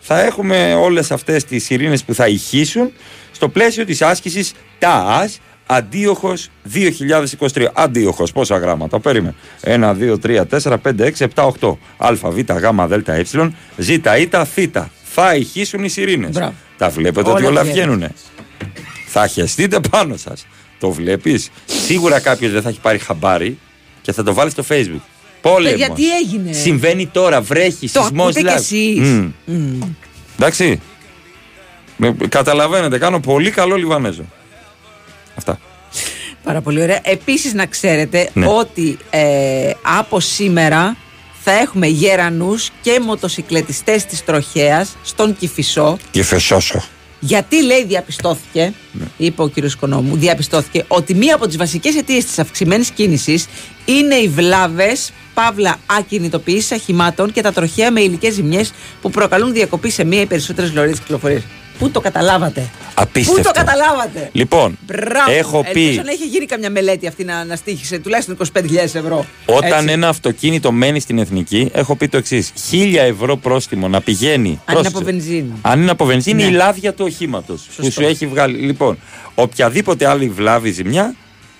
θα 0.00 0.20
έχουμε 0.20 0.74
όλες 0.74 1.10
αυτές 1.10 1.44
τις 1.44 1.70
ειρήνες 1.70 2.04
που 2.04 2.14
θα 2.14 2.26
ηχήσουν 2.28 2.92
στο 3.32 3.48
πλαίσιο 3.48 3.84
της 3.84 4.02
άσκησης 4.02 4.52
ΤΑΑΣ 4.78 5.40
Αντίοχος 5.66 6.48
2023. 6.62 7.66
Αντίοχος, 7.72 8.32
πόσα 8.32 8.58
γράμματα, 8.58 9.00
περίμενε. 9.00 9.34
1, 9.60 9.94
2, 9.94 10.18
3, 10.18 10.46
4, 10.46 10.78
5, 10.78 11.04
6, 11.04 11.24
7, 11.34 11.46
8. 11.60 11.78
Α, 11.96 12.12
Β, 12.14 12.38
Γ, 12.38 12.86
Δ, 12.86 13.08
Ε, 13.08 13.24
Ζ, 13.76 13.88
Ι, 13.88 14.00
Θ. 14.44 14.58
Θα 15.14 15.34
ηχήσουν 15.34 15.84
οι 15.84 15.88
σιρήνες. 15.88 16.30
Μπράβο. 16.30 16.54
Τα 16.78 16.88
βλέπετε 16.88 17.28
Όλα 17.28 17.38
ότι 17.38 17.46
όλα 17.46 17.60
βγαίνουν. 17.62 17.74
βγαίνουνε. 17.76 18.10
Θα 19.06 19.26
χεστείτε 19.26 19.80
πάνω 19.90 20.16
σας. 20.16 20.46
Το 20.78 20.90
βλέπεις. 20.90 21.50
Σίγουρα 21.66 22.20
κάποιος 22.20 22.52
δεν 22.52 22.62
θα 22.62 22.68
έχει 22.68 22.80
πάρει 22.80 22.98
χαμπάρι 22.98 23.58
και 24.02 24.12
θα 24.12 24.22
το 24.22 24.34
βάλει 24.34 24.50
στο 24.50 24.64
facebook. 24.68 25.00
Πόλεμος. 25.40 25.76
γιατί 25.78 26.02
έγινε; 26.16 26.52
Συμβαίνει 26.52 27.06
τώρα, 27.06 27.40
βρέχει, 27.40 27.90
Το 27.90 28.00
σεισμός 28.00 28.36
ακούτε 28.36 28.40
κι 28.40 28.46
live. 28.48 28.58
εσείς; 28.58 28.98
Μμ. 29.08 29.30
Μμ. 29.44 29.80
Εντάξει. 30.36 30.80
Με- 31.96 32.16
Καταλαβαίνετε, 32.28 32.98
κάνω 32.98 33.20
πολύ 33.20 33.50
καλό 33.50 33.76
Λιβανέζο. 33.76 34.24
Αυτά. 35.34 35.58
Πάρα 36.44 36.60
πολύ 36.60 36.82
ωραία. 36.82 37.00
Επίσης, 37.02 37.52
να 37.54 37.66
ξέρετε 37.66 38.30
Ναι. 38.32 38.46
ότι 38.46 38.98
ε, 39.10 39.70
από 39.82 40.20
σήμερα 40.20 40.96
θα 41.44 41.52
έχουμε 41.52 41.86
γερανούς 41.86 42.70
και 42.82 43.00
μοτοσυκλετιστές 43.02 44.04
της 44.04 44.24
τροχέας 44.24 44.96
στον 45.04 45.36
Κηφισό. 45.36 45.98
Και 46.10 46.22
φεσόσο. 46.22 46.82
Γιατί 47.20 47.62
λέει 47.64 47.84
διαπιστώθηκε, 47.84 48.72
Ναι. 48.92 49.04
είπε 49.16 49.42
ο 49.42 49.48
κύριος 49.48 49.72
Οικονόμου, 49.72 50.16
διαπιστώθηκε 50.16 50.84
ότι 50.88 51.14
μία 51.14 51.34
από 51.34 51.46
τις 51.46 51.56
βασικές 51.56 51.96
αιτίες 51.96 52.24
της 52.24 52.38
αυξημένης 52.38 52.90
κίνησης 52.90 53.46
είναι 53.84 54.14
οι 54.14 54.28
βλάβες, 54.28 55.12
παύλα 55.34 55.76
ακινητοποιήσει 55.86 56.74
αχημάτων 56.74 57.32
και 57.32 57.40
τα 57.42 57.52
τροχαία 57.52 57.90
με 57.90 58.00
υλικές 58.00 58.34
ζημιές 58.34 58.72
που 59.00 59.10
προκαλούν 59.10 59.52
διακοπή 59.52 59.90
σε 59.90 60.04
μία 60.04 60.20
ή 60.20 60.26
περισσότερες 60.26 60.72
λωρίδε 60.72 60.96
κυκλοφορίας. 60.96 61.42
Πού 61.78 61.90
το 61.90 62.00
καταλάβατε; 62.00 62.68
Απίστευτο. 62.94 63.42
Πού 63.42 63.46
το 63.46 63.50
καταλάβατε; 63.60 64.28
Λοιπόν, 64.32 64.78
Μπράβο. 64.86 65.30
έχω 65.30 65.64
πει 65.72 65.80
Ελπίζω 65.80 66.02
να 66.04 66.10
έχει 66.10 66.26
γίνει 66.26 66.46
καμιά 66.46 66.70
μελέτη 66.70 67.06
αυτή 67.06 67.24
να, 67.24 67.44
να 67.44 67.56
στήχησε 67.56 67.98
τουλάχιστον 67.98 68.36
25.000 68.56 68.74
ευρώ. 68.76 69.26
όταν 69.46 69.72
Έτσι. 69.82 69.92
ένα 69.92 70.08
αυτοκίνητο 70.08 70.72
μένει 70.72 71.00
στην 71.00 71.18
εθνική, 71.18 71.70
έχω 71.72 71.96
πει 71.96 72.08
το 72.08 72.16
εξής: 72.16 72.52
1000 72.70 72.94
ευρώ 72.96 73.36
πρόστιμο 73.36 73.88
να 73.88 74.00
πηγαίνει. 74.00 74.48
Αν 74.48 74.48
είναι 74.48 74.60
πρόσεξε, 74.64 74.96
από 74.96 75.04
βενζίνη. 75.04 75.52
Αν 75.62 75.80
είναι 75.82 75.90
από 75.90 76.04
βενζίνη, 76.04 76.42
Ναι. 76.42 76.48
η 76.48 76.52
λάδια 76.52 76.92
του 76.94 77.04
οχήματος 77.08 77.62
που 77.76 77.90
σου 77.90 78.02
έχει 78.02 78.26
βγάλει. 78.26 78.58
Λοιπόν, 78.58 78.98
οποιαδήποτε 79.34 80.06
άλλη 80.06 80.28
βλάβη 80.28 80.70
ζημιά. 80.70 81.14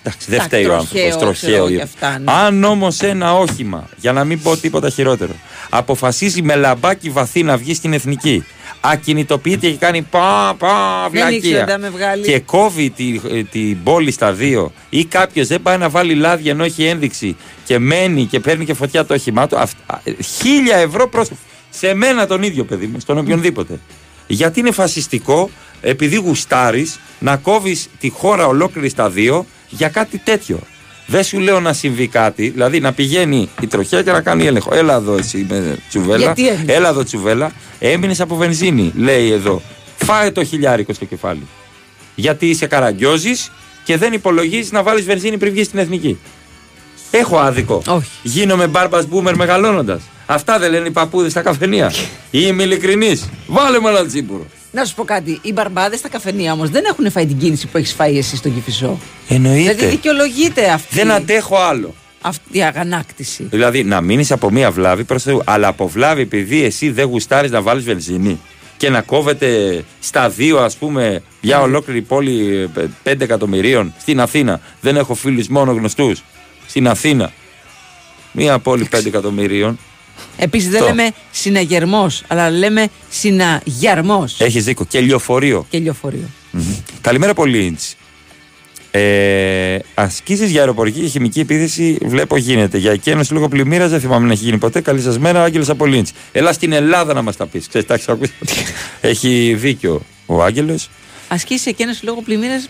Εντάξει, 0.05 0.25
δεν 0.29 0.39
Εντάξει, 0.39 0.55
φταίει 0.55 0.65
ο 0.65 0.77
τροχαίο, 0.77 1.13
άνθρωπος. 1.13 1.37
ξέρω 1.37 1.55
εγώ, 1.55 1.67
γι' 1.69 1.81
αυτά, 1.81 2.19
ναι. 2.19 2.31
Αν 2.31 2.63
όμως 2.63 2.99
ένα 2.99 3.33
όχημα, 3.37 3.89
για 3.97 4.11
να 4.11 4.23
μην 4.23 4.41
πω 4.41 4.57
τίποτα 4.57 4.89
χειρότερο, 4.89 5.31
αποφασίζει 5.69 6.41
με 6.41 6.55
λαμπάκι 6.55 7.09
βαθύ 7.09 7.43
να 7.43 7.57
βγει 7.57 7.73
στην 7.73 7.93
εθνική, 7.93 8.43
ακινητοποιείται 8.85 9.69
και 9.69 9.77
κάνει 9.77 10.01
πα, 10.01 10.55
πα, 10.57 11.09
Δεν 11.11 11.27
ήξερα, 11.27 11.29
βλακεία 11.29 11.65
δεν 11.65 11.79
με 11.79 11.89
βγάλει. 11.89 12.23
και 12.23 12.39
κόβει 12.39 12.89
τη, 12.89 13.21
ε, 13.31 13.43
την 13.43 13.83
πόλη 13.83 14.11
στα 14.11 14.33
δύο 14.33 14.71
ή 14.89 15.05
κάποιος 15.05 15.47
δεν 15.47 15.61
πάει 15.61 15.77
να 15.77 15.89
βάλει 15.89 16.13
λάδια 16.15 16.51
ενώ 16.51 16.63
έχει 16.63 16.83
ένδειξη 16.83 17.35
και 17.65 17.79
μένει 17.79 18.25
και 18.25 18.39
παίρνει 18.39 18.65
και 18.65 18.73
φωτιά 18.73 19.05
το 19.05 19.13
όχημά 19.13 19.47
του. 19.47 19.57
Αυτά, 19.57 20.01
ε, 20.03 20.11
χίλια 20.23 20.77
ευρώ 20.77 21.07
προς... 21.09 21.29
σε 21.69 21.93
μένα 21.93 22.27
τον 22.27 22.43
ίδιο 22.43 22.63
παιδί 22.63 22.87
μου, 22.87 22.99
στον 22.99 23.17
οποιονδήποτε. 23.17 23.79
Γιατί 24.27 24.59
είναι 24.59 24.71
φασιστικό, 24.71 25.49
επειδή 25.81 26.15
γουστάρεις, 26.15 26.99
να 27.19 27.37
κόβεις 27.37 27.89
τη 27.99 28.09
χώρα 28.09 28.47
ολόκληρη 28.47 28.89
στα 28.89 29.09
δύο 29.09 29.45
για 29.69 29.89
κάτι 29.89 30.17
τέτοιο. 30.17 30.59
Δεν 31.13 31.23
σου 31.23 31.39
λέω 31.39 31.59
να 31.59 31.73
συμβεί 31.73 32.07
κάτι, 32.07 32.49
δηλαδή 32.49 32.79
να 32.79 32.93
πηγαίνει 32.93 33.49
η 33.61 33.67
τροχιά 33.67 34.01
και 34.01 34.11
να 34.11 34.21
κάνει 34.21 34.45
έλεγχο. 34.45 34.75
Έλα 34.75 34.95
εδώ 34.95 35.17
εσύ 35.17 35.45
με 35.49 35.77
τσουβέλα. 35.89 36.17
Γιατί 36.17 36.47
έμεινες; 36.47 36.75
Έλα 36.75 36.89
εδώ 36.89 37.03
τσουβέλα. 37.03 37.51
Έμεινες 37.79 38.21
από 38.21 38.35
βενζίνη, 38.35 38.91
λέει 38.95 39.31
εδώ. 39.31 39.61
Φάε 39.97 40.31
το 40.31 40.43
χιλιάρικο 40.43 40.93
στο 40.93 41.05
κεφάλι. 41.05 41.47
Γιατί 42.15 42.49
είσαι 42.49 42.65
καραγκιόζης 42.65 43.51
και 43.83 43.97
δεν 43.97 44.13
υπολογίζεις 44.13 44.71
να 44.71 44.83
βάλεις 44.83 45.05
βενζίνη 45.05 45.37
πριν 45.37 45.51
βγεις 45.53 45.65
στην 45.65 45.79
εθνική. 45.79 46.19
Έχω 47.11 47.37
άδικο. 47.37 47.81
Όχι. 47.87 48.09
Γίνομαι 48.23 48.67
μπάρμπας 48.67 49.07
μπούμερ 49.07 49.35
μεγαλώνοντας. 49.35 50.01
Αυτά 50.25 50.59
δεν 50.59 50.71
λένε 50.71 50.87
οι 50.87 50.91
παππούδες 50.91 51.31
στα 51.31 51.41
καφενεία. 51.41 51.93
Ή 52.31 52.39
είμαι 52.47 52.63
ειλικρινής. 52.63 53.29
Βάλε 53.47 53.79
με 53.79 53.89
ένα 53.89 54.05
τσίπουρο. 54.05 54.45
Να 54.75 54.85
σου 54.85 54.95
πω 54.95 55.03
κάτι. 55.03 55.39
Οι 55.41 55.51
μπαρμπάδες 55.53 55.99
στα 55.99 56.09
καφενεία 56.09 56.53
όμως 56.53 56.69
δεν 56.69 56.83
έχουν 56.89 57.11
φάει 57.11 57.25
την 57.25 57.37
κίνηση 57.37 57.67
που 57.67 57.77
έχεις 57.77 57.93
φάει 57.93 58.17
εσύ 58.17 58.35
στον 58.35 58.53
Κυφισό. 58.53 58.99
Εννοείται. 59.27 59.59
Δηλαδή 59.73 59.85
δικαιολογείται 59.85 60.69
αυτή, 60.69 60.95
Δεν 60.95 61.11
αντέχω 61.11 61.55
άλλο. 61.57 61.93
αυτή 62.21 62.57
η 62.57 62.63
αγανάκτηση. 62.63 63.43
Δηλαδή 63.49 63.83
να 63.83 64.01
μείνεις 64.01 64.31
από 64.31 64.51
μία 64.51 64.71
βλάβη 64.71 65.03
προς 65.03 65.23
Θεού, 65.23 65.41
αλλά 65.45 65.67
από 65.67 65.87
βλάβη 65.87 66.21
επειδή 66.21 66.63
εσύ 66.63 66.89
δεν 66.91 67.05
γουστάρεις 67.05 67.51
να 67.51 67.61
βάλεις 67.61 67.83
βενζίνη 67.83 68.39
και 68.77 68.89
να 68.89 69.01
κόβεται 69.01 69.83
στα 69.99 70.29
δύο, 70.29 70.59
ας 70.59 70.75
πούμε, 70.75 71.21
μια 71.41 71.61
ολόκληρη 71.61 72.01
πόλη 72.01 72.69
5 73.03 73.23
εκατομμυρίων 73.23 73.93
στην 73.99 74.19
Αθήνα. 74.19 74.59
Δεν 74.81 74.95
έχω 74.95 75.13
φίλους 75.13 75.47
μόνο 75.47 75.71
γνωστούς. 75.71 76.23
Στην 76.67 76.87
Αθήνα. 76.87 77.31
Μία 78.31 78.59
πόλη 78.59 78.87
5 78.91 79.05
εκατομμυρίων. 79.05 79.79
Επίσης 80.37 80.69
δεν 80.69 80.79
Το. 80.79 80.85
λέμε 80.85 81.11
συναγερμός, 81.31 82.23
αλλά 82.27 82.49
λέμε 82.49 82.87
συναγιαρμό. 83.09 84.25
Έχεις 84.37 84.63
δίκιο. 84.63 84.85
Και 84.89 84.99
λεωφορείο. 85.01 85.65
Και 85.69 85.79
λεωφορείο. 85.79 86.29
Μμμ. 86.51 86.63
Καλημέρα, 87.01 87.33
πολύ. 87.33 87.77
Ε, 88.95 89.77
Ασκήσεις 89.93 90.49
για 90.51 90.59
αεροπορική 90.59 90.99
και 90.99 91.07
χημική 91.07 91.39
επίθεση 91.39 91.97
βλέπω 92.05 92.37
γίνεται. 92.37 92.77
Για 92.77 92.91
εκένωση 92.91 93.33
λόγω 93.33 93.47
πλημμύρας 93.47 93.89
δεν 93.89 93.99
θυμάμαι 93.99 94.27
να 94.27 94.33
έχει 94.33 94.43
γίνει 94.43 94.57
ποτέ. 94.57 94.81
Καλή 94.81 95.01
σα 95.01 95.19
μέρα, 95.19 95.43
Άγγελος 95.43 95.69
από 95.69 95.85
Λίντς. 95.85 96.11
Έλα 96.31 96.53
στην 96.53 96.71
Ελλάδα 96.71 97.13
να 97.13 97.21
μας 97.21 97.35
τα 97.35 97.45
πεις. 97.47 97.67
Ξέρεις, 97.67 97.87
τα 97.87 97.93
έχεις 97.93 98.07
ακούσει. 98.09 98.33
έχει 99.01 99.53
δίκιο 99.57 100.01
ο 100.25 100.43
Άγγελος. 100.43 100.89
Ασκήσεις 101.27 101.65
εκείνο 101.65 101.91
λόγω 102.01 102.21
πλημμύρας. 102.21 102.69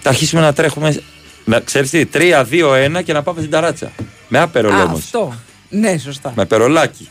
Θα 0.00 0.08
αρχίσουμε 0.08 0.40
να 0.40 0.52
τρέχουμε. 0.52 1.00
Να 1.44 1.60
ξέρεις 1.60 1.90
τι, 1.90 2.04
3-2-1 2.12 3.02
και 3.04 3.12
να 3.12 3.22
πάμε 3.22 3.38
στην 3.38 3.50
ταράτσα. 3.50 3.92
Με 4.28 4.38
άπερο 4.38 4.72
Α, 4.72 4.82
όμω. 4.82 4.94
αυτό. 4.96 5.34
Ναι, 5.68 5.98
σωστά. 5.98 6.32
Με 6.36 6.46
περολάκι. 6.46 7.08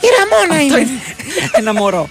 Η 0.00 0.08
Ραμόνα 0.18 0.62
είναι. 0.62 0.88
Ένα 1.52 1.72
μωρό. 1.74 2.08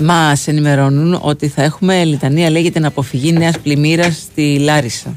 Μας 0.00 0.46
ενημερώνουν 0.48 1.18
ότι 1.22 1.48
θα 1.48 1.62
έχουμε 1.62 2.04
λιτανία, 2.04 2.50
λέγεται, 2.50 2.78
να 2.78 2.88
αποφυγή 2.88 3.32
νέας 3.32 3.58
πλημμύρας 3.58 4.16
στη 4.16 4.58
Λάρισα. 4.58 5.14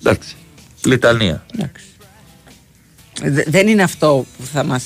Εντάξει. 0.00 0.34
Λιτανία. 0.84 1.44
Δε- 3.22 3.44
δεν 3.46 3.68
είναι 3.68 3.82
αυτό 3.82 4.24
που 4.38 4.44
θα 4.52 4.64
μας 4.64 4.84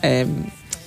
ε, 0.00 0.24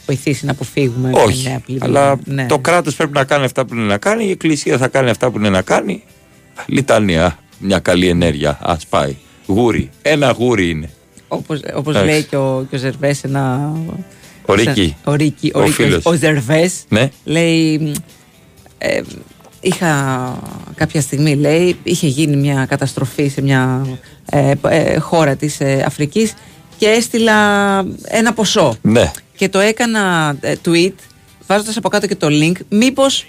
βοηθήσει 0.06 0.46
να 0.46 0.52
αποφύγουμε 0.52 1.08
μια 1.10 1.22
Όχι. 1.24 1.48
νέα 1.48 1.60
πλημμύρα. 1.60 1.86
Αλλά 1.86 2.20
Ναι. 2.26 2.46
το 2.46 2.60
κράτος 2.60 2.96
πρέπει 2.96 3.14
να 3.14 3.24
κάνει 3.24 3.46
αυτά 3.46 3.66
που 3.66 3.74
είναι 3.76 3.84
να 3.86 3.98
κάνει. 3.98 4.26
Η 4.26 4.30
Εκκλησία 4.32 4.78
θα 4.78 4.88
κάνει 4.88 5.10
αυτά 5.10 5.32
που 5.32 5.38
είναι 5.38 5.50
να 5.50 5.62
κάνει. 5.62 6.04
Λιτανία. 6.66 7.38
Μια 7.60 7.80
καλή 7.80 8.08
ενέργεια. 8.08 8.58
Α 8.62 8.76
πάει. 8.90 9.16
Γούρι. 9.48 9.90
Ένα 10.02 10.32
γούρι 10.32 10.70
είναι. 10.70 10.90
Όπως, 11.28 11.60
όπως 11.76 11.96
Εντάξει. 11.96 12.12
λέει 12.12 12.24
και 12.24 12.36
ο, 12.36 12.66
και 12.70 12.76
ο 12.76 12.80
Ζερβές 12.80 13.24
ένα... 13.24 13.72
Ο 14.46 14.54
Ρίκη. 14.54 14.96
Ο 15.04 15.14
Ρίκη, 15.14 15.52
ο, 15.56 15.60
Ο 15.60 15.62
Ρίκη, 15.64 15.74
φίλος. 15.74 16.06
ο 16.06 16.14
Ζερβές 16.14 16.74
Ναι. 16.90 17.10
λέει... 17.24 17.78
μ, 17.78 17.92
ε, 18.78 19.02
είχα 19.62 20.40
κάποια 20.76 21.02
στιγμή, 21.02 21.36
λέει, 21.36 21.76
είχε 21.84 22.08
γίνει 22.08 22.36
μια 22.36 22.66
καταστροφή 22.70 23.28
σε 23.28 23.42
μια 23.42 23.88
ε, 24.32 24.54
ε, 24.70 24.98
χώρα 24.98 25.36
της 25.36 25.60
ε, 25.60 25.84
Αφρικής 25.86 26.34
και 26.78 26.88
έστειλα 26.88 27.36
ένα 28.04 28.34
ποσό. 28.34 28.76
Ναι. 28.82 29.12
Και 29.36 29.50
το 29.50 29.60
έκανα 29.60 30.36
ε, 30.42 30.54
tweet, 30.66 30.94
βάζοντας 31.48 31.78
από 31.78 31.90
κάτω 31.90 32.08
και 32.08 32.16
το 32.16 32.28
link, 32.30 32.56
μήπως 32.70 33.26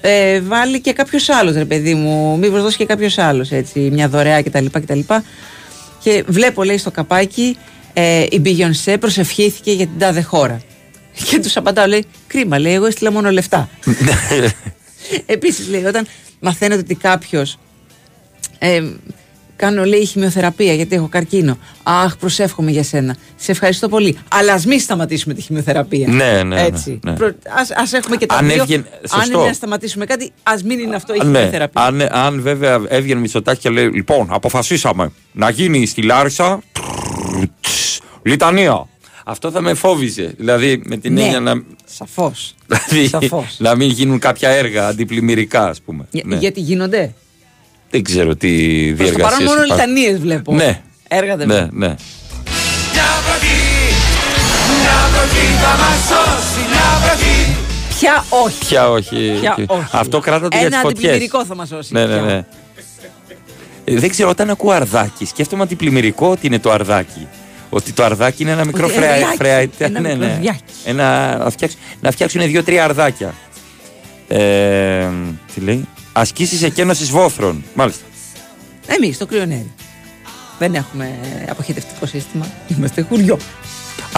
ε, 0.00 0.40
βάλει 0.40 0.80
και 0.80 0.92
κάποιος 0.92 1.28
άλλος, 1.28 1.54
ρε 1.54 1.64
παιδί 1.64 1.94
μου, 1.94 2.38
μήπως 2.38 2.62
δώσει 2.62 2.76
και 2.76 2.84
κάποιος 2.86 3.18
άλλος, 3.18 3.50
έτσι, 3.50 3.78
μια 3.80 4.08
δωρεά 4.08 4.42
κτλ. 4.42 4.64
κτλ. 4.72 5.00
Και 6.00 6.24
βλέπω, 6.26 6.64
λέει, 6.64 6.78
στο 6.78 6.90
καπάκι, 6.90 7.56
ε, 7.94 8.22
η 8.30 8.42
Beyoncé 8.44 8.96
προσευχήθηκε 9.00 9.72
για 9.72 9.86
την 9.86 9.98
τάδε 9.98 10.22
χώρα. 10.22 10.60
Και 11.30 11.38
τους 11.40 11.56
απαντάω, 11.56 11.86
λέει, 11.86 12.04
κρίμα, 12.26 12.58
λέει, 12.58 12.74
εγώ 12.74 12.86
έστειλα 12.86 13.12
μόνο 13.12 13.30
λεφτά. 13.30 13.68
Επίσης, 15.26 15.68
λέει, 15.68 15.84
όταν 15.84 16.06
μαθαίνετε 16.40 16.80
ότι 16.80 16.94
κάποιος. 16.94 17.58
Ε, 18.58 18.82
κάνω, 19.56 19.84
λέει, 19.84 20.04
χημειοθεραπεία 20.06 20.72
γιατί 20.74 20.94
έχω 20.94 21.08
καρκίνο. 21.08 21.58
Αχ, 21.82 22.16
προσεύχομαι 22.16 22.70
για 22.70 22.82
σένα. 22.82 23.16
Σε 23.36 23.50
ευχαριστώ 23.50 23.88
πολύ. 23.88 24.18
Αλλά 24.30 24.52
ας 24.52 24.66
μην 24.66 24.80
σταματήσουμε 24.80 25.34
τη 25.34 25.40
χημειοθεραπεία. 25.40 26.08
Ναι, 26.08 26.32
ναι, 26.32 26.42
ναι, 26.42 26.62
Έτσι. 26.62 26.98
ναι. 27.04 27.12
Προ- 27.12 27.34
ας, 27.58 27.70
ας 27.70 27.92
έχουμε 27.92 28.16
και 28.16 28.26
τα 28.26 28.34
Αν 28.36 28.46
δύο. 28.48 28.62
έβγαινε- 28.62 28.86
Αν 29.10 29.20
σωστό. 29.20 29.38
είναι 29.38 29.46
να 29.48 29.52
σταματήσουμε 29.52 30.04
κάτι, 30.06 30.30
ας 30.42 30.62
μην 30.62 30.78
είναι 30.78 30.94
αυτό 30.96 31.14
η 31.14 31.16
ναι. 31.18 31.24
χημειοθεραπεία. 31.24 31.82
αν, 31.82 32.00
αν 32.10 32.40
βέβαια 32.42 32.80
έβγαινε 32.88 33.20
Μητσοτάκη 33.20 33.60
και 33.60 33.68
λέει: 33.70 33.86
Λοιπόν, 33.94 34.26
αποφασίσαμε 34.30 35.10
να 35.32 35.50
γίνει 35.50 35.86
στη 35.86 36.02
Λάρισα. 36.02 36.60
Λιτανία. 38.24 38.86
Αυτό 39.24 39.50
θα 39.50 39.60
με 39.60 39.74
φόβιζε. 39.74 40.34
Δηλαδή 40.36 40.82
με 40.84 40.96
την 40.96 41.12
Ναι, 41.12 41.22
έννοια 41.22 41.40
να. 41.40 41.62
Σαφώς. 41.84 42.54
Δηλαδή, 42.88 43.08
Σαφώς. 43.08 43.56
να 43.58 43.74
μην 43.76 43.88
γίνουν 43.90 44.18
κάποια 44.18 44.48
έργα 44.48 44.86
αντιπλημμυρικά, 44.86 45.68
ας 45.68 45.80
πούμε. 45.80 46.06
Για- 46.10 46.22
Ναι. 46.26 46.36
Γιατί 46.36 46.60
γίνονται; 46.60 47.14
Δεν 47.90 48.02
ξέρω 48.02 48.36
τι 48.36 48.48
Προς 48.96 49.10
το 49.10 49.16
παρόν 49.18 49.38
διεργασίε. 49.38 49.46
μόνο 49.46 49.62
λιτανίες 49.62 50.18
βλέπω. 50.18 50.54
Ναι. 50.54 50.80
Έργα 51.08 51.36
δεν 51.36 51.46
Ναι, 51.46 51.54
βλέπω. 51.54 51.76
ναι. 51.76 51.94
Μια 54.80 54.94
βροχή 55.12 55.46
θα 55.62 55.76
μας 55.82 55.98
σώσει, 56.08 56.68
μια 56.70 56.88
βροχή 57.04 57.56
Πια 57.98 58.24
όχι. 58.44 58.58
Πια 58.66 58.90
όχι. 58.90 59.36
Πια 59.40 59.52
Και- 59.56 59.64
όχι. 59.66 59.84
Αυτό 59.92 60.20
κράτατε 60.20 60.56
για 60.58 60.66
τις 60.66 60.74
Ένα 60.74 60.82
φωτιές. 60.82 60.98
αντιπλημμυρικό 60.98 61.44
θα 61.44 61.54
μας 61.54 61.68
σώσει. 61.68 61.92
Ναι, 61.92 62.06
ναι, 62.06 62.14
πια. 62.16 62.22
ναι. 62.22 62.44
Ε, 63.84 63.98
Δεν 63.98 64.10
ξέρω, 64.10 64.28
όταν 64.28 64.50
ακούω 64.50 64.70
αρδάκι, 64.70 65.24
σκέφτομαι 65.26 65.62
αντιπλημμυρικό 65.62 66.28
ότι 66.30 66.46
είναι 66.46 66.58
το 66.58 66.70
αρδάκι. 66.70 67.26
Ότι 67.74 67.92
το 67.92 68.04
αρδάκι 68.04 68.42
είναι 68.42 68.50
ένα 68.50 68.64
μικρό 68.64 68.84
Ότι 68.86 68.94
φρεα... 68.94 69.10
ερδιάκι, 69.10 69.36
φρεα- 69.36 69.68
ένα 69.78 70.00
ναι, 70.00 70.08
μικρό 70.08 70.26
ναι. 70.26 70.32
ερδιάκι. 70.32 70.62
Ένα... 70.84 71.36
Να, 71.36 71.50
φτιάξουν, 71.50 71.78
να 72.00 72.10
φτιάξουν 72.10 72.42
δύο-τρία 72.42 72.84
αρδάκια. 72.84 73.34
Ε, 74.28 75.08
τι 75.54 75.60
λέει; 75.60 75.88
Ασκήσεις 76.12 76.62
εκένωσης 76.62 77.10
βόθρων. 77.10 77.64
Μάλιστα. 77.74 78.04
Εμείς 78.86 79.14
στο 79.14 79.26
κρυονέρι. 79.26 79.72
Δεν 80.58 80.74
έχουμε 80.74 81.18
αποχετευτικό 81.48 82.06
σύστημα. 82.06 82.46
Είμαστε 82.68 83.02
χουριό. 83.08 83.38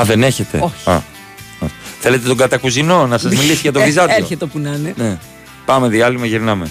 Α, 0.00 0.04
δεν 0.04 0.22
έχετε; 0.22 0.58
Όχι. 0.62 0.90
Α, 0.90 0.94
α. 0.94 1.02
Θέλετε 2.00 2.26
τον 2.28 2.36
κατακουζινό 2.36 3.06
να 3.06 3.18
σας 3.18 3.32
μιλήσει 3.32 3.60
για 3.60 3.72
το 3.72 3.80
Ε, 3.80 3.84
βυζάντιο; 3.84 4.16
Έρχεται 4.16 4.46
που 4.46 4.58
να 4.58 4.70
είναι. 4.70 4.94
Ναι. 4.96 5.18
Πάμε 5.64 5.88
διάλειμμα, 5.88 6.26
γυρνάμε. 6.26 6.70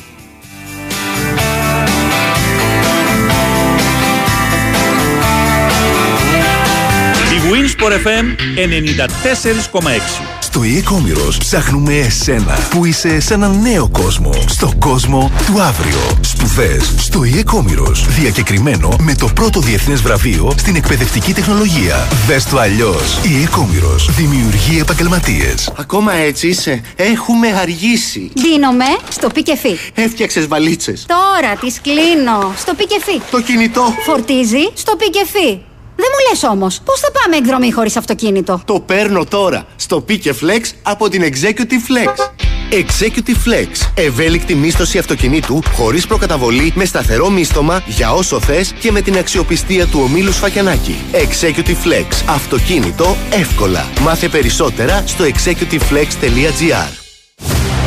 Η 7.76 7.84
Winsport 7.84 8.08
FM 8.08 8.26
94,6. 9.82 9.90
Στο 10.40 10.62
e-commerce 10.62 11.36
ψάχνουμε 11.40 11.94
εσένα 11.94 12.58
που 12.70 12.86
είσαι 12.86 13.20
σε 13.20 13.34
έναν 13.34 13.62
νέο 13.62 13.90
κόσμο. 13.90 14.34
Στο 14.48 14.72
κόσμο 14.80 15.32
του 15.46 15.62
αύριο. 15.62 15.98
Σπουδές 16.22 16.94
στο 16.98 17.20
e-commerce. 17.22 18.08
Διακεκριμένο 18.08 18.96
με 19.02 19.16
το 19.16 19.30
πρώτο 19.36 19.60
διεθνές 19.60 20.02
βραβείο 20.02 20.52
στην 20.58 20.76
εκπαιδευτική 20.76 21.34
τεχνολογία. 21.34 22.08
Δες 22.28 22.46
το 22.46 22.60
αλλιώς. 22.60 23.20
e-commerce 23.24 24.10
δημιουργεί 24.18 24.80
επαγγελματίες. 24.80 25.72
Ακόμα 25.78 26.14
έτσι 26.14 26.48
είσαι. 26.48 26.82
Έχουμε 26.96 27.48
αργήσει. 27.48 28.32
Δίνομαι 28.36 28.86
στο 29.10 29.28
πικεφί. 29.28 29.78
Έφτιαξες 29.94 30.48
βαλίτσες. 30.48 31.06
Τώρα 31.08 31.56
τις 31.56 31.82
κλείνω 31.82 32.54
στο 32.58 32.74
πικεφί. 32.74 33.22
Το 33.32 33.42
κινητό. 33.42 33.94
Φορτίζει 34.06 34.72
στο 34.74 34.96
πικεφί. 34.96 35.60
Δεν 35.96 36.06
μου 36.12 36.30
λες 36.30 36.44
όμως, 36.44 36.80
πώς 36.86 37.00
θα 37.00 37.12
πάμε 37.12 37.36
εκδρομή 37.36 37.72
χωρίς 37.72 37.98
αυτοκίνητο; 37.98 38.62
Το 38.66 38.80
παίρνω 38.80 39.26
τώρα 39.26 39.66
στο 39.76 40.06
Pick 40.10 40.26
Flex 40.26 40.62
από 40.82 41.10
την 41.10 41.24
Executive 41.24 41.92
Flex. 41.92 42.30
Executive 42.72 43.48
Flex. 43.48 43.68
Ευέλικτη 43.96 44.56
μίσθωση 44.56 44.98
αυτοκινήτου 44.98 45.60
χωρίς 45.74 46.08
προκαταβολή 46.08 46.72
με 46.76 46.86
σταθερό 46.86 47.30
μίσθωμα 47.30 47.84
για 47.86 48.14
όσο 48.14 48.40
θες 48.40 48.74
και 48.80 48.92
με 48.92 49.02
την 49.02 49.18
αξιοπιστία 49.18 49.88
του 49.88 50.00
ομίλου 50.04 50.32
Σφακιανάκη. 50.32 50.96
Executive 51.12 51.88
Flex. 51.88 52.06
Αυτοκίνητο 52.30 53.16
εύκολα. 53.32 53.90
Μάθε 54.02 54.30
περισσότερα 54.30 55.04
στο 55.06 55.24
executiveflex.gr. 55.24 57.04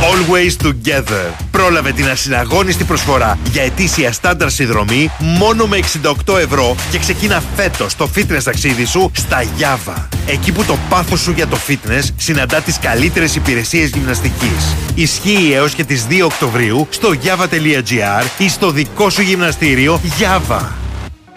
Always 0.00 0.66
Together. 0.66 1.32
Πρόλαβε 1.50 1.92
την 1.92 2.08
ασυναγώνιστη 2.08 2.84
προσφορά 2.84 3.38
για 3.50 3.62
ετήσια 3.62 4.12
στάνταρ 4.12 4.50
συνδρομή 4.50 5.10
μόνο 5.18 5.66
με 5.66 5.78
68 6.26 6.38
ευρώ 6.38 6.76
και 6.90 6.98
ξεκίνα 6.98 7.42
φέτος 7.56 7.94
το 7.94 8.10
fitness 8.14 8.42
ταξίδι 8.44 8.84
σου 8.84 9.10
στα 9.14 9.42
Γιάβα. 9.42 10.08
Εκεί 10.26 10.52
που 10.52 10.64
το 10.64 10.78
πάθος 10.88 11.20
σου 11.20 11.30
για 11.30 11.46
το 11.46 11.58
fitness 11.68 12.08
συναντά 12.16 12.60
τις 12.60 12.78
καλύτερες 12.78 13.34
υπηρεσίες 13.34 13.90
γυμναστικής. 13.90 14.76
Ισχύει 14.94 15.52
έως 15.54 15.74
και 15.74 15.84
τις 15.84 16.06
2 16.08 16.24
Οκτωβρίου 16.24 16.86
στο 16.90 17.08
java.gr 17.24 18.26
ή 18.38 18.48
στο 18.48 18.70
δικό 18.70 19.10
σου 19.10 19.22
γυμναστήριο 19.22 20.00
Γιάβα. 20.16 20.87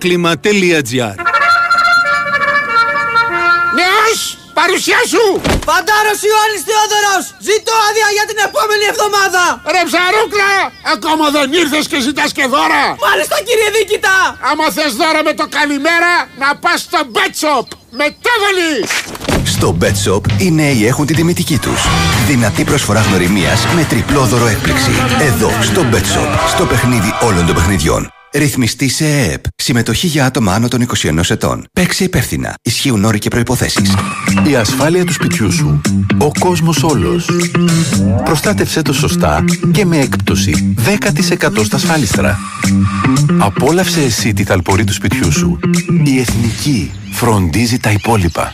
bioklima.gr 0.00 1.14
Νέος! 3.80 4.18
Παρουσιά 4.60 5.00
σου! 5.12 5.24
Φαντάρος 5.68 6.20
Ιωάννης 6.28 6.62
Θεόδωρος! 6.68 7.24
Ζητώ 7.48 7.74
άδεια 7.88 8.08
για 8.16 8.26
την 8.30 8.38
επόμενη 8.48 8.84
εβδομάδα! 8.92 9.42
Ρε 9.74 9.82
ψαρούκλα! 9.88 10.52
Ακόμα 10.94 11.26
δεν 11.36 11.48
ήρθες 11.62 11.84
και 11.90 11.98
ζητάς 12.06 12.30
και 12.36 12.44
δώρα! 12.54 12.84
Μάλιστα 13.06 13.36
κύριε 13.46 13.68
Δίκητα! 13.76 14.16
Άμα 14.50 14.66
θες 14.76 14.92
δώρα 15.00 15.20
με 15.28 15.32
το 15.40 15.46
καλημέρα, 15.58 16.12
να 16.42 16.48
πας 16.62 16.78
στο 16.86 17.00
Bet 17.14 17.34
Shop! 17.42 17.66
Μετέβολη! 18.00 18.74
Στο 19.54 19.68
Bet 19.80 19.96
Shop 20.04 20.22
οι 20.42 20.48
νέοι 20.60 20.80
έχουν 20.90 21.04
την 21.06 21.16
τιμητική 21.16 21.58
τους. 21.64 21.80
Δυνατή 22.26 22.62
προσφορά 22.70 23.00
γνωριμίας 23.00 23.60
με 23.76 23.82
τριπλό 23.84 24.22
δώρο 24.30 24.46
έκπληξη. 24.46 24.92
Εδώ, 25.28 25.50
στο 25.62 25.82
Bet 25.92 26.06
Shop, 26.12 26.30
στο 26.54 26.64
παιχνίδι 26.70 27.10
όλων 27.20 27.46
των 27.46 27.54
παιχνιδιών. 27.54 28.02
Ρυθμιστή 28.32 28.88
σε 28.88 29.04
ΕΕΠ. 29.04 29.44
Συμμετοχή 29.56 30.06
για 30.06 30.24
άτομα 30.24 30.54
άνω 30.54 30.68
των 30.68 30.86
21 30.96 31.20
ετών. 31.28 31.64
Παίξε 31.72 32.04
υπεύθυνα. 32.04 32.54
Ισχύουν 32.62 33.04
όροι 33.04 33.18
και 33.18 33.28
προϋποθέσεις. 33.28 33.94
Η 34.50 34.56
ασφάλεια 34.56 35.04
του 35.04 35.12
σπιτιού 35.12 35.52
σου. 35.52 35.80
Ο 36.18 36.30
κόσμος 36.38 36.82
όλος. 36.82 37.30
Προστάτευσέ 38.24 38.82
το 38.82 38.92
σωστά 38.92 39.44
και 39.72 39.84
με 39.84 39.98
έκπτωση 39.98 40.74
10% 40.84 41.64
στα 41.64 41.76
ασφάλιστρα. 41.76 42.38
Απόλαυσε 43.38 44.00
εσύ 44.00 44.32
τη 44.32 44.44
ταλπορή 44.44 44.84
του 44.84 44.92
σπιτιού 44.92 45.32
σου. 45.32 45.58
Η 46.04 46.18
Εθνική 46.18 46.90
φροντίζει 47.12 47.78
τα 47.78 47.90
υπόλοιπα. 47.90 48.52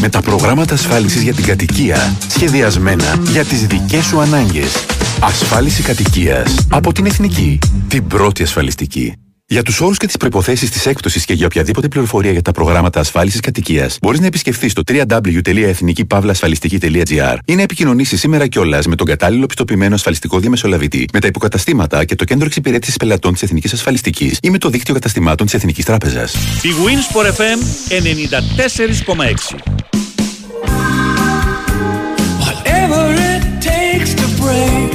Με 0.00 0.08
τα 0.08 0.20
προγράμματα 0.20 0.74
ασφάλισης 0.74 1.22
για 1.22 1.34
την 1.34 1.44
κατοικία 1.44 2.16
σχεδιασμένα 2.28 3.20
για 3.30 3.44
τις 3.44 3.66
δικές 3.66 4.04
σου 4.04 4.20
ανάγκες. 4.20 4.97
Ασφάλιση 5.20 5.82
κατοικίας 5.82 6.66
από 6.70 6.92
την 6.92 7.06
Εθνική. 7.06 7.58
Την 7.88 8.06
πρώτη 8.06 8.42
ασφαλιστική. 8.42 9.12
Για 9.46 9.62
τους 9.62 9.80
όρους 9.80 9.96
και 9.96 10.06
τις 10.06 10.16
προποθέσει 10.16 10.70
της 10.70 10.86
έκπτωσης 10.86 11.24
και 11.24 11.32
για 11.32 11.46
οποιαδήποτε 11.46 11.88
πληροφορία 11.88 12.32
για 12.32 12.42
τα 12.42 12.52
προγράμματα 12.52 13.00
ασφάλισης 13.00 13.40
κατοικίας, 13.40 13.98
μπορείς 14.02 14.20
να 14.20 14.26
επισκεφθείς 14.26 14.72
στο 14.72 14.82
www.εθνικήπαυλασφαλιστική.gr 14.88 17.36
ή 17.44 17.54
να 17.54 17.62
επικοινωνήσεις 17.62 18.20
σήμερα 18.20 18.46
κιόλας 18.46 18.86
με 18.86 18.96
τον 18.96 19.06
κατάλληλο 19.06 19.46
πιστοποιημένο 19.46 19.94
ασφαλιστικό 19.94 20.38
διαμεσολαβητή, 20.38 21.08
με 21.12 21.20
τα 21.20 21.26
υποκαταστήματα 21.26 22.04
και 22.04 22.14
το 22.14 22.24
κέντρο 22.24 22.46
εξυπηρέτησης 22.46 22.96
πελατών 22.96 23.32
της 23.32 23.42
Εθνικής 23.42 23.72
Ασφαλιστικής 23.72 24.38
ή 24.42 24.50
με 24.50 24.58
το 24.58 24.68
δίκτυο 24.68 24.94
καταστημάτων 24.94 25.46
της 25.46 25.54
Εθνικής 25.54 25.84
Τράπεζας. 25.84 26.34
Η 26.62 26.70
Winsport 26.84 27.26
FM 27.26 27.58
94,6. 27.90 29.56
Whatever 32.44 33.04
it 33.32 33.42
takes 33.60 34.10
to 34.20 34.26
break, 34.42 34.92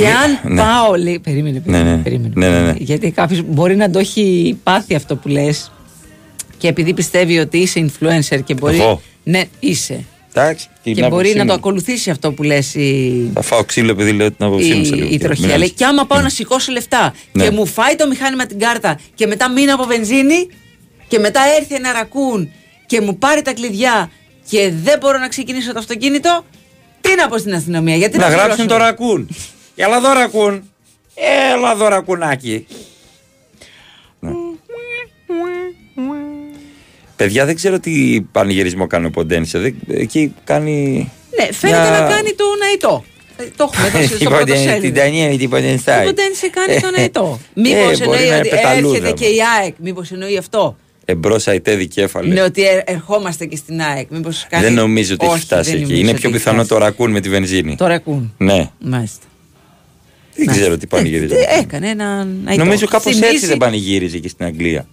Και 0.00 0.08
αν 0.08 0.38
ναι. 0.54 0.60
πάω. 0.62 0.94
Λέει, 0.96 1.18
περίμενε, 1.18 1.62
Ναι, 1.64 1.72
περίμενε. 1.72 1.96
ναι. 1.96 2.02
περίμενε. 2.02 2.32
Ναι, 2.34 2.48
ναι, 2.48 2.60
ναι. 2.60 2.74
Γιατί 2.78 3.10
κάποιος 3.10 3.42
μπορεί 3.46 3.76
να 3.76 3.90
το 3.90 3.98
έχει 3.98 4.58
πάθει 4.62 4.94
αυτό 4.94 5.16
που 5.16 5.28
λες 5.28 5.72
και 6.58 6.68
επειδή 6.68 6.94
πιστεύει 6.94 7.38
ότι 7.38 7.58
είσαι 7.58 7.86
influencer 7.90 8.38
και 8.44 8.54
μπορεί. 8.54 8.80
Εγώ; 8.80 9.02
Ναι, 9.22 9.42
είσαι. 9.60 10.04
Εντάξει, 10.38 10.68
την 10.82 10.94
Και 10.94 11.00
μπορεί 11.00 11.12
άποψή 11.14 11.34
να 11.36 11.42
μου. 11.42 11.48
το 11.48 11.54
ακολουθήσει 11.54 12.10
αυτό 12.10 12.32
που 12.32 12.42
λες 12.42 12.74
η, 12.74 13.30
Θα 13.34 13.42
φάω 13.42 13.64
ξύλο 13.64 13.90
επειδή 13.90 14.12
λέω 14.12 14.32
την 14.32 14.46
άποψή 14.46 14.74
μου 14.74 14.84
σε 14.84 14.94
λίγο. 14.94 15.06
η, 15.10 15.14
η 15.14 15.18
τροχιά. 15.18 15.48
Μην 15.48 15.58
Λέει, 15.58 15.70
και 15.70 15.84
άμα 15.84 16.06
πάω 16.06 16.20
να 16.20 16.28
σηκώσω 16.28 16.72
λεφτά 16.72 17.14
Ναι. 17.32 17.44
και 17.44 17.50
μου 17.50 17.66
φάει 17.66 17.96
το 17.96 18.06
μηχάνημα 18.08 18.46
την 18.46 18.58
κάρτα 18.58 18.98
και 19.14 19.26
μετά 19.26 19.50
μείνω 19.50 19.74
από 19.74 19.84
βενζίνη 19.84 20.48
και 21.08 21.18
μετά 21.18 21.40
έρθει 21.58 21.74
ένα 21.74 21.92
ρακούν 21.92 22.50
και 22.86 23.00
μου 23.00 23.18
πάρει 23.18 23.42
τα 23.42 23.52
κλειδιά 23.52 24.10
και 24.50 24.72
δεν 24.82 24.98
μπορώ 25.00 25.18
να 25.18 25.28
ξεκινήσω 25.28 25.72
το 25.72 25.78
αυτοκίνητο, 25.78 26.44
τι 27.00 27.08
να 27.16 27.28
πω 27.28 27.38
στην 27.38 27.54
αστυνομία. 27.54 27.96
Γιατί 27.96 28.18
Να 28.18 28.28
να 28.28 28.30
γράψουν 28.34 28.54
πληρώσω. 28.66 28.78
το 28.78 28.84
ρακούν. 28.84 29.28
Έλα 29.76 29.96
εδώ 29.96 30.12
ρακούν. 30.12 30.70
Έλα 31.54 31.72
εδώ 31.72 31.88
ρακουνάκι. 31.88 32.66
Ναι. 34.20 34.30
Παιδιά 37.16 37.44
δεν 37.44 37.54
ξέρω 37.54 37.80
τι 37.80 38.20
πανηγυρισμό 38.32 38.86
κάνει 38.86 39.06
ο 39.06 39.10
Ποντένσε. 39.10 39.58
Δεν- 39.58 39.76
Εκεί 39.88 40.34
κάνει. 40.44 41.10
Ναι, 41.38 41.52
φαίνεται 41.52 41.80
Μια- 41.80 41.90
να 42.00 42.08
κάνει 42.08 42.32
το 42.32 42.44
ναητό. 42.60 43.04
Ε, 43.36 43.42
Το 43.56 43.70
έχουμε 43.72 43.88
δώσει 43.88 44.06
στο 44.06 44.16
Την 44.24 44.26
πρώτο 44.28 44.40
Ποντεν- 44.44 44.58
Την 44.62 44.70
σέλιδο. 44.70 45.00
Τανία 45.00 45.28
με 45.28 45.36
την 45.36 45.50
Ποντενστάι. 45.50 46.02
Ο 46.02 46.06
Ποντένσε 46.06 46.48
κάνει 46.48 46.80
το 46.80 46.90
ναητό. 46.90 47.38
Ε, 47.54 47.60
Μήπως 47.60 47.98
μπορεί 47.98 48.00
εννοεί 48.02 48.18
να 48.18 48.24
είναι 48.26 48.36
ότι 48.36 48.48
πεταλούδα, 48.48 48.96
έρχεται 48.96 49.12
και 49.24 49.26
η 49.26 49.36
ΑΕΚ, 49.60 49.74
μήπως 49.78 50.10
εννοεί 50.12 50.36
αυτό; 50.36 50.76
Εμπρός 51.04 51.46
αητέ 51.46 51.74
δικέφαλες. 51.74 52.34
Ναι, 52.34 52.42
ότι 52.42 52.62
ε- 52.66 52.82
ερχόμαστε 52.86 53.46
και 53.46 53.56
στην 53.56 53.80
ΑΕΚ. 53.80 54.06
Μήπως 54.10 54.46
κάνει... 54.48 54.64
Δεν 54.64 54.74
νομίζω 54.74 55.14
ότι 55.14 55.24
έχει 55.24 55.34
Όχι, 55.34 55.44
φτάσει 55.44 55.62
δεν 55.70 55.72
εκεί. 55.72 55.82
νομίζω 55.82 56.00
Είναι 56.00 56.10
ότι 56.10 56.20
πιο 56.20 56.28
έχει 56.28 56.38
πιθανό 56.38 56.56
φτάσει. 56.64 56.68
το 56.72 56.78
ρακούν 56.78 57.10
με 57.10 57.20
τη 57.20 57.28
βενζίνη. 57.28 57.76
Το 57.76 57.86
ρακούν. 57.86 58.34
Ναι. 58.38 58.70
Μάλιστα. 58.78 59.26
Δεν 60.36 60.46
ξέρω 60.46 60.76
τι 60.76 60.86
πανηγυρίζει. 60.86 61.34
Ε, 61.34 61.58
Έκανε 61.60 61.88
ένα 61.88 62.24
ναητό. 62.44 62.64
Νομίζω 62.64 62.86
κάπως 62.86 63.12
Θυμίζει- 63.14 63.34
έτσι 63.34 63.46
δεν 63.46 63.56
πανηγύριζε 63.56 64.18
και 64.18 64.28
στην 64.28 64.46
Αγγλία. 64.46 64.86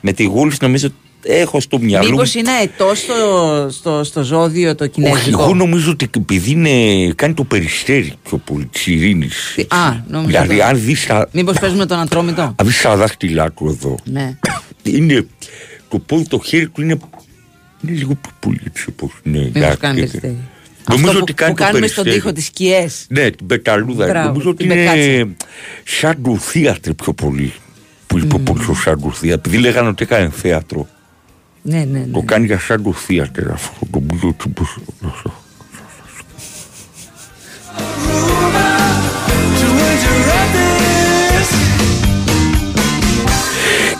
Με 0.00 0.12
τη 0.12 0.22
Γούλφ 0.24 0.56
νομίζω 0.60 0.88
έχω 1.24 1.60
στο 1.60 1.78
μυαλό 1.78 2.04
μου. 2.04 2.10
Μήπως 2.10 2.34
είναι 2.34 2.50
αετό 2.50 2.94
στο, 2.94 3.66
στο, 3.70 4.04
στο 4.04 4.22
ζώδιο 4.22 4.74
το 4.74 4.84
Όχι, 4.84 4.92
κινέζικο. 4.92 5.42
εγώ 5.42 5.54
νομίζω 5.54 5.90
ότι 5.90 6.08
επειδή 6.16 6.50
είναι, 6.50 7.12
κάνει 7.14 7.34
το 7.34 7.44
περιστέρι 7.44 8.12
πιο 8.24 8.38
πολύ 8.38 8.66
της 8.66 8.86
ειρήνης. 8.86 9.56
Α, 9.68 9.92
νόμιζα 10.08 10.28
Δηλαδή, 10.42 10.56
το- 10.56 10.64
αν 10.64 10.80
δεις 10.84 11.06
τα, 11.06 11.28
Μήπως 11.32 11.58
παίζουμε 11.58 11.86
τον 11.86 11.98
ατρόμητο. 11.98 12.42
αν 12.42 12.66
δεις 12.66 12.80
τα 12.80 12.96
δάχτυλά 12.96 13.52
του 13.52 13.66
εδώ, 13.68 13.98
Ναι. 14.04 14.36
είναι, 14.82 15.26
το 15.88 15.98
πόδι, 15.98 16.28
το 16.28 16.40
χέρι 16.44 16.68
του 16.68 16.82
είναι, 16.82 16.98
είναι 17.84 17.98
λίγο 17.98 18.14
πιο 18.20 18.30
πολύ 18.40 18.60
έτσι 18.66 18.84
όπως 18.88 19.10
είναι. 19.22 19.38
Μήπως 19.38 19.56
εντάξει. 19.62 19.76
κάνεις 19.78 20.00
περιστέρι. 20.00 20.36
Νομίζω 20.88 21.08
Αυτό 21.08 21.20
ότι 21.20 21.32
που, 21.32 21.38
κάνει 21.38 21.52
που 21.52 21.58
το 21.58 21.64
κάνουμε 21.64 21.86
στον 21.86 22.04
περιστέρι. 22.04 22.14
τοίχο 22.14 22.32
τις 22.32 22.44
σκιές. 22.46 23.06
Ναι, 23.08 23.30
την 23.30 23.46
πεταλούδα. 23.46 24.06
Μπράβο, 24.06 24.26
νομίζω 24.28 24.50
ότι 24.50 24.66
την 24.66 24.70
είναι 24.76 24.84
πεκάτσα. 24.84 25.46
σαν 25.84 26.22
το 26.22 26.36
θέατρο 26.36 26.94
πιο 26.94 27.12
πολύ. 27.12 27.52
Που 28.06 28.18
είπε 28.18 28.38
πολύ 28.38 28.62
στο 28.62 28.74
σαν 28.74 29.00
το 29.00 29.10
θέατρο. 29.10 29.32
Επειδή 29.50 29.56
λέγανε 29.58 29.88
ότι 29.88 30.02
έκανε 30.02 30.30
θέατρο. 30.30 30.88
Ναι, 31.62 31.78
ναι, 31.78 31.98
ναι. 31.98 32.06
Το 32.12 32.22
κάνει 32.22 32.46
για 32.46 32.58
σαν 32.58 32.82
το 32.82 32.92
θέατρο 32.92 33.52
αυτό. 33.52 33.72
Νομίζω 33.90 34.28
ότι 34.28 34.48
πώς- 34.48 34.78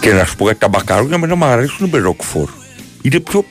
Και 0.01 0.13
να 0.13 0.25
σου 0.25 0.37
πω 0.37 0.45
γιατί 0.45 0.59
τα 0.61 0.69
μακαρόνια 0.69 1.19
με 1.19 1.27
να 1.27 1.35
μου 1.35 1.45
αρέσουν 1.45 1.89
με 1.93 1.99
ροκφόρ. 1.99 2.49
Είναι 3.03 3.21
πιο. 3.21 3.45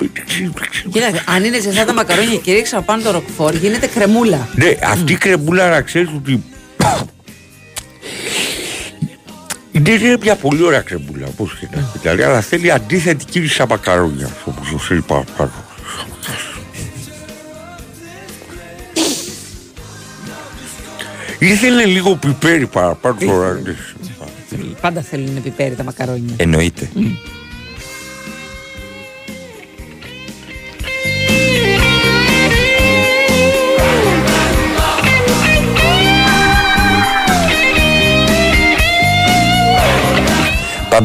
Κοίτα, 0.91 1.11
αν 1.26 1.44
είναι 1.44 1.60
ζεστά 1.60 1.86
τα 1.86 1.94
μακαρόνια 1.94 2.38
και 2.38 2.53
ρίξα 2.53 2.78
από 2.78 2.86
πάνω 2.86 3.03
το 3.03 3.11
ροκφόρ, 3.11 3.56
γίνεται 3.56 3.88
κρεμούλα. 3.88 4.49
Ναι, 4.56 4.76
αυτή 4.84 5.11
η 5.11 5.15
κρεμούλα 5.15 5.69
να 5.69 5.82
ξέρεις 5.82 6.10
ότι. 6.15 6.44
Είναι 9.72 10.18
μια 10.22 10.36
πολύ 10.36 10.64
ωραία 10.64 10.82
κρεμούλα, 10.82 11.28
όπως 11.28 11.57
και 11.60 11.68
να 11.73 11.80
έχει. 11.80 11.98
Δηλαδή, 12.02 12.22
αλλά 12.22 12.41
θέλει 12.41 12.72
αντίθετη 12.72 13.26
κίνηση 13.26 13.53
στα 13.53 13.68
μακαρόνια, 13.68 14.30
όπως 14.45 14.68
σας 14.68 14.90
είπα 14.90 15.23
πάνω. 15.38 15.52
Ήθελε 21.40 21.86
λίγο 21.86 22.15
πιπέρι 22.15 22.68
παραπάνω 22.68 23.18
τώρα. 23.19 23.61
Πάντα 24.82 25.02
θέλουν 25.02 25.38
επιπέρι 25.38 25.76
τα 25.76 25.84
μακαρόνια. 25.84 26.34
Εννοείται. 26.38 26.90
Πάντως 26.94 27.40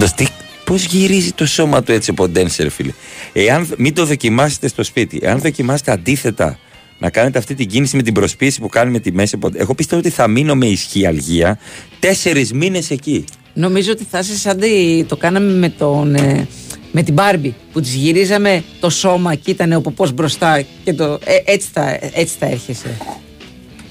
τι, 0.05 0.27
πώς 0.65 0.85
γυρίζει 0.85 1.33
το 1.33 1.47
σώμα 1.47 1.83
του 1.83 1.93
έτσι 1.93 2.11
ο 2.11 2.15
Ποντένσερ 2.15 2.71
φίλε; 2.71 2.93
Εάν, 3.33 3.75
μην 3.79 3.95
το 3.95 4.05
δοκιμάσετε 4.07 4.69
στο 4.69 4.83
σπίτι. 4.85 5.19
Εάν 5.23 5.39
δοκιμάσετε 5.39 5.91
αντίθετα 5.93 6.59
να 6.99 7.11
κάνετε 7.11 7.39
αυτή 7.39 7.55
την 7.55 7.67
κίνηση 7.67 7.97
με 7.97 8.03
την 8.03 8.15
προσποίηση 8.15 8.61
που 8.61 8.69
κάνει 8.69 8.91
με 8.91 8.99
τη 8.99 9.13
μέση 9.13 9.37
Ποντένσερ. 9.37 9.63
Εγώ 9.65 9.75
πιστεύω 9.75 10.01
ότι 10.01 10.11
θα 10.11 10.29
μείνω 10.29 10.55
με 10.55 10.67
ισχυαλγία 10.67 11.59
τέσσερις 12.01 12.53
μήνες 12.53 12.91
εκεί. 12.91 13.25
Νομίζω 13.55 13.93
ότι 13.93 14.07
θα 14.11 14.19
είσαι 14.19 14.37
σαν 14.37 14.59
τη- 14.59 15.05
το 15.05 15.17
κάναμε 15.17 15.53
με 15.53 15.69
τον, 15.69 16.15
ε, 16.15 16.49
Με 16.93 17.03
την 17.03 17.15
Μπάρμπι 17.15 17.55
που 17.73 17.81
της 17.81 17.95
γυρίζαμε 17.95 18.65
το 18.81 18.91
σώμα 18.91 19.35
και 19.35 19.51
ήταν 19.51 19.73
ο 19.73 19.81
ποπό 19.81 20.09
μπροστά 20.11 20.65
και 20.85 20.93
το. 20.95 21.05
ε, 21.25 21.37
έτσι, 21.45 21.69
θα, 21.73 21.99
έτσι 22.13 22.35
θα 22.39 22.47
έρχεσαι. 22.47 22.97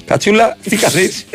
Κατσούλα, 0.06 0.58
τι 0.70 0.76
κάνεις; 0.76 1.26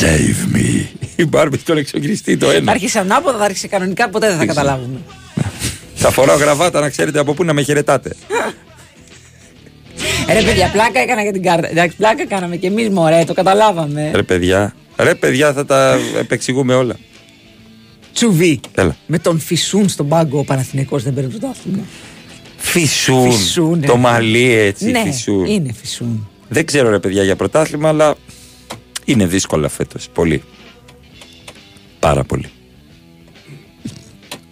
Save 0.00 0.56
me. 0.56 1.05
Η 1.16 1.24
Μπάρμπι 1.26 1.58
τον 1.58 1.76
εξογριστή 1.76 2.36
το 2.36 2.46
Θα 2.46 2.52
ένα. 2.54 2.70
αρχίσει 2.72 2.98
ανάποδα, 2.98 3.38
θα 3.38 3.44
αρχίσει 3.44 3.68
κανονικά, 3.68 4.08
ποτέ 4.08 4.28
δεν 4.28 4.36
θα 4.36 4.46
καταλάβουμε. 4.46 4.98
Θα 5.94 6.10
φοράω 6.10 6.36
γραβάτα 6.36 6.80
να 6.80 6.88
ξέρετε 6.90 7.18
από 7.18 7.34
πού 7.34 7.44
να 7.44 7.52
με 7.52 7.62
χαιρετάτε. 7.62 8.10
Ε, 10.28 10.32
Ρε 10.32 10.42
παιδιά, 10.42 10.70
πλάκα 10.72 11.00
έκανα 11.00 11.22
για 11.22 11.32
την 11.32 11.42
κάρτα. 11.42 11.68
Εντάξει, 11.70 11.96
πλάκα 11.96 12.26
κάναμε 12.26 12.56
κι 12.56 12.66
εμείς 12.66 12.88
μωρέ, 12.88 13.24
το 13.24 13.32
καταλάβαμε. 13.34 14.10
Ρε 14.14 14.22
παιδιά, 14.22 14.74
ρε 14.96 15.14
παιδιά 15.14 15.52
θα 15.52 15.64
τα 15.64 15.98
επεξηγούμε 16.18 16.74
όλα. 16.74 16.96
Τσουβί. 18.12 18.60
Έλα. 18.74 18.96
Με 19.06 19.18
τον 19.18 19.40
Φυσούν 19.40 19.88
στον 19.88 20.08
πάγκο 20.08 20.38
ο 20.38 20.44
Παναθηναϊκός 20.44 21.02
δεν 21.02 21.14
παίρνει 21.14 21.30
πρωτάθλημα. 21.30 21.82
Φυσούν. 22.56 23.30
Φυσούν, 23.32 23.80
Το 23.80 23.92
ρε. 23.92 23.98
μαλλί 23.98 24.52
έτσι, 24.52 24.90
ναι, 24.90 25.02
φυσούν. 25.04 25.44
είναι 25.44 25.72
Φυσούν. 25.80 26.28
Δεν 26.48 26.66
ξέρω 26.66 26.90
ρε 26.90 26.98
παιδιά 26.98 27.22
για 27.22 27.36
πρωτάθλημα, 27.36 27.88
αλλά 27.88 28.14
είναι 29.04 29.26
δύσκολα 29.26 29.68
φέτος. 29.68 30.08
Πολύ. 30.14 30.42
Πάρα 32.06 32.24
πολύ. 32.24 32.48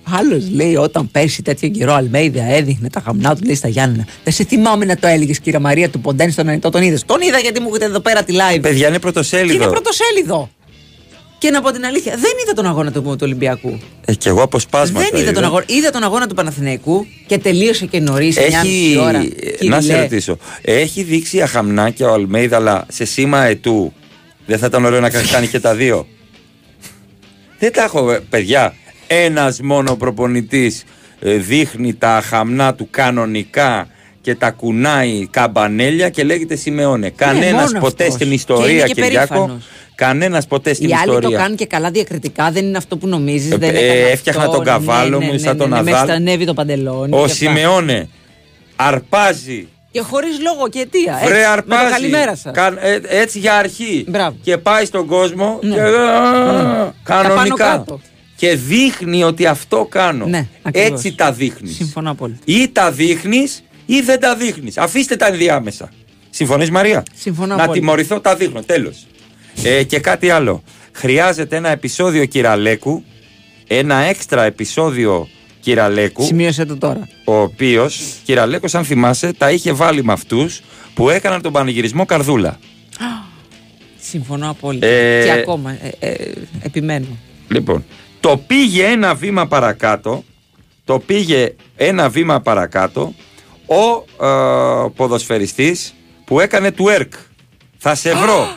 Άλλος 0.02 0.51
λέει 0.51 0.76
όταν 0.76 1.10
πέρσι 1.10 1.43
τέτοιο 1.43 1.68
καιρό 1.68 1.93
Αλμέιδα 1.93 2.44
έδειχνε 2.44 2.89
τα 2.89 3.02
γαμνά 3.06 3.36
του 3.36 3.44
λέει 3.44 3.55
στα 3.55 3.68
Γιάννενα. 3.68 4.06
Δεν 4.24 4.32
σε 4.32 4.44
θυμάμαι 4.44 4.85
να 4.85 4.97
το 4.97 5.06
έλεγες, 5.06 5.40
κυρία 5.40 5.60
Μαρία 5.60 5.90
του 5.90 6.01
Ποντέν 6.01 6.31
στον 6.31 6.48
Ανιτό. 6.48 6.70
Τον 6.70 6.82
είδες. 6.82 7.05
Τον 7.05 7.20
είδα 7.20 7.39
γιατί 7.39 7.60
μου 7.60 7.68
έχετε 7.68 7.85
εδώ 7.85 8.01
πέρα 8.01 8.22
τη 8.22 8.35
live. 8.36 8.60
Παιδιά 8.60 8.86
είναι 8.86 8.97
Και 8.97 9.01
πρωτοσέλιδο. 9.01 9.55
είναι 9.55 9.66
πρωτοσέλιδο. 9.66 10.51
Και 11.39 11.51
να 11.51 11.60
πω 11.60 11.70
την 11.70 11.85
αλήθεια, 11.85 12.12
δεν 12.12 12.31
είδα 12.43 12.52
τον 12.52 12.66
αγώνα 12.66 12.93
του, 12.93 13.02
του 13.02 13.16
Ολυμπιακού. 13.22 13.78
Ε, 14.05 14.14
και 14.14 14.28
εγώ 14.28 14.43
αποσπάσματα. 14.43 15.09
δεν 15.10 15.20
είδα 15.20 15.32
τον 15.32 15.44
αγώνα. 15.44 15.64
Είδα 15.66 15.90
τον 15.90 16.02
αγώνα 16.02 16.26
του 16.26 16.35
Παναθηναϊκού 16.35 17.06
και 17.26 17.39
τελείωσε 17.39 17.86
και 17.86 18.01
νωρίς. 18.01 18.36
Έχει, 18.36 18.98
ώρα. 19.01 19.18
να 19.60 19.81
σε 19.81 19.86
Κυριλέ. 19.86 20.01
ρωτήσω, 20.01 20.36
έχει 20.62 21.02
δείξει 21.02 21.43
αχαμνάκια 21.43 22.10
ο 22.10 22.12
Αλμέιδα, 22.12 22.56
αλλά 22.56 22.86
σε 22.89 23.05
σήμα 23.05 23.44
ετού 23.44 23.93
δεν 24.47 24.59
θα 24.59 24.66
ήταν 24.66 24.85
ωραίο 24.85 25.01
να 25.01 25.10
κάνει 25.10 25.47
και 25.47 25.60
τα 25.60 25.74
δύο; 25.74 26.06
Δεν 27.65 27.73
τα 27.73 27.82
έχω, 27.82 28.11
ε, 28.12 28.20
παιδιά. 28.31 28.74
Ένας 29.07 29.61
μόνο 29.61 29.95
προπονητής 29.97 30.85
ε, 31.20 31.35
δείχνει 31.35 31.95
τα 31.95 32.16
αχαμνά 32.16 32.74
του 32.74 32.89
κανονικά 32.91 33.89
και 34.20 34.35
τα 34.35 34.51
κουνάει 34.51 35.27
καμπανέλια 35.31 36.09
και 36.09 36.24
λέγεται 36.24 36.57
Σιμεώνε. 36.57 37.11
Κανένας 37.11 37.73
μόνο 37.73 37.78
ποτέ 37.85 38.03
αυτός. 38.03 38.15
στην 38.15 38.28
Και 38.28 38.35
ιστορία, 38.35 38.70
είναι 38.73 38.82
και 38.82 39.03
Κυριάκο, 39.03 39.35
περήφανος. 39.35 39.65
κανένας 39.95 40.47
ποτέ 40.47 40.74
στην 40.74 40.89
Οι 40.89 40.95
άλλοι 40.95 41.07
το 41.07 41.12
ιστορία. 41.12 41.39
κάνουν 41.39 41.57
και 41.57 41.66
καλά 41.66 41.91
διακριτικά, 41.91 42.51
δεν 42.51 42.65
είναι 42.65 42.77
αυτό 42.77 42.97
που 42.97 43.07
νομίζεις. 43.07 43.53
Ε, 43.53 43.57
δεν 43.57 43.74
ε, 43.74 43.78
έκανε 43.78 44.01
έφτιαχνα 44.11 44.43
αυτό, 44.43 44.55
τον 44.57 44.65
καβάλο 44.65 45.19
ναι, 45.19 45.24
μου 45.24 45.32
ναι, 45.32 45.39
σαν 45.39 45.53
ναι, 45.53 45.59
τον 45.59 45.69
ναι, 45.69 45.82
με 45.82 45.91
Ναδάλ. 45.91 46.07
στανεύει 46.09 46.45
το 46.45 46.55
παντελόνι. 46.55 47.12
Ο 47.15 47.16
και 47.16 47.23
αυτά. 47.24 47.35
Σιμεώνε 47.35 48.09
αρπάζει 48.77 49.69
Και 49.95 50.01
χωρίς 50.01 50.41
λόγο 50.41 50.69
και 50.69 50.79
αιτία. 50.81 51.21
Βρε 51.25 51.35
έτσι, 51.35 51.45
αρπάζει. 51.51 51.83
Με 51.85 51.89
το 51.89 51.95
καλημέρα 51.95 52.37
σας. 52.37 52.53
Κα- 52.55 52.77
ε, 52.87 53.01
έτσι 53.09 53.39
για 53.39 53.55
αρχή. 53.55 54.07
Και 54.43 54.59
πάει 54.59 54.85
στον 54.85 55.07
κόσμο 55.07 55.59
Ναι. 55.62 55.75
και 55.75 55.81
Ναι. 55.81 55.91
Τα 55.91 56.93
πάνω 57.05 57.29
κανονικά. 57.29 57.65
κάτω. 57.65 58.01
Και 58.37 58.55
δείχνει 58.55 59.25
ότι 59.25 59.47
αυτό 59.47 59.87
κάνω. 59.91 60.27
Ναι, 60.27 60.47
ακριβώς. 60.62 60.91
έτσι 60.91 61.15
τα 61.15 61.33
δείχνεις. 61.33 61.75
Συμφωνώ 61.77 62.11
απόλυτα. 62.11 62.39
Ή 62.45 62.69
τα 62.69 62.91
δείχνεις 62.91 63.62
ή 63.87 64.01
δεν 64.01 64.21
τα 64.21 64.37
δείχνεις. 64.37 64.79
Αφήστε 64.79 65.16
τα 65.16 65.27
ενδιάμεσα. 65.27 65.89
Συμφωνείς, 66.31 66.71
Μαρία; 66.71 67.03
Συμφωνώ 67.15 67.47
Να 67.47 67.55
απόλυτα. 67.55 67.73
τιμωρηθώ, 67.73 68.21
τα 68.21 68.37
δείχνω. 68.37 68.62
Τέλος. 68.62 69.07
Ε, 69.62 69.83
και 69.83 69.99
κάτι 69.99 70.31
άλλο. 70.31 70.62
Χρειάζεται 70.93 71.57
ένα 71.57 71.69
επεισόδιο 71.69 72.25
κυραλέκου. 72.25 73.05
Ένα 73.66 73.97
έξτρα 73.97 74.43
επεισόδιο 74.45 75.29
κυραλέκου. 75.65 76.23
Σημείωσε 76.24 76.65
το 76.65 76.77
τώρα. 76.77 77.09
Ο 77.24 77.35
οποίος, 77.41 78.03
κυραλέκος, 78.24 78.74
αν 78.74 78.85
θυμάσαι, 78.85 79.32
τα 79.32 79.51
είχε 79.51 79.73
βάλει 79.73 80.05
με 80.05 80.12
αυτούς 80.12 80.62
που 80.95 81.11
έκαναν 81.11 81.43
τον 81.43 81.53
πανηγυρισμό 81.53 82.05
Καρδούλα. 82.05 82.59
Συμφωνώ 84.01 84.51
απόλυτα. 84.51 84.86
Ε, 84.86 85.24
Και 85.24 85.31
ακόμα 85.31 85.70
ε, 85.70 85.93
ε, 85.99 86.32
επιμένω. 86.62 87.07
Λοιπόν, 87.49 87.85
το 88.20 88.36
πήγε 88.47 88.85
ένα 88.85 89.15
βήμα 89.15 89.47
παρακάτω, 89.47 90.24
το 90.85 90.99
πήγε 90.99 91.55
ένα 91.77 92.09
βήμα 92.09 92.41
παρακάτω 92.41 93.15
ο 93.66 94.05
ε, 94.27 94.89
ποδοσφαιριστής 94.97 95.95
που 96.24 96.41
έκανε 96.41 96.70
twerk. 96.78 97.09
Θα 97.78 97.95
σε 97.95 98.15
βρω. 98.15 98.57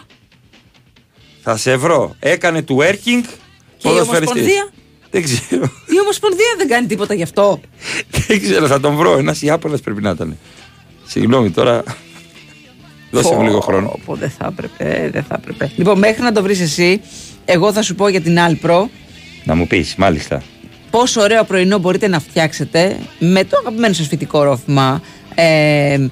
Θα 1.44 1.58
σε 1.58 1.76
βρω. 1.76 2.16
Έκανε 2.20 2.64
twerking 2.68 3.24
Και 3.78 3.88
η 3.88 3.92
ποδοσφαιριστής. 3.92 4.46
Ομοσπονδία. 5.18 5.22
Δεν 5.22 5.24
ξέρω. 5.24 5.64
Η 5.96 6.00
Ομοσπονδία 6.02 6.54
δεν 6.58 6.68
κάνει 6.68 6.88
τίποτα 6.88 7.14
γι' 7.14 7.24
αυτό. 7.24 7.60
Δεν 8.28 8.42
ξέρω, 8.42 8.68
θα 8.68 8.80
τον 8.80 8.96
βρω. 8.96 9.18
Ένας 9.18 9.42
Ιάπωνας 9.42 9.80
πρέπει 9.82 10.02
να 10.02 10.10
ήταν. 10.10 10.38
Συγγνώμη 11.06 11.50
τώρα. 11.52 11.84
Δώσε 13.12 13.30
μου 13.34 13.38
Πω, 13.40 13.44
λίγο 13.44 13.60
χρόνο. 13.60 14.00
πω, 14.06 14.16
δεν 14.16 14.30
θα 14.38 14.48
έπρεπε, 14.52 15.10
δεν 15.12 15.24
θα 15.24 15.36
έπρεπε. 15.42 15.72
Λοιπόν, 15.76 15.98
μέχρι 15.98 16.22
να 16.24 16.32
το 16.32 16.42
βρεις 16.42 16.60
εσύ, 16.62 17.02
εγώ 17.46 17.74
θα 17.74 17.82
σου 17.82 17.96
πω 17.96 18.08
για 18.08 18.22
την 18.22 18.40
Άλπρο 18.40 18.90
Να 19.44 19.56
μου 19.56 19.68
πεις, 19.68 19.96
μάλιστα. 19.96 20.44
πόσο 20.90 21.22
ωραίο 21.22 21.44
πρωινό 21.44 21.78
μπορείτε 21.78 22.08
να 22.08 22.20
φτιάξετε 22.20 22.98
με 23.20 23.44
το 23.44 23.58
αγαπημένο 23.62 23.94
σας 23.94 24.08
φυτικό 24.08 24.44
ρόφημα. 24.44 25.02
Ε, 25.36 26.08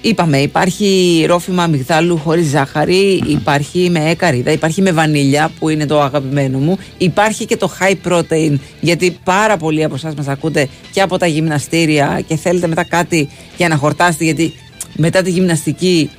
είπαμε, 0.00 0.38
υπάρχει 0.38 1.24
ρόφημα 1.28 1.62
αμυγδάλου 1.62 2.16
χωρίς 2.16 2.46
ζάχαρη, 2.46 3.22
υπάρχει 3.26 3.90
με 3.90 4.14
καρύδα, 4.16 4.52
υπάρχει 4.52 4.82
με 4.82 4.92
βανίλια 4.92 5.50
που 5.58 5.68
είναι 5.68 5.86
το 5.86 6.02
αγαπημένο 6.02 6.58
μου, 6.58 6.78
υπάρχει 6.98 7.44
και 7.44 7.56
το 7.56 7.72
high 7.80 8.08
protein 8.12 8.58
γιατί 8.80 9.18
πάρα 9.24 9.56
πολλοί 9.56 9.84
από 9.84 9.94
εσάς 9.94 10.14
μας 10.14 10.28
ακούτε 10.28 10.68
και 10.92 11.00
από 11.00 11.18
τα 11.18 11.26
γυμναστήρια 11.26 12.20
και 12.26 12.36
θέλετε 12.36 12.66
μετά 12.66 12.84
κάτι 12.84 13.28
για 13.56 13.68
να 13.68 13.76
χορτάσετε 13.76 14.24
γιατί 14.24 14.54
μετά 14.96 15.22
τη 15.22 15.30
γυμναστική 15.30 16.10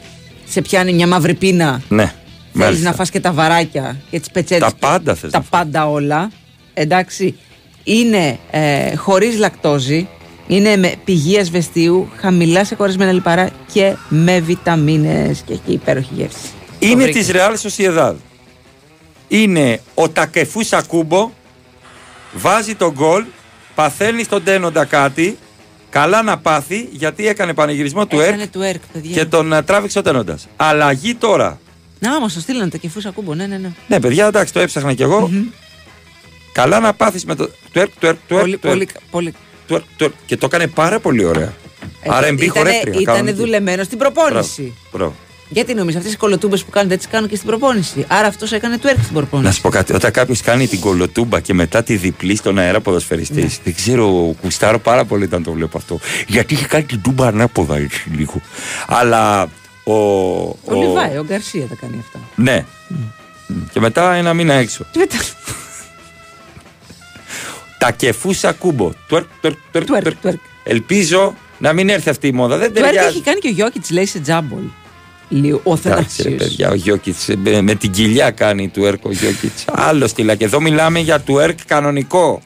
σε 0.46 0.62
πιάνει 0.62 0.94
μια 0.94 1.08
μαύρη 1.08 1.34
πείνα 1.34 1.82
Ναι. 1.90 2.14
Θέλεις 2.54 2.68
μάλιστα. 2.68 2.90
να 2.90 2.96
φας 2.96 3.10
και 3.10 3.20
τα 3.20 3.32
βαράκια 3.32 3.98
και 4.10 4.20
τις 4.20 4.30
πετσέτες. 4.32 4.70
Τα 4.72 4.76
πάντα 4.88 5.16
θες 5.16 5.32
Τα 5.32 5.38
να 5.38 5.44
πάντα 5.50 5.90
όλα. 5.90 6.32
Εντάξει. 6.74 7.36
Είναι 7.84 8.38
ε, 8.52 8.96
χωρίς 8.96 9.38
λακτόζη. 9.38 10.08
Είναι 10.52 10.76
με 10.78 10.94
πηγή 11.06 11.38
ασβεστίου, 11.40 12.10
χαμηλά 12.16 12.66
σε 12.66 12.76
κορεσμένα 12.76 13.12
λιπαρά 13.12 13.50
και 13.74 13.96
με 14.10 14.40
βιταμίνες 14.40 15.42
και 15.46 15.54
έχει 15.54 15.62
υπέροχη 15.66 16.10
γεύση. 16.14 16.38
Το 16.80 16.88
Είναι 16.88 17.04
βρήκες. 17.04 17.26
της 17.26 17.36
Real 17.36 17.54
Sociedad. 17.70 18.14
Είναι 19.28 19.82
ο 19.94 20.10
Τακεφού 20.10 20.64
Σακούμπο, 20.64 21.32
βάζει 22.34 22.76
τον 22.76 22.92
γκολ, 22.92 23.24
παθαίνει 23.76 24.24
στον 24.24 24.44
τένοντα 24.44 24.86
κάτι, 24.86 25.38
καλά 25.90 26.22
να 26.24 26.38
πάθει 26.38 26.90
γιατί 26.92 27.28
έκανε 27.28 27.54
πανηγυρισμό 27.54 28.06
του 28.08 28.20
ΕΡΚ 28.20 28.28
Έκανε 28.28 28.48
του 28.48 28.62
ΕΡΚ, 28.62 28.82
παιδιά. 28.94 29.14
και 29.16 29.26
τον 29.26 29.54
ε, 29.54 29.62
τράβηξε 29.64 30.00
ο 30.00 30.02
τένοντας. 30.02 30.48
Αλλαγή 30.56 31.16
τώρα. 31.16 31.60
Να, 32.00 32.20
μας 32.20 32.34
το 32.34 32.40
στείλανε 32.40 32.70
το 32.70 32.78
κεφούσα 32.78 33.12
κούμπο, 33.12 33.34
ναι, 33.36 33.46
ναι, 33.48 33.58
ναι. 33.58 33.72
Ναι, 33.88 34.00
παιδιά, 34.00 34.26
εντάξει, 34.28 34.54
το 34.54 34.60
έψαχνα 34.60 34.94
κι 34.94 35.02
εγώ. 35.02 35.30
Καλά 36.52 36.80
να 36.80 36.94
πάθεις 36.94 37.26
με 37.26 37.36
το 37.36 37.50
τουέρκ, 37.72 37.92
τουέρκ, 38.00 38.18
τουέρκ, 38.28 38.44
Πολύ, 38.44 38.58
τουέρκ, 38.58 38.76
πολύ, 38.78 38.88
πολύ. 39.12 39.34
Τουέρκ, 39.70 39.84
τουέρκ. 39.98 40.14
Και 40.26 40.38
το 40.38 40.46
έκανε 40.46 40.68
πάρα 40.68 41.00
πολύ 41.00 41.24
ωραία. 41.26 41.54
R&B 42.04 42.24
Ήτανε- 42.32 42.50
χορεύτρια. 42.50 42.94
Ήταν 42.94 43.04
κανονική. 43.04 43.34
δουλεμένος 43.38 43.86
στην 43.86 43.98
προπόνηση. 43.98 44.62
Μπράβο, 44.62 44.76
μπράβο. 44.92 45.16
Γιατί 45.52 45.74
νομίζω 45.74 45.98
αυτές 45.98 46.14
οι 46.14 46.18
κολοτούμπες 46.18 46.64
που 46.64 46.70
κάνουν 46.72 46.90
δεν 46.90 46.98
τις 46.98 47.08
κάνουν 47.08 47.30
και 47.30 47.36
στην 47.36 47.48
προπόνηση. 47.48 48.06
Άρα 48.08 48.28
αυτός 48.28 48.52
έκανε 48.52 48.78
του 48.78 48.88
έρθει 48.88 49.02
στην 49.04 49.16
προπόνηση. 49.16 49.48
Να 49.48 49.54
σου 49.56 49.62
πω 49.62 49.70
κάτι, 49.70 49.94
όταν 49.94 50.12
κάποιος 50.12 50.42
κάνει 50.42 50.68
την 50.68 50.80
κολοτούμπα 50.80 51.40
και 51.40 51.54
μετά 51.54 51.84
τη 51.84 51.96
διπλή 51.96 52.36
στον 52.36 52.58
αέρα 52.58 52.80
ποδοσφαιριστής, 52.82 53.44
Ναι. 53.44 53.50
δεν 53.64 53.76
ξέρω, 53.76 54.36
κουστάρω 54.42 54.80
πάρα 54.80 55.06
πολύ 55.06 55.24
όταν 55.24 55.44
το 55.44 55.52
βλέπω 55.52 55.78
αυτό. 55.78 56.00
Γιατί 56.28 56.54
είχε 56.54 56.66
κάνει 56.66 56.84
την 56.84 57.02
τούμπα 57.02 57.28
ανάποδα 57.28 57.78
έτσι 57.78 58.10
λίγο. 58.16 58.42
Αλλά 58.88 59.42
ο. 59.84 59.94
Ο 59.94 60.74
Λιβάη, 60.74 61.18
ο 61.18 61.26
Γκαρσία 61.28 61.66
τα 61.66 61.76
κάνει 61.76 61.96
αυτά. 62.00 62.20
Ναι. 62.36 62.66
Και 63.74 63.80
μετά 63.80 64.14
ένα 64.14 64.34
μήνα 64.34 64.54
έξω. 64.54 64.86
Και 64.92 65.00
μετά. 65.00 65.16
Τα 67.80 67.92
κεφούσα 67.92 68.52
κούμπο. 68.52 68.92
Τουέρκ, 69.08 69.26
τουέρκ, 69.42 69.58
τουέρκ, 69.72 69.88
Τουέρκ, 69.88 70.04
τουέρκ. 70.04 70.18
τουέρκ. 70.22 70.40
Ελπίζω 70.64 71.36
να 71.58 71.74
μην 71.74 71.90
έρθει 71.90 72.10
αυτή 72.10 72.28
η 72.28 72.32
μόδα. 72.32 72.58
Δεν 72.58 72.74
Του 72.74 72.80
έρθει 72.80 72.92
ταιριάζει. 72.94 73.16
έχει 73.16 73.22
κάνει 73.26 73.40
και 73.40 73.48
ο 73.48 73.52
Γιώκητς, 73.52 73.90
λέει 73.92 74.06
σε 74.06 74.20
τζάμπολ. 74.20 74.62
Λίγο, 75.30 75.62
ο 75.64 75.72
Εντάξει, 75.74 75.84
ρε 75.84 75.90
Θανάσιος. 76.30 76.36
παιδιά, 76.38 76.70
ο 76.70 76.74
Γιώκητς 76.74 77.28
με, 77.38 77.62
με 77.62 77.76
την 77.76 77.92
κοιλιά 77.92 78.32
κάνει 78.32 78.68
του 78.68 78.86
έρκ 78.86 79.06
ο 79.06 79.12
Γιώκητς. 79.12 79.66
Άλλο 79.72 80.08
στυλά. 80.08 80.36
Και 80.36 80.46
εδώ 80.46 80.60
μιλάμε 80.62 81.00
για 81.00 81.20
του 81.20 81.40
έρκ 81.40 81.60
κανονικό. 81.68 82.42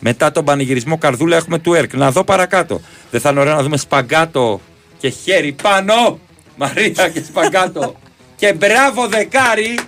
Μετά 0.00 0.32
τον 0.32 0.44
πανηγυρισμό 0.44 0.98
καρδούλα 0.98 1.36
έχουμε 1.36 1.58
του 1.58 1.74
έρκ. 1.74 1.94
Να 1.94 2.10
δω 2.10 2.24
παρακάτω. 2.24 2.80
Δεν 3.10 3.20
θα 3.20 3.30
είναι 3.30 3.40
ωραίο 3.40 3.54
να 3.54 3.62
δούμε 3.62 3.76
σπαγκάτο 3.76 4.60
και 4.98 5.08
χέρι 5.08 5.52
πάνω. 5.62 6.18
Μαρία 6.56 7.08
και 7.08 7.22
σπαγκάτο. 7.26 7.96
και 8.40 8.52
μπράβο 8.52 9.06
δεκάρι. 9.08 9.78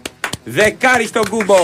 Δεκάρι 0.44 1.06
στον 1.06 1.28
κούμπο. 1.28 1.56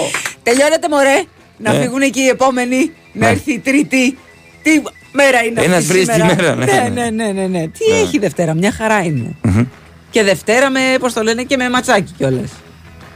Τελειώνεται 0.43 0.89
μωρέ. 0.89 1.23
Να 1.59 1.73
Ναι. 1.73 1.79
φύγουν 1.81 2.01
εκεί 2.01 2.21
οι 2.21 2.29
επόμενοι. 2.29 2.93
Να 3.13 3.27
Ναι. 3.27 3.33
έρθει 3.33 3.53
η 3.53 3.59
Τρίτη. 3.59 4.19
Τι 4.63 4.83
μέρα 5.13 5.43
είναι 5.45 5.61
Ένας 5.63 5.79
αυτή 5.79 5.89
βρίζει 5.93 6.07
τη 6.07 6.13
σήμερα; 6.13 6.35
μέρα, 6.37 6.55
ναι, 6.55 6.65
ναι, 6.65 6.89
ναι. 6.89 7.11
ναι, 7.11 7.33
ναι, 7.33 7.41
ναι, 7.41 7.47
ναι. 7.47 7.69
Τι 7.69 7.85
έχει 8.03 8.19
Δευτέρα, 8.19 8.55
μια 8.55 8.73
χαρά 8.73 9.03
είναι. 9.03 9.35
Και 10.11 10.23
Δευτέρα 10.23 10.71
με, 10.71 10.81
πώς 11.01 11.13
το 11.13 11.23
λένε, 11.23 11.43
και 11.43 11.57
με 11.57 11.69
ματσάκι 11.71 12.13
κιόλας. 12.17 12.51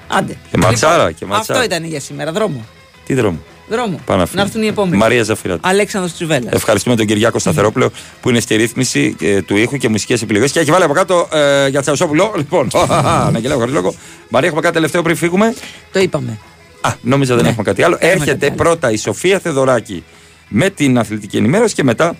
Άντε. 0.09 0.37
Και 0.51 0.57
ματσάρα, 0.57 1.13
και 1.13 1.27
ματσάρα. 1.27 1.59
Αυτό 1.59 1.75
ήταν 1.75 1.85
για 1.89 2.01
σήμερα, 2.01 2.33
δρόμο. 2.33 2.65
Τι 3.07 3.15
δρόμο; 3.15 3.39
Δρόμο. 3.69 4.01
Πάνω 4.07 4.23
αυτή. 4.23 4.37
Να 4.37 4.43
έρθουν 4.43 4.63
οι 4.63 4.67
επόμενοι. 4.67 4.97
Μαρία 4.97 5.23
Ζαφυράτη. 5.23 5.61
Αλέξανδρος 5.65 6.15
Τσουβέλλα. 6.15 6.51
Ευχαριστούμε 6.53 6.97
τον 6.97 7.07
Κυριάκο 7.07 7.39
Σταθερόπουλο 7.39 7.91
που 8.21 8.29
είναι 8.31 8.41
στη 8.41 8.57
ρύθμιση 8.57 9.17
ε, 9.21 9.43
του 9.43 9.57
ήχου 9.57 9.77
και 9.77 9.89
μουσικές 9.89 10.23
επιλογές 10.23 10.53
και 10.53 10.61
έχει 10.61 10.71
βάλει 10.71 10.85
από 10.85 10.93
κάτω 10.93 11.29
ε, 11.33 11.69
για 11.69 11.81
Τσαουσόπουλο. 11.81 12.33
Λοιπόν, 12.37 12.69
να 13.33 13.39
γελάω 13.39 13.59
χωρίς 13.59 13.75
λόγο. 13.75 13.95
Μαρία, 14.29 14.47
έχουμε 14.49 14.63
κάτι 14.63 14.75
τελευταίο 14.75 15.03
πριν 15.03 15.17
φύγουμε; 15.17 15.55
Το 15.93 16.01
είπαμε. 16.01 16.39
Α, 16.81 16.91
νόμιζα 17.03 17.37
δεν 17.37 17.47
έχουμε 17.47 17.63
κάτι 17.63 17.83
άλλο. 17.83 17.95
έχουμε 18.01 18.13
Έρχεται 18.13 18.33
κάτι 18.33 18.47
άλλο. 18.47 18.55
πρώτα 18.55 18.91
η 18.91 18.97
Σοφία 18.97 19.39
Θεδωράκη 19.39 20.05
με 20.49 20.71
την 20.71 20.99
αθλητική 20.99 21.37
ενημέρωση 21.37 21.75
και 21.75 21.85
μετά 21.85 22.17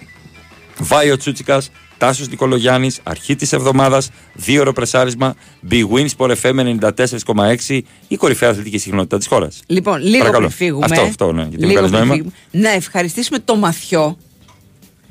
Βάιο 0.79 1.17
Τσούτσικας, 1.17 1.71
Τάσος 1.99 2.29
Νικολογιάννης, 2.29 3.01
αρχή 3.03 3.37
της 3.37 3.53
εβδομάδας, 3.53 4.11
δύο 4.33 4.61
ώρο 4.61 4.73
πρεσάρισμα, 4.73 5.35
Big 5.71 5.83
Win 5.95 6.07
Sport 6.17 6.35
FM 6.43 6.59
94,6, 6.59 7.83
η 8.09 8.17
κορυφαία 8.17 8.51
αθλητική 8.51 8.79
συχνότητα 8.79 9.19
της 9.19 9.27
χώρας. 9.27 9.61
Λοιπόν, 9.67 10.01
λίγο 10.01 10.19
Παρακαλώ. 10.19 10.47
πριν 10.47 10.57
φύγουμε. 10.57 10.85
Αυτό, 10.91 11.01
αυτό, 11.01 11.33
ναι, 11.33 11.43
γιατί 11.43 11.57
μου 11.65 11.69
λίγο 11.69 11.75
κάνεις 11.75 11.91
πριν 11.91 12.01
νόημα. 12.07 12.15
φύγουμε, 12.15 12.33
να 12.51 12.71
ευχαριστήσουμε 12.71 13.39
το 13.39 13.57
Μαθιό 13.57 14.17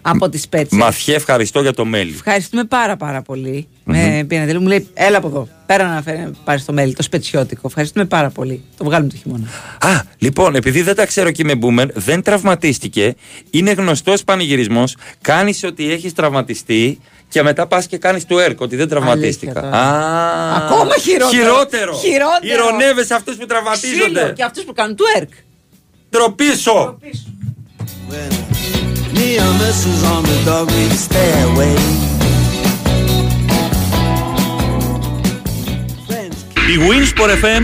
από 0.10 0.30
τις 0.30 0.48
Πέτσες. 0.48 0.78
Μαθιέ, 0.80 1.16
ευχαριστώ 1.16 1.62
για 1.62 1.74
το 1.74 1.86
μέλι. 1.86 2.12
Ευχαριστούμε 2.14 2.64
πάρα 2.64 2.98
πάρα 2.98 3.22
πολύ. 3.22 3.68
Με 3.84 4.26
πήρε 4.28 4.60
μου 4.60 4.68
λέει: 4.68 4.88
Έλα 4.94 5.18
από 5.18 5.28
εδώ. 5.28 5.48
Πέρα 5.66 5.88
να 5.94 6.02
φέρει, 6.02 6.32
πάρει 6.44 6.62
το 6.62 6.74
μέλι, 6.74 6.94
το 6.94 7.04
σπετσιώτικο. 7.04 7.62
Ευχαριστούμε 7.68 8.06
πάρα 8.06 8.30
πολύ. 8.30 8.64
Το 8.78 8.84
βγάλουμε 8.84 9.10
το 9.10 9.16
χειμώνα. 9.16 9.48
Α, 9.80 10.02
λοιπόν, 10.18 10.56
επειδή 10.56 10.82
δεν 10.82 10.96
τα 10.96 11.06
ξέρω 11.06 11.32
και 11.32 11.42
είμαι 11.42 11.54
boomer, 11.62 11.88
δεν 11.94 12.22
τραυματίστηκε. 12.22 13.16
Είναι 13.50 13.72
γνωστός 13.72 14.24
πανηγυρισμός. 14.24 14.96
Κάνεις 15.22 15.64
ότι 15.64 15.92
έχεις 15.92 16.14
τραυματιστεί 16.14 17.00
και 17.30 17.44
μετά 17.44 17.68
πας 17.68 17.88
και 17.88 17.98
κάνεις 17.98 18.26
του 18.26 18.38
έρκ 18.38 18.62
ότι 18.62 18.76
δεν 18.76 18.88
τραυματίστηκα. 18.88 19.60
Αλήθεια 19.60 19.80
Α, 19.80 20.56
Ακόμα 20.66 20.94
χειρότερο. 20.98 21.30
Χειρότερο. 21.44 21.94
Χειρότερο. 21.94 22.54
Ηρωνεύεσαι 22.68 23.14
αυτούς 23.14 23.36
που 23.36 23.46
Ξύλο 23.46 23.62
τραυματίζονται. 23.62 24.34
και 24.36 24.44
αυτούς 24.44 24.64
που 24.64 24.74
κάνουν 24.74 24.96
του 24.96 25.04
έρκ. 25.18 25.30
Τροπίσω. 26.10 26.98
Neon 29.20 29.58
missiles 29.58 30.04
on 30.14 30.24
the 30.24 30.38
dog 30.46 30.66
read 30.72 30.94
stairway. 31.08 31.76
Η 36.74 36.78
Winsport 36.88 37.32
FM 37.44 37.64